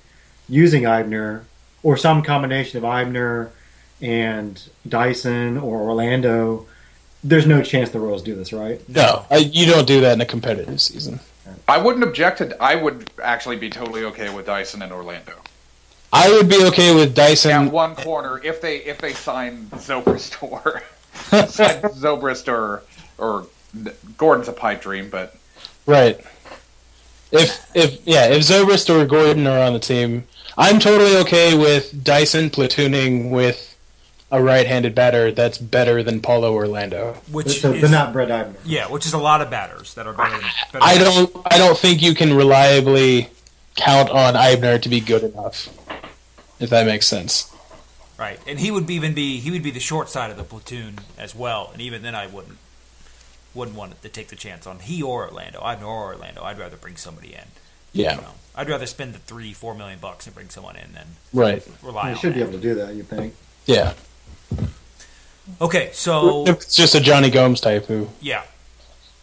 using 0.50 0.84
Eibner 0.84 1.44
or 1.84 1.96
some 1.98 2.22
combination 2.22 2.78
of 2.78 2.84
Eibner 2.84 3.50
and 4.02 4.62
Dyson 4.88 5.58
or 5.58 5.80
Orlando. 5.82 6.66
There's 7.24 7.48
no 7.48 7.62
chance 7.64 7.90
the 7.92 8.00
Royals 8.02 8.22
do 8.22 8.36
this, 8.36 8.52
right? 8.52 8.82
no, 8.90 9.26
I, 9.32 9.38
you 9.38 9.66
don't 9.66 9.88
do 9.88 10.02
that 10.02 10.14
in 10.14 10.22
a 10.22 10.26
competitive 10.26 10.82
season. 10.82 11.22
I 11.68 11.78
wouldn't 11.78 12.04
object 12.04 12.40
to. 12.40 12.62
I 12.62 12.76
would 12.76 13.10
actually 13.22 13.58
be 13.58 13.70
totally 13.70 14.04
okay 14.06 14.34
with 14.34 14.46
Dyson 14.46 14.82
and 14.82 14.92
Orlando. 14.92 15.34
I 16.12 16.30
would 16.30 16.48
be 16.48 16.64
okay 16.66 16.94
with 16.94 17.16
Dyson. 17.16 17.52
At 17.52 17.72
one 17.72 17.96
corner, 17.96 18.42
if 18.44 18.62
they 18.62 18.78
if 18.78 19.00
they 19.00 19.14
sign 19.14 19.68
Zobrist 19.72 20.42
or 20.44 20.84
sign 21.48 21.82
Zobrist 21.82 22.48
or 22.48 22.84
or 23.18 23.48
Gordon's 24.18 24.48
a 24.48 24.54
pipe 24.54 24.82
dream, 24.82 25.10
but 25.10 25.36
Right. 25.86 26.20
If 27.32 27.76
if 27.76 28.00
yeah, 28.06 28.28
if 28.28 28.44
Zobrist 28.44 28.90
or 28.90 29.06
Gordon 29.06 29.48
are 29.48 29.60
on 29.60 29.74
the 29.74 29.80
team, 29.80 30.26
I'm 30.58 30.80
totally 30.80 31.18
okay 31.18 31.58
with 31.58 32.04
Dyson 32.04 32.50
platooning 32.50 33.32
with 33.32 33.73
a 34.34 34.42
right-handed 34.42 34.94
batter 34.96 35.32
that's 35.32 35.58
better 35.58 36.02
than 36.04 36.20
Paulo 36.20 36.54
Orlando. 36.54 37.14
which 37.32 37.62
so 37.62 37.72
is, 37.72 37.82
they're 37.82 37.90
not 37.90 38.12
Brett 38.14 38.30
Eibner. 38.30 38.56
yeah, 38.66 38.88
which 38.90 39.06
is 39.06 39.14
a 39.14 39.18
lot 39.18 39.42
of 39.42 39.50
batters 39.50 39.94
that 39.94 40.08
are 40.08 40.14
better. 40.14 40.32
Than, 40.32 40.42
better 40.74 40.84
I 40.84 40.98
don't 40.98 41.32
I 41.52 41.58
don't 41.58 41.78
think 41.78 42.02
you 42.02 42.14
can 42.16 42.34
reliably 42.34 43.30
count 43.76 44.10
on 44.10 44.34
Eibner 44.34 44.82
to 44.82 44.90
be 44.90 45.00
good 45.00 45.24
enough. 45.24 45.70
If 46.60 46.70
that 46.72 46.86
makes 46.86 47.08
sense. 47.08 47.50
Right, 48.18 48.40
and 48.48 48.60
he 48.60 48.72
would 48.72 48.86
be 48.88 48.96
even 48.96 49.14
be 49.14 49.40
he 49.40 49.52
would 49.52 49.64
be 49.64 49.72
the 49.72 49.80
short 49.80 50.10
side 50.10 50.32
of 50.32 50.38
the 50.38 50.44
platoon 50.44 51.00
as 51.18 51.34
well, 51.36 51.70
and 51.74 51.82
even 51.82 52.02
then 52.04 52.16
I 52.16 52.28
wouldn't 52.28 52.58
wouldn't 53.54 53.78
want 53.78 54.02
to 54.02 54.10
take 54.10 54.30
the 54.30 54.36
chance 54.36 54.66
on 54.66 54.80
he 54.80 55.02
or 55.04 55.28
Orlando. 55.28 55.62
I'd 55.62 55.84
or 55.84 56.14
Orlando. 56.14 56.42
I'd 56.44 56.58
rather 56.58 56.78
bring 56.78 56.96
somebody 56.96 57.34
in. 57.34 57.46
Yeah. 57.92 58.16
You 58.16 58.22
know, 58.22 58.28
I'd 58.56 58.70
rather 58.70 58.86
spend 58.88 59.14
the 59.14 59.20
three 59.20 59.54
four 59.54 59.76
million 59.76 60.00
bucks 60.00 60.26
and 60.26 60.34
bring 60.34 60.50
someone 60.50 60.76
in 60.76 60.94
than 60.94 61.06
Right. 61.34 61.68
rely 61.84 62.10
You 62.10 62.16
on 62.16 62.20
should 62.20 62.34
be 62.34 62.40
that. 62.40 62.50
able 62.50 62.58
to 62.60 62.64
do 62.64 62.74
that. 62.76 62.96
You 62.96 63.04
think? 63.04 63.36
Yeah. 63.66 63.94
Okay, 65.62 65.90
so 65.94 66.46
it's 66.48 66.76
just 66.76 66.96
a 66.96 67.00
Johnny 67.00 67.30
Gomes 67.30 67.60
type 67.60 67.86
who, 67.86 68.10
yeah, 68.22 68.44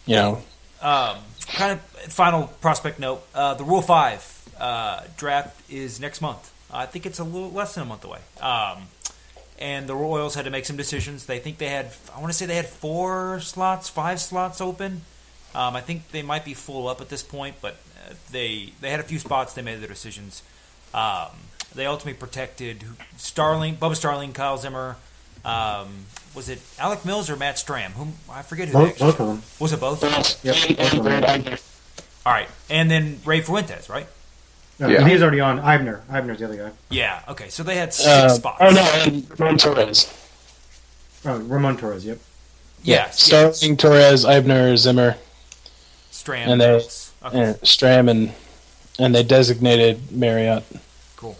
you 0.05 0.15
know, 0.15 0.41
um, 0.81 1.17
kind 1.47 1.73
of 1.73 1.81
final 2.11 2.47
prospect 2.61 2.99
note: 2.99 3.23
uh, 3.33 3.55
the 3.55 3.63
Rule 3.63 3.81
Five 3.81 4.49
uh, 4.59 5.01
draft 5.17 5.59
is 5.69 5.99
next 5.99 6.21
month. 6.21 6.51
I 6.71 6.85
think 6.85 7.05
it's 7.05 7.19
a 7.19 7.23
little 7.23 7.51
less 7.51 7.75
than 7.75 7.83
a 7.83 7.85
month 7.85 8.05
away. 8.05 8.19
Um, 8.39 8.83
and 9.59 9.87
the 9.87 9.95
Royals 9.95 10.35
had 10.35 10.45
to 10.45 10.51
make 10.51 10.65
some 10.65 10.75
decisions. 10.75 11.25
They 11.25 11.37
think 11.37 11.59
they 11.59 11.69
had, 11.69 11.87
I 12.15 12.19
want 12.19 12.31
to 12.31 12.37
say 12.37 12.47
they 12.47 12.55
had 12.55 12.67
four 12.67 13.39
slots, 13.41 13.89
five 13.89 14.19
slots 14.19 14.59
open. 14.59 15.01
Um, 15.53 15.75
I 15.75 15.81
think 15.81 16.09
they 16.11 16.23
might 16.23 16.45
be 16.45 16.53
full 16.53 16.87
up 16.87 17.01
at 17.01 17.09
this 17.09 17.21
point, 17.23 17.57
but 17.61 17.77
uh, 18.09 18.13
they 18.31 18.73
they 18.79 18.89
had 18.89 18.99
a 18.99 19.03
few 19.03 19.19
spots. 19.19 19.53
They 19.53 19.61
made 19.61 19.79
their 19.79 19.89
decisions. 19.89 20.43
Um, 20.93 21.27
they 21.75 21.85
ultimately 21.85 22.19
protected 22.19 22.83
Starling, 23.17 23.75
Bubba 23.75 23.95
Starling, 23.95 24.33
Kyle 24.33 24.57
Zimmer. 24.57 24.97
Um, 25.43 26.05
was 26.35 26.49
it 26.49 26.59
Alec 26.79 27.03
Mills 27.05 27.29
or 27.29 27.35
Matt 27.35 27.55
Strahm? 27.55 27.91
Whom 27.91 28.13
I 28.29 28.41
forget 28.41 28.69
who. 28.69 28.73
they 28.73 28.79
Both, 28.79 28.89
actually- 28.91 29.05
both 29.11 29.19
of 29.19 29.27
them. 29.27 29.43
Was 29.59 29.73
it 29.73 29.79
both? 29.79 30.03
Yep. 30.45 30.77
both 30.77 30.93
of 30.93 31.03
them. 31.03 31.57
All 32.25 32.31
right, 32.33 32.47
and 32.69 32.89
then 32.91 33.19
Ray 33.25 33.41
Fuentes, 33.41 33.89
right? 33.89 34.07
No, 34.79 34.87
Yeah. 34.87 35.07
He's 35.07 35.21
already 35.21 35.39
on 35.39 35.59
Eibner. 35.61 36.01
Eibner's 36.07 36.39
the 36.39 36.45
other 36.45 36.57
guy. 36.57 36.71
Yeah. 36.89 37.21
Okay, 37.29 37.49
so 37.49 37.63
they 37.63 37.75
had 37.75 37.93
six 37.93 38.07
uh, 38.07 38.29
spots. 38.29 38.57
oh 38.61 38.69
no, 38.71 38.81
and 39.03 39.39
Ramon 39.39 39.57
Torres. 39.57 40.11
Oh, 41.25 41.37
Ramon 41.39 41.77
Torres. 41.77 42.05
Yep. 42.05 42.19
Yes. 42.83 43.21
Starling, 43.21 43.77
Torres, 43.77 44.25
Eibner, 44.25 44.75
Zimmer, 44.77 45.17
Strahm. 46.11 46.47
and 46.47 46.61
they 46.61 46.75
Okay. 47.23 47.39
and 47.39 47.55
Strahm, 47.61 48.09
and 48.09 48.33
and 48.99 49.13
they 49.15 49.21
designated 49.23 50.11
Mariot. 50.11 50.63
Cool. 51.15 51.37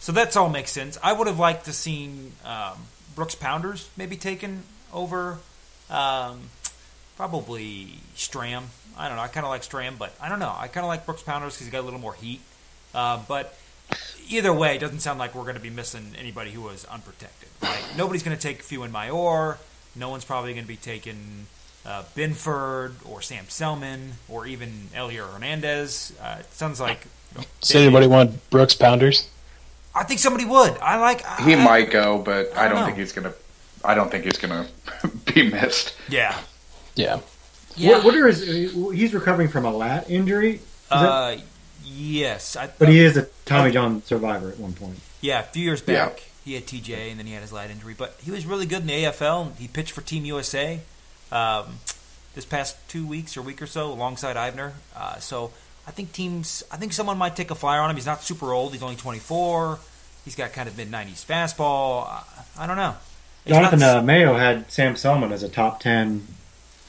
So 0.00 0.10
that's 0.12 0.36
all 0.36 0.48
makes 0.48 0.70
sense. 0.72 0.98
I 1.02 1.12
would 1.12 1.26
have 1.28 1.38
liked 1.38 1.64
to 1.66 1.72
seen 1.72 2.32
um, 2.44 2.86
Brooks 3.16 3.34
Pounders 3.34 3.90
maybe 3.96 4.16
taken 4.16 4.62
over, 4.92 5.38
um, 5.90 6.50
probably 7.16 7.98
Strahm. 8.14 8.64
I 8.96 9.08
don't 9.08 9.16
know. 9.16 9.22
I 9.22 9.28
kind 9.28 9.44
of 9.44 9.50
like 9.50 9.62
Strahm, 9.62 9.98
but 9.98 10.14
I 10.20 10.28
don't 10.28 10.38
know. 10.38 10.54
I 10.56 10.68
kind 10.68 10.84
of 10.84 10.88
like 10.88 11.04
Brooks 11.04 11.22
Pounders 11.22 11.54
because 11.54 11.66
he 11.66 11.72
got 11.72 11.80
a 11.80 11.88
little 11.88 11.98
more 11.98 12.14
heat. 12.14 12.40
Uh, 12.94 13.20
but 13.26 13.58
either 14.28 14.52
way, 14.52 14.76
it 14.76 14.78
doesn't 14.78 15.00
sound 15.00 15.18
like 15.18 15.34
we're 15.34 15.42
going 15.42 15.56
to 15.56 15.60
be 15.60 15.70
missing 15.70 16.12
anybody 16.18 16.50
who 16.52 16.60
was 16.60 16.84
unprotected. 16.84 17.48
Like 17.62 17.96
nobody's 17.96 18.22
going 18.22 18.36
to 18.36 18.42
take 18.42 18.62
Fuenmayor. 18.62 19.56
No 19.96 20.10
one's 20.10 20.24
probably 20.24 20.52
going 20.52 20.64
to 20.64 20.68
be 20.68 20.76
taking 20.76 21.46
uh, 21.86 22.04
Binford 22.14 22.96
or 23.04 23.22
Sam 23.22 23.46
Selman 23.48 24.12
or 24.28 24.46
even 24.46 24.88
Elier 24.94 25.26
Hernandez. 25.32 26.12
Uh, 26.22 26.36
it 26.40 26.52
sounds 26.52 26.80
like. 26.80 27.06
you 27.32 27.40
know, 27.40 27.46
Does 27.60 27.74
anybody 27.74 28.06
want 28.06 28.50
Brooks 28.50 28.74
Pounders? 28.74 29.28
I 29.96 30.04
think 30.04 30.20
somebody 30.20 30.44
would. 30.44 30.76
I 30.78 30.98
like. 30.98 31.24
He 31.40 31.54
I, 31.54 31.64
might 31.64 31.90
go, 31.90 32.18
but 32.18 32.56
I 32.56 32.66
I 32.66 32.68
don't 32.68 32.76
don't 32.76 32.86
think 32.86 32.98
he's 32.98 33.12
gonna. 33.12 33.32
I 33.84 33.94
don't 33.94 34.10
think 34.10 34.24
he's 34.24 34.38
gonna 34.38 34.66
be 35.34 35.50
missed. 35.50 35.94
Yeah. 36.08 36.38
Yeah. 36.94 37.20
Yeah. 37.76 37.96
What, 37.96 38.04
what 38.06 38.14
are 38.16 38.26
his? 38.26 38.42
He's 38.42 39.14
recovering 39.14 39.48
from 39.48 39.64
a 39.64 39.70
lat 39.72 40.10
injury, 40.10 40.60
uh, 40.90 41.36
yes. 41.84 42.56
I, 42.56 42.68
but 42.78 42.88
he 42.88 43.00
is 43.00 43.16
a 43.16 43.26
Tommy 43.44 43.70
John 43.70 44.02
survivor 44.02 44.50
at 44.50 44.58
one 44.58 44.72
point. 44.72 44.98
Yeah, 45.20 45.40
a 45.40 45.42
few 45.44 45.62
years 45.64 45.82
Yeah. 45.86 46.06
back, 46.08 46.22
he 46.44 46.54
had 46.54 46.66
TJ, 46.66 47.10
and 47.10 47.18
then 47.18 47.26
he 47.26 47.32
had 47.32 47.42
his 47.42 47.52
lat 47.52 47.70
injury. 47.70 47.94
But 47.96 48.16
he 48.22 48.30
was 48.30 48.46
really 48.46 48.66
good 48.66 48.80
in 48.82 48.86
the 48.86 49.04
AFL. 49.04 49.56
He 49.56 49.68
pitched 49.68 49.92
for 49.92 50.00
Team 50.00 50.24
USA 50.24 50.80
um, 51.32 51.78
this 52.34 52.44
past 52.44 52.76
two 52.88 53.06
weeks 53.06 53.36
or 53.36 53.42
week 53.42 53.60
or 53.60 53.66
so, 53.66 53.92
alongside 53.92 54.36
Eibner. 54.36 54.72
Uh, 54.94 55.18
so 55.18 55.52
I 55.86 55.90
think 55.92 56.12
teams, 56.12 56.64
I 56.70 56.76
think 56.76 56.92
someone 56.92 57.16
might 57.18 57.36
take 57.36 57.50
a 57.50 57.54
flyer 57.54 57.80
on 57.80 57.90
him. 57.90 57.96
He's 57.96 58.06
not 58.06 58.22
super 58.22 58.52
old. 58.52 58.72
He's 58.72 58.82
only 58.82 58.96
24. 58.96 59.78
He's 60.24 60.34
got 60.34 60.52
kind 60.52 60.68
of 60.68 60.76
mid 60.76 60.90
90s 60.90 61.24
fastball. 61.24 62.06
I, 62.08 62.22
I 62.58 62.66
don't 62.66 62.76
know. 62.76 62.96
It's 63.44 63.54
Jonathan 63.54 63.78
not- 63.78 63.96
uh, 63.98 64.02
Mayo 64.02 64.34
had 64.34 64.70
Sam 64.70 64.96
Selman 64.96 65.30
as 65.30 65.44
a 65.44 65.48
top 65.48 65.78
ten 65.78 66.26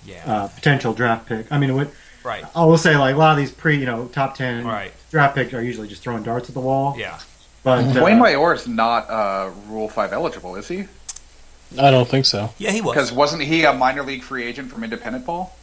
yeah, 0.05 0.23
uh, 0.25 0.47
potential 0.47 0.93
draft 0.93 1.27
pick. 1.27 1.51
I 1.51 1.59
mean, 1.59 1.75
what 1.75 1.91
right, 2.23 2.43
I 2.55 2.65
will 2.65 2.79
say, 2.79 2.95
like 2.97 3.13
a 3.13 3.17
lot 3.17 3.31
of 3.33 3.37
these 3.37 3.51
pre, 3.51 3.77
you 3.77 3.85
know, 3.85 4.07
top 4.07 4.35
ten 4.35 4.65
right, 4.65 4.91
draft 5.11 5.35
picks 5.35 5.53
are 5.53 5.61
usually 5.61 5.87
just 5.87 6.01
throwing 6.01 6.23
darts 6.23 6.49
at 6.49 6.55
the 6.55 6.61
wall. 6.61 6.95
yeah. 6.97 7.19
But 7.63 7.83
uh, 7.83 7.93
Fuenmayor 7.93 8.55
is 8.55 8.67
not 8.67 9.07
uh, 9.09 9.51
Rule 9.67 9.87
Five 9.87 10.13
eligible, 10.13 10.55
is 10.55 10.67
he? 10.67 10.85
I 11.79 11.91
don't 11.91 12.07
think 12.07 12.25
so. 12.25 12.51
Yeah, 12.57 12.71
he 12.71 12.81
was. 12.81 12.95
Because 12.95 13.11
wasn't 13.11 13.43
he 13.43 13.65
a 13.65 13.73
minor 13.73 14.01
league 14.01 14.23
free 14.23 14.43
agent 14.45 14.71
from 14.71 14.83
independent 14.83 15.25
ball? 15.25 15.55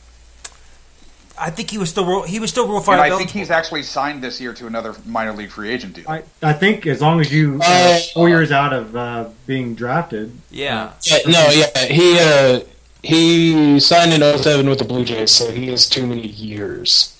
I 1.38 1.50
think 1.50 1.70
he 1.70 1.78
was 1.78 1.90
still 1.90 2.04
rule- 2.06 2.22
he 2.22 2.38
was 2.38 2.50
still 2.50 2.68
Rule 2.68 2.80
Five 2.80 2.94
And 2.94 3.02
I 3.02 3.06
eligible. 3.08 3.18
think 3.18 3.30
he's 3.30 3.50
actually 3.50 3.82
signed 3.82 4.22
this 4.22 4.40
year 4.40 4.52
to 4.54 4.66
another 4.66 4.94
minor 5.04 5.32
league 5.32 5.50
free 5.50 5.70
agent 5.70 5.94
deal. 5.94 6.04
I, 6.08 6.22
I 6.42 6.52
think 6.52 6.86
as 6.86 7.00
long 7.00 7.20
as 7.20 7.32
you 7.32 7.58
uh, 7.60 7.64
Uh, 7.66 7.98
four 8.14 8.28
years 8.28 8.52
out 8.52 8.72
of 8.72 8.94
uh, 8.96 9.28
being 9.46 9.74
drafted, 9.74 10.36
yeah. 10.50 10.90
Yeah, 11.02 11.18
no, 11.26 11.48
yeah, 11.50 11.78
he 11.86 12.18
uh, 12.20 12.60
he 13.02 13.80
signed 13.80 14.12
in 14.12 14.20
07 14.38 14.68
with 14.68 14.78
the 14.78 14.84
Blue 14.84 15.04
Jays, 15.04 15.30
so 15.30 15.50
he 15.50 15.68
has 15.68 15.88
too 15.88 16.06
many 16.06 16.26
years. 16.26 17.10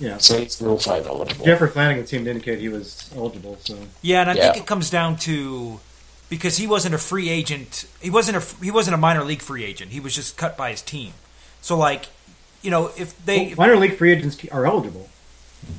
yeah. 0.00 0.18
So 0.18 0.38
he's 0.38 0.60
Rule 0.60 0.78
Five 0.78 1.06
eligible. 1.06 1.44
Jeffrey 1.46 1.68
Flanagan 1.70 2.06
seemed 2.06 2.24
to 2.26 2.30
indicate 2.32 2.58
he 2.58 2.68
was 2.68 3.08
eligible. 3.16 3.56
So 3.64 3.76
Yeah, 4.02 4.22
and 4.22 4.30
I 4.30 4.34
Yeah. 4.34 4.42
think 4.52 4.64
it 4.64 4.66
comes 4.66 4.90
down 4.90 5.16
to 5.18 5.80
because 6.28 6.56
he 6.56 6.66
wasn't 6.66 6.94
a 6.94 6.98
free 6.98 7.28
agent. 7.28 7.84
He 8.00 8.10
wasn't 8.10 8.36
a 8.38 8.64
he 8.64 8.70
wasn't 8.72 8.94
a 8.94 8.98
minor 8.98 9.22
league 9.22 9.42
free 9.42 9.64
agent. 9.64 9.92
He 9.92 10.00
was 10.00 10.14
just 10.14 10.36
cut 10.36 10.56
by 10.56 10.70
his 10.72 10.82
team. 10.82 11.12
So 11.62 11.76
like, 11.78 12.06
you 12.64 12.70
know, 12.70 12.90
if 12.96 13.14
they 13.24 13.54
Well, 13.56 13.68
minor 13.68 13.76
league 13.80 13.96
free 13.96 14.10
agents 14.12 14.36
are 14.50 14.66
eligible. 14.66 15.08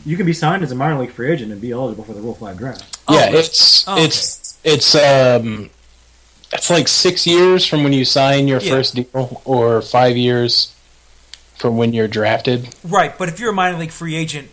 You 0.05 0.15
can 0.17 0.25
be 0.25 0.33
signed 0.33 0.63
as 0.63 0.71
a 0.71 0.75
minor 0.75 0.99
league 0.99 1.11
free 1.11 1.31
agent 1.31 1.51
and 1.51 1.59
be 1.59 1.71
eligible 1.71 2.03
for 2.05 2.13
the 2.13 2.21
Rule 2.21 2.35
Five 2.35 2.57
draft. 2.57 2.97
yeah, 3.09 3.29
Oh, 3.31 3.37
it's 3.37 3.87
oh, 3.87 4.01
it's 4.03 4.57
it's 4.63 4.95
um, 4.95 5.69
it's 6.53 6.69
like 6.69 6.87
six 6.87 7.27
years 7.27 7.65
from 7.65 7.83
when 7.83 7.91
you 7.93 8.05
sign 8.05 8.47
your 8.47 8.61
Yeah. 8.61 8.71
first 8.71 8.95
deal, 8.95 9.41
or 9.45 9.81
five 9.81 10.15
years 10.17 10.71
from 11.57 11.77
when 11.77 11.93
you're 11.93 12.07
drafted, 12.07 12.73
right, 12.83 13.17
but 13.17 13.29
if 13.29 13.39
you're 13.39 13.49
a 13.51 13.53
minor 13.53 13.77
league 13.77 13.91
free 13.91 14.15
agent 14.15 14.49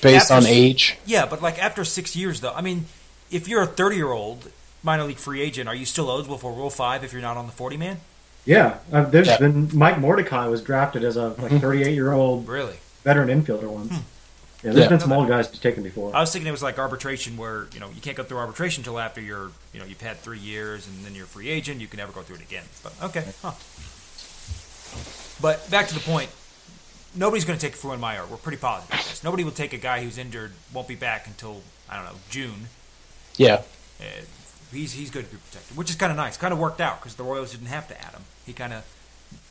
based 0.00 0.30
after 0.30 0.34
on 0.34 0.46
age. 0.46 0.96
yeah, 1.06 1.24
but 1.26 1.40
like 1.40 1.58
after 1.62 1.84
six 1.84 2.14
years 2.14 2.40
though, 2.40 2.52
I 2.52 2.60
mean, 2.60 2.86
if 3.30 3.48
you're 3.48 3.62
a 3.62 3.66
30 3.66 3.96
year 3.96 4.12
old 4.12 4.50
minor 4.82 5.04
league 5.04 5.16
free 5.18 5.40
agent, 5.40 5.68
are 5.68 5.74
you 5.74 5.86
still 5.86 6.10
eligible 6.10 6.36
for 6.38 6.52
Rule 6.52 6.68
Five 6.70 7.02
if 7.04 7.12
you're 7.12 7.22
not 7.22 7.36
on 7.36 7.46
the 7.46 7.52
40 7.52 7.76
man? 7.78 8.00
Yeah, 8.44 8.78
uh, 8.92 9.04
there's 9.04 9.26
Yeah. 9.28 9.38
been 9.38 9.70
Mike 9.72 9.98
Mordecai 9.98 10.46
was 10.48 10.60
drafted 10.62 11.02
as 11.04 11.16
a 11.16 11.28
like 11.38 11.60
38 11.60 11.94
year 11.94 12.12
old 12.12 12.46
Really? 12.46 12.76
veteran 13.02 13.28
infielder 13.28 13.64
once. 13.68 13.90
Hmm. 13.90 13.94
Yeah, 14.62 14.72
there's 14.72 14.76
Yeah. 14.84 14.88
been 14.88 15.00
some 15.00 15.12
old 15.12 15.28
guys 15.28 15.48
taken 15.48 15.82
before. 15.82 16.14
I 16.14 16.20
was 16.20 16.30
thinking 16.32 16.46
it 16.48 16.52
was 16.52 16.62
like 16.62 16.78
arbitration, 16.78 17.36
where 17.36 17.66
you 17.72 17.80
know 17.80 17.88
you 17.94 18.00
can't 18.00 18.16
go 18.16 18.22
through 18.24 18.38
arbitration 18.38 18.80
until 18.80 18.98
after 18.98 19.20
you're 19.20 19.50
you 19.72 19.80
know 19.80 19.86
you've 19.86 20.00
had 20.00 20.20
three 20.22 20.38
years 20.38 20.86
and 20.86 21.04
then 21.04 21.14
you're 21.14 21.24
a 21.24 21.28
free 21.28 21.48
agent. 21.48 21.80
You 21.80 21.86
can 21.86 21.98
never 21.98 22.12
go 22.12 22.22
through 22.22 22.36
it 22.36 22.42
again. 22.42 22.64
But 22.82 22.92
okay, 23.02 23.24
huh. 23.42 23.52
But 25.40 25.70
back 25.70 25.88
to 25.88 25.94
the 25.94 26.00
point. 26.00 26.30
Nobody's 27.16 27.44
going 27.44 27.56
to 27.58 27.64
take 27.64 27.76
Fuenmayor. 27.78 28.28
We're 28.28 28.36
pretty 28.38 28.58
positive. 28.58 28.98
of 28.98 29.04
this. 29.06 29.22
Nobody 29.22 29.44
will 29.44 29.52
take 29.52 29.72
a 29.72 29.76
guy 29.78 30.02
who's 30.02 30.18
injured, 30.18 30.50
won't 30.72 30.88
be 30.88 30.96
back 30.96 31.26
until 31.28 31.62
I 31.88 31.94
don't 31.96 32.06
know 32.06 32.18
June. 32.28 32.68
Yeah, 33.36 33.62
Uh, 34.00 34.04
he's 34.72 34.92
he's 34.92 35.10
good 35.10 35.24
to 35.26 35.30
be 35.30 35.40
protected, 35.48 35.76
which 35.76 35.90
is 35.90 35.96
kind 35.96 36.10
of 36.10 36.16
nice. 36.16 36.36
Kind 36.36 36.52
of 36.52 36.58
worked 36.58 36.80
out 36.80 37.00
because 37.00 37.14
the 37.14 37.22
Royals 37.22 37.52
didn't 37.52 37.66
have 37.68 37.86
to 37.88 38.00
add 38.00 38.12
him. 38.12 38.22
He 38.46 38.52
kind 38.52 38.72
of 38.72 38.84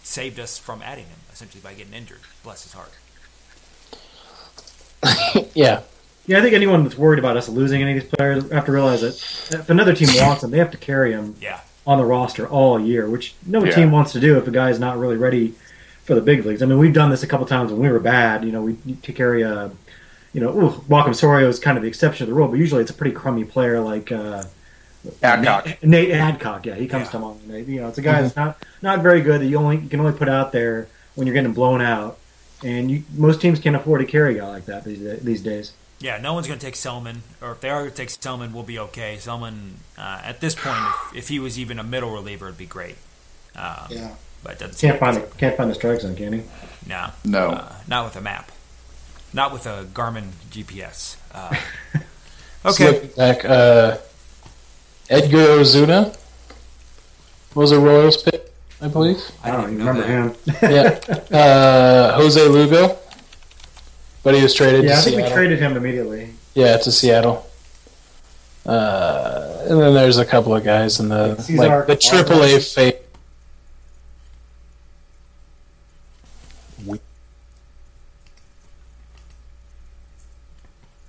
saved 0.03 0.39
us 0.39 0.57
from 0.57 0.81
adding 0.81 1.05
him 1.05 1.17
essentially 1.31 1.61
by 1.61 1.73
getting 1.73 1.93
injured. 1.93 2.19
Bless 2.43 2.63
his 2.63 2.73
heart. 2.73 2.91
yeah, 5.53 5.81
Yeah, 6.25 6.37
I 6.37 6.41
think 6.41 6.53
anyone 6.53 6.83
that's 6.83 6.97
worried 6.97 7.19
about 7.19 7.35
us 7.37 7.49
losing 7.49 7.81
any 7.81 7.97
of 7.97 8.01
these 8.03 8.11
players 8.11 8.49
have 8.51 8.65
to 8.65 8.71
realize 8.71 9.01
that 9.01 9.15
if 9.59 9.69
another 9.69 9.93
team 9.93 10.07
wants 10.25 10.41
them, 10.41 10.51
they 10.51 10.57
have 10.57 10.71
to 10.71 10.77
carry 10.77 11.11
them 11.13 11.35
Yeah. 11.41 11.59
on 11.85 11.97
the 11.97 12.05
roster 12.05 12.47
all 12.47 12.79
year, 12.79 13.09
which 13.09 13.35
no 13.45 13.63
Yeah. 13.65 13.75
team 13.75 13.91
wants 13.91 14.13
to 14.13 14.19
do 14.19 14.37
if 14.37 14.47
a 14.47 14.51
guy's 14.51 14.79
not 14.79 14.97
really 14.97 15.17
ready 15.17 15.53
for 16.05 16.15
the 16.15 16.21
big 16.21 16.45
leagues. 16.45 16.61
I 16.61 16.65
mean, 16.65 16.77
we've 16.77 16.93
done 16.93 17.09
this 17.09 17.23
a 17.23 17.27
couple 17.27 17.45
times 17.45 17.71
when 17.71 17.81
we 17.81 17.89
were 17.89 17.99
bad. 17.99 18.43
You 18.45 18.51
know, 18.53 18.61
we 18.61 18.77
to 19.01 19.11
carry 19.13 19.41
a, 19.41 19.71
you 20.33 20.39
know, 20.41 20.49
ooh, 20.49 20.69
Joakim 20.89 21.15
Soria 21.15 21.47
is 21.47 21.59
kind 21.59 21.77
of 21.77 21.81
the 21.83 21.87
exception 21.89 22.25
to 22.25 22.31
the 22.31 22.37
rule, 22.37 22.47
but 22.47 22.57
usually 22.59 22.81
it's 22.81 22.91
a 22.91 22.93
pretty 22.93 23.13
crummy 23.15 23.43
player 23.43 23.79
like 23.81 24.11
uh, 24.11 24.43
Adcock. 25.21 25.65
Nate, 25.65 25.83
Nate 25.83 26.11
Adcock. 26.11 26.65
Yeah, 26.65 26.75
he 26.75 26.87
comes 26.87 27.05
Yeah. 27.07 27.11
to 27.11 27.19
mind. 27.19 27.47
Nate, 27.47 27.67
You 27.67 27.81
know, 27.81 27.87
it's 27.89 27.97
a 27.97 28.01
guy 28.01 28.21
that's 28.21 28.35
not 28.35 28.57
not 28.81 29.01
very 29.01 29.21
good 29.21 29.41
that 29.41 29.45
you 29.45 29.57
only 29.57 29.77
you 29.77 29.89
can 29.89 29.99
only 29.99 30.13
put 30.13 30.29
out 30.29 30.51
there 30.51 30.87
when 31.15 31.27
you're 31.27 31.33
getting 31.33 31.53
blown 31.53 31.81
out, 31.81 32.17
and 32.63 32.89
you, 32.89 33.03
most 33.15 33.41
teams 33.41 33.59
can't 33.59 33.75
afford 33.75 34.01
to 34.01 34.07
carry 34.07 34.37
a 34.37 34.41
guy 34.41 34.47
like 34.47 34.65
that 34.65 34.83
these 34.85 35.21
these 35.21 35.41
days. 35.41 35.73
Yeah, 35.99 36.17
no 36.17 36.33
one's 36.33 36.47
going 36.47 36.59
to 36.59 36.65
take 36.65 36.75
Selman, 36.75 37.23
or 37.41 37.53
if 37.53 37.61
they 37.61 37.69
are 37.69 37.79
going 37.81 37.91
to 37.91 37.95
take 37.95 38.09
Selman, 38.09 38.51
we'll 38.51 38.63
be 38.63 38.77
okay. 38.77 39.17
Selman, 39.19 39.75
uh, 39.97 40.19
at 40.23 40.41
this 40.41 40.53
point, 40.53 40.77
if, 41.11 41.15
if 41.17 41.27
he 41.29 41.39
was 41.39 41.57
even 41.57 41.79
a 41.79 41.83
middle 41.83 42.11
reliever, 42.11 42.47
it'd 42.47 42.57
be 42.57 42.65
great. 42.65 42.95
Um, 43.55 43.85
Yeah. 43.89 44.09
but 44.43 44.59
doesn't 44.59 44.77
Can't 44.85 44.99
find 44.99 45.15
the 45.15 45.21
like 45.21 45.37
can't 45.37 45.55
find 45.55 45.69
the 45.69 45.75
strike 45.75 46.01
zone, 46.01 46.15
can 46.17 46.33
he? 46.33 46.39
it. 46.39 46.45
No, 46.87 47.11
No. 47.23 47.49
uh, 47.51 47.71
not 47.87 48.03
with 48.05 48.15
a 48.17 48.21
map, 48.21 48.51
not 49.31 49.53
with 49.53 49.65
a 49.65 49.85
Garmin 49.93 50.31
GPS. 50.51 51.15
Uh, 51.33 51.55
okay, 52.65 52.73
Slipping 52.99 53.09
back, 53.15 53.45
uh, 53.45 53.97
Edgar 55.13 55.59
Osuna 55.59 56.11
was 57.53 57.71
a 57.71 57.79
Royals 57.79 58.17
pick, 58.17 58.51
I 58.81 58.87
believe. 58.87 59.21
I, 59.43 59.51
don't 59.51 59.77
didn't 59.77 59.81
even 59.81 59.87
remember 59.87 60.35
that. 60.51 60.65
him. 60.65 61.19
yeah. 61.31 61.37
Uh, 61.39 62.15
Jose 62.17 62.47
Lugo, 62.47 62.97
but 64.23 64.33
he 64.33 64.41
was 64.41 64.55
traded 64.55 64.85
yeah, 64.85 64.93
to 64.93 64.97
I 64.97 65.01
think 65.01 65.15
Seattle. 65.15 65.29
we 65.29 65.35
traded 65.35 65.59
him 65.59 65.77
immediately. 65.77 66.33
Yeah, 66.55 66.77
to 66.77 66.91
Seattle. 66.91 67.47
Uh, 68.65 69.65
and 69.69 69.79
then 69.79 69.93
there's 69.93 70.17
a 70.17 70.25
couple 70.25 70.55
of 70.55 70.63
guys 70.63 70.99
in 70.99 71.09
the 71.09 71.35
Cesar 71.41 71.57
like 71.57 71.87
the 71.87 71.95
Triple 71.95 72.41
A 72.41 72.45
Alvarez. 72.45 72.73
fate. 72.73 72.97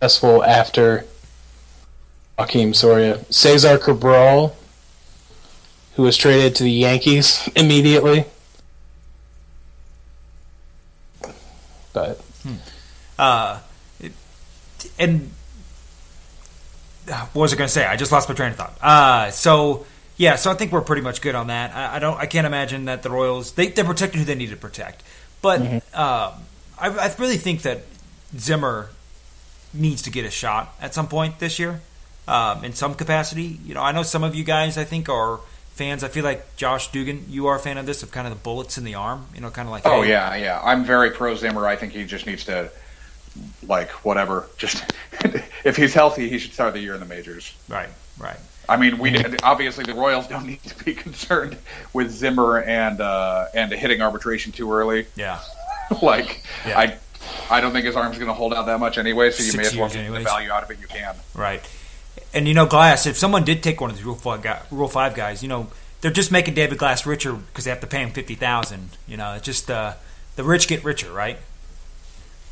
Successful 0.01 0.45
after 0.45 1.07
Joakim 2.39 2.75
Soria, 2.75 3.25
Cesar 3.31 3.79
Cabral, 3.79 4.57
who 5.97 6.03
was 6.03 6.17
traded 6.17 6.57
to 6.57 6.63
the 6.65 6.71
Yankees 6.71 7.49
immediately. 7.57 8.25
But 11.93 12.21
uh, 13.19 13.61
it- 14.01 14.13
and 14.99 15.31
what 17.07 17.35
was 17.43 17.53
I 17.53 17.57
going 17.57 17.69
to 17.69 17.73
say? 17.73 17.87
I 17.87 17.97
just 17.97 18.11
lost 18.11 18.29
my 18.29 18.35
train 18.35 18.51
of 18.51 18.57
thought. 18.57 18.77
Uh, 18.83 19.31
so 19.31 19.87
yeah, 20.17 20.35
so 20.37 20.51
I 20.51 20.55
think 20.55 20.73
we're 20.73 20.81
pretty 20.81 21.03
much 21.03 21.21
good 21.21 21.35
on 21.37 21.47
that. 21.49 21.75
I, 21.75 21.97
I 21.97 21.99
don't, 22.01 22.19
I 22.19 22.27
can't 22.27 22.47
imagine 22.47 22.87
that 22.87 23.03
the 23.03 23.11
Royals 23.11 23.53
they 23.53 23.69
they 23.69 23.85
protected 23.85 24.19
who 24.19 24.25
they 24.25 24.35
need 24.35 24.51
to 24.51 24.57
protect, 24.57 25.03
but 25.43 25.61
um, 25.61 26.33
I, 26.79 26.89
I 26.89 27.15
really 27.19 27.37
think 27.37 27.63
that 27.63 27.83
Zimmer 28.37 28.91
needs 29.73 30.03
to 30.03 30.11
get 30.11 30.25
a 30.25 30.31
shot 30.31 30.75
at 30.81 30.95
some 30.95 31.07
point 31.09 31.39
this 31.41 31.59
year, 31.59 31.81
um, 32.27 32.65
in 32.65 32.73
some 32.73 32.95
capacity. 32.95 33.59
You 33.65 33.75
know, 33.75 33.83
I 33.83 33.93
know 33.93 34.03
some 34.03 34.25
of 34.25 34.35
you 34.35 34.45
guys 34.45 34.79
I 34.79 34.85
think 34.85 35.09
are 35.09 35.41
fans. 35.75 36.05
I 36.05 36.09
feel 36.09 36.25
like 36.25 36.57
Josh 36.57 36.91
Duggan, 36.93 37.27
you 37.29 37.47
are 37.47 37.57
a 37.57 37.61
fan 37.61 37.79
of 37.79 37.87
this 37.87 38.03
of 38.03 38.11
kind 38.11 38.27
of 38.27 38.33
the 38.33 38.41
bullets 38.41 38.79
in 38.79 38.85
the 38.85 38.95
arm. 38.95 39.27
You 39.35 39.41
know, 39.41 39.51
kind 39.51 39.69
of 39.69 39.73
like 39.73 39.83
Oh 39.85 40.03
hey, 40.03 40.11
yeah, 40.11 40.35
yeah. 40.37 40.61
I'm 40.63 40.85
very 40.85 41.11
pro 41.11 41.35
Zimmer. 41.35 41.67
I 41.67 41.77
think 41.77 41.93
he 41.93 42.05
just 42.05 42.27
needs 42.27 42.45
to, 42.45 42.71
like, 43.67 43.91
whatever. 44.05 44.49
Just 44.57 44.85
if 45.65 45.77
he's 45.77 45.95
healthy, 45.95 46.29
he 46.29 46.39
should 46.39 46.53
start 46.53 46.75
the 46.75 46.81
year 46.81 46.95
in 46.95 47.01
the 47.01 47.07
majors. 47.07 47.55
right, 47.69 47.89
right. 48.19 48.39
I 48.67 48.79
mean, 48.79 48.99
we 48.99 49.23
obviously 49.43 49.85
the 49.85 49.93
Royals 49.95 50.27
don't 50.27 50.47
need 50.53 50.63
to 50.63 50.85
be 50.85 50.95
concerned 50.95 51.59
with 51.93 52.11
Zimmer 52.11 52.63
and 52.63 53.01
uh, 53.01 53.47
and 53.55 53.71
hitting 53.73 54.01
arbitration 54.01 54.53
too 54.53 54.73
early. 54.73 55.07
Yeah. 55.17 55.41
like, 56.03 56.43
Yeah. 56.67 56.79
I 56.79 56.99
I 57.51 57.61
don't 57.61 57.73
think 57.73 57.87
his 57.87 57.97
arm's 57.97 58.17
going 58.17 58.29
to 58.29 58.35
hold 58.35 58.55
out 58.55 58.67
that 58.67 58.81
much 58.81 58.99
anyway. 58.99 59.31
So 59.31 59.43
you 59.43 59.51
Six 59.51 59.57
may 59.57 59.67
as 59.69 59.77
well 59.77 59.89
get 59.89 60.13
the 60.13 60.21
value 60.21 60.51
out 60.51 60.63
of 60.63 60.71
it 60.71 60.79
you 60.81 60.87
can. 60.87 61.15
Right. 61.35 61.63
And 62.33 62.49
you 62.49 62.55
know, 62.55 62.67
Glass. 62.67 63.07
If 63.07 63.17
someone 63.17 63.45
did 63.45 63.63
take 63.63 63.81
one 63.81 63.91
of 63.91 63.97
these 63.97 64.05
Rule 64.05 64.15
Five, 64.15 64.43
guy, 64.43 64.61
Rule 64.71 64.89
Five 64.89 65.15
guys, 65.15 65.43
you 65.43 65.49
know, 65.49 65.69
they're 66.01 66.11
just 66.11 66.33
making 66.33 66.55
David 66.55 66.79
Glass 66.79 67.07
richer 67.07 67.33
because 67.33 67.65
they 67.65 67.71
have 67.71 67.81
to 67.81 67.87
pay 67.87 68.03
him 68.03 68.11
fifty 68.11 68.35
thousand. 68.35 68.91
You 69.07 69.17
know, 69.17 69.35
it's 69.35 69.45
just 69.45 69.71
uh, 69.71 69.95
the 70.37 70.45
rich 70.45 70.69
get 70.69 70.85
richer, 70.85 71.13
right? 71.13 71.39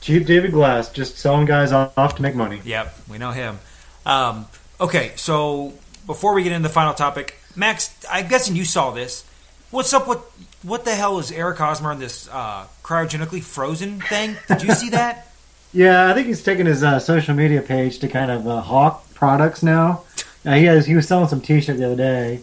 Cheap 0.00 0.26
David 0.26 0.52
Glass, 0.52 0.90
just 0.90 1.18
selling 1.18 1.46
guys 1.46 1.72
off 1.72 2.16
to 2.16 2.22
make 2.22 2.34
money. 2.34 2.60
Yep, 2.64 2.94
we 3.08 3.18
know 3.18 3.30
him. 3.30 3.60
Um, 4.04 4.46
okay, 4.80 5.12
so 5.14 5.74
before 6.06 6.34
we 6.34 6.42
get 6.42 6.52
into 6.52 6.68
the 6.68 6.74
final 6.74 6.92
topic, 6.92 7.36
Max, 7.54 7.94
I'm 8.10 8.26
guessing 8.26 8.56
you 8.56 8.64
saw 8.64 8.90
this. 8.90 9.24
What's 9.70 9.92
up 9.92 10.08
with 10.08 10.18
what 10.62 10.84
the 10.84 10.94
hell 10.94 11.18
is 11.18 11.30
Eric 11.30 11.58
Hosmer 11.58 11.90
on 11.90 11.98
this 11.98 12.28
uh, 12.30 12.66
cryogenically 12.82 13.42
frozen 13.42 14.00
thing? 14.00 14.36
Did 14.48 14.62
you 14.62 14.74
see 14.74 14.90
that? 14.90 15.28
Yeah, 15.74 16.10
I 16.10 16.12
think 16.12 16.26
he's 16.26 16.42
taking 16.42 16.66
his 16.66 16.84
uh, 16.84 16.98
social 16.98 17.34
media 17.34 17.62
page 17.62 18.00
to 18.00 18.08
kind 18.08 18.30
of 18.30 18.46
uh, 18.46 18.60
hawk 18.60 19.06
products 19.26 19.62
now. 19.62 20.02
Uh, 20.44 20.54
he 20.54 20.64
has 20.64 20.84
he 20.84 20.96
was 20.96 21.06
selling 21.06 21.28
some 21.28 21.40
T-shirt 21.40 21.76
the 21.76 21.86
other 21.86 21.94
day, 21.96 22.40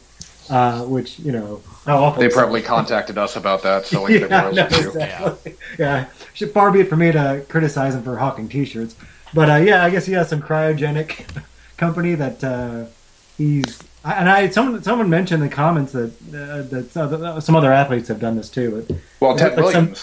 uh, 0.50 0.84
which 0.86 1.20
you 1.20 1.34
know 1.34 1.62
how 1.86 2.02
awful. 2.02 2.22
They 2.22 2.30
probably 2.30 2.62
sounds. 2.62 2.70
contacted 2.88 3.18
us 3.18 3.36
about 3.36 3.64
that, 3.64 3.86
so 3.86 4.04
like 4.04 4.14
the 4.14 4.20
yeah, 4.30 4.42
Royals 4.44 4.56
no, 4.56 4.64
would 4.64 4.86
exactly. 4.86 5.56
yeah. 5.78 6.06
Should 6.34 6.52
far 6.52 6.72
be 6.72 6.80
it 6.80 6.88
for 6.88 6.96
me 6.96 7.12
to 7.12 7.44
criticize 7.50 7.96
him 7.96 8.04
for 8.04 8.16
hawking 8.18 8.48
T-shirts, 8.48 8.96
but 9.34 9.50
uh, 9.50 9.56
yeah, 9.56 9.84
I 9.84 9.90
guess 9.90 10.06
he 10.06 10.14
has 10.14 10.30
some 10.30 10.42
cryogenic 10.42 11.44
company 11.78 12.16
that 12.16 12.42
uh, 12.42 12.86
he's. 13.38 13.84
And 14.06 14.30
I 14.30 14.48
someone 14.50 14.82
someone 14.82 15.10
mentioned 15.10 15.44
in 15.44 15.50
the 15.50 15.54
comments 15.54 15.92
that 15.92 16.12
uh, 16.32 16.62
that 16.74 16.96
uh, 16.96 17.42
some 17.42 17.58
other 17.58 17.74
athletes 17.74 18.08
have 18.08 18.22
done 18.22 18.38
this 18.38 18.50
too. 18.50 18.86
But 18.88 18.98
Well, 19.20 19.36
Ted 19.38 19.58
Like 19.60 19.74
some- 19.74 19.94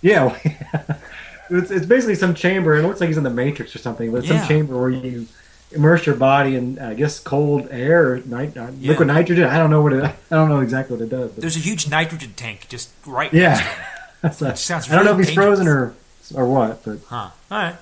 yeah, 0.00 0.34
it's, 1.50 1.70
it's 1.70 1.84
basically 1.84 2.14
some 2.14 2.32
chamber. 2.34 2.72
and 2.74 2.82
It 2.82 2.88
looks 2.88 3.00
like 3.00 3.08
he's 3.08 3.18
in 3.18 3.24
the 3.24 3.28
Matrix 3.28 3.76
or 3.76 3.78
something. 3.78 4.10
But 4.10 4.20
it's 4.20 4.28
Yeah. 4.28 4.38
some 4.38 4.48
chamber 4.48 4.80
where 4.80 4.88
you 4.88 5.26
immerse 5.74 6.06
your 6.06 6.14
body 6.16 6.56
in, 6.56 6.78
I 6.78 6.94
guess, 6.94 7.18
cold 7.20 7.68
air 7.70 8.12
or 8.12 8.16
nit- 8.24 8.56
uh, 8.56 8.68
Yeah. 8.80 8.90
liquid 8.90 9.08
nitrogen. 9.08 9.44
I 9.44 9.58
don't 9.58 9.70
know 9.70 9.80
what 9.82 9.92
it. 9.92 10.04
I 10.04 10.14
don't 10.30 10.48
know 10.48 10.60
exactly 10.60 10.96
what 10.96 11.04
it 11.04 11.10
does. 11.10 11.30
But 11.32 11.40
There's 11.40 11.56
a 11.56 11.60
huge 11.60 11.88
nitrogen 11.88 12.32
tank 12.36 12.66
just 12.68 12.90
right 13.06 13.32
next 13.32 13.58
to 13.60 13.64
yeah, 13.64 13.70
him. 13.74 13.84
That's 14.22 14.42
a- 14.42 14.56
sounds 14.56 14.90
I 14.90 14.96
don't 14.96 15.04
know 15.04 15.10
if 15.12 15.16
really 15.18 15.26
he's 15.30 15.34
frozen 15.34 15.68
or 15.68 15.94
or 16.34 16.46
what, 16.46 16.84
but 16.84 16.98
Huh. 17.08 17.16
All 17.50 17.58
right. 17.58 17.76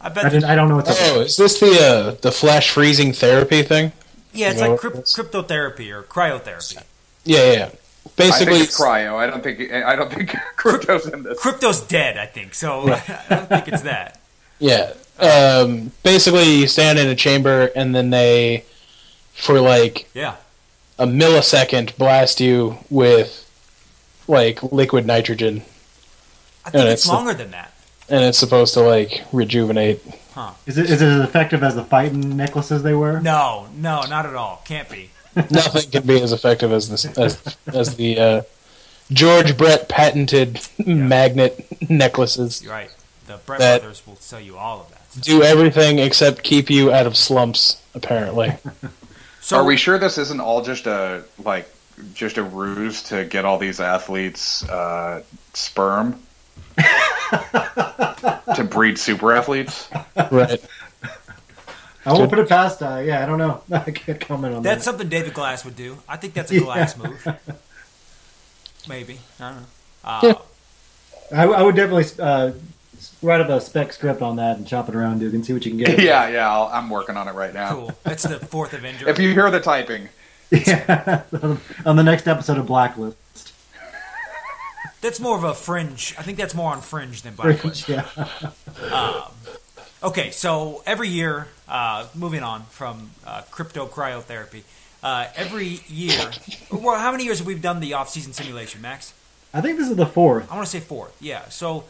I 0.00 0.08
bet. 0.10 0.26
I, 0.26 0.28
didn't, 0.28 0.44
I 0.44 0.54
don't 0.54 0.68
know 0.68 0.76
what's 0.76 0.90
up. 0.90 0.96
oh, 1.00 1.20
is 1.20 1.36
this 1.36 1.58
the 1.58 1.80
uh, 1.80 2.10
the 2.20 2.30
flash 2.30 2.70
freezing 2.70 3.12
therapy 3.12 3.62
thing? 3.62 3.92
yeah, 4.32 4.50
it's 4.50 4.58
You 4.60 4.64
know 4.66 4.70
like 4.72 4.84
what 4.84 4.94
cryp- 4.94 5.30
cryptotherapy 5.30 5.90
or 5.90 6.02
cryotherapy. 6.02 6.82
Yeah, 7.24 7.38
yeah. 7.44 7.52
yeah. 7.52 7.70
I 7.72 8.08
Basically, 8.14 8.54
think 8.58 8.64
it's 8.68 8.80
cryo. 8.80 9.16
I 9.16 9.26
don't 9.26 9.42
think 9.42 9.72
I 9.72 9.96
don't 9.96 10.12
think 10.12 10.30
Crypto's 10.56 11.06
in 11.06 11.22
this. 11.24 11.40
Crypto's 11.40 11.80
dead, 11.80 12.16
I 12.18 12.26
think. 12.26 12.54
So 12.54 12.82
I 12.92 13.24
don't 13.28 13.48
think 13.48 13.68
it's 13.68 13.82
that. 13.82 14.20
Yeah. 14.60 14.92
Um, 15.18 15.92
basically, 16.02 16.44
you 16.56 16.66
stand 16.68 16.98
in 16.98 17.08
a 17.08 17.14
chamber, 17.14 17.70
and 17.74 17.94
then 17.94 18.10
they, 18.10 18.64
for 19.32 19.60
like 19.60 20.08
Yeah. 20.14 20.34
a 20.98 21.06
millisecond, 21.06 21.96
blast 21.96 22.40
you 22.40 22.78
with 22.90 23.42
like 24.28 24.62
liquid 24.62 25.06
nitrogen, 25.06 25.62
I 26.64 26.70
think 26.70 26.84
Yeah, 26.84 26.90
it's 26.90 27.04
it's- 27.04 27.14
longer 27.14 27.32
than 27.34 27.50
that. 27.52 27.72
and 28.08 28.24
it's 28.24 28.38
supposed 28.38 28.74
to 28.74 28.80
like 28.80 29.24
rejuvenate. 29.32 30.00
Huh. 30.34 30.50
Is 30.66 30.76
it 30.76 30.90
is 30.90 31.00
it 31.00 31.06
as 31.08 31.20
effective 31.22 31.62
as 31.62 31.74
the 31.76 31.84
fighting 31.84 32.36
necklaces 32.36 32.82
they 32.82 32.92
were? 32.94 33.20
No, 33.20 33.68
no, 33.76 34.02
not 34.02 34.26
at 34.26 34.34
all. 34.34 34.62
Can't 34.66 34.88
be. 34.88 35.10
Nothing 35.50 35.90
can 35.90 36.06
be 36.06 36.20
as 36.20 36.32
effective 36.32 36.72
as 36.72 36.88
this 36.90 37.04
as 37.18 37.56
as 37.66 37.96
the 37.96 38.18
uh, 38.18 38.42
George 39.12 39.56
Brett 39.56 39.88
patented 39.88 40.60
magnet 40.84 41.66
necklaces. 41.88 42.62
You're 42.62 42.72
right. 42.72 42.90
The 43.26 43.38
Brett 43.38 43.58
That- 43.60 43.80
brothers 43.80 44.06
will 44.06 44.16
sell 44.16 44.40
you 44.40 44.56
all 44.56 44.80
of 44.80 44.90
that. 44.90 45.02
Do 45.22 45.42
everything 45.42 45.98
except 45.98 46.42
keep 46.42 46.68
you 46.70 46.92
out 46.92 47.06
of 47.06 47.16
slumps. 47.16 47.80
Apparently, 47.94 48.54
So 49.40 49.56
Are 49.58 49.64
we 49.64 49.76
sure 49.76 49.98
this 49.98 50.18
isn't 50.18 50.40
all 50.40 50.62
just 50.62 50.86
a 50.86 51.22
like 51.42 51.68
just 52.12 52.36
a 52.36 52.42
ruse 52.42 53.02
to 53.04 53.24
get 53.24 53.44
all 53.46 53.56
these 53.58 53.80
athletes 53.80 54.62
uh, 54.68 55.22
sperm 55.54 56.20
to 56.76 58.66
breed 58.68 58.98
super 58.98 59.32
athletes? 59.34 59.88
right? 60.30 60.62
I 62.04 62.12
won't 62.12 62.28
put 62.30 62.38
it 62.38 62.48
past. 62.48 62.82
Uh, 62.82 62.98
yeah, 63.04 63.22
I 63.22 63.26
don't 63.26 63.38
know. 63.38 63.62
I 63.72 63.90
can't 63.90 64.20
comment 64.20 64.54
on 64.54 64.62
That's 64.62 64.62
that. 64.62 64.62
That's 64.62 64.84
something 64.84 65.08
David 65.08 65.32
Glass 65.34 65.64
would 65.64 65.74
do. 65.76 65.98
I 66.08 66.16
think 66.16 66.34
that's 66.34 66.50
a 66.52 66.60
Glass 66.60 66.96
move. 66.96 67.26
Maybe. 68.88 69.18
I 69.40 69.50
don't 69.50 69.60
know. 69.60 69.66
Uh, 70.04 70.34
I, 71.34 71.44
I 71.46 71.62
would 71.62 71.74
definitely 71.74 72.04
uh, 72.22 72.52
write 73.22 73.40
up 73.40 73.48
a 73.48 73.60
spec 73.60 73.92
script 73.92 74.22
on 74.22 74.36
that 74.36 74.56
and 74.56 74.66
chop 74.66 74.88
it 74.88 74.94
around, 74.94 75.18
Duke, 75.20 75.34
and 75.34 75.44
see 75.44 75.52
what 75.52 75.64
you 75.64 75.70
can 75.72 75.78
get. 75.78 75.98
yeah, 76.02 76.28
yeah. 76.28 76.50
I'll, 76.50 76.68
I'm 76.72 76.90
working 76.90 77.16
on 77.16 77.28
it 77.28 77.32
right 77.32 77.52
now. 77.54 77.70
Cool. 77.72 77.92
That's 78.02 78.22
the 78.22 78.38
fourth 78.38 78.72
Avenger. 78.72 79.08
If 79.08 79.18
you 79.18 79.32
hear 79.32 79.50
the 79.50 79.60
typing, 79.60 80.08
Yeah, 80.50 81.22
on 81.84 81.96
the 81.96 82.02
next 82.04 82.28
episode 82.28 82.58
of 82.58 82.66
Blacklist. 82.66 83.52
That's 85.00 85.20
more 85.20 85.36
of 85.36 85.44
a 85.44 85.54
fringe. 85.54 86.14
I 86.18 86.22
think 86.22 86.38
that's 86.38 86.54
more 86.54 86.72
on 86.72 86.80
fringe 86.80 87.22
than 87.22 87.34
Blacklist. 87.34 87.88
yeah. 87.88 88.06
Okay, 90.02 90.30
so 90.30 90.82
every 90.86 91.08
year, 91.08 91.48
uh, 91.68 92.06
moving 92.14 92.42
on 92.42 92.62
from 92.64 93.10
uh, 93.26 93.42
crypto 93.50 93.86
cryotherapy, 93.86 94.62
uh, 95.02 95.26
every 95.34 95.80
year, 95.88 96.30
well, 96.70 96.98
how 96.98 97.10
many 97.10 97.24
years 97.24 97.38
have 97.38 97.46
we 97.46 97.54
done 97.54 97.80
the 97.80 97.94
off-season 97.94 98.32
simulation, 98.32 98.80
Max? 98.80 99.14
I 99.52 99.60
think 99.60 99.78
this 99.78 99.88
is 99.88 99.96
the 99.96 100.06
fourth. 100.06 100.50
I 100.50 100.54
want 100.54 100.66
to 100.66 100.70
say 100.70 100.80
fourth. 100.80 101.16
Yeah. 101.20 101.48
So 101.48 101.84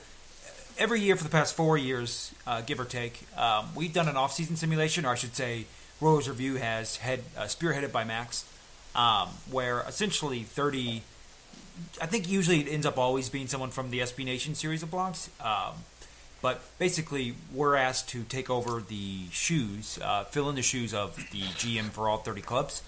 every 0.78 1.01
year 1.01 1.16
for 1.16 1.24
the 1.24 1.31
past 1.31 1.55
four 1.55 1.77
years, 1.78 2.32
uh, 2.47 2.61
give 2.61 2.78
or 2.81 2.85
take, 2.85 3.23
um, 3.36 3.69
we've 3.74 3.93
done 3.93 4.09
an 4.09 4.16
off-season 4.16 4.57
simulation, 4.57 5.05
or 5.05 5.11
I 5.11 5.15
should 5.15 5.35
say, 5.35 5.66
Royals 6.01 6.28
Review 6.28 6.57
has 6.57 6.97
head 6.97 7.23
uh, 7.36 7.43
spearheaded 7.43 7.90
by 7.93 8.05
Max, 8.05 8.44
um, 8.94 9.28
where 9.51 9.81
essentially 9.81 10.43
thirty. 10.43 11.03
I 12.01 12.07
think 12.07 12.28
usually 12.28 12.61
it 12.61 12.69
ends 12.69 12.86
up 12.86 12.97
always 12.97 13.28
being 13.28 13.47
someone 13.47 13.70
from 13.70 13.90
the 13.90 14.01
SB 14.01 14.24
Nation 14.24 14.55
series 14.55 14.82
of 14.82 14.90
blogs. 14.90 15.28
Um, 15.44 15.74
but 16.43 16.62
basically, 16.78 17.35
we're 17.53 17.77
asked 17.77 18.09
to 18.11 18.23
take 18.24 18.48
over 18.51 18.82
the 18.86 19.28
shoes, 19.31 19.98
uh, 20.03 20.24
fill 20.24 20.48
in 20.48 20.55
the 20.55 20.62
shoes 20.62 20.94
of 20.94 21.16
the 21.16 21.43
GM 21.43 21.90
for 21.90 22.09
all 22.09 22.19
30 22.19 22.40
clubs. 22.43 22.82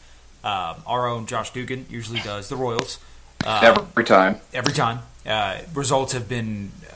Um, 0.45 0.77
our 0.87 1.09
own 1.09 1.27
Josh 1.27 1.53
Duggan 1.53 1.87
usually 1.91 2.21
does 2.21 2.49
the 2.49 2.57
Royals. 2.57 2.99
Um, 3.47 3.65
Every 3.65 4.05
time. 4.05 4.41
every 4.53 4.73
time. 4.73 5.01
Uh, 5.27 5.59
results 5.75 6.13
have 6.13 6.29
been 6.29 6.71
uh, 6.91 6.95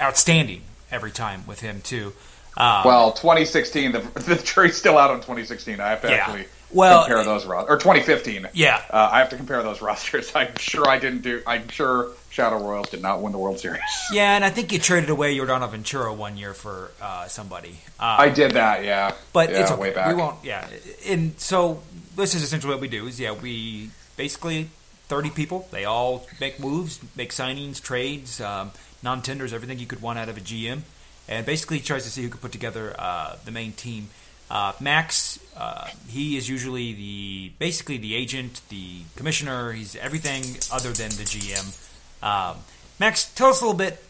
outstanding 0.00 0.62
every 0.90 1.10
time 1.10 1.46
with 1.46 1.60
him 1.60 1.80
too. 1.80 2.12
Um, 2.56 2.82
Well, 2.84 3.12
2016, 3.12 3.92
the, 3.92 3.98
the 4.14 4.36
jury's 4.36 4.76
still 4.76 4.98
out 4.98 5.10
on 5.10 5.18
2016. 5.18 5.80
I 5.80 5.90
have 5.90 6.02
to 6.02 6.08
Yeah. 6.08 6.14
actually 6.16 6.46
Well, 6.72 7.04
compare 7.04 7.22
those 7.24 7.46
rosters. 7.46 7.70
Or 7.70 7.78
2015. 7.78 8.48
Yeah. 8.52 8.82
Uh, 8.90 9.08
I 9.12 9.20
have 9.20 9.28
to 9.30 9.36
compare 9.36 9.62
those 9.62 9.80
rosters. 9.90 10.32
I'm 10.34 10.56
sure 10.58 10.88
I 10.88 10.98
didn't 10.98 11.22
do. 11.22 11.42
I'm 11.46 11.68
sure 11.68 12.08
Shadow 12.30 12.58
Royals 12.58 12.90
did 12.90 13.00
not 13.02 13.22
win 13.22 13.32
the 13.32 13.38
World 13.38 13.58
Series. 13.60 13.80
yeah, 14.12 14.34
and 14.34 14.44
I 14.44 14.50
think 14.50 14.72
you 14.72 14.78
traded 14.78 15.08
away 15.10 15.36
Yordano 15.36 15.70
Ventura 15.70 16.12
one 16.12 16.36
year 16.36 16.52
for 16.54 16.90
uh, 17.00 17.26
somebody. 17.28 17.80
Uh, 18.00 18.16
I 18.18 18.28
did 18.28 18.52
that. 18.52 18.84
Yeah. 18.84 19.12
but 19.32 19.50
yeah, 19.50 19.60
it's 19.60 19.70
okay. 19.70 19.80
way 19.80 19.90
back. 19.92 20.08
We 20.08 20.14
won't. 20.20 20.44
Yeah, 20.44 20.66
and 21.06 21.38
so 21.38 21.82
this 22.16 22.34
is 22.34 22.42
essentially 22.42 22.72
what 22.72 22.80
we 22.80 22.88
do. 22.88 23.06
Is 23.06 23.18
yeah, 23.20 23.32
we 23.32 23.90
basically 24.16 24.68
thirty 25.08 25.30
people. 25.30 25.66
They 25.70 25.84
all 25.84 26.26
make 26.40 26.60
moves, 26.60 27.00
make 27.16 27.30
signings, 27.32 27.80
trades, 27.82 28.40
um, 28.40 28.72
non-tenders, 29.02 29.52
everything 29.52 29.78
you 29.78 29.86
could 29.86 30.02
want 30.02 30.18
out 30.18 30.28
of 30.28 30.36
a 30.36 30.40
GM, 30.40 30.80
and 31.28 31.44
basically 31.46 31.80
tries 31.80 32.04
to 32.04 32.10
see 32.10 32.22
who 32.22 32.28
could 32.28 32.40
put 32.40 32.52
together 32.52 32.94
uh, 32.98 33.36
the 33.44 33.50
main 33.50 33.72
team. 33.72 34.08
Uh, 34.50 34.72
Max, 34.80 35.38
uh, 35.56 35.88
he 36.08 36.36
is 36.36 36.48
usually 36.48 36.94
the 36.94 37.52
basically 37.58 37.98
the 37.98 38.14
agent, 38.14 38.62
the 38.70 39.02
commissioner. 39.16 39.72
He's 39.72 39.94
everything 39.96 40.56
other 40.72 40.90
than 40.90 41.10
the 41.10 41.24
GM. 41.24 41.76
Um, 42.22 42.58
Max, 42.98 43.30
tell 43.34 43.48
us 43.48 43.60
a 43.60 43.64
little 43.64 43.78
bit 43.78 44.02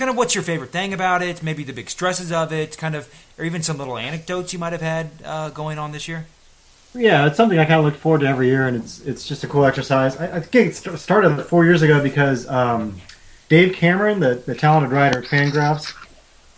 kind 0.00 0.10
of 0.10 0.16
what's 0.16 0.34
your 0.34 0.42
favorite 0.42 0.70
thing 0.70 0.94
about 0.94 1.22
it, 1.22 1.42
maybe 1.42 1.62
the 1.62 1.74
big 1.74 1.90
stresses 1.90 2.32
of 2.32 2.52
it, 2.52 2.78
kind 2.78 2.94
of, 2.94 3.06
or 3.38 3.44
even 3.44 3.62
some 3.62 3.76
little 3.76 3.98
anecdotes 3.98 4.52
you 4.52 4.58
might 4.58 4.72
have 4.72 4.80
had 4.80 5.10
uh, 5.24 5.50
going 5.50 5.78
on 5.78 5.92
this 5.92 6.08
year. 6.08 6.26
Yeah, 6.94 7.26
it's 7.26 7.36
something 7.36 7.58
I 7.58 7.66
kind 7.66 7.78
of 7.78 7.84
look 7.84 7.96
forward 7.96 8.22
to 8.22 8.26
every 8.26 8.48
year, 8.48 8.66
and 8.66 8.76
it's 8.76 9.00
it's 9.06 9.28
just 9.28 9.44
a 9.44 9.46
cool 9.46 9.64
exercise. 9.64 10.16
I, 10.16 10.38
I 10.38 10.40
think 10.40 10.68
it 10.70 10.98
started 10.98 11.40
four 11.44 11.64
years 11.64 11.82
ago 11.82 12.02
because 12.02 12.48
um, 12.48 13.00
Dave 13.50 13.74
Cameron, 13.74 14.20
the, 14.20 14.36
the 14.36 14.54
talented 14.54 14.92
writer 14.92 15.18
at 15.18 15.24
Fangraphs, 15.24 15.92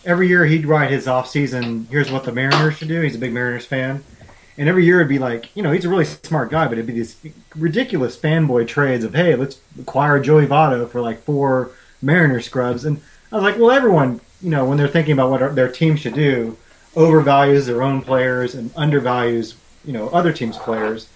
every 0.05 0.27
year 0.27 0.45
he'd 0.45 0.67
write 0.67 0.91
his 0.91 1.07
off 1.07 1.27
season. 1.27 1.87
Here's 1.89 2.11
what 2.11 2.23
the 2.23 2.31
Mariners 2.31 2.77
should 2.77 2.87
do. 2.87 3.01
He's 3.01 3.15
a 3.15 3.19
big 3.19 3.33
Mariners 3.33 3.65
fan, 3.65 4.03
and 4.59 4.69
every 4.69 4.85
year 4.85 4.99
it'd 4.99 5.09
be 5.09 5.17
like, 5.17 5.49
you 5.55 5.63
know, 5.63 5.71
he's 5.71 5.85
a 5.85 5.89
really 5.89 6.05
smart 6.05 6.51
guy, 6.51 6.65
but 6.65 6.73
it'd 6.73 6.85
be 6.85 6.93
these 6.93 7.17
ridiculous 7.55 8.15
fanboy 8.15 8.67
trades 8.67 9.03
of, 9.03 9.15
hey, 9.15 9.35
let's 9.35 9.59
acquire 9.79 10.19
Joey 10.19 10.45
Votto 10.45 10.87
for 10.87 11.01
like 11.01 11.23
four 11.23 11.71
Mariner 11.99 12.39
scrubs, 12.39 12.85
and 12.85 13.01
I 13.31 13.37
was 13.37 13.43
like, 13.43 13.57
well, 13.57 13.71
everyone, 13.71 14.21
you 14.39 14.51
know, 14.51 14.63
when 14.63 14.77
they're 14.77 14.87
thinking 14.87 15.13
about 15.13 15.31
what 15.31 15.55
their 15.55 15.71
team 15.71 15.95
should 15.95 16.13
do, 16.13 16.57
overvalues 16.95 17.65
their 17.65 17.81
own 17.81 18.03
players 18.03 18.53
and 18.53 18.69
undervalues, 18.75 19.55
you 19.83 19.93
know, 19.93 20.09
other 20.09 20.31
teams' 20.31 20.59
players. 20.59 21.09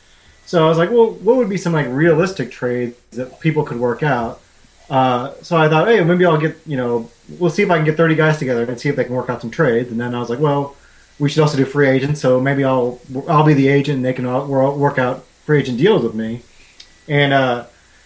So 0.47 0.65
I 0.65 0.69
was 0.69 0.79
like, 0.79 0.89
well, 0.89 1.11
what 1.11 1.37
would 1.37 1.49
be 1.49 1.57
some 1.57 1.73
like 1.73 1.85
realistic 1.87 2.49
trades 2.49 2.97
that 3.11 3.39
people 3.41 3.63
could 3.63 3.79
work 3.79 4.01
out? 4.01 4.41
Uh, 4.89 5.33
so 5.41 5.57
I 5.57 5.67
thought, 5.67 5.87
hey, 5.87 6.03
maybe 6.03 6.25
I'll 6.25 6.37
get, 6.37 6.57
you 6.65 6.77
know, 6.77 7.09
we'll 7.39 7.49
see 7.49 7.61
if 7.61 7.69
I 7.69 7.75
can 7.75 7.85
get 7.85 7.97
30 7.97 8.15
guys 8.15 8.37
together 8.37 8.63
and 8.63 8.79
see 8.79 8.89
if 8.89 8.95
they 8.95 9.03
can 9.03 9.13
work 9.13 9.29
out 9.29 9.41
some 9.41 9.51
trades. 9.51 9.91
And 9.91 9.99
then 9.99 10.15
I 10.15 10.19
was 10.19 10.29
like, 10.29 10.39
well, 10.39 10.75
we 11.19 11.29
should 11.29 11.41
also 11.41 11.57
do 11.57 11.65
free 11.65 11.89
agents. 11.89 12.21
So 12.21 12.39
maybe 12.39 12.63
I'll 12.63 12.99
I'll 13.27 13.43
be 13.43 13.53
the 13.53 13.67
agent 13.67 13.97
and 13.97 14.05
they 14.05 14.13
can 14.13 14.25
all, 14.25 14.45
work 14.45 14.97
out 14.97 15.25
free 15.45 15.59
agent 15.59 15.77
deals 15.77 16.03
with 16.03 16.13
me. 16.13 16.41
And 17.07 17.33
uh, 17.33 17.65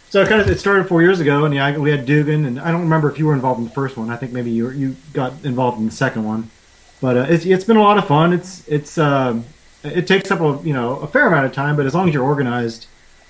so 0.09 0.21
it 0.21 0.27
kind 0.27 0.41
of 0.41 0.49
it 0.49 0.59
started 0.59 0.87
four 0.87 1.01
years 1.01 1.19
ago, 1.19 1.45
and 1.45 1.55
yeah, 1.55 1.77
we 1.77 1.89
had 1.89 2.05
Duggan, 2.05 2.45
and 2.45 2.59
I 2.59 2.69
don't 2.69 2.81
remember 2.81 3.09
if 3.09 3.17
you 3.17 3.25
were 3.25 3.33
involved 3.33 3.59
in 3.59 3.63
the 3.65 3.71
first 3.71 3.95
one. 3.95 4.09
I 4.09 4.17
think 4.17 4.33
maybe 4.33 4.51
you 4.51 4.65
were, 4.65 4.73
you 4.73 4.95
got 5.13 5.33
involved 5.43 5.79
in 5.79 5.85
the 5.85 5.91
second 5.91 6.25
one. 6.25 6.51
But 6.99 7.17
uh, 7.17 7.25
it's 7.29 7.45
it's 7.45 7.63
been 7.63 7.77
a 7.77 7.81
lot 7.81 7.97
of 7.97 8.07
fun. 8.07 8.33
It's 8.33 8.67
it's 8.67 8.97
um, 8.97 9.45
it 9.83 10.07
takes 10.07 10.29
up 10.29 10.41
a 10.41 10.59
you 10.67 10.73
know 10.73 10.97
a 10.97 11.07
fair 11.07 11.27
amount 11.27 11.45
of 11.45 11.53
time, 11.53 11.75
but 11.75 11.85
as 11.85 11.95
long 11.95 12.07
as 12.07 12.13
you're 12.13 12.25
organized, 12.25 12.87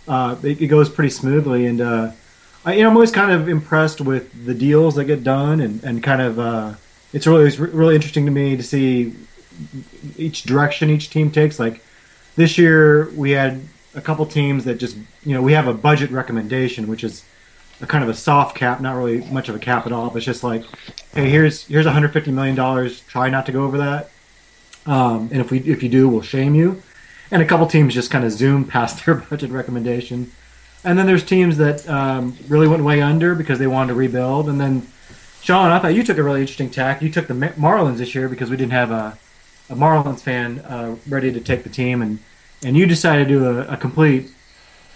uh, 0.07 0.35
it, 0.43 0.59
it 0.59 0.67
goes 0.67 0.89
pretty 0.89 1.11
smoothly. 1.11 1.67
And 1.67 1.81
uh, 1.81 2.11
I, 2.63 2.75
you 2.75 2.83
know, 2.83 2.89
I'm 2.89 2.95
always 2.95 3.11
kind 3.11 3.31
of 3.31 3.49
impressed 3.49 4.01
with 4.01 4.45
the 4.45 4.53
deals 4.53 4.95
that 4.95 5.05
get 5.05 5.23
done, 5.23 5.61
and, 5.61 5.83
and 5.83 6.03
kind 6.03 6.21
of 6.21 6.39
uh, 6.39 6.73
it's 7.13 7.25
really 7.27 7.47
it's 7.47 7.57
really 7.57 7.95
interesting 7.95 8.25
to 8.25 8.31
me 8.31 8.55
to 8.55 8.63
see 8.63 9.15
each 10.17 10.43
direction 10.43 10.89
each 10.89 11.09
team 11.09 11.31
takes. 11.31 11.59
Like 11.59 11.83
this 12.35 12.57
year, 12.57 13.09
we 13.11 13.31
had 13.31 13.61
a 13.95 14.01
couple 14.01 14.25
teams 14.25 14.65
that 14.65 14.75
just 14.75 14.95
you 15.23 15.33
know 15.33 15.41
we 15.41 15.53
have 15.53 15.67
a 15.67 15.73
budget 15.73 16.11
recommendation, 16.11 16.87
which 16.87 17.03
is 17.03 17.23
a 17.81 17.87
kind 17.87 18.03
of 18.03 18.09
a 18.09 18.13
soft 18.13 18.55
cap, 18.55 18.79
not 18.79 18.95
really 18.95 19.21
much 19.31 19.49
of 19.49 19.55
a 19.55 19.59
cap 19.59 19.85
at 19.85 19.91
all. 19.91 20.09
But 20.09 20.17
it's 20.17 20.25
just 20.25 20.43
like, 20.43 20.63
hey, 21.13 21.29
here's 21.29 21.65
here's 21.65 21.85
150 21.85 22.31
million 22.31 22.55
dollars. 22.55 23.01
Try 23.01 23.29
not 23.29 23.45
to 23.47 23.51
go 23.51 23.63
over 23.63 23.77
that. 23.79 24.11
Um, 24.85 25.29
and 25.31 25.41
if 25.41 25.51
we 25.51 25.59
if 25.59 25.81
you 25.83 25.89
do, 25.89 26.07
we'll 26.07 26.21
shame 26.21 26.55
you. 26.55 26.81
And 27.31 27.41
a 27.41 27.45
couple 27.45 27.65
teams 27.65 27.93
just 27.93 28.11
kind 28.11 28.25
of 28.25 28.31
zoom 28.31 28.65
past 28.67 29.05
their 29.05 29.15
budget 29.15 29.51
recommendation. 29.51 30.31
And 30.83 30.97
then 30.97 31.05
there's 31.05 31.23
teams 31.23 31.57
that 31.57 31.87
um, 31.87 32.35
really 32.47 32.67
went 32.67 32.83
way 32.83 33.01
under 33.01 33.35
because 33.35 33.59
they 33.59 33.67
wanted 33.67 33.89
to 33.89 33.93
rebuild. 33.93 34.49
And 34.49 34.59
then, 34.59 34.87
Shaun, 35.41 35.69
I 35.71 35.77
thought 35.79 35.93
you 35.93 36.03
took 36.03 36.17
a 36.17 36.23
really 36.23 36.41
interesting 36.41 36.69
tack. 36.71 37.01
You 37.01 37.11
took 37.11 37.27
the 37.27 37.33
Marlins 37.33 37.97
this 37.97 38.15
year 38.15 38.27
because 38.27 38.49
we 38.49 38.57
didn't 38.57 38.71
have 38.71 38.89
a, 38.91 39.17
a 39.69 39.75
Marlins 39.75 40.21
fan 40.21 40.59
uh, 40.59 40.95
ready 41.07 41.31
to 41.31 41.39
take 41.39 41.63
the 41.63 41.69
team, 41.69 42.01
and 42.01 42.19
and 42.63 42.75
you 42.75 42.85
decided 42.85 43.27
to 43.27 43.33
do 43.33 43.45
a, 43.45 43.73
a 43.73 43.77
complete 43.77 44.29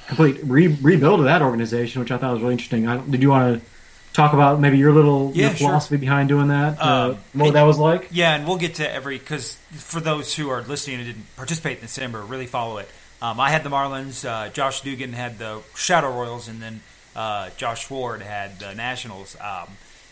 complete 0.07 0.39
re- 0.43 0.67
rebuild 0.81 1.19
of 1.19 1.25
that 1.25 1.41
organization, 1.41 1.99
which 1.99 2.11
I 2.11 2.17
thought 2.17 2.33
was 2.33 2.41
really 2.41 2.53
interesting. 2.53 2.87
I, 2.87 2.97
did 2.97 3.21
you 3.21 3.29
want 3.29 3.59
to 3.59 3.65
talk 4.13 4.33
about 4.33 4.59
maybe 4.59 4.77
your 4.77 4.91
little 4.93 5.31
Yeah, 5.33 5.47
your 5.47 5.55
sure. 5.55 5.67
philosophy 5.69 5.97
behind 5.97 6.29
doing 6.29 6.47
that? 6.49 6.79
Uh, 6.79 7.15
Um, 7.15 7.17
what 7.41 7.53
that 7.53 7.63
was 7.63 7.77
like? 7.77 8.07
Yeah, 8.11 8.35
and 8.35 8.47
we'll 8.47 8.57
get 8.57 8.75
to 8.75 8.91
every 8.91 9.17
because 9.17 9.57
for 9.71 9.99
those 9.99 10.35
who 10.35 10.49
are 10.49 10.61
listening 10.61 10.97
and 10.97 11.05
didn't 11.07 11.35
participate 11.35 11.77
in 11.77 11.83
December, 11.83 12.21
really 12.21 12.47
follow 12.47 12.77
it. 12.77 12.89
Um, 13.21 13.39
I 13.39 13.49
had 13.49 13.63
the 13.63 13.69
Marlins. 13.69 14.27
Uh, 14.27 14.49
Josh 14.49 14.81
Duggan 14.81 15.13
had 15.13 15.39
the 15.39 15.61
Shadow 15.75 16.11
Royals, 16.11 16.47
and 16.47 16.61
then 16.61 16.81
uh, 17.15 17.49
Josh 17.57 17.89
Ward 17.89 18.21
had 18.21 18.59
the 18.59 18.73
Nationals. 18.73 19.35
Um, 19.39 19.69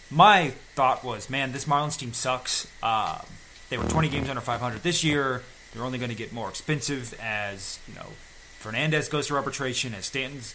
my 0.09 0.51
thought 0.75 1.03
was, 1.03 1.29
man, 1.29 1.51
this 1.51 1.65
Marlins 1.65 1.97
team 1.97 2.13
sucks. 2.13 2.67
Um 2.81 3.25
they 3.73 3.79
were 3.79 3.89
20 3.89 4.09
games 4.09 4.29
under 4.29 4.39
500 4.39 4.83
this 4.83 5.03
year. 5.03 5.41
They're 5.73 5.83
only 5.83 5.97
going 5.97 6.11
to 6.11 6.15
get 6.15 6.31
more 6.31 6.47
expensive 6.47 7.15
as 7.19 7.79
you 7.87 7.95
know. 7.95 8.05
Fernandez 8.59 9.09
goes 9.09 9.25
to 9.27 9.35
arbitration 9.35 9.95
as 9.95 10.05
Stanton's 10.05 10.53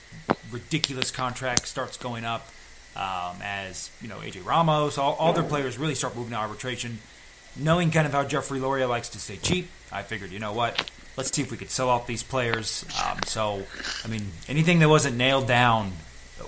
ridiculous 0.52 1.10
contract 1.10 1.66
starts 1.66 1.96
going 1.96 2.24
up. 2.24 2.46
Um, 2.94 3.36
as 3.42 3.90
you 4.00 4.06
know, 4.06 4.18
AJ 4.18 4.46
Ramos, 4.46 4.98
all, 4.98 5.14
all 5.14 5.32
their 5.32 5.42
players 5.42 5.78
really 5.78 5.96
start 5.96 6.14
moving 6.14 6.30
to 6.30 6.36
arbitration. 6.36 7.00
Knowing 7.56 7.90
kind 7.90 8.06
of 8.06 8.12
how 8.12 8.22
Jeffrey 8.22 8.60
Loria 8.60 8.86
likes 8.86 9.08
to 9.08 9.18
stay 9.18 9.36
cheap, 9.36 9.68
I 9.90 10.02
figured, 10.02 10.30
you 10.30 10.38
know 10.38 10.52
what? 10.52 10.88
Let's 11.18 11.34
see 11.34 11.42
if 11.42 11.50
we 11.50 11.56
could 11.56 11.70
sell 11.70 11.90
off 11.90 12.06
these 12.06 12.22
players. 12.22 12.84
Um, 13.04 13.18
so, 13.26 13.64
I 14.04 14.08
mean, 14.08 14.28
anything 14.48 14.78
that 14.78 14.88
wasn't 14.88 15.16
nailed 15.16 15.48
down, 15.48 15.92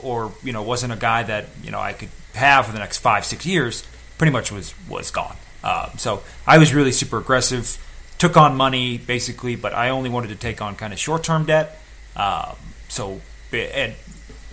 or 0.00 0.32
you 0.44 0.52
know, 0.52 0.62
wasn't 0.62 0.92
a 0.92 0.96
guy 0.96 1.24
that 1.24 1.46
you 1.62 1.72
know 1.72 1.80
I 1.80 1.92
could 1.92 2.08
have 2.34 2.66
for 2.66 2.72
the 2.72 2.78
next 2.78 2.98
five, 2.98 3.24
six 3.24 3.44
years, 3.44 3.84
pretty 4.16 4.32
much 4.32 4.52
was 4.52 4.72
was 4.88 5.10
gone. 5.10 5.36
Um, 5.64 5.90
so 5.98 6.22
I 6.46 6.58
was 6.58 6.72
really 6.72 6.92
super 6.92 7.18
aggressive, 7.18 7.78
took 8.18 8.36
on 8.36 8.56
money 8.56 8.96
basically, 8.96 9.56
but 9.56 9.74
I 9.74 9.90
only 9.90 10.08
wanted 10.08 10.28
to 10.28 10.36
take 10.36 10.62
on 10.62 10.76
kind 10.76 10.92
of 10.92 10.98
short 10.98 11.24
term 11.24 11.46
debt. 11.46 11.80
Um, 12.16 12.56
so, 12.88 13.20
and 13.52 13.94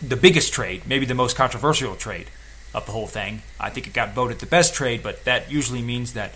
the 0.02 0.15
biggest 0.15 0.53
trade, 0.53 0.84
maybe 0.88 1.06
the 1.06 1.15
most 1.15 1.35
controversial 1.35 1.95
trade 1.95 2.27
of 2.73 2.85
the 2.85 2.91
whole 2.91 3.07
thing. 3.07 3.41
I 3.60 3.69
think 3.69 3.88
it 3.88 3.94
got 3.94 4.14
voted 4.14 4.39
the 4.39 4.45
best 4.45 4.73
trade, 4.73 5.02
but 5.03 5.26
that 5.26 5.52
usually 5.52 5.81
means 5.81 6.14
that 6.14 6.31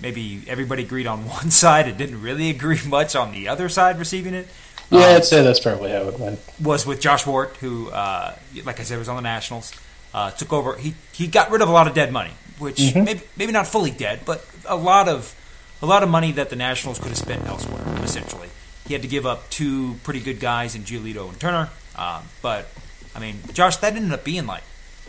maybe 0.00 0.42
everybody 0.48 0.82
agreed 0.82 1.06
on 1.06 1.26
one 1.28 1.50
side 1.50 1.88
and 1.88 1.96
didn't 1.98 2.20
really 2.22 2.50
agree 2.50 2.80
much 2.86 3.14
on 3.16 3.32
the 3.32 3.48
other 3.48 3.68
side 3.68 3.98
receiving 3.98 4.34
it. 4.34 4.48
Yeah, 4.90 5.00
Um, 5.00 5.16
I'd 5.16 5.24
say 5.24 5.42
that's 5.42 5.60
probably 5.60 5.90
how 5.90 6.08
it 6.08 6.18
went. 6.18 6.40
was 6.62 6.86
with 6.86 7.00
Josh 7.00 7.26
Ward, 7.26 7.50
who, 7.60 7.90
uh, 7.90 8.34
like 8.64 8.80
I 8.80 8.84
said, 8.84 8.98
was 8.98 9.08
on 9.08 9.16
the 9.16 9.22
Nationals. 9.22 9.72
Uh, 10.14 10.30
took 10.30 10.52
over. 10.52 10.76
He 10.76 10.94
he 11.12 11.26
got 11.26 11.50
rid 11.50 11.60
of 11.60 11.68
a 11.68 11.72
lot 11.72 11.86
of 11.86 11.92
dead 11.94 12.10
money, 12.10 12.30
which 12.58 12.94
maybe 12.94 13.20
maybe 13.36 13.52
not 13.52 13.66
fully 13.66 13.90
dead, 13.90 14.20
but 14.24 14.42
a 14.66 14.74
lot 14.76 15.06
of 15.06 15.34
a 15.82 15.86
lot 15.86 16.02
of 16.02 16.08
money 16.08 16.32
that 16.32 16.48
the 16.48 16.56
Nationals 16.56 16.98
could 16.98 17.08
have 17.08 17.18
spent 17.18 17.44
elsewhere. 17.46 17.82
Essentially, 18.02 18.48
he 18.86 18.94
had 18.94 19.02
to 19.02 19.08
give 19.08 19.26
up 19.26 19.50
two 19.50 19.96
pretty 20.04 20.20
good 20.20 20.40
guys 20.40 20.74
in 20.74 20.82
Giolito 20.84 21.28
and 21.28 21.38
Turner. 21.38 21.68
Um, 21.94 22.22
but 22.40 22.68
I 23.14 23.20
mean, 23.20 23.40
Josh, 23.52 23.76
that 23.76 23.94
ended 23.94 24.12
up 24.12 24.24
being 24.24 24.46
like 24.46 24.62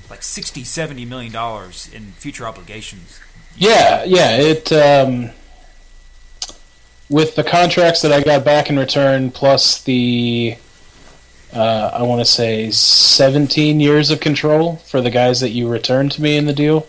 like 0.10 0.22
60 0.22 0.66
70 0.66 1.06
million 1.06 1.32
dollars 1.32 1.90
in 1.94 2.12
future 2.18 2.46
obligations. 2.46 3.22
Yeah, 3.60 4.06
yeah. 4.06 4.38
It 4.38 4.72
um, 4.72 5.32
with 7.10 7.36
the 7.36 7.44
contracts 7.44 8.02
that 8.04 8.14
I 8.14 8.22
got 8.22 8.46
back 8.46 8.70
in 8.70 8.80
return, 8.80 9.32
plus 9.32 9.84
the 9.84 10.56
uh, 11.54 11.92
I 11.94 12.04
want 12.04 12.22
to 12.22 12.26
say 12.26 12.72
17 12.72 13.82
years 13.82 14.12
of 14.12 14.22
control 14.22 14.78
for 14.78 15.02
the 15.02 15.10
guys 15.10 15.42
that 15.42 15.50
you 15.50 15.68
returned 15.68 16.14
to 16.14 16.22
me 16.22 16.38
in 16.38 16.46
the 16.46 16.54
deal. 16.54 16.88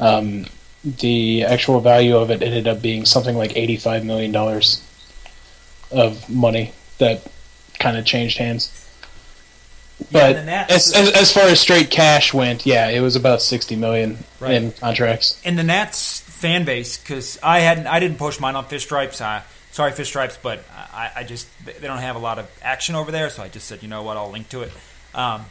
Um, 0.00 0.46
the 0.84 1.44
actual 1.44 1.80
value 1.80 2.16
of 2.16 2.32
it 2.32 2.42
ended 2.42 2.66
up 2.66 2.82
being 2.82 3.04
something 3.04 3.36
like 3.36 3.56
85 3.56 4.04
million 4.04 4.32
dollars 4.32 4.82
of 5.92 6.28
money 6.28 6.72
that 6.98 7.24
kind 7.78 7.96
of 7.96 8.04
changed 8.04 8.38
hands. 8.38 8.81
But 10.10 10.36
as, 10.36 10.92
as 10.94 11.10
as 11.12 11.32
far 11.32 11.44
as 11.44 11.60
straight 11.60 11.90
cash 11.90 12.32
went, 12.34 12.64
yeah, 12.66 12.88
it 12.88 13.00
was 13.00 13.16
about 13.16 13.42
sixty 13.42 13.76
million 13.76 14.18
Right. 14.40 14.54
in 14.54 14.72
contracts. 14.72 15.40
And 15.44 15.58
the 15.58 15.62
Nats 15.62 16.20
fan 16.20 16.64
base 16.64 16.96
because 16.98 17.38
I 17.42 17.60
hadn't 17.60 17.86
I 17.86 18.00
didn't 18.00 18.18
post 18.18 18.40
mine 18.40 18.56
on 18.56 18.64
Fish 18.64 18.82
Stripes. 18.84 19.20
I, 19.20 19.42
sorry, 19.70 19.92
Fish 19.92 20.08
Stripes, 20.08 20.38
but 20.42 20.64
I, 20.92 21.10
I 21.16 21.22
just 21.24 21.46
they 21.64 21.86
don't 21.86 21.98
have 21.98 22.16
a 22.16 22.20
lot 22.20 22.38
of 22.38 22.48
action 22.62 22.94
over 22.94 23.10
there, 23.12 23.30
so 23.30 23.42
I 23.42 23.48
just 23.48 23.66
said 23.68 23.82
you 23.82 23.88
know 23.88 24.02
what 24.02 24.16
I'll 24.16 24.30
link 24.30 24.48
to 24.50 24.62
it. 24.62 24.72
Um, 25.14 25.44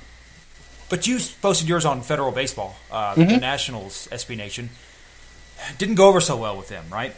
but 0.89 1.07
you 1.07 1.19
posted 1.41 1.69
yours 1.69 1.85
on 1.85 2.01
Federal 2.01 2.31
Baseball, 2.33 2.75
uh, 2.91 3.15
the 3.15 3.37
Nationals 3.37 4.09
SB 4.11 4.35
Nation. 4.35 4.69
Didn't 5.77 5.95
go 5.95 6.09
over 6.09 6.19
so 6.19 6.35
well 6.35 6.57
with 6.57 6.67
them, 6.67 6.83
right? 6.91 7.15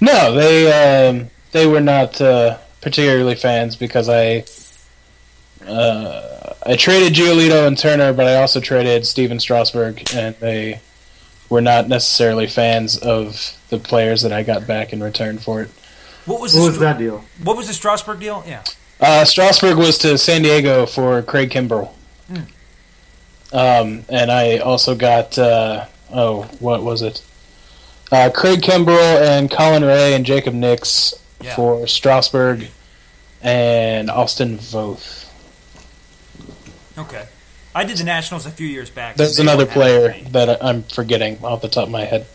No, 0.00 0.32
they 0.34 1.08
um, 1.08 1.30
they 1.52 1.66
were 1.66 1.80
not 1.80 2.20
uh, 2.20 2.58
particularly 2.80 3.34
fans 3.36 3.76
because 3.76 4.08
I 4.08 4.44
uh, 5.66 6.54
I 6.66 6.76
traded 6.76 7.14
Giolito 7.14 7.66
and 7.66 7.76
Turner, 7.78 8.12
but 8.12 8.26
I 8.26 8.36
also 8.36 8.60
traded 8.60 9.06
Stephen 9.06 9.38
Strasburg, 9.40 10.02
and 10.14 10.34
they 10.36 10.80
were 11.50 11.60
not 11.60 11.88
necessarily 11.88 12.46
fans 12.46 12.96
of 12.96 13.56
the 13.68 13.78
players 13.78 14.22
that 14.22 14.32
I 14.32 14.42
got 14.42 14.66
back 14.66 14.92
in 14.92 15.02
return 15.02 15.38
for 15.38 15.62
it. 15.62 15.68
What 16.26 16.40
was 16.40 16.54
What 16.54 16.64
was 16.68 16.78
that 16.78 16.98
deal? 16.98 17.24
What 17.42 17.56
was 17.56 17.66
the 17.66 17.74
Strasburg 17.74 18.20
deal? 18.20 18.42
Yeah, 18.46 18.62
Uh, 19.00 19.24
Strasburg 19.24 19.76
was 19.76 19.98
to 19.98 20.16
San 20.16 20.42
Diego 20.42 20.86
for 20.86 21.20
Craig 21.22 21.50
Kimbrel. 21.50 21.90
Um, 23.52 24.04
and 24.08 24.32
I 24.32 24.58
also 24.58 24.94
got, 24.96 25.38
uh, 25.38 25.86
oh, 26.12 26.42
what 26.58 26.82
was 26.82 27.02
it? 27.02 27.22
Uh, 28.10 28.30
Craig 28.34 28.62
Kimbrel 28.62 29.20
and 29.22 29.50
Colin 29.50 29.84
Rea 29.84 30.14
and 30.14 30.24
Jacob 30.26 30.54
Nix 30.54 31.14
Yeah. 31.40 31.54
for 31.54 31.86
Strasburg 31.86 32.66
and 33.42 34.10
Austin 34.10 34.58
Voth. 34.58 35.23
Okay. 36.98 37.26
I 37.74 37.84
did 37.84 37.96
the 37.98 38.04
Nationals 38.04 38.46
a 38.46 38.50
few 38.50 38.66
years 38.68 38.88
back. 38.90 39.16
There's 39.16 39.38
another 39.40 39.66
player 39.66 40.14
that 40.30 40.62
I'm 40.64 40.82
forgetting 40.84 41.38
off 41.44 41.60
the 41.62 41.68
top 41.68 41.84
of 41.86 41.90
my 41.90 42.04
head. 42.04 42.26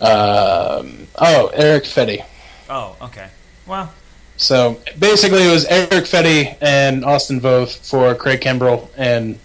Yeah. 0.00 0.06
Um, 0.06 1.08
oh, 1.16 1.48
Erick 1.48 1.84
Fedde. 1.84 2.24
Oh, 2.68 2.96
okay. 3.02 3.28
Well, 3.66 3.92
So 4.36 4.80
basically, 4.98 5.42
it 5.46 5.50
was 5.50 5.64
Erick 5.66 6.04
Fedde 6.04 6.56
and 6.60 7.04
Austin 7.04 7.40
Voth 7.40 7.86
for 7.88 8.14
Craig 8.14 8.40
Kimbrel 8.40 8.88
and 8.96 9.38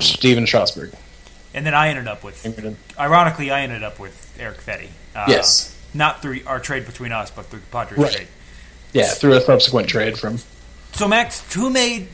Stephen 0.00 0.46
Strasburg. 0.46 0.92
and 1.52 1.66
then 1.66 1.74
I 1.74 1.88
ended 1.88 2.06
up 2.08 2.22
with 2.24 2.46
ironically, 2.98 3.50
I 3.50 3.62
ended 3.62 3.82
up 3.82 3.98
with 3.98 4.34
Erick 4.38 4.58
Fedde. 4.60 4.88
Uh, 5.14 5.24
Yes. 5.28 5.72
Not 5.94 6.20
through 6.22 6.40
our 6.46 6.60
trade 6.60 6.84
between 6.86 7.12
us, 7.12 7.30
but 7.30 7.46
through 7.46 7.60
the 7.60 7.66
Padres 7.66 7.98
Right. 7.98 8.12
trade. 8.12 8.28
Yeah, 8.92 9.08
through 9.08 9.34
a 9.34 9.40
subsequent 9.40 9.88
trade 9.88 10.18
from. 10.18 10.38
So, 10.92 11.08
Max, 11.08 11.42
who 11.54 11.70
made. 11.70 12.08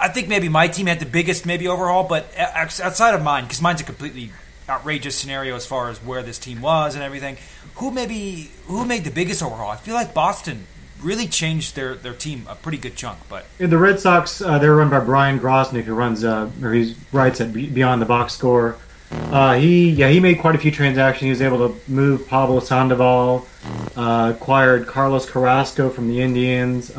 I 0.00 0.08
think 0.08 0.28
maybe 0.28 0.48
my 0.48 0.68
team 0.68 0.86
had 0.86 1.00
the 1.00 1.06
biggest 1.06 1.46
maybe 1.46 1.68
overhaul, 1.68 2.04
but 2.04 2.32
outside 2.36 3.14
of 3.14 3.22
mine, 3.22 3.44
because 3.44 3.60
mine's 3.60 3.80
a 3.80 3.84
completely 3.84 4.30
outrageous 4.68 5.16
scenario 5.16 5.56
as 5.56 5.66
far 5.66 5.88
as 5.88 5.98
where 5.98 6.22
this 6.22 6.38
team 6.38 6.60
was 6.60 6.94
and 6.94 7.02
everything. 7.02 7.36
Who 7.76 7.90
maybe 7.90 8.50
who 8.66 8.84
made 8.84 9.04
the 9.04 9.10
biggest 9.10 9.42
overhaul? 9.42 9.70
I 9.70 9.76
feel 9.76 9.94
like 9.94 10.12
Boston 10.12 10.66
really 11.00 11.26
changed 11.26 11.76
their, 11.76 11.94
their 11.94 12.12
team 12.12 12.44
a 12.48 12.54
pretty 12.56 12.78
good 12.78 12.96
chunk, 12.96 13.18
but 13.28 13.46
Yeah, 13.58 13.68
The 13.68 13.78
Red 13.78 14.00
Sox, 14.00 14.40
uh, 14.40 14.58
they're 14.58 14.74
run 14.74 14.90
by 14.90 15.00
Brian 15.00 15.38
Grosnick, 15.38 15.84
who 15.84 15.94
runs 15.94 16.24
uh, 16.24 16.50
or 16.62 16.72
he 16.72 16.96
writes 17.12 17.40
at 17.40 17.52
Beyond 17.52 18.02
the 18.02 18.06
Box 18.06 18.34
Score. 18.34 18.76
Uh, 19.10 19.54
he 19.54 19.90
yeah 19.90 20.08
he 20.08 20.20
made 20.20 20.38
quite 20.38 20.54
a 20.54 20.58
few 20.58 20.70
transactions. 20.70 21.22
He 21.22 21.30
was 21.30 21.40
able 21.40 21.68
to 21.68 21.90
move 21.90 22.28
Pablo 22.28 22.60
Sandoval, 22.60 23.46
uh, 23.96 24.34
acquired 24.36 24.86
Carlos 24.86 25.28
Carrasco 25.28 25.88
from 25.88 26.08
the 26.08 26.20
Indians. 26.20 26.94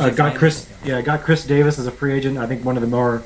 Uh, 0.00 0.10
got 0.10 0.36
Chris 0.36 0.68
yeah 0.84 1.00
got 1.02 1.22
Chris 1.22 1.44
Davis 1.46 1.78
as 1.78 1.86
a 1.86 1.90
free 1.90 2.12
agent. 2.12 2.38
I 2.38 2.46
think 2.46 2.64
one 2.64 2.76
of 2.76 2.82
the 2.82 2.88
more 2.88 3.22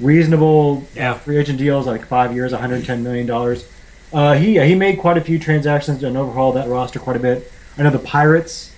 reasonable 0.00 0.84
Yeah. 0.94 1.14
free 1.14 1.36
agent 1.38 1.58
deals, 1.58 1.86
like 1.86 2.04
five 2.06 2.34
years, 2.34 2.52
110 2.52 3.02
million 3.02 3.26
dollars. 3.26 3.64
Uh, 4.12 4.34
he 4.34 4.56
yeah, 4.56 4.64
he 4.64 4.74
made 4.74 4.98
quite 4.98 5.16
a 5.16 5.20
few 5.20 5.38
transactions 5.38 6.02
and 6.02 6.16
overhauled 6.16 6.56
that 6.56 6.68
roster 6.68 6.98
quite 6.98 7.16
a 7.16 7.20
bit. 7.20 7.50
I 7.78 7.82
know 7.82 7.90
the 7.90 7.98
Pirates. 7.98 8.70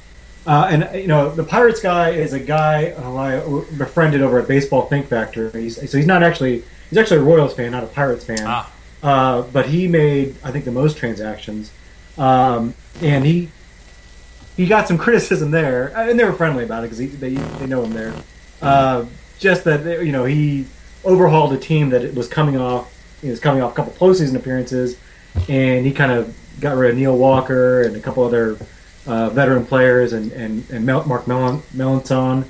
Uh, 0.47 0.69
and 0.71 0.89
you 0.95 1.07
know 1.09 1.31
the 1.35 1.43
Pirates 1.45 1.81
guy 1.81 2.11
is 2.11 2.35
a 2.35 2.39
guy 2.41 2.91
who 2.91 3.17
I 3.17 3.41
befriended 3.79 4.21
over 4.21 4.39
at 4.39 4.47
Baseball 4.47 4.83
Think 4.87 5.07
Factor. 5.09 5.51
He's, 5.51 5.77
so 5.91 5.97
he's 5.97 6.07
not 6.07 6.23
actually 6.23 6.63
he's 6.91 6.99
actually 6.99 7.17
a 7.19 7.23
Royals 7.23 7.55
fan, 7.55 7.73
not 7.73 7.83
a 7.83 7.87
Pirates 7.87 8.25
fan. 8.25 8.43
Ah. 8.45 8.71
Uh, 9.03 9.43
but 9.43 9.67
he 9.67 9.89
made 9.89 10.37
I 10.45 10.51
think 10.51 10.67
the 10.67 10.71
most 10.71 10.99
transactions, 10.99 11.71
um, 12.19 12.75
and 13.01 13.25
he 13.25 13.49
he 14.57 14.67
got 14.67 14.87
some 14.89 14.99
criticism 14.99 15.51
there, 15.51 15.93
uh, 15.97 16.09
and 16.09 16.19
they 16.19 16.25
were 16.25 16.33
friendly 16.33 16.65
about 16.65 16.85
it 16.85 16.91
because 16.91 16.99
they 17.19 17.31
they 17.35 17.67
know 17.67 17.83
him 17.85 17.93
there. 17.93 18.15
Uh, 18.63 19.05
just 19.39 19.65
that 19.65 19.85
you 20.05 20.13
know 20.13 20.25
he 20.25 20.67
overhauled 21.05 21.53
a 21.53 21.59
team 21.59 21.91
that 21.91 22.15
was 22.15 22.29
coming 22.29 22.57
off 22.57 22.91
he 23.21 23.31
was 23.31 23.41
coming 23.41 23.63
off 23.63 23.73
a 23.73 23.75
couple 23.75 23.93
of 23.93 23.99
postseason 23.99 24.37
appearances, 24.37 24.97
and 25.49 25.85
he 25.87 25.93
kind 25.93 26.13
of 26.13 26.35
got 26.61 26.77
rid 26.77 26.91
of 26.93 26.97
Neil 26.97 27.17
Walker 27.17 27.83
and 27.83 27.97
a 27.97 28.01
couple 28.01 28.23
other 28.25 28.57
uh, 29.07 29.31
veteran 29.31 29.65
players 29.67 30.13
and 30.13 30.31
and, 30.33 30.69
and 30.71 30.85
Mel- 30.87 31.05
Mark 31.07 31.27
Mel- 31.27 31.63
Melancon, 31.75 32.45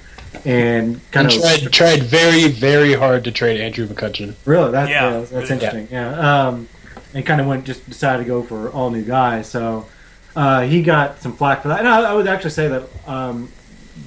and 0.45 1.01
kind 1.11 1.27
And 1.33 1.37
of 1.37 1.43
tried 1.43 1.73
tried 1.73 2.03
very 2.03 2.49
very 2.49 2.95
hard 2.95 3.25
to 3.25 3.33
trade 3.33 3.61
Andrew 3.61 3.87
McCutcheon. 3.87 4.35
Really, 4.45 4.71
that's 4.73 4.91
Yeah. 4.91 5.11
yeah, 5.11 5.19
that's 5.21 5.33
Yeah. 5.49 5.55
interesting. 5.55 5.89
Yeah, 5.91 6.47
um, 6.49 6.69
and 7.15 7.25
kind 7.25 7.41
of 7.41 7.47
went 7.47 7.65
just 7.65 7.89
decided 7.89 8.25
to 8.25 8.29
go 8.29 8.43
for 8.43 8.69
all 8.71 8.91
new 8.91 9.03
guys. 9.03 9.49
So 9.49 9.87
uh, 10.37 10.63
he 10.63 10.83
got 10.83 11.21
some 11.21 11.33
flack 11.33 11.63
for 11.63 11.69
that. 11.69 11.81
And 11.81 11.89
I, 11.89 12.11
I 12.11 12.15
would 12.15 12.27
actually 12.27 12.51
say 12.51 12.69
that 12.69 12.89
um, 13.07 13.51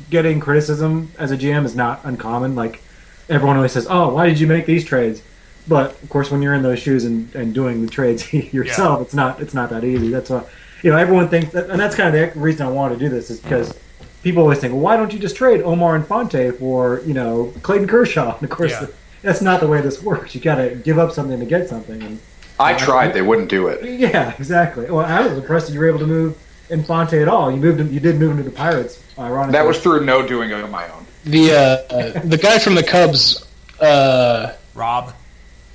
getting 0.09 0.39
criticism 0.39 1.11
as 1.17 1.31
a 1.31 1.37
GM 1.37 1.65
is 1.65 1.75
not 1.75 2.01
uncommon. 2.03 2.55
Like 2.55 2.81
everyone 3.29 3.55
always 3.57 3.71
says, 3.71 3.87
"Oh, 3.89 4.13
why 4.13 4.27
did 4.27 4.39
you 4.39 4.47
make 4.47 4.65
these 4.65 4.83
trades?" 4.85 5.21
But 5.67 6.01
of 6.01 6.09
course, 6.09 6.31
when 6.31 6.41
you're 6.41 6.53
in 6.53 6.63
those 6.63 6.79
shoes 6.79 7.03
and, 7.05 7.33
and 7.35 7.53
doing 7.53 7.81
the 7.85 7.89
trades 7.89 8.31
yourself, 8.53 9.01
it's 9.01 9.13
not 9.13 9.41
it's 9.41 9.53
not 9.53 9.69
that 9.69 9.83
easy. 9.83 10.09
That's 10.09 10.29
why 10.29 10.43
you 10.83 10.91
know 10.91 10.97
everyone 10.97 11.29
thinks, 11.29 11.51
that, 11.53 11.69
and 11.69 11.79
that's 11.79 11.95
kind 11.95 12.15
of 12.15 12.33
the 12.33 12.39
reason 12.39 12.65
I 12.65 12.69
wanted 12.69 12.99
to 12.99 13.05
do 13.05 13.09
this 13.09 13.29
is 13.29 13.39
because. 13.39 13.77
People 14.23 14.41
always 14.41 14.59
think, 14.59 14.73
well, 14.73 14.81
why 14.81 14.97
don't 14.97 15.13
you 15.13 15.19
just 15.19 15.37
trade 15.37 15.61
Omar 15.61 15.95
Infante 15.95 16.51
for, 16.51 17.01
you 17.05 17.13
know, 17.13 17.53
Clayton 17.61 17.87
Kershaw? 17.87 18.35
And 18.39 18.43
of 18.43 18.49
course, 18.49 18.71
Yeah. 18.71 18.87
that's 19.21 19.41
not 19.41 19.61
the 19.61 19.67
way 19.67 19.79
this 19.79 20.01
works. 20.03 20.35
You 20.35 20.41
got 20.41 20.55
to 20.55 20.75
give 20.75 20.97
up 20.97 21.11
something 21.13 21.39
to 21.39 21.45
get 21.45 21.69
something. 21.69 22.01
And 22.01 22.19
I 22.59 22.73
tried; 22.73 23.13
they 23.13 23.21
wouldn't 23.21 23.49
do 23.49 23.67
it. 23.67 23.83
yeah, 23.99 24.33
exactly. 24.37 24.89
Well, 24.89 25.05
I 25.05 25.25
was 25.27 25.37
impressed 25.37 25.67
that 25.67 25.73
you 25.73 25.79
were 25.79 25.87
able 25.87 25.99
to 25.99 26.07
move 26.07 26.37
Infante 26.69 27.21
at 27.21 27.27
all. 27.27 27.51
You 27.51 27.57
moved 27.57 27.79
him. 27.79 27.91
You 27.91 27.99
did 27.99 28.17
move 28.19 28.31
him 28.31 28.37
to 28.37 28.43
the 28.43 28.51
Pirates. 28.51 29.03
Ironically, 29.19 29.53
That 29.53 29.65
was 29.65 29.79
through 29.79 30.05
no 30.05 30.25
doing 30.27 30.51
of 30.51 30.69
my 30.69 30.87
own. 30.91 31.05
The 31.25 31.51
uh, 31.51 31.93
uh, 31.93 32.19
the 32.25 32.37
guy 32.37 32.59
from 32.59 32.75
the 32.75 32.83
Cubs 32.83 33.45
uh, 33.79 34.53
Rob. 34.75 35.13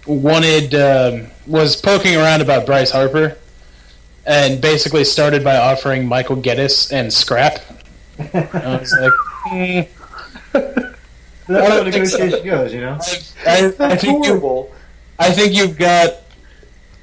wanted 0.06 0.74
um, 0.74 1.26
was 1.46 1.76
poking 1.76 2.16
around 2.16 2.40
about 2.40 2.66
Bryce 2.66 2.90
Harper, 2.90 3.36
and 4.26 4.60
basically 4.60 5.04
started 5.04 5.42
by 5.44 5.56
offering 5.56 6.06
Michael 6.06 6.36
Gettys 6.36 6.92
and 6.92 7.12
Scrap. 7.12 7.58
I 8.18 8.78
was 8.80 8.92
like, 9.00 9.12
mm, 9.52 9.88
that's 10.52 10.58
how 11.48 11.56
I 11.56 11.68
don't 11.82 11.92
think 11.92 12.06
so. 12.06 12.18
negotiation 12.18 12.46
goes. 12.46 12.72
You 12.74 12.80
know. 12.82 12.98
I, 13.46 13.56
I 13.56 13.60
That's 13.70 14.02
think 14.02 14.24
you, 14.24 14.30
horrible. 14.32 14.72
I 15.18 15.30
think 15.30 15.52
you've 15.54 15.76
got 15.78 16.21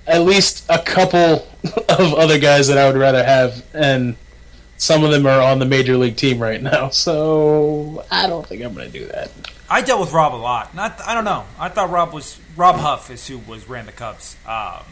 at 0.09 0.23
least 0.23 0.65
a 0.69 0.79
couple 0.79 1.47
of 1.89 2.13
other 2.15 2.39
guys 2.39 2.67
that 2.67 2.77
I 2.77 2.87
would 2.87 2.97
rather 2.99 3.23
have, 3.23 3.63
and 3.73 4.15
some 4.77 5.03
of 5.03 5.11
them 5.11 5.25
are 5.25 5.41
on 5.41 5.59
the 5.59 5.65
major 5.65 5.95
league 5.97 6.17
team 6.17 6.39
right 6.39 6.61
now. 6.61 6.89
So 6.93 8.03
I 8.11 8.27
don't 8.27 8.45
think 8.45 8.63
I'm 8.63 8.73
going 8.73 8.91
to 8.91 8.99
do 8.99 9.05
that. 9.07 9.31
I 9.69 9.81
dealt 9.81 10.01
with 10.01 10.11
Rob 10.11 10.33
a 10.33 10.37
lot. 10.37 10.73
Not, 10.73 10.99
I 11.05 11.13
don't 11.13 11.25
know. 11.25 11.45
I 11.59 11.69
thought 11.69 11.91
Rob 11.91 12.11
was 12.11 12.39
Rob 12.57 12.77
Huff 12.77 13.09
is 13.11 13.27
who 13.27 13.37
was 13.37 13.69
ran 13.69 13.85
the 13.85 13.91
Cubs. 13.91 14.35
Um, 14.45 14.83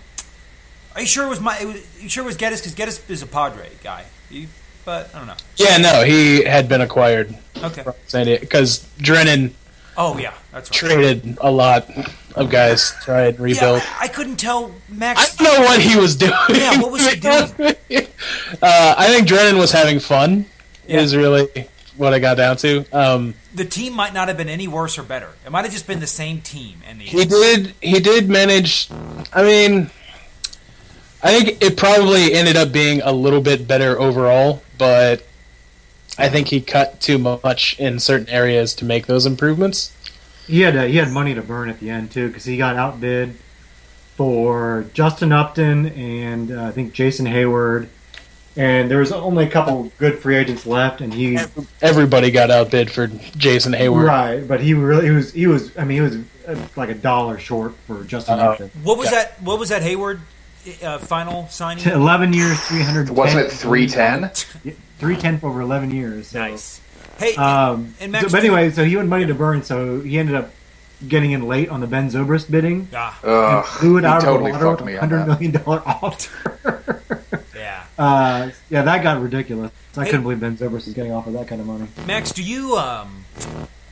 are 0.93 1.01
you 1.01 1.07
sure 1.07 1.25
it 1.25 1.29
was 1.29 1.39
my? 1.41 1.57
It 1.59 1.65
was, 1.65 2.01
you 2.03 2.09
sure 2.09 2.23
it 2.23 2.27
was 2.27 2.37
Gettys? 2.37 2.63
Because 2.63 2.75
Gettys 2.75 3.09
is 3.09 3.21
a 3.23 3.27
Padre 3.27 3.69
guy. 3.83 4.05
He, 4.29 4.47
but 4.85 5.13
I 5.13 5.17
don't 5.17 5.27
know. 5.27 5.35
Yeah, 5.55 5.77
no, 5.77 6.03
he 6.03 6.43
had 6.43 6.69
been 6.69 6.81
acquired 6.81 7.35
Okay. 7.57 7.83
because 8.39 8.87
Drennan 8.99 9.53
Oh 9.97 10.17
yeah, 10.17 10.33
that's 10.51 10.69
right. 10.69 10.91
traded 10.91 11.37
a 11.41 11.49
lot 11.51 11.89
of 12.35 12.49
guys 12.51 12.93
Tried 13.01 13.39
and 13.39 13.49
Yeah. 13.55 13.81
I, 13.99 14.03
I 14.03 14.07
couldn't 14.07 14.35
tell 14.37 14.71
Max. 14.89 15.39
I 15.39 15.43
don't 15.43 15.53
know 15.59 15.65
what 15.65 15.81
he 15.81 15.97
was 15.97 16.15
doing. 16.15 16.31
Yeah, 16.49 16.79
what 16.79 16.91
was 16.91 17.07
he 17.07 17.19
doing? 17.19 18.07
uh, 18.61 18.95
I 18.97 19.07
think 19.07 19.27
Drennan 19.27 19.57
was 19.57 19.71
having 19.71 19.99
fun. 19.99 20.45
Yeah. 20.87 21.01
Is 21.01 21.15
really 21.15 21.47
what 21.97 22.13
I 22.13 22.19
got 22.19 22.37
down 22.37 22.55
to. 22.57 22.85
Um, 22.93 23.33
the 23.53 23.65
team 23.65 23.91
might 23.93 24.13
not 24.13 24.27
have 24.29 24.37
been 24.37 24.47
any 24.47 24.67
worse 24.67 24.97
or 24.97 25.03
better. 25.03 25.29
It 25.45 25.51
might 25.51 25.65
have 25.65 25.73
just 25.73 25.87
been 25.87 25.99
the 25.99 26.07
same 26.07 26.39
team. 26.41 26.81
And 26.87 27.01
the 27.01 27.05
he 27.05 27.25
did. 27.25 27.73
He 27.81 27.99
did 27.99 28.29
manage. 28.29 28.87
I 29.33 29.43
mean, 29.43 29.89
I 31.21 31.37
think 31.39 31.61
it 31.61 31.75
probably 31.75 32.33
ended 32.33 32.55
up 32.55 32.71
being 32.71 33.01
a 33.01 33.11
little 33.11 33.41
bit 33.41 33.67
better 33.67 33.99
overall, 33.99 34.61
but 34.77 35.26
I 36.17 36.29
think 36.29 36.47
he 36.47 36.61
cut 36.61 36.99
too 36.99 37.17
much 37.17 37.79
in 37.79 37.99
certain 37.99 38.29
areas 38.29 38.73
to 38.75 38.85
make 38.85 39.05
those 39.05 39.25
improvements. 39.25 39.93
He 40.47 40.61
had 40.61 40.75
uh, 40.75 40.83
he 40.85 40.97
had 40.97 41.11
money 41.11 41.33
to 41.35 41.41
burn 41.41 41.69
at 41.69 41.79
the 41.79 41.89
end 41.89 42.11
too 42.11 42.27
because 42.27 42.45
he 42.45 42.57
got 42.57 42.75
outbid 42.75 43.35
for 44.15 44.85
Justin 44.93 45.31
Upton 45.31 45.87
and 45.87 46.51
uh, 46.51 46.65
I 46.65 46.71
think 46.71 46.93
Jason 46.93 47.25
Heyward 47.25 47.87
and 48.55 48.89
there 48.89 48.97
was 48.97 49.11
only 49.11 49.45
a 49.45 49.49
couple 49.49 49.91
good 49.99 50.17
free 50.17 50.35
agents 50.35 50.65
left, 50.65 50.99
and 51.01 51.13
he 51.13 51.37
Everybody 51.79 52.31
got 52.31 52.49
outbid 52.49 52.89
for 52.89 53.05
Jason 53.05 53.71
Heyward. 53.73 54.07
right, 54.07 54.47
but 54.47 54.61
he 54.61 54.73
really 54.73 55.05
he 55.05 55.11
was 55.11 55.31
he 55.33 55.45
was 55.45 55.77
I 55.77 55.83
mean 55.85 55.97
he 55.97 56.01
was 56.01 56.15
uh, 56.47 56.67
like 56.75 56.89
a 56.89 56.95
dollar 56.95 57.37
short 57.37 57.75
for 57.85 58.03
Justin 58.05 58.39
Uh-oh. 58.39 58.55
Houston. 58.55 58.83
What 58.83 58.97
was 58.97 59.11
Yeah. 59.11 59.25
that? 59.25 59.41
What 59.43 59.59
was 59.59 59.69
that 59.69 59.83
Heyward 59.83 60.21
uh, 60.81 60.97
final 60.97 61.47
signing? 61.49 61.85
Eleven 61.85 62.33
years, 62.33 62.59
three 62.61 62.81
hundred. 62.81 63.09
Wasn't 63.11 63.45
it 63.45 63.51
three 63.51 63.87
ten? 63.87 64.31
Three 64.99 65.15
ten 65.15 65.39
for 65.39 65.47
over 65.49 65.61
eleven 65.61 65.91
years. 65.91 66.29
So. 66.29 66.39
Nice. 66.39 66.81
Hey, 67.19 67.35
Um, 67.35 67.95
And 67.99 68.11
Max- 68.11 68.25
so- 68.25 68.31
but 68.31 68.39
anyway, 68.39 68.69
so 68.71 68.83
he 68.83 68.93
had 68.93 69.07
money 69.07 69.25
to 69.25 69.33
burn, 69.33 69.63
so 69.63 69.99
he 70.01 70.17
ended 70.19 70.35
up 70.35 70.51
getting 71.07 71.31
in 71.31 71.47
late 71.47 71.69
on 71.69 71.79
the 71.79 71.87
Ben 71.87 72.09
Zobrist 72.09 72.49
bidding. 72.49 72.87
ah, 72.95 73.17
and 73.23 73.31
Ugh, 73.31 73.65
blew 73.79 73.97
it 73.97 74.01
he 74.01 74.05
out 74.07 74.21
totally 74.21 74.51
of 74.51 74.59
the 74.59 74.65
water 74.65 74.77
fucked 74.77 74.81
with 74.81 74.87
me 74.87 74.93
a 74.93 75.01
on 75.01 75.09
hundred 75.09 75.17
that. 75.19 75.27
million 75.27 75.51
dollar 75.63 75.81
offer. 75.85 77.01
yeah. 77.55 77.83
uh, 77.99 78.49
yeah, 78.69 78.81
that 78.83 79.03
got 79.03 79.21
ridiculous. 79.21 79.71
I 79.95 80.03
Hey- 80.03 80.09
couldn't 80.11 80.23
believe 80.23 80.39
Ben 80.39 80.57
Zobrist 80.57 80.85
was 80.85 80.93
getting 80.93 81.11
offered 81.11 81.33
that 81.33 81.47
kind 81.47 81.59
of 81.61 81.67
money. 81.67 81.87
Max, 82.05 82.31
do 82.31 82.43
you 82.43 82.75
um, 82.77 83.25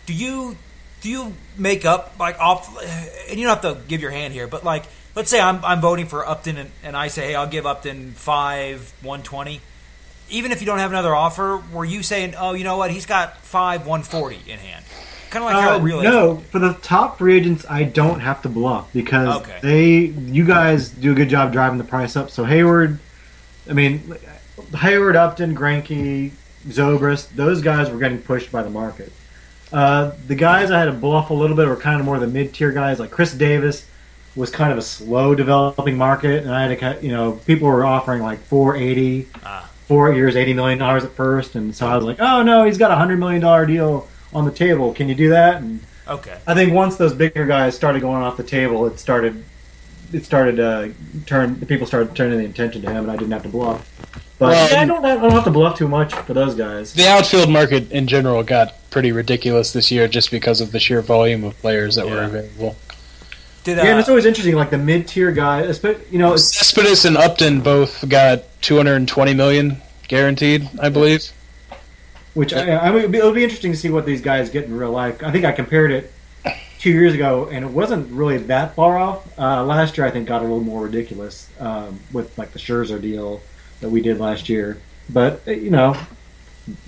do 0.06 0.14
you 0.14 0.56
do 1.02 1.10
you 1.10 1.34
make 1.58 1.86
up 1.86 2.14
like 2.20 2.40
off? 2.40 2.76
And 3.30 3.40
you 3.40 3.48
don't 3.48 3.62
have 3.62 3.76
to 3.76 3.82
give 3.88 4.02
your 4.02 4.12
hand 4.12 4.34
here, 4.34 4.46
but 4.48 4.64
like, 4.64 4.84
let's 5.16 5.30
say 5.32 5.40
I'm 5.40 5.64
I'm 5.66 5.82
voting 5.82 6.06
for 6.08 6.28
Upton, 6.28 6.58
and, 6.58 6.72
and 6.84 6.96
I 6.98 7.08
say, 7.08 7.28
hey, 7.30 7.36
I'll 7.36 7.48
give 7.48 7.66
Upton 7.66 8.12
five 8.14 8.94
one 9.02 9.24
twenty. 9.24 9.62
Even 10.30 10.52
if 10.52 10.60
you 10.62 10.66
don't 10.66 10.80
have 10.80 10.92
another 10.92 11.14
offer, 11.16 11.62
were 11.72 11.86
you 11.86 12.02
saying, 12.04 12.34
oh, 12.38 12.54
you 12.54 12.64
know 12.64 12.78
what, 12.78 12.92
he's 12.92 13.06
got 13.06 13.38
five 13.42 13.86
one 13.86 14.02
forty 14.04 14.40
in 14.48 14.58
hand, 14.60 14.84
kind 15.30 15.44
of 15.46 15.52
like 15.52 15.62
how 15.62 15.74
Uh, 15.76 15.78
a 15.78 15.82
real 15.82 16.02
no, 16.02 16.38
for 16.38 16.60
the 16.60 16.74
top 16.82 17.18
free 17.20 17.38
agents, 17.38 17.66
I 17.70 17.84
don't 17.84 18.20
have 18.22 18.42
to 18.42 18.50
bluff 18.50 18.92
because 18.94 19.38
Okay. 19.42 19.60
they, 19.62 19.96
you 20.32 20.44
guys 20.46 20.90
do 20.90 21.12
a 21.12 21.16
good 21.16 21.30
job 21.30 21.52
driving 21.52 21.78
the 21.78 21.84
price 21.84 22.16
up. 22.16 22.32
So 22.32 22.44
Heyward, 22.44 22.98
I 23.70 23.74
mean, 23.74 24.00
Heyward, 24.72 25.16
Upton, 25.16 25.56
Greinke, 25.56 26.32
Zobrist, 26.68 27.30
those 27.36 27.62
guys 27.62 27.90
were 27.92 28.00
getting 28.00 28.20
pushed 28.22 28.52
by 28.52 28.64
the 28.64 28.70
market. 28.72 29.12
Uh, 29.72 30.12
the 30.28 30.36
guys 30.36 30.72
I 30.72 30.80
had 30.80 30.86
to 30.86 30.94
bluff 30.94 31.30
a 31.30 31.34
little 31.34 31.56
bit 31.56 31.68
were 31.68 31.76
kind 31.76 32.00
of 32.00 32.06
more 32.06 32.18
the 32.20 32.28
mid 32.28 32.54
tier 32.54 32.72
guys, 32.72 33.00
like 33.00 33.12
Chris 33.12 33.34
Davis 33.34 33.86
was 34.36 34.50
kind 34.50 34.72
of 34.72 34.78
a 34.78 34.82
slow 34.82 35.34
developing 35.36 35.98
market, 35.98 36.44
and 36.44 36.54
I 36.54 36.68
had 36.68 36.80
to, 37.00 37.06
you 37.06 37.12
know, 37.12 37.34
people 37.34 37.68
were 37.68 37.86
offering 37.86 38.22
like 38.22 38.40
480, 38.40 39.28
Ah. 39.46 39.70
Four 39.88 40.14
years, 40.14 40.36
eighty 40.36 40.54
million 40.54 40.80
dollars 40.80 41.04
at 41.04 41.12
first, 41.12 41.56
and 41.56 41.76
so 41.76 41.88
I 41.88 41.96
was 41.96 42.06
like, 42.06 42.20
oh 42.20 42.44
no, 42.44 42.66
he's 42.66 42.78
got 42.78 42.92
a 42.92 42.96
hundred 42.96 43.20
million 43.20 43.42
dollar 43.42 43.66
deal 43.66 44.08
on 44.34 44.46
the 44.46 44.52
table. 44.52 44.94
Can 44.94 45.08
you 45.10 45.16
do 45.16 45.30
that? 45.30 45.62
And 45.62 45.80
Okay. 46.08 46.38
I 46.46 46.54
think 46.54 46.74
once 46.74 46.98
those 46.98 47.14
bigger 47.14 47.46
guys 47.46 47.76
started 47.76 48.02
going 48.02 48.22
off 48.22 48.38
the 48.38 48.44
table, 48.44 48.86
it 48.86 49.00
started 49.00 49.44
it 50.14 50.24
started 50.24 50.60
uh, 50.60 50.90
turn 51.26 51.60
the 51.60 51.66
people 51.66 51.88
started 51.88 52.16
turning 52.16 52.38
the 52.38 52.46
attention 52.46 52.82
to 52.84 52.90
him, 52.90 53.04
and 53.04 53.12
I 53.12 53.16
didn't 53.16 53.32
have 53.32 53.44
to 53.44 53.50
bluff. 53.50 53.90
But 54.38 54.50
Well, 54.50 54.72
yeah, 54.72 54.82
I 54.82 54.86
don't 54.86 55.04
have, 55.04 55.20
I 55.20 55.22
don't 55.22 55.32
have 55.32 55.44
to 55.46 55.52
bluff 55.52 55.78
too 55.78 55.88
much 55.88 56.14
for 56.14 56.34
those 56.34 56.56
guys. 56.56 56.94
The 56.94 57.08
outfield 57.08 57.50
market 57.50 57.92
in 57.92 58.06
general 58.06 58.44
got 58.44 58.76
pretty 58.92 59.12
ridiculous 59.12 59.72
this 59.74 59.92
year 59.92 60.08
just 60.08 60.30
because 60.30 60.62
of 60.62 60.72
the 60.72 60.80
sheer 60.80 61.02
volume 61.02 61.44
of 61.44 61.58
players 61.60 61.96
that 61.96 62.06
were 62.06 62.24
available. 62.24 62.76
Did 63.64 63.80
uh, 63.80 63.84
yeah, 63.84 63.92
and 63.92 64.00
it's 64.00 64.10
always 64.10 64.26
interesting, 64.26 64.56
like 64.56 64.70
the 64.70 64.78
mid 64.78 65.08
tier 65.08 65.32
guys, 65.32 65.84
you 66.12 66.20
know, 66.20 66.34
it's, 66.34 66.56
Cespedes 66.56 67.06
and 67.06 67.18
Upton 67.18 67.62
both 67.62 68.08
got 68.08 68.44
220 68.66 69.34
million 69.36 69.80
guaranteed, 70.08 70.68
I 70.82 70.90
believe. 70.90 71.32
which 72.34 72.52
I, 72.52 72.76
I 72.78 72.92
mean, 72.92 73.14
it'll 73.14 73.32
be 73.32 73.44
interesting 73.44 73.72
to 73.72 73.78
see 73.78 73.92
what 73.92 74.08
these 74.08 74.22
guys 74.22 74.50
get 74.50 74.64
in 74.66 74.76
real 74.76 74.90
life. 74.92 75.22
I 75.24 75.32
think 75.32 75.46
I 75.46 75.52
compared 75.52 75.92
it 75.92 76.12
two 76.80 76.90
years 76.90 77.14
ago, 77.14 77.48
and 77.52 77.64
it 77.64 77.70
wasn't 77.70 78.12
really 78.12 78.38
that 78.40 78.74
far 78.74 78.98
off. 78.98 79.28
Uh, 79.38 79.64
last 79.64 79.98
year, 80.00 80.08
I 80.08 80.10
think 80.10 80.28
got 80.28 80.40
a 80.42 80.46
little 80.46 80.62
more 80.64 80.82
ridiculous 80.84 81.48
um, 81.60 82.00
with 82.12 82.36
like 82.40 82.54
the 82.54 82.60
Scherzer 82.60 83.00
deal 83.00 83.40
that 83.82 83.90
we 83.90 84.02
did 84.02 84.20
last 84.20 84.50
year. 84.50 84.82
But 85.12 85.42
uh, 85.48 85.52
you 85.52 85.70
know, 85.70 85.96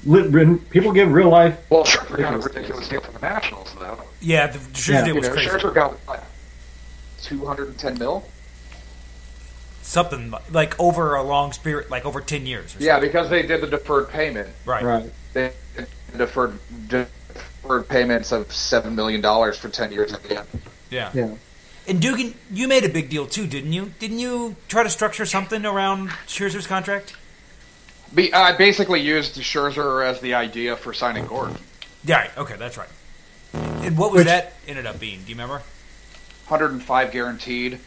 li- 0.03 0.57
people 0.71 0.91
give 0.93 1.11
real 1.11 1.29
life. 1.29 1.59
Well, 1.69 1.83
Scherzer 1.83 2.17
got 2.17 2.33
a 2.33 2.39
ridiculous 2.39 2.89
deal 2.89 3.01
from 3.01 3.13
the 3.13 3.19
Nationals, 3.19 3.75
though. 3.79 4.01
yeah, 4.19 4.47
the 4.47 4.57
Scherzer 4.57 4.89
Yeah. 4.93 5.03
deal 5.05 5.13
You 5.13 5.19
was 5.19 5.27
know, 5.29 5.33
crazy. 5.35 5.49
Scherzer 5.51 5.75
got 5.75 5.91
what, 6.07 6.23
210 7.21 7.99
mil. 7.99 8.23
Something 9.87 10.33
like 10.51 10.77
over 10.81 11.15
a 11.15 11.23
long 11.23 11.53
spirit, 11.53 11.89
like 11.89 12.05
over 12.05 12.19
ten 12.19 12.45
years. 12.45 12.75
Or 12.75 12.79
Yeah, 12.83 12.99
because 12.99 13.29
they 13.29 13.41
did 13.43 13.61
the 13.61 13.67
deferred 13.67 14.09
payment. 14.09 14.49
right. 14.65 14.83
Right. 14.83 15.09
They 15.31 15.53
deferred 16.17 16.59
deferred 16.89 17.87
payments 17.87 18.33
of 18.33 18.51
seven 18.51 18.95
million 18.97 19.21
dollars 19.21 19.57
for 19.57 19.69
10 19.69 19.93
years 19.93 20.11
at 20.11 20.23
the 20.23 20.39
end. 20.39 20.47
Yeah. 20.89 21.11
Yeah. 21.13 21.35
And 21.87 22.01
Duggan, 22.01 22.33
you 22.51 22.67
made 22.67 22.83
a 22.83 22.89
big 22.89 23.09
deal 23.09 23.25
too, 23.27 23.47
didn't 23.47 23.71
you? 23.71 23.93
Didn't 23.99 24.19
you 24.19 24.57
try 24.67 24.83
to 24.83 24.89
structure 24.89 25.25
something 25.25 25.65
around 25.65 26.09
Scherzer's 26.27 26.67
contract? 26.67 27.15
Be, 28.13 28.33
I 28.33 28.57
basically 28.57 28.99
used 28.99 29.35
Scherzer 29.37 30.05
as 30.05 30.19
the 30.19 30.33
idea 30.33 30.75
for 30.75 30.93
signing 30.93 31.27
Gordon. 31.27 31.57
Yeah. 32.03 32.17
right. 32.17 32.37
Okay, 32.37 32.55
that's 32.57 32.77
right. 32.77 32.89
And 33.53 33.97
what 33.97 34.11
was 34.11 34.19
Which- 34.19 34.27
that 34.27 34.53
ended 34.67 34.85
up 34.85 34.99
being? 34.99 35.19
Do 35.21 35.29
you 35.29 35.35
remember? 35.35 35.61
105 36.47 37.11
guaranteed. 37.13 37.79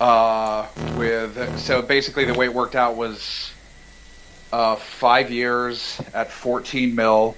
Uh, 0.00 0.66
with 0.96 1.58
so 1.58 1.80
basically 1.80 2.24
the 2.24 2.34
way 2.34 2.46
it 2.46 2.54
worked 2.54 2.74
out 2.74 2.96
was 2.96 3.50
uh, 4.52 4.76
five 4.76 5.30
years 5.30 6.00
at 6.12 6.30
14 6.30 6.94
mil, 6.94 7.34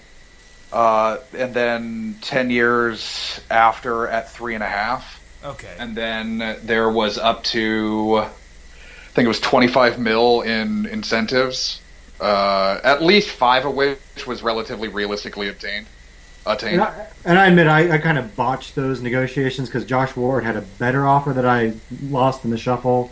uh, 0.72 1.18
and 1.36 1.55
then 1.55 2.16
10 2.22 2.51
years 2.51 3.40
after 3.51 4.09
at 4.09 4.30
three 4.30 4.55
and 4.55 4.64
a 4.64 4.68
half, 4.68 5.20
Okay. 5.44 5.72
and 5.78 5.97
then 5.97 6.59
there 6.64 6.90
was 6.90 7.16
up 7.16 7.44
to 7.44 8.18
I 8.18 9.10
think 9.12 9.24
it 9.24 9.28
was 9.28 9.40
25 9.40 9.98
mil 9.98 10.43
in 10.43 10.86
incentives. 10.86 11.80
Uh, 12.20 12.80
at 12.82 13.01
least 13.02 13.30
five 13.30 13.64
of 13.64 13.74
which 13.74 14.26
was 14.26 14.43
relatively 14.43 14.89
realistically 14.89 15.48
obtained. 15.48 15.86
And 16.74 16.82
I, 16.82 17.06
and 17.24 17.38
I 17.38 17.46
admit 17.46 17.66
I, 17.66 17.92
I 17.92 17.98
kind 17.98 18.18
of 18.18 18.34
botched 18.34 18.74
those 18.74 19.00
negotiations 19.00 19.68
because 19.68 19.84
Josh 19.84 20.16
Ward 20.16 20.44
had 20.44 20.56
a 20.56 20.62
better 20.62 21.06
offer 21.06 21.32
that 21.32 21.46
I 21.46 21.74
lost 22.02 22.44
in 22.44 22.50
the 22.50 22.58
shuffle, 22.58 23.10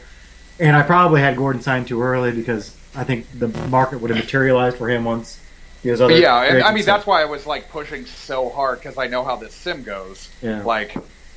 and 0.58 0.76
I 0.76 0.82
probably 0.82 1.20
had 1.20 1.36
Gordon 1.36 1.62
signed 1.62 1.88
too 1.88 2.02
early 2.02 2.32
because 2.32 2.76
I 2.94 3.04
think 3.04 3.26
the 3.38 3.48
market 3.68 4.00
would 4.00 4.10
have 4.10 4.18
materialized 4.18 4.76
for 4.76 4.88
him 4.88 5.04
once 5.04 5.40
those 5.84 6.00
other. 6.00 6.18
yeah, 6.18 6.42
and 6.42 6.62
I 6.62 6.72
mean 6.72 6.84
that's 6.84 7.06
why 7.06 7.22
I 7.22 7.26
was 7.26 7.46
like 7.46 7.70
pushing 7.70 8.06
so 8.06 8.48
hard 8.48 8.78
because 8.80 8.98
I 8.98 9.06
know 9.06 9.22
how 9.22 9.36
this 9.36 9.54
sim 9.54 9.82
goes. 9.82 10.30
Yeah. 10.42 10.62
Like, 10.64 10.96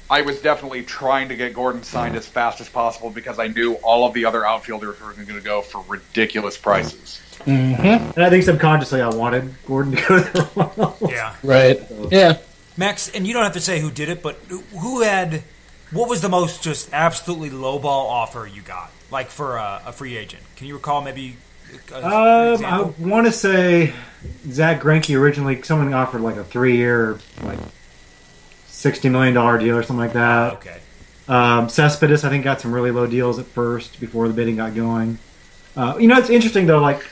I 0.09 0.21
was 0.21 0.41
definitely 0.41 0.83
trying 0.83 1.29
to 1.29 1.35
get 1.35 1.53
Gordon 1.53 1.83
signed 1.83 2.15
as 2.15 2.27
fast 2.27 2.59
as 2.61 2.67
possible 2.67 3.11
because 3.11 3.37
I 3.37 3.47
knew 3.47 3.73
all 3.75 4.07
of 4.07 4.13
the 4.13 4.25
other 4.25 4.45
outfielders 4.45 4.99
were 4.99 5.13
going 5.13 5.27
to 5.27 5.41
go 5.41 5.61
for 5.61 5.83
ridiculous 5.87 6.57
prices. 6.57 7.21
Mm-hmm. 7.45 7.85
and 8.19 8.23
I 8.23 8.29
think 8.29 8.43
subconsciously 8.43 9.01
I 9.01 9.07
wanted 9.09 9.53
Gordon 9.65 9.95
to 9.95 10.05
go 10.07 10.19
there. 10.19 11.09
Yeah. 11.09 11.35
Right. 11.43 11.79
Yeah. 12.11 12.37
Max, 12.77 13.09
and 13.09 13.25
you 13.25 13.33
don't 13.33 13.43
have 13.43 13.53
to 13.53 13.61
say 13.61 13.79
who 13.79 13.91
did 13.91 14.09
it, 14.09 14.21
but 14.21 14.35
who 14.79 15.01
had 15.01 15.43
what 15.91 16.07
was 16.09 16.21
the 16.21 16.29
most 16.29 16.61
just 16.63 16.89
absolutely 16.93 17.49
lowball 17.49 17.85
offer 18.09 18.45
you 18.47 18.61
got, 18.61 18.91
like 19.11 19.29
for 19.29 19.57
a, 19.57 19.81
a 19.87 19.91
free 19.91 20.15
agent? 20.17 20.43
Can 20.55 20.67
you 20.67 20.75
recall 20.75 21.01
maybe? 21.01 21.37
A, 21.93 22.05
Um, 22.05 22.65
I 22.65 22.81
want 22.99 23.25
to 23.27 23.31
say 23.31 23.93
Zack 24.49 24.81
Greinke 24.81 25.17
originally 25.19 25.61
someone 25.61 25.93
offered 25.93 26.21
like 26.21 26.35
a 26.35 26.43
three-year, 26.43 27.19
like 27.43 27.59
sixty 28.67 29.09
million 29.09 29.33
dollar 29.33 29.57
deal 29.57 29.75
or 29.77 29.83
something 29.83 30.05
like 30.05 30.13
that. 30.13 30.53
okay. 30.53 30.77
Um, 31.27 31.69
Cespedes, 31.69 32.23
I 32.23 32.29
think, 32.29 32.43
got 32.43 32.59
some 32.61 32.73
really 32.73 32.91
low 32.91 33.05
deals 33.05 33.37
at 33.39 33.45
first 33.45 33.99
before 33.99 34.27
the 34.27 34.33
bidding 34.33 34.55
got 34.55 34.73
going. 34.73 35.19
Uh, 35.75 35.95
you 35.99 36.07
know, 36.07 36.17
it's 36.17 36.29
interesting 36.29 36.65
though. 36.65 36.79
Like, 36.79 37.05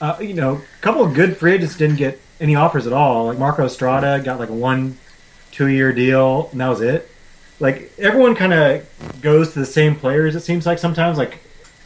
uh, 0.00 0.16
you 0.20 0.34
know, 0.34 0.56
a 0.56 0.82
couple 0.82 1.04
of 1.04 1.14
good 1.14 1.36
free 1.36 1.52
agents 1.52 1.76
didn't 1.76 1.96
get 1.96 2.20
any 2.40 2.54
offers 2.54 2.86
at 2.86 2.92
all. 2.92 3.26
Like 3.26 3.38
Marco 3.38 3.64
Estrada 3.64 4.20
got 4.24 4.38
like 4.38 4.48
a 4.48 4.52
one, 4.54 4.96
two-year 5.52 5.92
deal, 5.92 6.48
and 6.52 6.60
that 6.60 6.68
was 6.68 6.80
it. 6.80 7.10
Like 7.58 7.92
everyone 7.98 8.34
kind 8.34 8.54
of 8.54 8.86
goes 9.20 9.52
to 9.52 9.58
the 9.58 9.66
same 9.66 9.94
players. 9.96 10.34
It 10.34 10.40
seems 10.40 10.64
like 10.66 10.78
sometimes, 10.78 11.18
like 11.18 11.38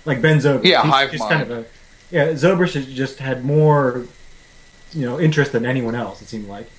like 0.04 0.22
Ben 0.22 0.38
Zobrist. 0.38 0.64
Yeah, 0.64 0.82
He's 0.82 0.90
hive 0.92 1.10
just 1.10 1.20
mind. 1.22 1.30
kind 1.30 1.42
of 1.52 1.58
a 1.58 1.66
yeah. 2.10 2.26
Zobrist 2.32 2.74
has 2.74 2.86
just 2.86 3.18
had 3.18 3.44
more, 3.44 4.06
you 4.92 5.04
know, 5.06 5.18
interest 5.18 5.52
than 5.52 5.66
anyone 5.66 5.94
else. 5.96 6.22
It 6.22 6.28
seemed 6.28 6.46
like 6.48 6.70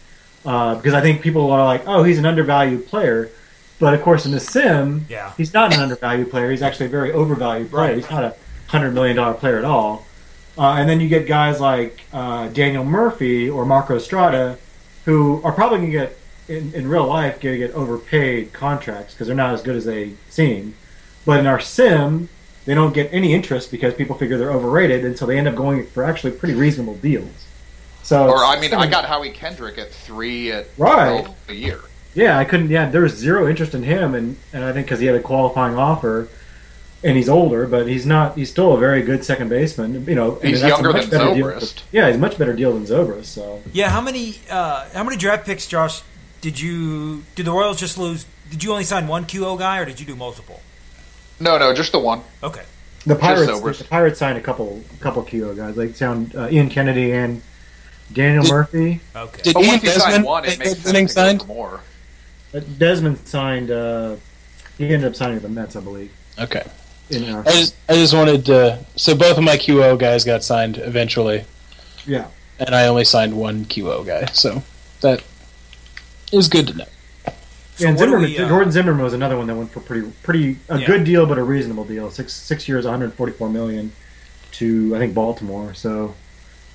uh, 0.45 0.75
because 0.75 0.93
I 0.93 1.01
think 1.01 1.21
people 1.21 1.51
are 1.51 1.65
like, 1.65 1.83
oh, 1.87 2.03
he's 2.03 2.17
an 2.19 2.25
undervalued 2.25 2.87
player. 2.87 3.29
But 3.77 3.93
of 3.93 4.01
course, 4.03 4.25
in 4.25 4.31
the 4.31 4.39
sim, 4.39 5.05
Yeah. 5.09 5.33
he's 5.35 5.53
not 5.53 5.73
an 5.73 5.81
undervalued 5.81 6.31
player. 6.31 6.49
He's 6.49 6.61
actually 6.61 6.85
a 6.85 6.89
very 6.89 7.11
overvalued 7.11 7.71
player. 7.71 7.87
Right. 7.89 7.97
He's 7.97 8.09
not 8.09 8.23
a 8.23 8.33
hundred 8.67 8.91
million 8.93 9.17
dollar 9.17 9.33
player 9.33 9.57
at 9.57 9.65
all. 9.65 10.04
Uh, 10.57 10.75
and 10.77 10.89
then 10.89 10.99
you 11.01 11.09
get 11.09 11.27
guys 11.27 11.59
like 11.59 12.01
uh, 12.13 12.47
Daniel 12.49 12.83
Murphy 12.85 13.49
or 13.49 13.65
Marco 13.65 13.95
Estrada, 13.97 14.57
who 15.05 15.41
are 15.43 15.51
probably 15.51 15.79
going 15.79 15.91
to 15.91 15.97
get 15.97 16.17
in, 16.47 16.73
in 16.73 16.87
real 16.87 17.05
life 17.07 17.39
going 17.41 17.59
to 17.59 17.67
get 17.67 17.75
overpaid 17.75 18.53
contracts 18.53 19.13
because 19.13 19.27
they're 19.27 19.35
not 19.35 19.53
as 19.53 19.61
good 19.61 19.75
as 19.75 19.85
they 19.85 20.13
seem. 20.29 20.75
But 21.25 21.39
in 21.39 21.47
our 21.47 21.59
sim, 21.59 22.29
they 22.65 22.73
don't 22.73 22.93
get 22.93 23.09
any 23.11 23.33
interest 23.33 23.71
because 23.71 23.93
people 23.93 24.15
figure 24.15 24.37
they're 24.37 24.51
overrated, 24.51 25.03
and 25.03 25.17
so 25.17 25.25
they 25.25 25.37
end 25.37 25.47
up 25.47 25.55
going 25.55 25.85
for 25.87 26.03
actually 26.03 26.31
pretty 26.31 26.53
reasonable 26.53 26.95
deals. 26.95 27.45
So, 28.03 28.29
Or 28.29 28.45
I 28.45 28.59
mean, 28.59 28.73
I 28.73 28.87
got 28.87 29.05
Howie 29.05 29.31
Kendrick 29.31 29.77
at 29.79 29.91
three 29.91 30.51
at 30.51 30.67
Right. 30.77 31.23
12 31.23 31.35
a 31.49 31.53
year. 31.53 31.79
Yeah, 32.13 32.37
I 32.37 32.45
couldn't. 32.45 32.69
Yeah, 32.69 32.89
there 32.89 33.01
was 33.01 33.13
zero 33.13 33.47
interest 33.47 33.73
in 33.73 33.83
him, 33.83 34.13
and, 34.15 34.37
and 34.53 34.63
I 34.63 34.71
think 34.71 34.85
because 34.85 34.99
he 34.99 35.07
had 35.07 35.15
a 35.15 35.21
qualifying 35.21 35.75
offer. 35.75 36.27
And 37.03 37.15
he's 37.17 37.29
older, 37.29 37.67
but 37.67 37.87
he's 37.87 38.05
not. 38.05 38.35
He's 38.35 38.49
still 38.49 38.73
a 38.73 38.77
very 38.79 39.01
good 39.03 39.23
second 39.23 39.49
baseman. 39.49 40.05
You 40.07 40.15
know, 40.15 40.35
He's 40.41 40.61
that's 40.61 40.63
a 40.63 40.67
younger 40.67 40.91
much 40.93 41.07
than 41.07 41.19
better 41.19 41.33
deal 41.35 41.45
Zobrist. 41.47 41.83
yeah, 41.91 42.07
he's 42.07 42.15
a 42.15 42.19
much 42.19 42.37
better 42.37 42.53
deal 42.53 42.73
than 42.73 42.83
Zobrist. 42.85 43.25
So 43.25 43.61
Yeah, 43.73 43.89
how 43.89 44.01
many 44.01 44.35
uh, 44.49 44.87
how 44.93 45.03
many 45.03 45.17
draft 45.17 45.45
picks, 45.45 45.67
Josh? 45.67 46.01
Did 46.41 46.59
you 46.59 47.23
did 47.35 47.45
the 47.45 47.51
Royals 47.51 47.79
just 47.79 47.97
lose? 47.97 48.25
Did 48.49 48.63
you 48.63 48.71
only 48.71 48.83
sign 48.83 49.07
one 49.07 49.25
QO 49.25 49.57
guy, 49.57 49.79
or 49.79 49.85
did 49.85 49.99
you 49.99 50.05
do 50.05 50.15
multiple? 50.15 50.61
No, 51.39 51.57
no, 51.57 51.73
just 51.73 51.91
the 51.91 51.99
one. 51.99 52.21
Okay, 52.43 52.63
the 53.05 53.15
Pirates, 53.15 53.51
Zobrist. 53.51 53.79
the 53.79 53.83
Pirates 53.85 54.19
signed 54.19 54.37
a 54.37 54.41
couple, 54.41 54.81
couple 54.99 55.23
QO 55.23 55.55
guys. 55.55 55.75
Like 55.77 55.95
sound 55.95 56.35
uh, 56.35 56.47
Ian 56.49 56.69
Kennedy 56.69 57.11
and 57.11 57.41
Daniel 58.13 58.43
Did- 58.43 58.51
Murphy. 58.51 59.01
okay. 59.15 59.41
Did 59.41 59.53
But 59.55 59.63
Ian 59.63 59.69
once 59.71 59.81
sign 59.83 59.99
Desmond 60.01 60.25
one, 60.25 60.45
it 60.45 60.59
makes 60.59 60.71
sense 60.71 60.85
winning 60.85 61.07
to 61.07 61.13
go 61.13 61.21
sign? 61.21 61.39
for 61.39 61.45
more. 61.47 61.79
Uh, 62.53 62.59
Desmond 62.77 63.27
signed. 63.27 63.69
Uh, 63.71 64.15
he 64.77 64.85
ended 64.85 65.05
up 65.05 65.15
signing 65.15 65.35
with 65.35 65.43
the 65.43 65.49
Mets, 65.49 65.75
I 65.75 65.79
believe. 65.81 66.11
Okay. 66.39 66.63
In 67.09 67.29
our, 67.33 67.41
I 67.41 67.51
just 67.51 67.75
I 67.87 67.93
just 67.93 68.13
wanted 68.13 68.45
to. 68.45 68.79
So 68.95 69.15
both 69.15 69.37
of 69.37 69.43
my 69.43 69.57
QO 69.57 69.97
guys 69.97 70.23
got 70.23 70.43
signed 70.43 70.77
eventually, 70.79 71.45
yeah, 72.07 72.27
and 72.59 72.73
I 72.73 72.87
only 72.87 73.05
signed 73.05 73.37
one 73.37 73.65
QO 73.65 74.05
guy. 74.05 74.25
So 74.33 74.63
that 75.01 75.23
is 76.31 76.47
good 76.47 76.67
to 76.69 76.73
know. 76.77 76.85
So 77.75 77.83
yeah, 77.83 77.89
and 77.89 77.99
Zimmermann, 77.99 78.21
we, 78.31 78.39
uh, 78.39 78.47
Jordan 78.47 78.71
Zimmermann 78.71 79.03
was 79.03 79.13
another 79.13 79.37
one 79.37 79.47
that 79.47 79.55
went 79.55 79.69
for 79.71 79.81
pretty, 79.81 80.09
pretty 80.23 80.57
a 80.69 80.79
Yeah. 80.79 80.87
good 80.87 81.03
deal, 81.03 81.25
but 81.25 81.37
a 81.37 81.43
reasonable 81.43 81.83
deal. 81.83 82.09
Six 82.09 82.33
six 82.33 82.67
years, 82.67 82.85
144 82.85 83.49
million 83.49 83.91
to 84.53 84.95
I 84.95 84.99
think 84.99 85.13
Baltimore. 85.13 85.73
So 85.73 86.15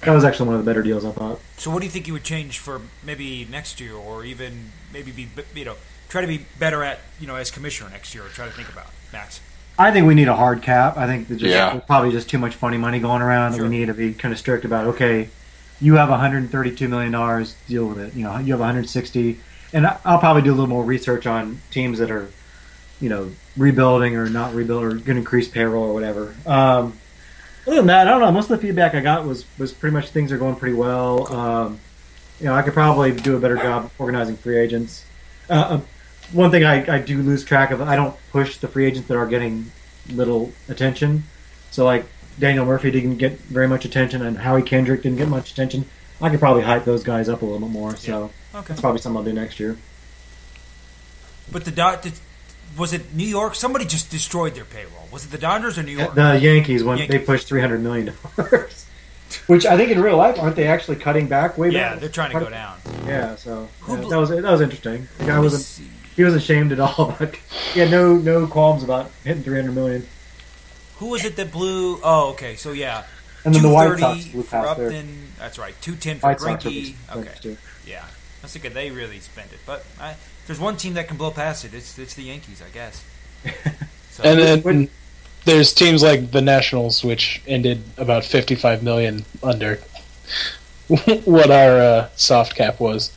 that 0.02 0.12
was 0.12 0.22
actually 0.24 0.46
one 0.46 0.56
of 0.58 0.64
the 0.64 0.70
better 0.70 0.82
deals 0.82 1.04
I 1.04 1.10
thought. 1.10 1.40
So 1.56 1.70
what 1.70 1.80
do 1.80 1.86
you 1.86 1.90
think 1.90 2.06
you 2.06 2.12
would 2.12 2.24
change 2.24 2.58
for 2.58 2.82
maybe 3.04 3.46
next 3.50 3.80
year, 3.80 3.94
or 3.94 4.24
even 4.24 4.70
maybe 4.92 5.10
be 5.10 5.28
you 5.56 5.64
know 5.64 5.74
try 6.08 6.20
to 6.20 6.26
be 6.28 6.46
better 6.58 6.84
at 6.84 7.00
you 7.18 7.26
know 7.26 7.34
as 7.36 7.50
commissioner 7.50 7.90
next 7.90 8.14
year, 8.14 8.24
or 8.24 8.28
try 8.28 8.44
to 8.46 8.52
think 8.52 8.70
about 8.70 8.86
Max? 9.12 9.40
I 9.80 9.92
think 9.92 10.06
we 10.06 10.14
need 10.14 10.28
a 10.28 10.36
hard 10.36 10.62
cap. 10.62 10.96
I 10.98 11.06
think 11.06 11.28
there's 11.28 11.40
just, 11.40 11.52
Yeah. 11.54 11.70
there's 11.70 11.84
probably 11.84 12.10
just 12.12 12.28
too 12.28 12.38
much 12.38 12.54
funny 12.54 12.76
money 12.76 13.00
going 13.00 13.22
around 13.22 13.52
that 13.52 13.58
Sure. 13.58 13.68
we 13.68 13.78
need 13.78 13.86
to 13.86 13.94
be 13.94 14.12
kind 14.12 14.32
of 14.32 14.38
strict 14.38 14.64
about. 14.64 14.86
Okay, 14.88 15.28
you 15.80 15.94
have 15.96 16.10
132 16.10 16.86
million 16.88 17.12
dollars, 17.12 17.54
deal 17.68 17.86
with 17.86 17.98
it. 17.98 18.14
You 18.14 18.24
know, 18.24 18.36
you 18.38 18.52
have 18.52 18.60
160, 18.60 19.40
and 19.72 19.86
I'll 20.04 20.18
probably 20.18 20.42
do 20.42 20.50
a 20.50 20.52
little 20.52 20.66
more 20.66 20.84
research 20.84 21.26
on 21.26 21.60
teams 21.70 21.98
that 21.98 22.10
are, 22.10 22.28
you 23.00 23.08
know, 23.08 23.30
rebuilding 23.56 24.16
or 24.16 24.28
not 24.28 24.54
rebuild 24.54 24.84
or 24.84 24.90
going 24.90 25.04
to 25.04 25.16
increase 25.16 25.48
payroll 25.48 25.84
or 25.84 25.94
whatever. 25.94 26.34
Um, 26.46 26.92
other 27.66 27.76
than 27.76 27.86
that, 27.86 28.06
I 28.06 28.10
don't 28.10 28.20
know. 28.20 28.30
Most 28.32 28.50
of 28.50 28.60
the 28.60 28.66
feedback 28.66 28.94
I 28.94 29.00
got 29.00 29.26
was 29.26 29.44
was 29.58 29.72
pretty 29.72 29.94
much 29.94 30.10
things 30.10 30.30
are 30.32 30.38
going 30.38 30.56
pretty 30.56 30.74
well. 30.74 31.32
Um, 31.34 31.78
you 32.38 32.46
know, 32.46 32.54
I 32.54 32.62
could 32.62 32.72
probably 32.74 33.12
do 33.12 33.36
a 33.36 33.40
better 33.40 33.56
job 33.56 33.90
organizing 33.98 34.36
free 34.36 34.58
agents. 34.58 35.04
Uh, 35.48 35.52
uh, 35.52 35.80
one 36.32 36.50
thing 36.50 36.64
I, 36.64 36.96
I 36.96 36.98
do 36.98 37.22
lose 37.22 37.44
track 37.44 37.70
of, 37.70 37.80
I 37.80 37.96
don't 37.96 38.16
push 38.30 38.56
the 38.58 38.68
free 38.68 38.86
agents 38.86 39.08
that 39.08 39.16
are 39.16 39.26
getting 39.26 39.70
little 40.08 40.52
attention. 40.68 41.24
So 41.70 41.84
like 41.84 42.06
Daniel 42.38 42.64
Murphy 42.64 42.90
didn't 42.90 43.16
get 43.16 43.38
very 43.38 43.68
much 43.68 43.84
attention, 43.84 44.22
and 44.22 44.38
Howie 44.38 44.62
Kendrick 44.62 45.02
didn't 45.02 45.18
get 45.18 45.28
much 45.28 45.52
attention. 45.52 45.84
I 46.20 46.30
could 46.30 46.40
probably 46.40 46.62
hype 46.62 46.84
those 46.84 47.02
guys 47.02 47.28
up 47.28 47.42
a 47.42 47.44
little 47.44 47.60
bit 47.60 47.70
more. 47.70 47.96
So 47.96 48.30
Okay, 48.54 48.66
that's 48.68 48.80
probably 48.80 49.00
something 49.00 49.18
I'll 49.18 49.24
do 49.24 49.32
next 49.32 49.60
year. 49.60 49.76
but 51.50 51.64
the 51.64 51.70
dot 51.70 52.06
was 52.76 52.92
it 52.92 53.14
New 53.14 53.26
York? 53.26 53.54
Somebody 53.54 53.84
just 53.84 54.10
destroyed 54.10 54.54
their 54.54 54.64
payroll. 54.64 55.08
Was 55.10 55.24
it 55.24 55.30
the 55.30 55.38
Dodgers 55.38 55.78
or 55.78 55.82
New 55.82 55.96
uh, 55.98 56.02
York? 56.02 56.14
The 56.14 56.38
Yankees 56.40 56.84
when 56.84 56.98
they 57.08 57.18
pushed 57.18 57.46
three 57.46 57.60
hundred 57.60 57.82
million 57.82 58.12
dollars, 58.36 58.86
which 59.46 59.66
I 59.66 59.76
think 59.76 59.90
in 59.90 60.00
real 60.00 60.16
life 60.16 60.38
aren't 60.38 60.56
they 60.56 60.66
actually 60.66 60.96
cutting 60.96 61.26
back 61.26 61.58
way 61.58 61.70
yeah, 61.70 61.90
back? 61.90 62.00
they're 62.00 62.08
trying 62.08 62.32
to 62.32 62.40
go 62.40 62.50
down. 62.50 62.78
Yeah, 63.06 63.36
so 63.36 63.68
yeah, 63.88 63.96
that 63.96 64.18
was 64.18 64.30
that 64.30 64.42
was 64.42 64.60
interesting. 64.60 65.08
The 65.18 65.26
guy 65.26 65.38
wasn't 65.38 65.62
see. 65.62 65.88
He 66.20 66.24
wasn't 66.24 66.42
shamed 66.42 66.70
at 66.72 66.80
all. 66.80 67.16
But 67.18 67.36
he 67.72 67.80
had 67.80 67.90
no 67.90 68.14
no 68.16 68.46
qualms 68.46 68.82
about 68.82 69.10
hitting 69.24 69.42
three 69.42 69.58
hundred 69.58 69.74
million. 69.74 70.06
Who 70.98 71.06
was 71.06 71.24
it 71.24 71.36
that 71.36 71.50
blew? 71.50 71.98
Oh, 72.04 72.30
okay. 72.32 72.56
So 72.56 72.72
yeah, 72.72 73.04
And 73.44 73.54
then 73.54 73.62
the 73.62 73.70
White 73.70 73.98
Sox 73.98 74.26
blew 74.26 74.42
for 74.42 74.50
past 74.50 74.78
there. 74.78 75.02
That's 75.38 75.58
right. 75.58 75.74
Two 75.80 75.96
ten 75.96 76.18
for 76.18 76.26
White 76.28 76.40
Sox 76.40 76.62
Greinke. 76.64 76.94
are 77.10 77.18
Okay, 77.20 77.34
too. 77.40 77.56
yeah. 77.86 78.04
That's 78.42 78.54
good. 78.58 78.74
They 78.74 78.90
really 78.90 79.18
spent 79.20 79.50
it. 79.52 79.60
But 79.64 79.84
I, 79.98 80.10
if 80.10 80.42
there's 80.46 80.60
one 80.60 80.76
team 80.76 80.92
that 80.94 81.08
can 81.08 81.16
blow 81.16 81.30
past 81.30 81.64
it. 81.64 81.72
It's 81.72 81.98
it's 81.98 82.12
the 82.14 82.24
Yankees, 82.24 82.62
I 82.62 82.68
guess. 82.72 83.02
So, 84.10 84.24
And 84.24 84.38
then 84.40 84.60
What- 84.62 84.88
there's 85.46 85.72
teams 85.72 86.02
like 86.02 86.32
the 86.32 86.42
Nationals, 86.42 87.02
which 87.04 87.40
ended 87.46 87.82
about 87.96 88.24
55 88.24 88.82
million 88.82 89.24
under 89.42 89.76
what 91.24 91.50
our 91.50 91.78
uh, 91.80 92.08
soft 92.16 92.54
cap 92.56 92.80
was. 92.80 93.12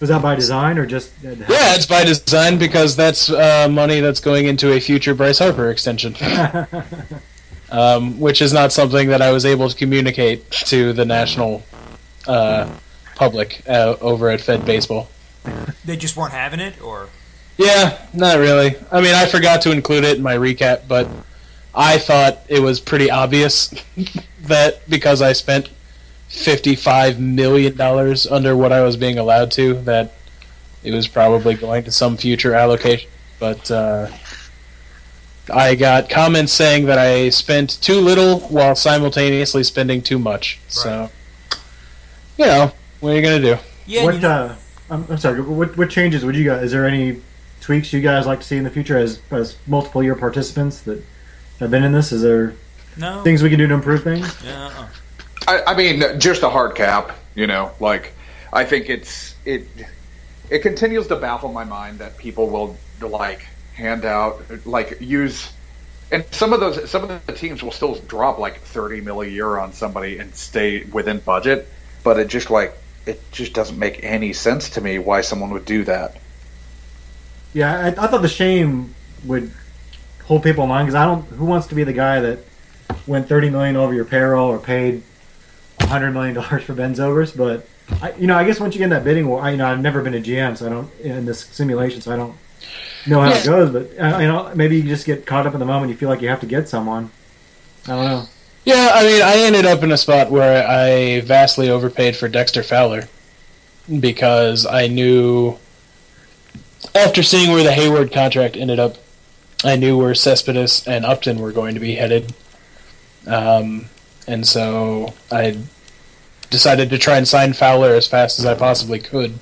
Was 0.00 0.08
that 0.08 0.22
by 0.22 0.34
design 0.34 0.78
or 0.78 0.86
just? 0.86 1.12
Yeah, 1.22 1.36
it's 1.48 1.84
by 1.84 2.04
design 2.04 2.58
because 2.58 2.96
that's 2.96 3.30
uh, 3.30 3.68
money 3.70 4.00
that's 4.00 4.20
going 4.20 4.46
into 4.46 4.72
a 4.72 4.80
future 4.80 5.14
Bryce 5.14 5.38
Harper 5.38 5.70
extension, 5.70 6.16
um, 7.70 8.18
which 8.18 8.40
is 8.40 8.52
not 8.52 8.72
something 8.72 9.08
that 9.08 9.20
I 9.20 9.30
was 9.30 9.44
able 9.44 9.68
to 9.68 9.76
communicate 9.76 10.50
to 10.50 10.94
the 10.94 11.04
national 11.04 11.62
uh, 12.26 12.72
public 13.14 13.62
uh, 13.68 13.96
over 14.00 14.30
at 14.30 14.40
Fed 14.40 14.64
Baseball. 14.64 15.08
they 15.84 15.98
just 15.98 16.16
weren't 16.16 16.32
having 16.32 16.60
it, 16.60 16.80
or 16.82 17.10
Yeah, 17.58 17.98
not 18.14 18.38
really. 18.38 18.76
I 18.90 19.02
mean, 19.02 19.14
I 19.14 19.26
forgot 19.26 19.60
to 19.62 19.70
include 19.70 20.04
it 20.04 20.16
in 20.16 20.22
my 20.22 20.34
recap, 20.34 20.88
but 20.88 21.08
I 21.74 21.98
thought 21.98 22.38
it 22.48 22.60
was 22.60 22.80
pretty 22.80 23.10
obvious 23.10 23.74
that 24.44 24.88
because 24.88 25.20
I 25.20 25.34
spent 25.34 25.68
fifty-five 26.30 27.20
million 27.20 27.76
dollars 27.76 28.26
under 28.26 28.56
what 28.56 28.72
I 28.72 28.82
was 28.82 28.96
being 28.96 29.18
allowed 29.18 29.50
to, 29.52 29.74
that 29.82 30.14
it 30.82 30.92
was 30.92 31.06
probably 31.06 31.54
going 31.54 31.84
to 31.84 31.90
some 31.92 32.16
future 32.16 32.54
allocation. 32.54 33.10
But 33.38 33.70
uh, 33.70 34.08
I 35.52 35.74
got 35.74 36.08
comments 36.08 36.52
saying 36.52 36.86
that 36.86 36.98
I 36.98 37.28
spent 37.30 37.82
too 37.82 38.00
little 38.00 38.40
while 38.40 38.74
simultaneously 38.74 39.64
spending 39.64 40.00
too 40.00 40.18
much. 40.18 40.60
So, 40.68 41.10
you 42.38 42.46
know, 42.46 42.72
what 43.00 43.12
are 43.12 43.16
you 43.16 43.22
gonna 43.22 43.40
do? 43.40 43.56
yeah. 43.86 44.04
what? 44.04 44.14
you 44.14 44.20
know- 44.20 44.30
uh, 44.30 44.56
I'm, 44.88 45.06
I'm 45.08 45.18
sorry. 45.18 45.40
What 45.40 45.76
what 45.76 45.90
changes 45.90 46.24
would 46.24 46.34
you 46.34 46.44
guys? 46.44 46.64
Is 46.64 46.72
there 46.72 46.86
any 46.86 47.20
tweaks 47.60 47.92
you 47.92 48.00
guys 48.00 48.26
like 48.26 48.40
to 48.40 48.46
see 48.46 48.56
in 48.56 48.64
the 48.64 48.70
future 48.70 48.96
as 48.98 49.20
as 49.30 49.56
multiple 49.66 50.02
year 50.02 50.16
participants 50.16 50.80
that 50.82 51.02
have 51.60 51.70
been 51.70 51.84
in 51.84 51.92
this? 51.92 52.10
Is 52.10 52.22
there 52.22 52.54
no. 52.96 53.22
things 53.22 53.42
we 53.42 53.50
can 53.50 53.58
do 53.58 53.68
to 53.68 53.74
improve 53.74 54.02
things? 54.02 54.36
Yeah, 54.44 54.66
uh-uh. 54.66 54.88
I, 55.46 55.62
I 55.68 55.74
mean, 55.76 56.02
just 56.18 56.42
a 56.42 56.50
hard 56.50 56.74
cap. 56.74 57.16
You 57.34 57.46
know, 57.46 57.72
like 57.80 58.12
I 58.52 58.64
think 58.64 58.90
it's 58.90 59.34
it. 59.44 59.66
It 60.50 60.60
continues 60.60 61.06
to 61.06 61.16
baffle 61.16 61.52
my 61.52 61.64
mind 61.64 62.00
that 62.00 62.18
people 62.18 62.50
will 62.50 62.76
like 63.00 63.46
hand 63.74 64.04
out 64.04 64.42
like 64.66 65.00
use, 65.00 65.52
and 66.10 66.24
some 66.32 66.52
of 66.52 66.60
those 66.60 66.90
some 66.90 67.04
of 67.04 67.26
the 67.26 67.32
teams 67.32 67.62
will 67.62 67.70
still 67.70 67.94
drop 67.94 68.38
like 68.38 68.60
thirty 68.60 69.00
mil 69.00 69.22
a 69.22 69.26
year 69.26 69.58
on 69.58 69.72
somebody 69.72 70.18
and 70.18 70.34
stay 70.34 70.84
within 70.84 71.18
budget, 71.20 71.68
but 72.02 72.18
it 72.18 72.28
just 72.28 72.50
like 72.50 72.74
it 73.06 73.20
just 73.32 73.52
doesn't 73.52 73.78
make 73.78 74.02
any 74.02 74.32
sense 74.32 74.70
to 74.70 74.80
me 74.80 74.98
why 74.98 75.20
someone 75.20 75.50
would 75.50 75.64
do 75.64 75.84
that. 75.84 76.16
Yeah, 77.52 77.76
I, 77.76 77.86
I 77.88 78.06
thought 78.06 78.22
the 78.22 78.28
shame 78.28 78.94
would 79.24 79.52
hold 80.24 80.42
people 80.42 80.64
in 80.64 80.70
line 80.70 80.84
because 80.84 80.94
I 80.94 81.06
don't. 81.06 81.24
Who 81.26 81.44
wants 81.44 81.68
to 81.68 81.74
be 81.74 81.84
the 81.84 81.92
guy 81.92 82.20
that 82.20 82.40
went 83.06 83.28
thirty 83.28 83.50
million 83.50 83.76
over 83.76 83.94
your 83.94 84.04
payroll 84.04 84.48
or 84.48 84.58
paid 84.58 85.02
hundred 85.90 86.12
million 86.12 86.34
dollars 86.34 86.64
for 86.64 86.74
Ben 86.74 86.94
Zobrist? 86.94 87.36
But 87.36 87.66
I, 88.02 88.12
you 88.12 88.26
know, 88.26 88.36
I 88.36 88.44
guess 88.44 88.60
once 88.60 88.74
you 88.74 88.78
get 88.78 88.84
in 88.84 88.90
that 88.90 89.04
bidding 89.04 89.28
war, 89.28 89.42
I, 89.42 89.50
you 89.50 89.56
know, 89.56 89.66
I've 89.66 89.80
never 89.80 90.02
been 90.02 90.14
a 90.14 90.20
GM, 90.20 90.56
so 90.56 90.66
I 90.66 90.68
don't 90.70 91.00
in 91.00 91.26
this 91.26 91.40
simulation, 91.40 92.00
so 92.00 92.12
I 92.12 92.16
don't 92.16 92.36
know 93.06 93.20
how 93.20 93.32
it 93.32 93.44
goes. 93.44 93.70
But 93.70 93.98
uh, 93.98 94.18
you 94.18 94.28
know, 94.28 94.52
maybe 94.54 94.76
you 94.76 94.82
just 94.82 95.06
get 95.06 95.26
caught 95.26 95.46
up 95.46 95.54
in 95.54 95.60
the 95.60 95.66
moment. 95.66 95.90
You 95.90 95.96
feel 95.96 96.08
like 96.08 96.20
you 96.22 96.28
have 96.28 96.40
to 96.40 96.46
get 96.46 96.68
someone. 96.68 97.10
I 97.86 97.90
don't 97.90 98.04
know. 98.04 98.24
Yeah, 98.64 98.90
I 98.92 99.02
mean, 99.02 99.22
I 99.22 99.36
ended 99.38 99.64
up 99.64 99.82
in 99.82 99.90
a 99.90 99.96
spot 99.96 100.30
where 100.30 100.66
I 100.66 101.20
vastly 101.22 101.70
overpaid 101.70 102.14
for 102.14 102.28
Dexter 102.28 102.62
Fowler 102.62 103.08
because 103.98 104.66
I 104.66 104.86
knew 104.86 105.58
after 106.94 107.22
seeing 107.22 107.50
where 107.50 107.64
the 107.64 107.70
Heyward 107.70 108.12
contract 108.12 108.56
ended 108.56 108.78
up, 108.78 108.96
I 109.64 109.76
knew 109.76 109.96
where 109.98 110.14
Cespedes 110.14 110.86
and 110.86 111.04
Upton 111.04 111.38
were 111.38 111.52
going 111.52 111.74
to 111.74 111.80
be 111.80 111.94
headed, 111.94 112.34
um, 113.26 113.86
and 114.26 114.46
so 114.46 115.14
I 115.30 115.58
decided 116.50 116.90
to 116.90 116.98
try 116.98 117.16
and 117.16 117.26
sign 117.26 117.52
Fowler 117.52 117.94
as 117.94 118.06
fast 118.06 118.38
as 118.38 118.46
I 118.46 118.54
possibly 118.54 118.98
could. 118.98 119.38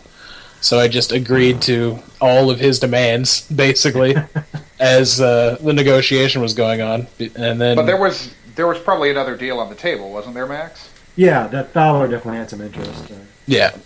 So 0.61 0.79
I 0.79 0.89
just 0.89 1.13
agreed 1.13 1.63
to 1.63 1.99
all 2.21 2.51
of 2.51 2.59
his 2.59 2.79
demands, 2.79 3.49
basically, 3.55 4.17
as 4.81 5.21
uh, 5.21 5.57
the 5.61 5.73
negotiation 5.73 6.43
was 6.43 6.55
going 6.55 6.81
on, 6.81 7.07
and 7.19 7.61
then. 7.61 7.77
But 7.77 7.87
there 7.87 8.01
was 8.01 8.35
there 8.55 8.67
was 8.67 8.79
probably 8.79 9.11
another 9.11 9.37
deal 9.37 9.61
on 9.61 9.69
the 9.69 9.77
table, 9.77 10.13
wasn't 10.13 10.35
there, 10.35 10.47
Max? 10.47 10.91
Yeah, 11.17 11.47
that 11.49 11.73
Fowler 11.73 12.09
definitely 12.09 12.39
had 12.39 12.51
some 12.51 12.61
interest. 12.61 13.11
Uh, 13.11 13.15
Yeah. 13.47 13.77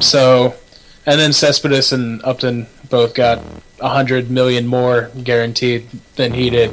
So, 0.00 0.54
and 1.06 1.20
then 1.20 1.32
Cespedes 1.32 1.92
and 1.92 2.22
Upton 2.24 2.66
both 2.90 3.14
got 3.14 3.42
a 3.80 3.88
hundred 3.88 4.30
million 4.30 4.66
more 4.66 5.10
guaranteed 5.22 5.88
than 6.16 6.32
he 6.32 6.50
did. 6.50 6.70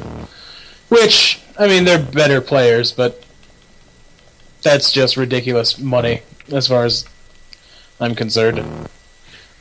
Which, 0.88 1.40
I 1.58 1.66
mean, 1.66 1.84
they're 1.84 2.02
better 2.02 2.40
players, 2.40 2.92
but 2.92 3.24
that's 4.62 4.92
just 4.92 5.16
ridiculous 5.16 5.78
money 5.78 6.22
as 6.50 6.68
far 6.68 6.84
as 6.84 7.04
I'm 8.00 8.14
concerned. 8.14 8.88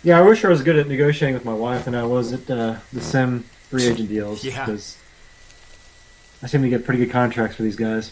Yeah, 0.03 0.19
I 0.19 0.22
wish 0.22 0.44
I 0.44 0.49
was 0.49 0.64
good 0.64 0.78
at 0.78 0.88
negotiating 0.88 1.36
with 1.36 1.45
my 1.45 1.53
wife 1.53 1.88
and 1.88 1.95
I 1.95 2.03
was 2.03 2.34
at 2.34 2.49
uh, 2.49 2.78
the 2.91 3.02
sim 3.02 3.44
free 3.69 3.86
agent 3.88 4.10
deals. 4.10 4.44
Yeah. 4.44 4.65
Because 4.65 4.98
I 6.41 6.48
seem 6.48 6.64
to 6.64 6.69
get 6.69 6.86
pretty 6.86 7.06
good 7.06 7.11
contracts 7.11 7.56
for 7.56 7.64
these 7.64 7.76
guys. 7.76 8.11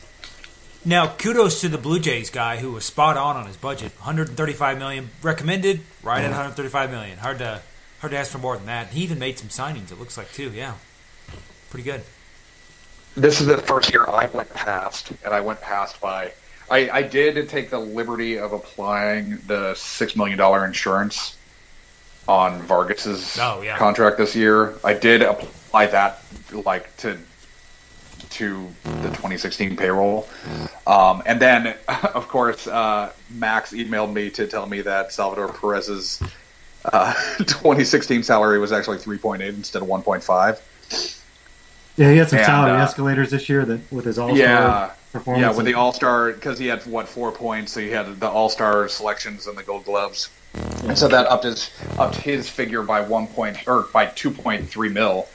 Now, 0.86 1.08
kudos 1.08 1.60
to 1.62 1.70
the 1.70 1.78
Blue 1.78 2.00
Jays 2.00 2.30
guy 2.30 2.58
who 2.58 2.72
was 2.72 2.86
spot 2.86 3.18
on 3.18 3.36
on 3.36 3.48
his 3.48 3.58
budget. 3.58 3.92
135 3.98 4.78
million 4.78 5.10
recommended, 5.22 5.82
right 6.04 6.24
at 6.24 6.30
135 6.30 6.90
million. 6.92 7.18
Hard 7.18 7.40
to 7.40 7.62
hard 8.00 8.12
to 8.12 8.18
ask 8.18 8.32
for 8.32 8.38
more 8.38 8.56
than 8.56 8.68
that. 8.68 8.88
He 8.88 9.02
even 9.02 9.20
made 9.20 9.38
some 9.38 9.50
signings. 9.50 9.92
It 9.92 10.00
looks 10.00 10.18
like 10.18 10.32
too. 10.32 10.52
Yeah, 10.52 10.76
pretty 11.70 11.84
good. 11.84 12.04
This 13.16 13.42
is 13.42 13.48
the 13.48 13.58
first 13.58 13.92
year 13.92 14.06
I 14.08 14.28
went 14.28 14.54
past, 14.54 15.12
and 15.26 15.34
I 15.34 15.42
went 15.42 15.60
past 15.60 16.00
by. 16.00 16.32
I, 16.72 16.90
I 16.90 17.02
did 17.04 17.50
take 17.50 17.70
the 17.70 17.80
liberty 17.80 18.38
of 18.38 18.54
applying 18.54 19.38
the 19.48 19.74
six 19.76 20.16
million 20.16 20.38
dollar 20.38 20.66
insurance 20.66 21.36
on 22.28 22.62
Vargas's 22.62 23.38
Oh, 23.40 23.62
yeah. 23.62 23.78
contract 23.78 24.18
this 24.18 24.36
year. 24.36 24.76
I 24.84 24.94
did 24.94 25.22
apply 25.22 25.88
that 25.88 26.22
like 26.66 26.96
to 26.98 27.18
to 28.32 28.68
the 28.84 29.08
2016 29.10 29.76
payroll, 29.76 30.28
um, 30.86 31.24
and 31.26 31.42
then 31.42 31.76
of 32.14 32.28
course 32.28 32.68
uh, 32.68 33.12
Max 33.32 33.72
emailed 33.74 34.14
me 34.14 34.30
to 34.32 34.46
tell 34.46 34.68
me 34.68 34.82
that 34.82 35.12
Salvador 35.12 35.48
Perez's 35.52 36.22
uh, 36.86 37.14
2016 37.40 38.22
salary 38.24 38.60
was 38.60 38.72
actually 38.72 38.98
3.8 38.98 39.42
instead 39.50 39.82
of 39.82 39.88
1.5. 39.88 41.16
Yeah, 41.98 42.12
he 42.12 42.18
had 42.18 42.30
some 42.30 42.38
And, 42.40 42.46
salary 42.46 42.78
uh, 42.80 42.84
escalators 42.84 43.32
this 43.32 43.50
year 43.50 43.66
that 43.66 43.92
with 43.92 44.06
his 44.06 44.20
all 44.20 44.30
star 44.30 44.38
Yeah, 44.38 44.92
performance. 45.12 45.42
yeah, 45.42 45.56
with 45.56 45.66
the 45.66 45.74
All 45.74 45.94
Star 45.94 46.32
because 46.32 46.60
he 46.60 46.68
had 46.68 46.86
what 46.86 47.08
four 47.08 47.32
points, 47.32 47.74
so 47.74 47.80
he 47.80 47.90
had 47.90 48.20
the 48.20 48.28
All 48.28 48.50
Star 48.50 48.88
selections 48.88 49.48
and 49.48 49.58
the 49.58 49.64
Gold 49.64 49.86
Gloves, 49.86 50.30
and 50.84 50.98
so 50.98 51.08
that 51.08 51.28
upped 51.28 51.44
his 51.44 51.70
upped 51.98 52.16
his 52.16 52.50
figure 52.50 52.84
by 52.84 53.02
one 53.02 53.28
point 53.28 53.68
or 53.68 53.84
by 53.94 54.06
two 54.08 54.32
point 54.32 54.68
three 54.68 54.90
mil, 54.90 55.28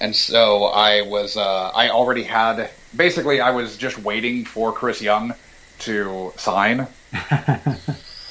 and 0.00 0.14
so 0.14 0.64
I 0.64 1.02
was 1.02 1.36
uh, 1.36 1.70
I 1.74 1.90
already 1.90 2.22
had 2.22 2.70
basically 2.96 3.40
I 3.40 3.50
was 3.50 3.76
just 3.76 3.98
waiting 3.98 4.44
for 4.44 4.72
Chris 4.72 5.00
Young 5.00 5.34
to 5.80 6.32
sign. 6.36 6.86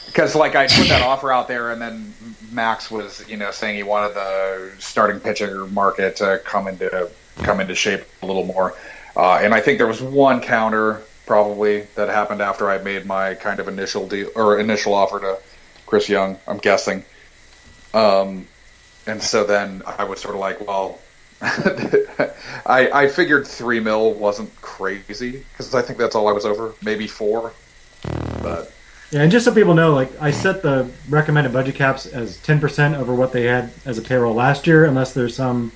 Because 0.08 0.34
like 0.34 0.56
I 0.56 0.66
put 0.66 0.88
that 0.88 1.04
offer 1.04 1.32
out 1.32 1.48
there, 1.48 1.70
and 1.70 1.80
then 1.80 2.12
Max 2.52 2.90
was 2.90 3.24
you 3.30 3.38
know 3.38 3.52
saying 3.52 3.76
he 3.76 3.84
wanted 3.84 4.16
the 4.16 4.72
starting 4.80 5.20
pitcher 5.20 5.68
market 5.68 6.16
to 6.16 6.42
come 6.44 6.68
into 6.68 7.12
come 7.44 7.60
into 7.60 7.76
shape 7.76 8.02
a 8.24 8.26
little 8.26 8.46
more, 8.46 8.74
uh, 9.18 9.40
and 9.42 9.54
I 9.54 9.62
think 9.62 9.80
there 9.80 9.88
was 9.88 10.02
one 10.02 10.42
counter 10.42 11.02
probably 11.26 11.82
that 11.96 12.08
happened 12.08 12.40
after 12.40 12.70
I 12.70 12.78
made 12.78 13.06
my 13.06 13.34
kind 13.34 13.60
of 13.60 13.68
initial 13.68 14.08
deal 14.08 14.30
or 14.36 14.60
initial 14.60 14.94
offer 14.94 15.20
to 15.20 15.40
Chris 15.88 16.08
Young. 16.08 16.38
I'm 16.48 16.60
guessing, 16.60 17.04
um, 17.96 18.48
and 19.08 19.22
so 19.22 19.44
then 19.44 19.82
I 19.86 20.04
was 20.04 20.22
sort 20.22 20.36
of 20.36 20.40
like, 20.40 20.66
well. 20.66 21.00
I, 22.66 22.90
I 22.92 23.08
figured 23.10 23.46
three 23.46 23.80
mil 23.80 24.14
wasn't 24.14 24.60
crazy 24.60 25.44
because 25.52 25.76
I 25.76 25.84
think 25.84 26.00
that's 26.00 26.16
all 26.16 26.28
I 26.28 26.32
was 26.32 26.46
over, 26.46 26.74
maybe 26.82 27.06
four. 27.06 27.54
But 28.42 28.74
Yeah, 29.12 29.22
and 29.22 29.32
just 29.32 29.46
so 29.46 29.54
people 29.54 29.76
know, 29.76 29.94
like 29.94 30.10
I 30.20 30.32
set 30.32 30.64
the 30.64 30.90
recommended 31.10 31.54
budget 31.54 31.76
caps 31.76 32.08
as 32.08 32.38
ten 32.38 32.60
percent 32.60 32.96
over 32.96 33.14
what 33.14 33.34
they 33.34 33.44
had 33.44 33.72
as 33.86 34.00
a 34.00 34.02
payroll 34.02 34.34
last 34.34 34.66
year, 34.66 34.84
unless 34.86 35.14
there's 35.14 35.36
some 35.36 35.72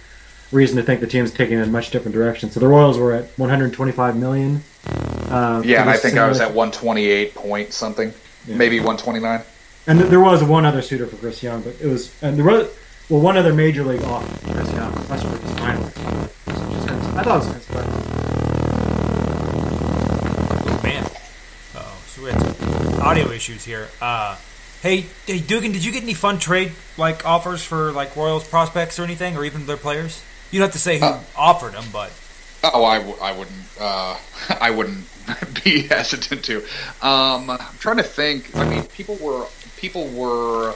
reason 0.52 0.78
to 0.78 0.84
think 0.84 1.00
the 1.02 1.08
team's 1.08 1.32
taking 1.32 1.60
a 1.60 1.66
much 1.66 1.92
different 1.92 2.14
direction. 2.14 2.50
So 2.52 2.60
the 2.60 2.68
Royals 2.68 2.98
were 2.98 3.14
at 3.14 3.26
125 3.38 4.18
million. 4.18 4.64
Uh, 5.30 5.62
Yeah, 5.66 5.82
and 5.82 5.90
I 5.90 5.94
this 5.94 6.02
think 6.02 6.18
I 6.18 6.28
was 6.28 6.40
at 6.42 6.54
128 6.54 7.36
point 7.36 7.72
something, 7.74 8.14
maybe 8.48 8.80
129. 8.80 9.42
And 9.88 10.00
th- 10.00 10.10
there 10.10 10.20
was 10.20 10.44
one 10.44 10.66
other 10.66 10.82
suitor 10.82 11.08
for 11.08 11.16
Chris 11.16 11.42
Young, 11.42 11.62
but 11.62 11.76
it 11.82 11.88
was 11.88 12.14
and 12.22 12.38
there 12.38 12.46
was 12.46 12.70
well 13.10 13.22
one 13.22 13.38
other 13.38 13.54
major 13.54 13.84
league 13.84 14.04
offer 14.04 14.28
for 14.46 14.54
Chris 14.54 14.72
Young. 14.74 14.92
That's 15.08 15.24
what 15.24 15.42
was 15.42 15.52
finally. 15.54 15.92
I 17.18 17.24
thought 17.24 17.28
it 17.28 17.46
was 17.46 17.48
nice, 17.48 17.66
but 17.68 17.86
Oh 20.64 20.80
man. 20.84 21.10
Oh, 21.76 22.02
so 22.08 22.24
we 22.24 22.30
had 22.32 22.42
some 22.42 23.02
audio 23.02 23.32
issues 23.32 23.64
here. 23.66 23.88
Uh, 24.02 24.38
hey, 24.82 25.06
hey, 25.26 25.40
Duggan, 25.40 25.72
did 25.72 25.84
you 25.84 25.92
get 25.92 26.04
any 26.04 26.14
fun 26.14 26.40
trade 26.40 26.72
like 26.98 27.26
offers 27.26 27.64
for 27.64 27.92
like 27.92 28.16
Royals 28.16 28.48
prospects 28.48 29.00
or 29.00 29.04
anything, 29.04 29.36
or 29.38 29.44
even 29.46 29.66
their 29.66 29.78
players? 29.78 30.22
You 30.52 30.60
don't 30.60 30.68
have 30.68 30.74
to 30.74 30.80
say 30.80 31.00
who 31.00 31.06
Uh, 31.06 31.20
offered 31.36 31.74
them, 31.74 31.86
but 31.92 32.12
Oh, 32.64 32.86
I, 32.86 32.98
w- 33.00 33.18
I 33.22 33.32
wouldn't 33.32 33.58
uh, 33.80 34.18
I 34.62 34.70
wouldn't 34.72 35.06
be 35.64 35.84
hesitant 35.84 36.44
to. 36.46 36.58
Um, 37.02 37.50
I'm 37.50 37.60
trying 37.80 37.98
to 37.98 38.04
think. 38.04 38.56
I 38.56 38.68
mean, 38.70 38.84
people 38.84 39.16
were 39.16 39.46
people 39.78 40.08
were 40.10 40.76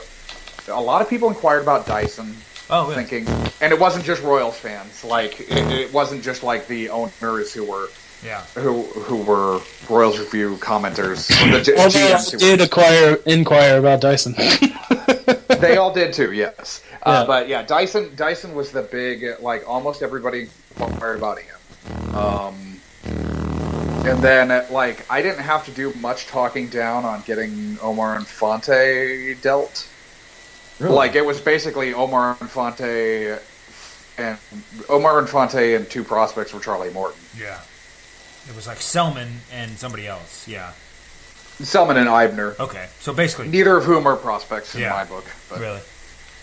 a 0.68 0.80
lot 0.80 1.00
of 1.02 1.08
people 1.08 1.28
inquired 1.28 1.62
about 1.62 1.86
Dyson. 1.86 2.34
oh, 2.70 2.88
really? 2.88 3.04
Thinking, 3.04 3.32
and 3.60 3.72
it 3.72 3.78
wasn't 3.78 4.04
just 4.04 4.22
Royals 4.24 4.56
fans. 4.58 5.04
Like 5.04 5.40
it, 5.40 5.70
it 5.70 5.92
wasn't 5.92 6.24
just 6.24 6.42
like 6.42 6.66
the 6.66 6.88
owners 6.90 7.52
who 7.54 7.62
were 7.64 7.88
yeah. 8.24 8.40
who 8.56 8.82
who 8.82 9.18
were 9.22 9.60
Royals 9.88 10.18
review 10.18 10.56
commenters. 10.56 11.28
The 11.28 11.60
G- 11.62 11.72
Although 11.78 11.84
I 11.84 12.18
GMs 12.18 12.38
did 12.38 12.60
acquire 12.60 13.18
inquire 13.26 13.78
about 13.78 14.00
Dyson. 14.00 14.34
they 15.48 15.76
all 15.76 15.92
did 15.92 16.12
too. 16.12 16.32
Yes, 16.32 16.82
Yeah. 17.04 17.12
uh, 17.12 17.26
but 17.26 17.48
yeah, 17.48 17.62
Dyson 17.62 18.14
Dyson 18.16 18.54
was 18.54 18.70
the 18.72 18.82
big 18.82 19.24
like 19.40 19.68
almost 19.68 20.02
everybody 20.02 20.48
inquired 20.78 21.18
about 21.18 21.38
him. 21.38 22.14
Um, 22.14 22.80
and 23.04 24.22
then 24.22 24.48
like 24.72 25.04
I 25.10 25.22
didn't 25.22 25.42
have 25.42 25.64
to 25.66 25.70
do 25.72 25.92
much 25.94 26.26
talking 26.26 26.68
down 26.68 27.04
on 27.04 27.22
getting 27.26 27.78
Omar 27.82 28.16
Infante 28.16 29.34
dealt. 29.40 29.88
really, 30.78 30.94
Like 30.94 31.14
it 31.14 31.24
was 31.24 31.40
basically 31.40 31.92
Omar 31.94 32.36
Infante 32.40 33.36
and 34.18 34.38
Omar 34.88 35.18
Infante 35.20 35.74
and 35.74 35.88
two 35.90 36.04
prospects 36.04 36.54
were 36.54 36.60
Charlie 36.60 36.90
Morton. 36.92 37.20
Yeah. 37.38 37.60
It 38.48 38.54
was 38.54 38.66
like 38.68 38.80
Selman 38.80 39.40
and 39.52 39.76
somebody 39.76 40.06
else. 40.06 40.46
Yeah. 40.46 40.72
Selman 41.62 41.96
and 41.96 42.08
Eibner, 42.08 42.58
Okay. 42.60 42.86
So 43.00 43.12
basically, 43.12 43.48
neither 43.48 43.76
of 43.76 43.84
whom 43.84 44.06
are 44.06 44.16
prospects 44.16 44.74
in 44.74 44.82
Yeah. 44.82 44.90
my 44.90 45.04
book. 45.04 45.24
But 45.48 45.60
really. 45.60 45.80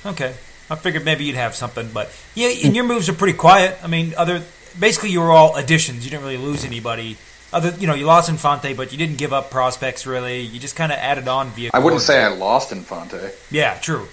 Okay. 0.06 0.34
I 0.70 0.76
figured 0.76 1.06
maybe 1.06 1.26
you'd 1.26 1.36
have 1.36 1.56
something, 1.56 1.90
but 1.94 2.12
yeah, 2.36 2.48
and 2.66 2.76
your 2.76 2.86
moves 2.86 3.10
are 3.10 3.14
pretty 3.14 3.38
quiet. 3.38 3.78
I 3.84 3.88
mean, 3.88 4.14
other 4.18 4.42
basically 4.80 5.10
you 5.12 5.22
were 5.22 5.32
all 5.32 5.56
additions. 5.56 6.04
You 6.04 6.10
didn't 6.10 6.24
really 6.24 6.38
lose 6.38 6.66
anybody. 6.66 7.18
Other, 7.52 7.70
you 7.78 7.86
know, 7.86 7.94
you 7.94 8.06
lost 8.08 8.30
Infante, 8.30 8.74
but 8.74 8.92
you 8.92 8.98
didn't 8.98 9.18
give 9.18 9.32
up 9.34 9.52
prospects 9.52 10.08
really. 10.08 10.40
You 10.42 10.60
just 10.60 10.76
kind 10.76 10.92
of 10.92 10.98
added 10.98 11.28
on 11.28 11.52
via. 11.52 11.70
I 11.74 11.80
wouldn't 11.80 12.02
say 12.02 12.24
I 12.24 12.30
lost 12.30 12.72
Infante. 12.72 13.32
Yeah, 13.52 13.76
true. 13.76 14.08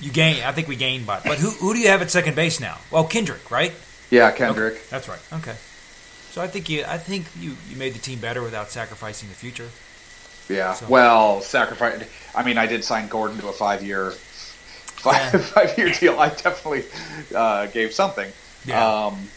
You 0.00 0.10
gain. 0.12 0.42
I 0.42 0.52
think 0.52 0.68
we 0.68 0.76
gained 0.76 1.06
by. 1.06 1.20
But 1.24 1.38
who 1.38 1.50
who 1.50 1.72
do 1.72 1.80
you 1.80 1.88
have 1.88 2.02
at 2.02 2.10
second 2.10 2.36
base 2.36 2.60
now? 2.60 2.78
Well, 2.90 3.04
Kendrick, 3.04 3.50
right? 3.50 3.72
Yeah, 4.10 4.30
Kendrick. 4.32 4.74
Okay, 4.74 4.82
that's 4.90 5.08
right. 5.08 5.20
Okay. 5.32 5.54
So 6.38 6.44
I 6.44 6.46
think 6.46 6.68
you 6.70 6.84
I 6.86 6.98
think 6.98 7.26
you, 7.40 7.56
you 7.68 7.74
made 7.76 7.94
the 7.94 7.98
team 7.98 8.20
better 8.20 8.44
without 8.44 8.70
sacrificing 8.70 9.28
the 9.28 9.34
future. 9.34 9.68
Yeah. 10.48 10.72
So- 10.74 10.86
Well, 10.88 11.40
sacrifice. 11.40 12.04
I 12.32 12.44
mean, 12.44 12.56
I 12.58 12.66
did 12.66 12.84
sign 12.84 13.08
Gordon 13.08 13.38
to 13.38 13.48
a 13.48 13.52
five-year, 13.52 14.12
five, 14.12 15.34
Yeah. 15.34 15.40
five-year 15.56 15.90
deal. 15.94 16.20
I 16.20 16.28
definitely 16.28 16.84
uh, 17.34 17.66
gave 17.66 17.92
something. 17.92 18.30
Yeah. 18.64 18.86
Um, 19.06 19.28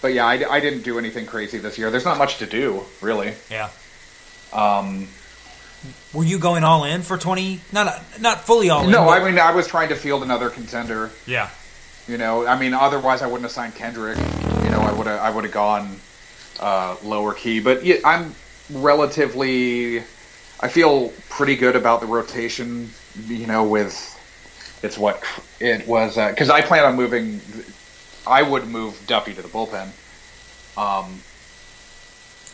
but 0.00 0.14
yeah, 0.14 0.24
I, 0.24 0.50
I 0.50 0.60
didn't 0.60 0.80
do 0.80 0.98
anything 0.98 1.26
crazy 1.26 1.58
this 1.58 1.76
year. 1.76 1.90
There's 1.90 2.06
not 2.06 2.16
much 2.16 2.38
to 2.38 2.46
do, 2.46 2.84
really. 3.02 3.34
Yeah. 3.50 3.68
Um, 4.54 5.08
Were 6.14 6.24
you 6.24 6.38
going 6.38 6.64
all 6.64 6.84
in 6.84 7.02
for 7.02 7.18
twenty? 7.18 7.60
Not 7.70 8.02
not 8.18 8.46
fully 8.46 8.70
all 8.70 8.84
in. 8.84 8.90
no, 8.90 9.04
but- 9.04 9.20
I 9.20 9.30
mean, 9.30 9.38
I 9.38 9.52
was 9.52 9.66
trying 9.66 9.90
to 9.90 9.94
field 9.94 10.22
another 10.22 10.48
contender. 10.48 11.10
Yeah. 11.26 11.50
You 12.08 12.16
know, 12.16 12.46
I 12.46 12.58
mean, 12.58 12.72
otherwise 12.72 13.20
I 13.20 13.26
wouldn't 13.26 13.42
have 13.42 13.52
signed 13.52 13.74
Kendrick. 13.74 14.16
You 14.16 14.70
know, 14.70 14.80
I 14.80 14.92
would 14.92 15.06
have 15.06 15.20
I 15.20 15.28
would 15.28 15.44
have 15.44 15.52
gone 15.52 16.00
uh, 16.60 16.96
lower 17.02 17.32
key. 17.32 17.60
But 17.60 17.84
yeah, 17.84 17.96
I'm 18.04 18.34
relatively. 18.70 19.98
I 20.58 20.68
feel 20.68 21.12
pretty 21.28 21.56
good 21.56 21.76
about 21.76 22.00
the 22.00 22.06
rotation. 22.06 22.90
You 23.26 23.46
know, 23.46 23.64
with 23.64 24.12
it's 24.82 24.98
what 24.98 25.22
it 25.60 25.86
was 25.86 26.16
because 26.16 26.50
I 26.50 26.62
plan 26.62 26.84
on 26.84 26.96
moving. 26.96 27.40
I 28.26 28.42
would 28.42 28.66
move 28.66 29.00
Duffy 29.06 29.34
to 29.34 29.42
the 29.42 29.48
bullpen. 29.48 29.88
Um, 30.76 31.20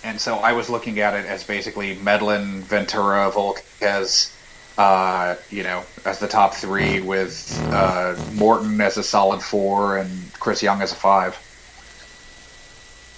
and 0.04 0.20
so 0.20 0.36
I 0.36 0.52
was 0.52 0.68
looking 0.68 1.00
at 1.00 1.14
it 1.14 1.26
as 1.26 1.44
basically 1.44 1.94
Medlen, 1.96 2.62
Ventura, 2.62 3.30
Volquez, 3.30 4.34
uh, 4.76 5.36
you 5.50 5.62
know, 5.62 5.84
as 6.04 6.18
the 6.18 6.28
top 6.28 6.54
three, 6.54 7.00
with 7.00 7.58
uh, 7.70 8.16
Morton 8.34 8.80
as 8.80 8.96
a 8.96 9.02
solid 9.02 9.42
four 9.42 9.98
and 9.98 10.32
Chris 10.34 10.62
Young 10.62 10.82
as 10.82 10.92
a 10.92 10.96
five. 10.96 11.38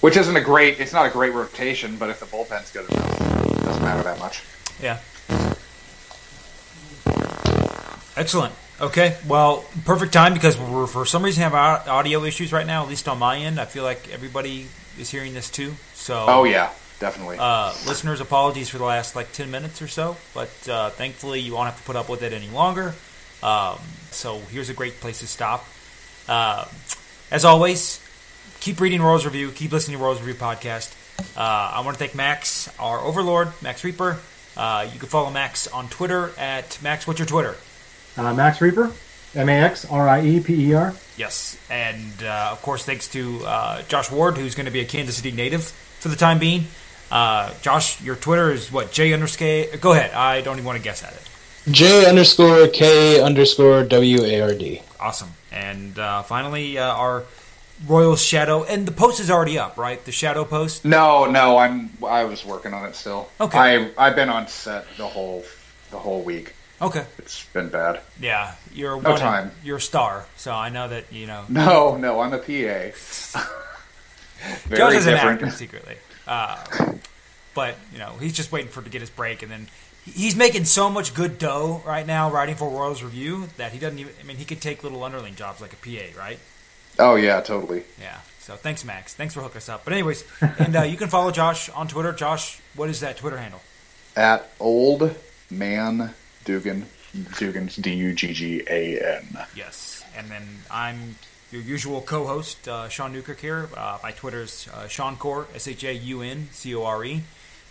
Which 0.05 0.17
isn't 0.17 0.35
a 0.35 0.41
great. 0.41 0.79
It's 0.79 0.93
not 0.93 1.07
a 1.07 1.09
great 1.09 1.33
rotation, 1.33 1.97
but 1.97 2.11
if 2.11 2.19
the 2.19 2.27
bullpen's 2.27 2.71
good 2.71 2.87
enough, 2.91 3.21
it 3.21 3.63
doesn't 3.63 3.81
matter 3.81 4.03
that 4.03 4.19
much. 4.19 4.43
Yeah. 4.79 4.99
Excellent. 8.15 8.53
Okay. 8.79 9.17
Well, 9.27 9.65
perfect 9.83 10.13
time 10.13 10.35
because 10.35 10.59
we're 10.59 10.85
for 10.85 11.07
some 11.07 11.25
reason 11.25 11.41
have 11.41 11.55
audio 11.55 12.23
issues 12.23 12.53
right 12.53 12.67
now. 12.67 12.83
At 12.83 12.89
least 12.89 13.07
on 13.07 13.17
my 13.17 13.39
end, 13.39 13.59
I 13.59 13.65
feel 13.65 13.83
like 13.83 14.07
everybody 14.13 14.67
is 14.99 15.09
hearing 15.09 15.33
this 15.33 15.49
too. 15.49 15.73
So. 15.95 16.23
Oh 16.27 16.43
yeah, 16.43 16.69
definitely. 16.99 17.37
Uh, 17.39 17.73
listeners, 17.87 18.21
apologies 18.21 18.69
for 18.69 18.77
the 18.77 18.83
last 18.83 19.15
like 19.15 19.31
10 19.31 19.49
minutes 19.49 19.81
or 19.81 19.87
so, 19.87 20.17
but 20.35 20.69
uh, 20.69 20.91
thankfully 20.91 21.39
you 21.39 21.55
won't 21.55 21.65
have 21.65 21.79
to 21.79 21.83
put 21.83 21.95
up 21.95 22.09
with 22.09 22.21
it 22.21 22.31
any 22.31 22.49
longer. 22.49 22.93
Um, 23.41 23.79
so 24.11 24.37
here's 24.51 24.69
a 24.69 24.75
great 24.75 24.99
place 24.99 25.21
to 25.21 25.27
stop. 25.27 25.65
Uh, 26.27 26.65
as 27.31 27.43
always, 27.43 28.04
keep 28.65 28.79
reading 28.79 28.99
Royals 28.99 29.25
Review. 29.25 29.51
Keep 29.51 29.73
listening 29.73 29.99
to 29.99 30.03
Royals 30.03 30.19
Review 30.19 30.33
podcast. 30.41 30.91
Uh, 31.37 31.75
I 31.75 31.81
want 31.85 31.93
to 31.95 31.99
thank 31.99 32.15
Max, 32.15 32.67
our 32.79 32.99
overlord, 32.99 33.49
Max 33.61 33.83
Rieper. 33.83 34.17
Uh, 34.57 34.89
you 34.91 34.97
can 34.97 35.07
follow 35.07 35.29
Max 35.29 35.67
on 35.67 35.87
Twitter 35.87 36.31
at 36.39 36.79
Max. 36.81 37.05
What's 37.05 37.19
your 37.19 37.27
Twitter? 37.27 37.57
Uh, 38.17 38.33
Max 38.33 38.57
Rieper, 38.57 38.91
M 39.35 39.49
A 39.49 39.51
X 39.51 39.85
R 39.85 40.09
I 40.09 40.25
E 40.25 40.39
P 40.39 40.71
E 40.71 40.73
R. 40.73 40.95
Yes, 41.15 41.59
and 41.69 42.23
uh, 42.23 42.49
of 42.53 42.61
course, 42.63 42.83
thanks 42.83 43.07
to 43.09 43.45
uh, 43.45 43.83
Josh 43.83 44.09
Ward, 44.09 44.35
who's 44.35 44.55
going 44.55 44.65
to 44.65 44.71
be 44.71 44.79
a 44.79 44.85
Kansas 44.85 45.17
City 45.17 45.31
native 45.31 45.65
for 45.65 46.09
the 46.09 46.15
time 46.15 46.39
being. 46.39 46.63
Uh, 47.11 47.53
Josh, 47.61 48.01
your 48.01 48.15
Twitter 48.15 48.49
is 48.49 48.71
what? 48.71 48.91
J 48.91 49.13
underscore. 49.13 49.65
Go 49.79 49.93
ahead. 49.93 50.11
I 50.15 50.41
don't 50.41 50.55
even 50.55 50.65
want 50.65 50.79
to 50.79 50.83
guess 50.83 51.03
at 51.03 51.13
it. 51.13 51.21
J 51.71 52.09
underscore 52.09 52.67
K 52.69 53.21
underscore 53.21 53.83
W 53.83 54.23
A 54.23 54.41
R 54.41 54.55
D. 54.55 54.81
Awesome. 54.99 55.29
And 55.51 55.99
uh, 55.99 56.23
finally, 56.23 56.79
uh, 56.79 56.95
our 56.95 57.25
Royals 57.85 58.21
Shadow, 58.21 58.63
and 58.63 58.87
the 58.87 58.91
post 58.91 59.19
is 59.19 59.29
already 59.29 59.59
up, 59.59 59.77
right? 59.77 60.03
The 60.05 60.11
Shadow 60.11 60.45
post. 60.45 60.85
No, 60.85 61.25
no, 61.25 61.57
I'm 61.57 61.91
I 62.05 62.23
was 62.23 62.45
working 62.45 62.73
on 62.73 62.85
it 62.85 62.95
still. 62.95 63.29
Okay. 63.39 63.57
I 63.57 63.91
I've 63.97 64.15
been 64.15 64.29
on 64.29 64.47
set 64.47 64.85
the 64.97 65.07
whole 65.07 65.43
the 65.91 65.99
whole 65.99 66.21
week. 66.21 66.53
Okay. 66.81 67.05
It's 67.17 67.45
been 67.47 67.69
bad. 67.69 68.01
Yeah, 68.19 68.55
you're 68.73 69.01
No 69.01 69.11
one, 69.11 69.19
time. 69.19 69.51
You're 69.63 69.77
a 69.77 69.81
star, 69.81 70.25
so 70.37 70.53
I 70.53 70.69
know 70.69 70.87
that 70.87 71.11
you 71.11 71.27
know. 71.27 71.45
No, 71.49 71.97
no, 71.97 72.21
I'm 72.21 72.33
a 72.33 72.37
PA. 72.37 72.43
Very 74.65 74.77
Josh 74.77 74.93
is 74.95 75.07
an 75.07 75.15
actor 75.15 75.49
secretly, 75.49 75.95
uh, 76.27 76.63
but 77.53 77.75
you 77.91 77.99
know 77.99 78.13
he's 78.19 78.33
just 78.33 78.51
waiting 78.51 78.69
for 78.69 78.81
to 78.81 78.89
get 78.89 79.01
his 79.01 79.09
break, 79.09 79.41
and 79.41 79.51
then 79.51 79.67
he's 80.05 80.35
making 80.35 80.65
so 80.65 80.89
much 80.89 81.13
good 81.13 81.37
dough 81.37 81.81
right 81.85 82.05
now 82.05 82.31
writing 82.31 82.55
for 82.55 82.69
Royals 82.69 83.03
Review 83.03 83.49
that 83.57 83.71
he 83.73 83.79
doesn't 83.79 83.99
even. 83.99 84.13
I 84.19 84.23
mean, 84.23 84.37
he 84.37 84.45
could 84.45 84.61
take 84.61 84.83
little 84.83 85.03
underling 85.03 85.35
jobs 85.35 85.61
like 85.61 85.73
a 85.73 85.77
PA, 85.77 86.17
right? 86.17 86.39
Oh 86.99 87.15
yeah, 87.15 87.41
totally. 87.41 87.83
Yeah. 87.99 88.19
So 88.39 88.55
thanks, 88.55 88.85
Max. 88.85 89.13
Thanks 89.13 89.33
for 89.33 89.41
hooking 89.41 89.57
us 89.57 89.69
up. 89.69 89.83
But 89.83 89.93
anyways, 89.93 90.23
and 90.59 90.75
uh, 90.75 90.83
you 90.83 90.97
can 90.97 91.09
follow 91.09 91.31
Josh 91.31 91.69
on 91.69 91.87
Twitter. 91.87 92.13
Josh, 92.13 92.59
what 92.75 92.89
is 92.89 92.99
that 92.99 93.17
Twitter 93.17 93.37
handle? 93.37 93.61
At 94.15 94.49
old 94.59 95.15
man 95.49 96.13
Duggan, 96.45 96.85
Duggan's 97.37 97.75
D 97.75 97.93
U 97.93 98.13
G 98.13 98.33
G 98.33 98.63
A 98.69 99.17
N. 99.17 99.39
Yes. 99.55 100.03
And 100.15 100.29
then 100.29 100.43
I'm 100.71 101.15
your 101.51 101.61
usual 101.61 102.01
co-host, 102.01 102.67
uh, 102.67 102.87
Shaun 102.87 103.13
Newkirk 103.13 103.39
here. 103.39 103.69
Uh, 103.75 103.97
my 104.03 104.11
Twitter's 104.11 104.67
uh, 104.73 104.87
Shaun 104.87 105.17
Core, 105.17 105.47
S 105.55 105.67
H 105.67 105.83
A 105.83 105.93
U 105.93 106.21
N 106.21 106.49
C 106.51 106.75
O 106.75 106.83
R 106.83 107.03
E. 107.03 107.23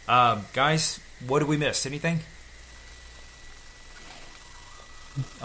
Um, 0.09 0.45
guys, 0.53 1.01
what 1.27 1.39
did 1.39 1.49
we 1.49 1.57
miss? 1.57 1.87
Anything? 1.87 2.21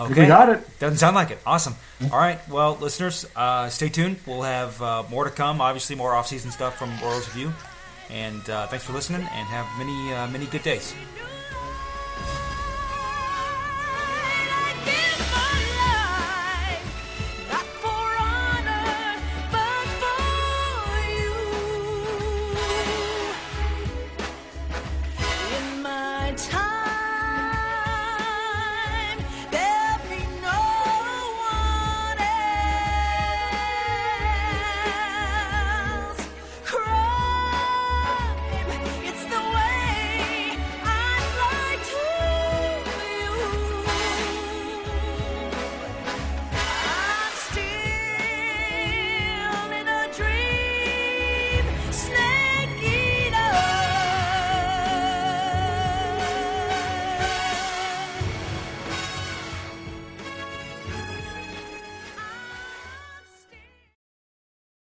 We 0.08 0.16
got 0.28 0.50
it. 0.50 0.80
Doesn't 0.80 0.98
sound 0.98 1.16
like 1.16 1.32
it. 1.32 1.40
Awesome. 1.46 1.76
All 2.12 2.18
right. 2.18 2.40
Well, 2.50 2.78
listeners, 2.80 3.26
uh, 3.36 3.70
stay 3.70 3.90
tuned. 3.90 4.18
We'll 4.26 4.42
have 4.42 4.82
uh, 4.82 5.04
more 5.10 5.26
to 5.26 5.30
come. 5.30 5.62
Obviously, 5.62 5.96
more 5.96 6.16
off-season 6.16 6.52
stuff 6.52 6.78
from 6.78 6.90
Royals 7.02 7.28
Review. 7.28 7.54
And 8.10 8.50
uh, 8.50 8.66
thanks 8.68 8.86
for 8.86 8.94
listening, 8.94 9.22
and 9.22 9.48
have 9.48 9.68
many, 9.78 10.14
uh, 10.14 10.28
many 10.28 10.48
good 10.48 10.64
days. 10.64 10.96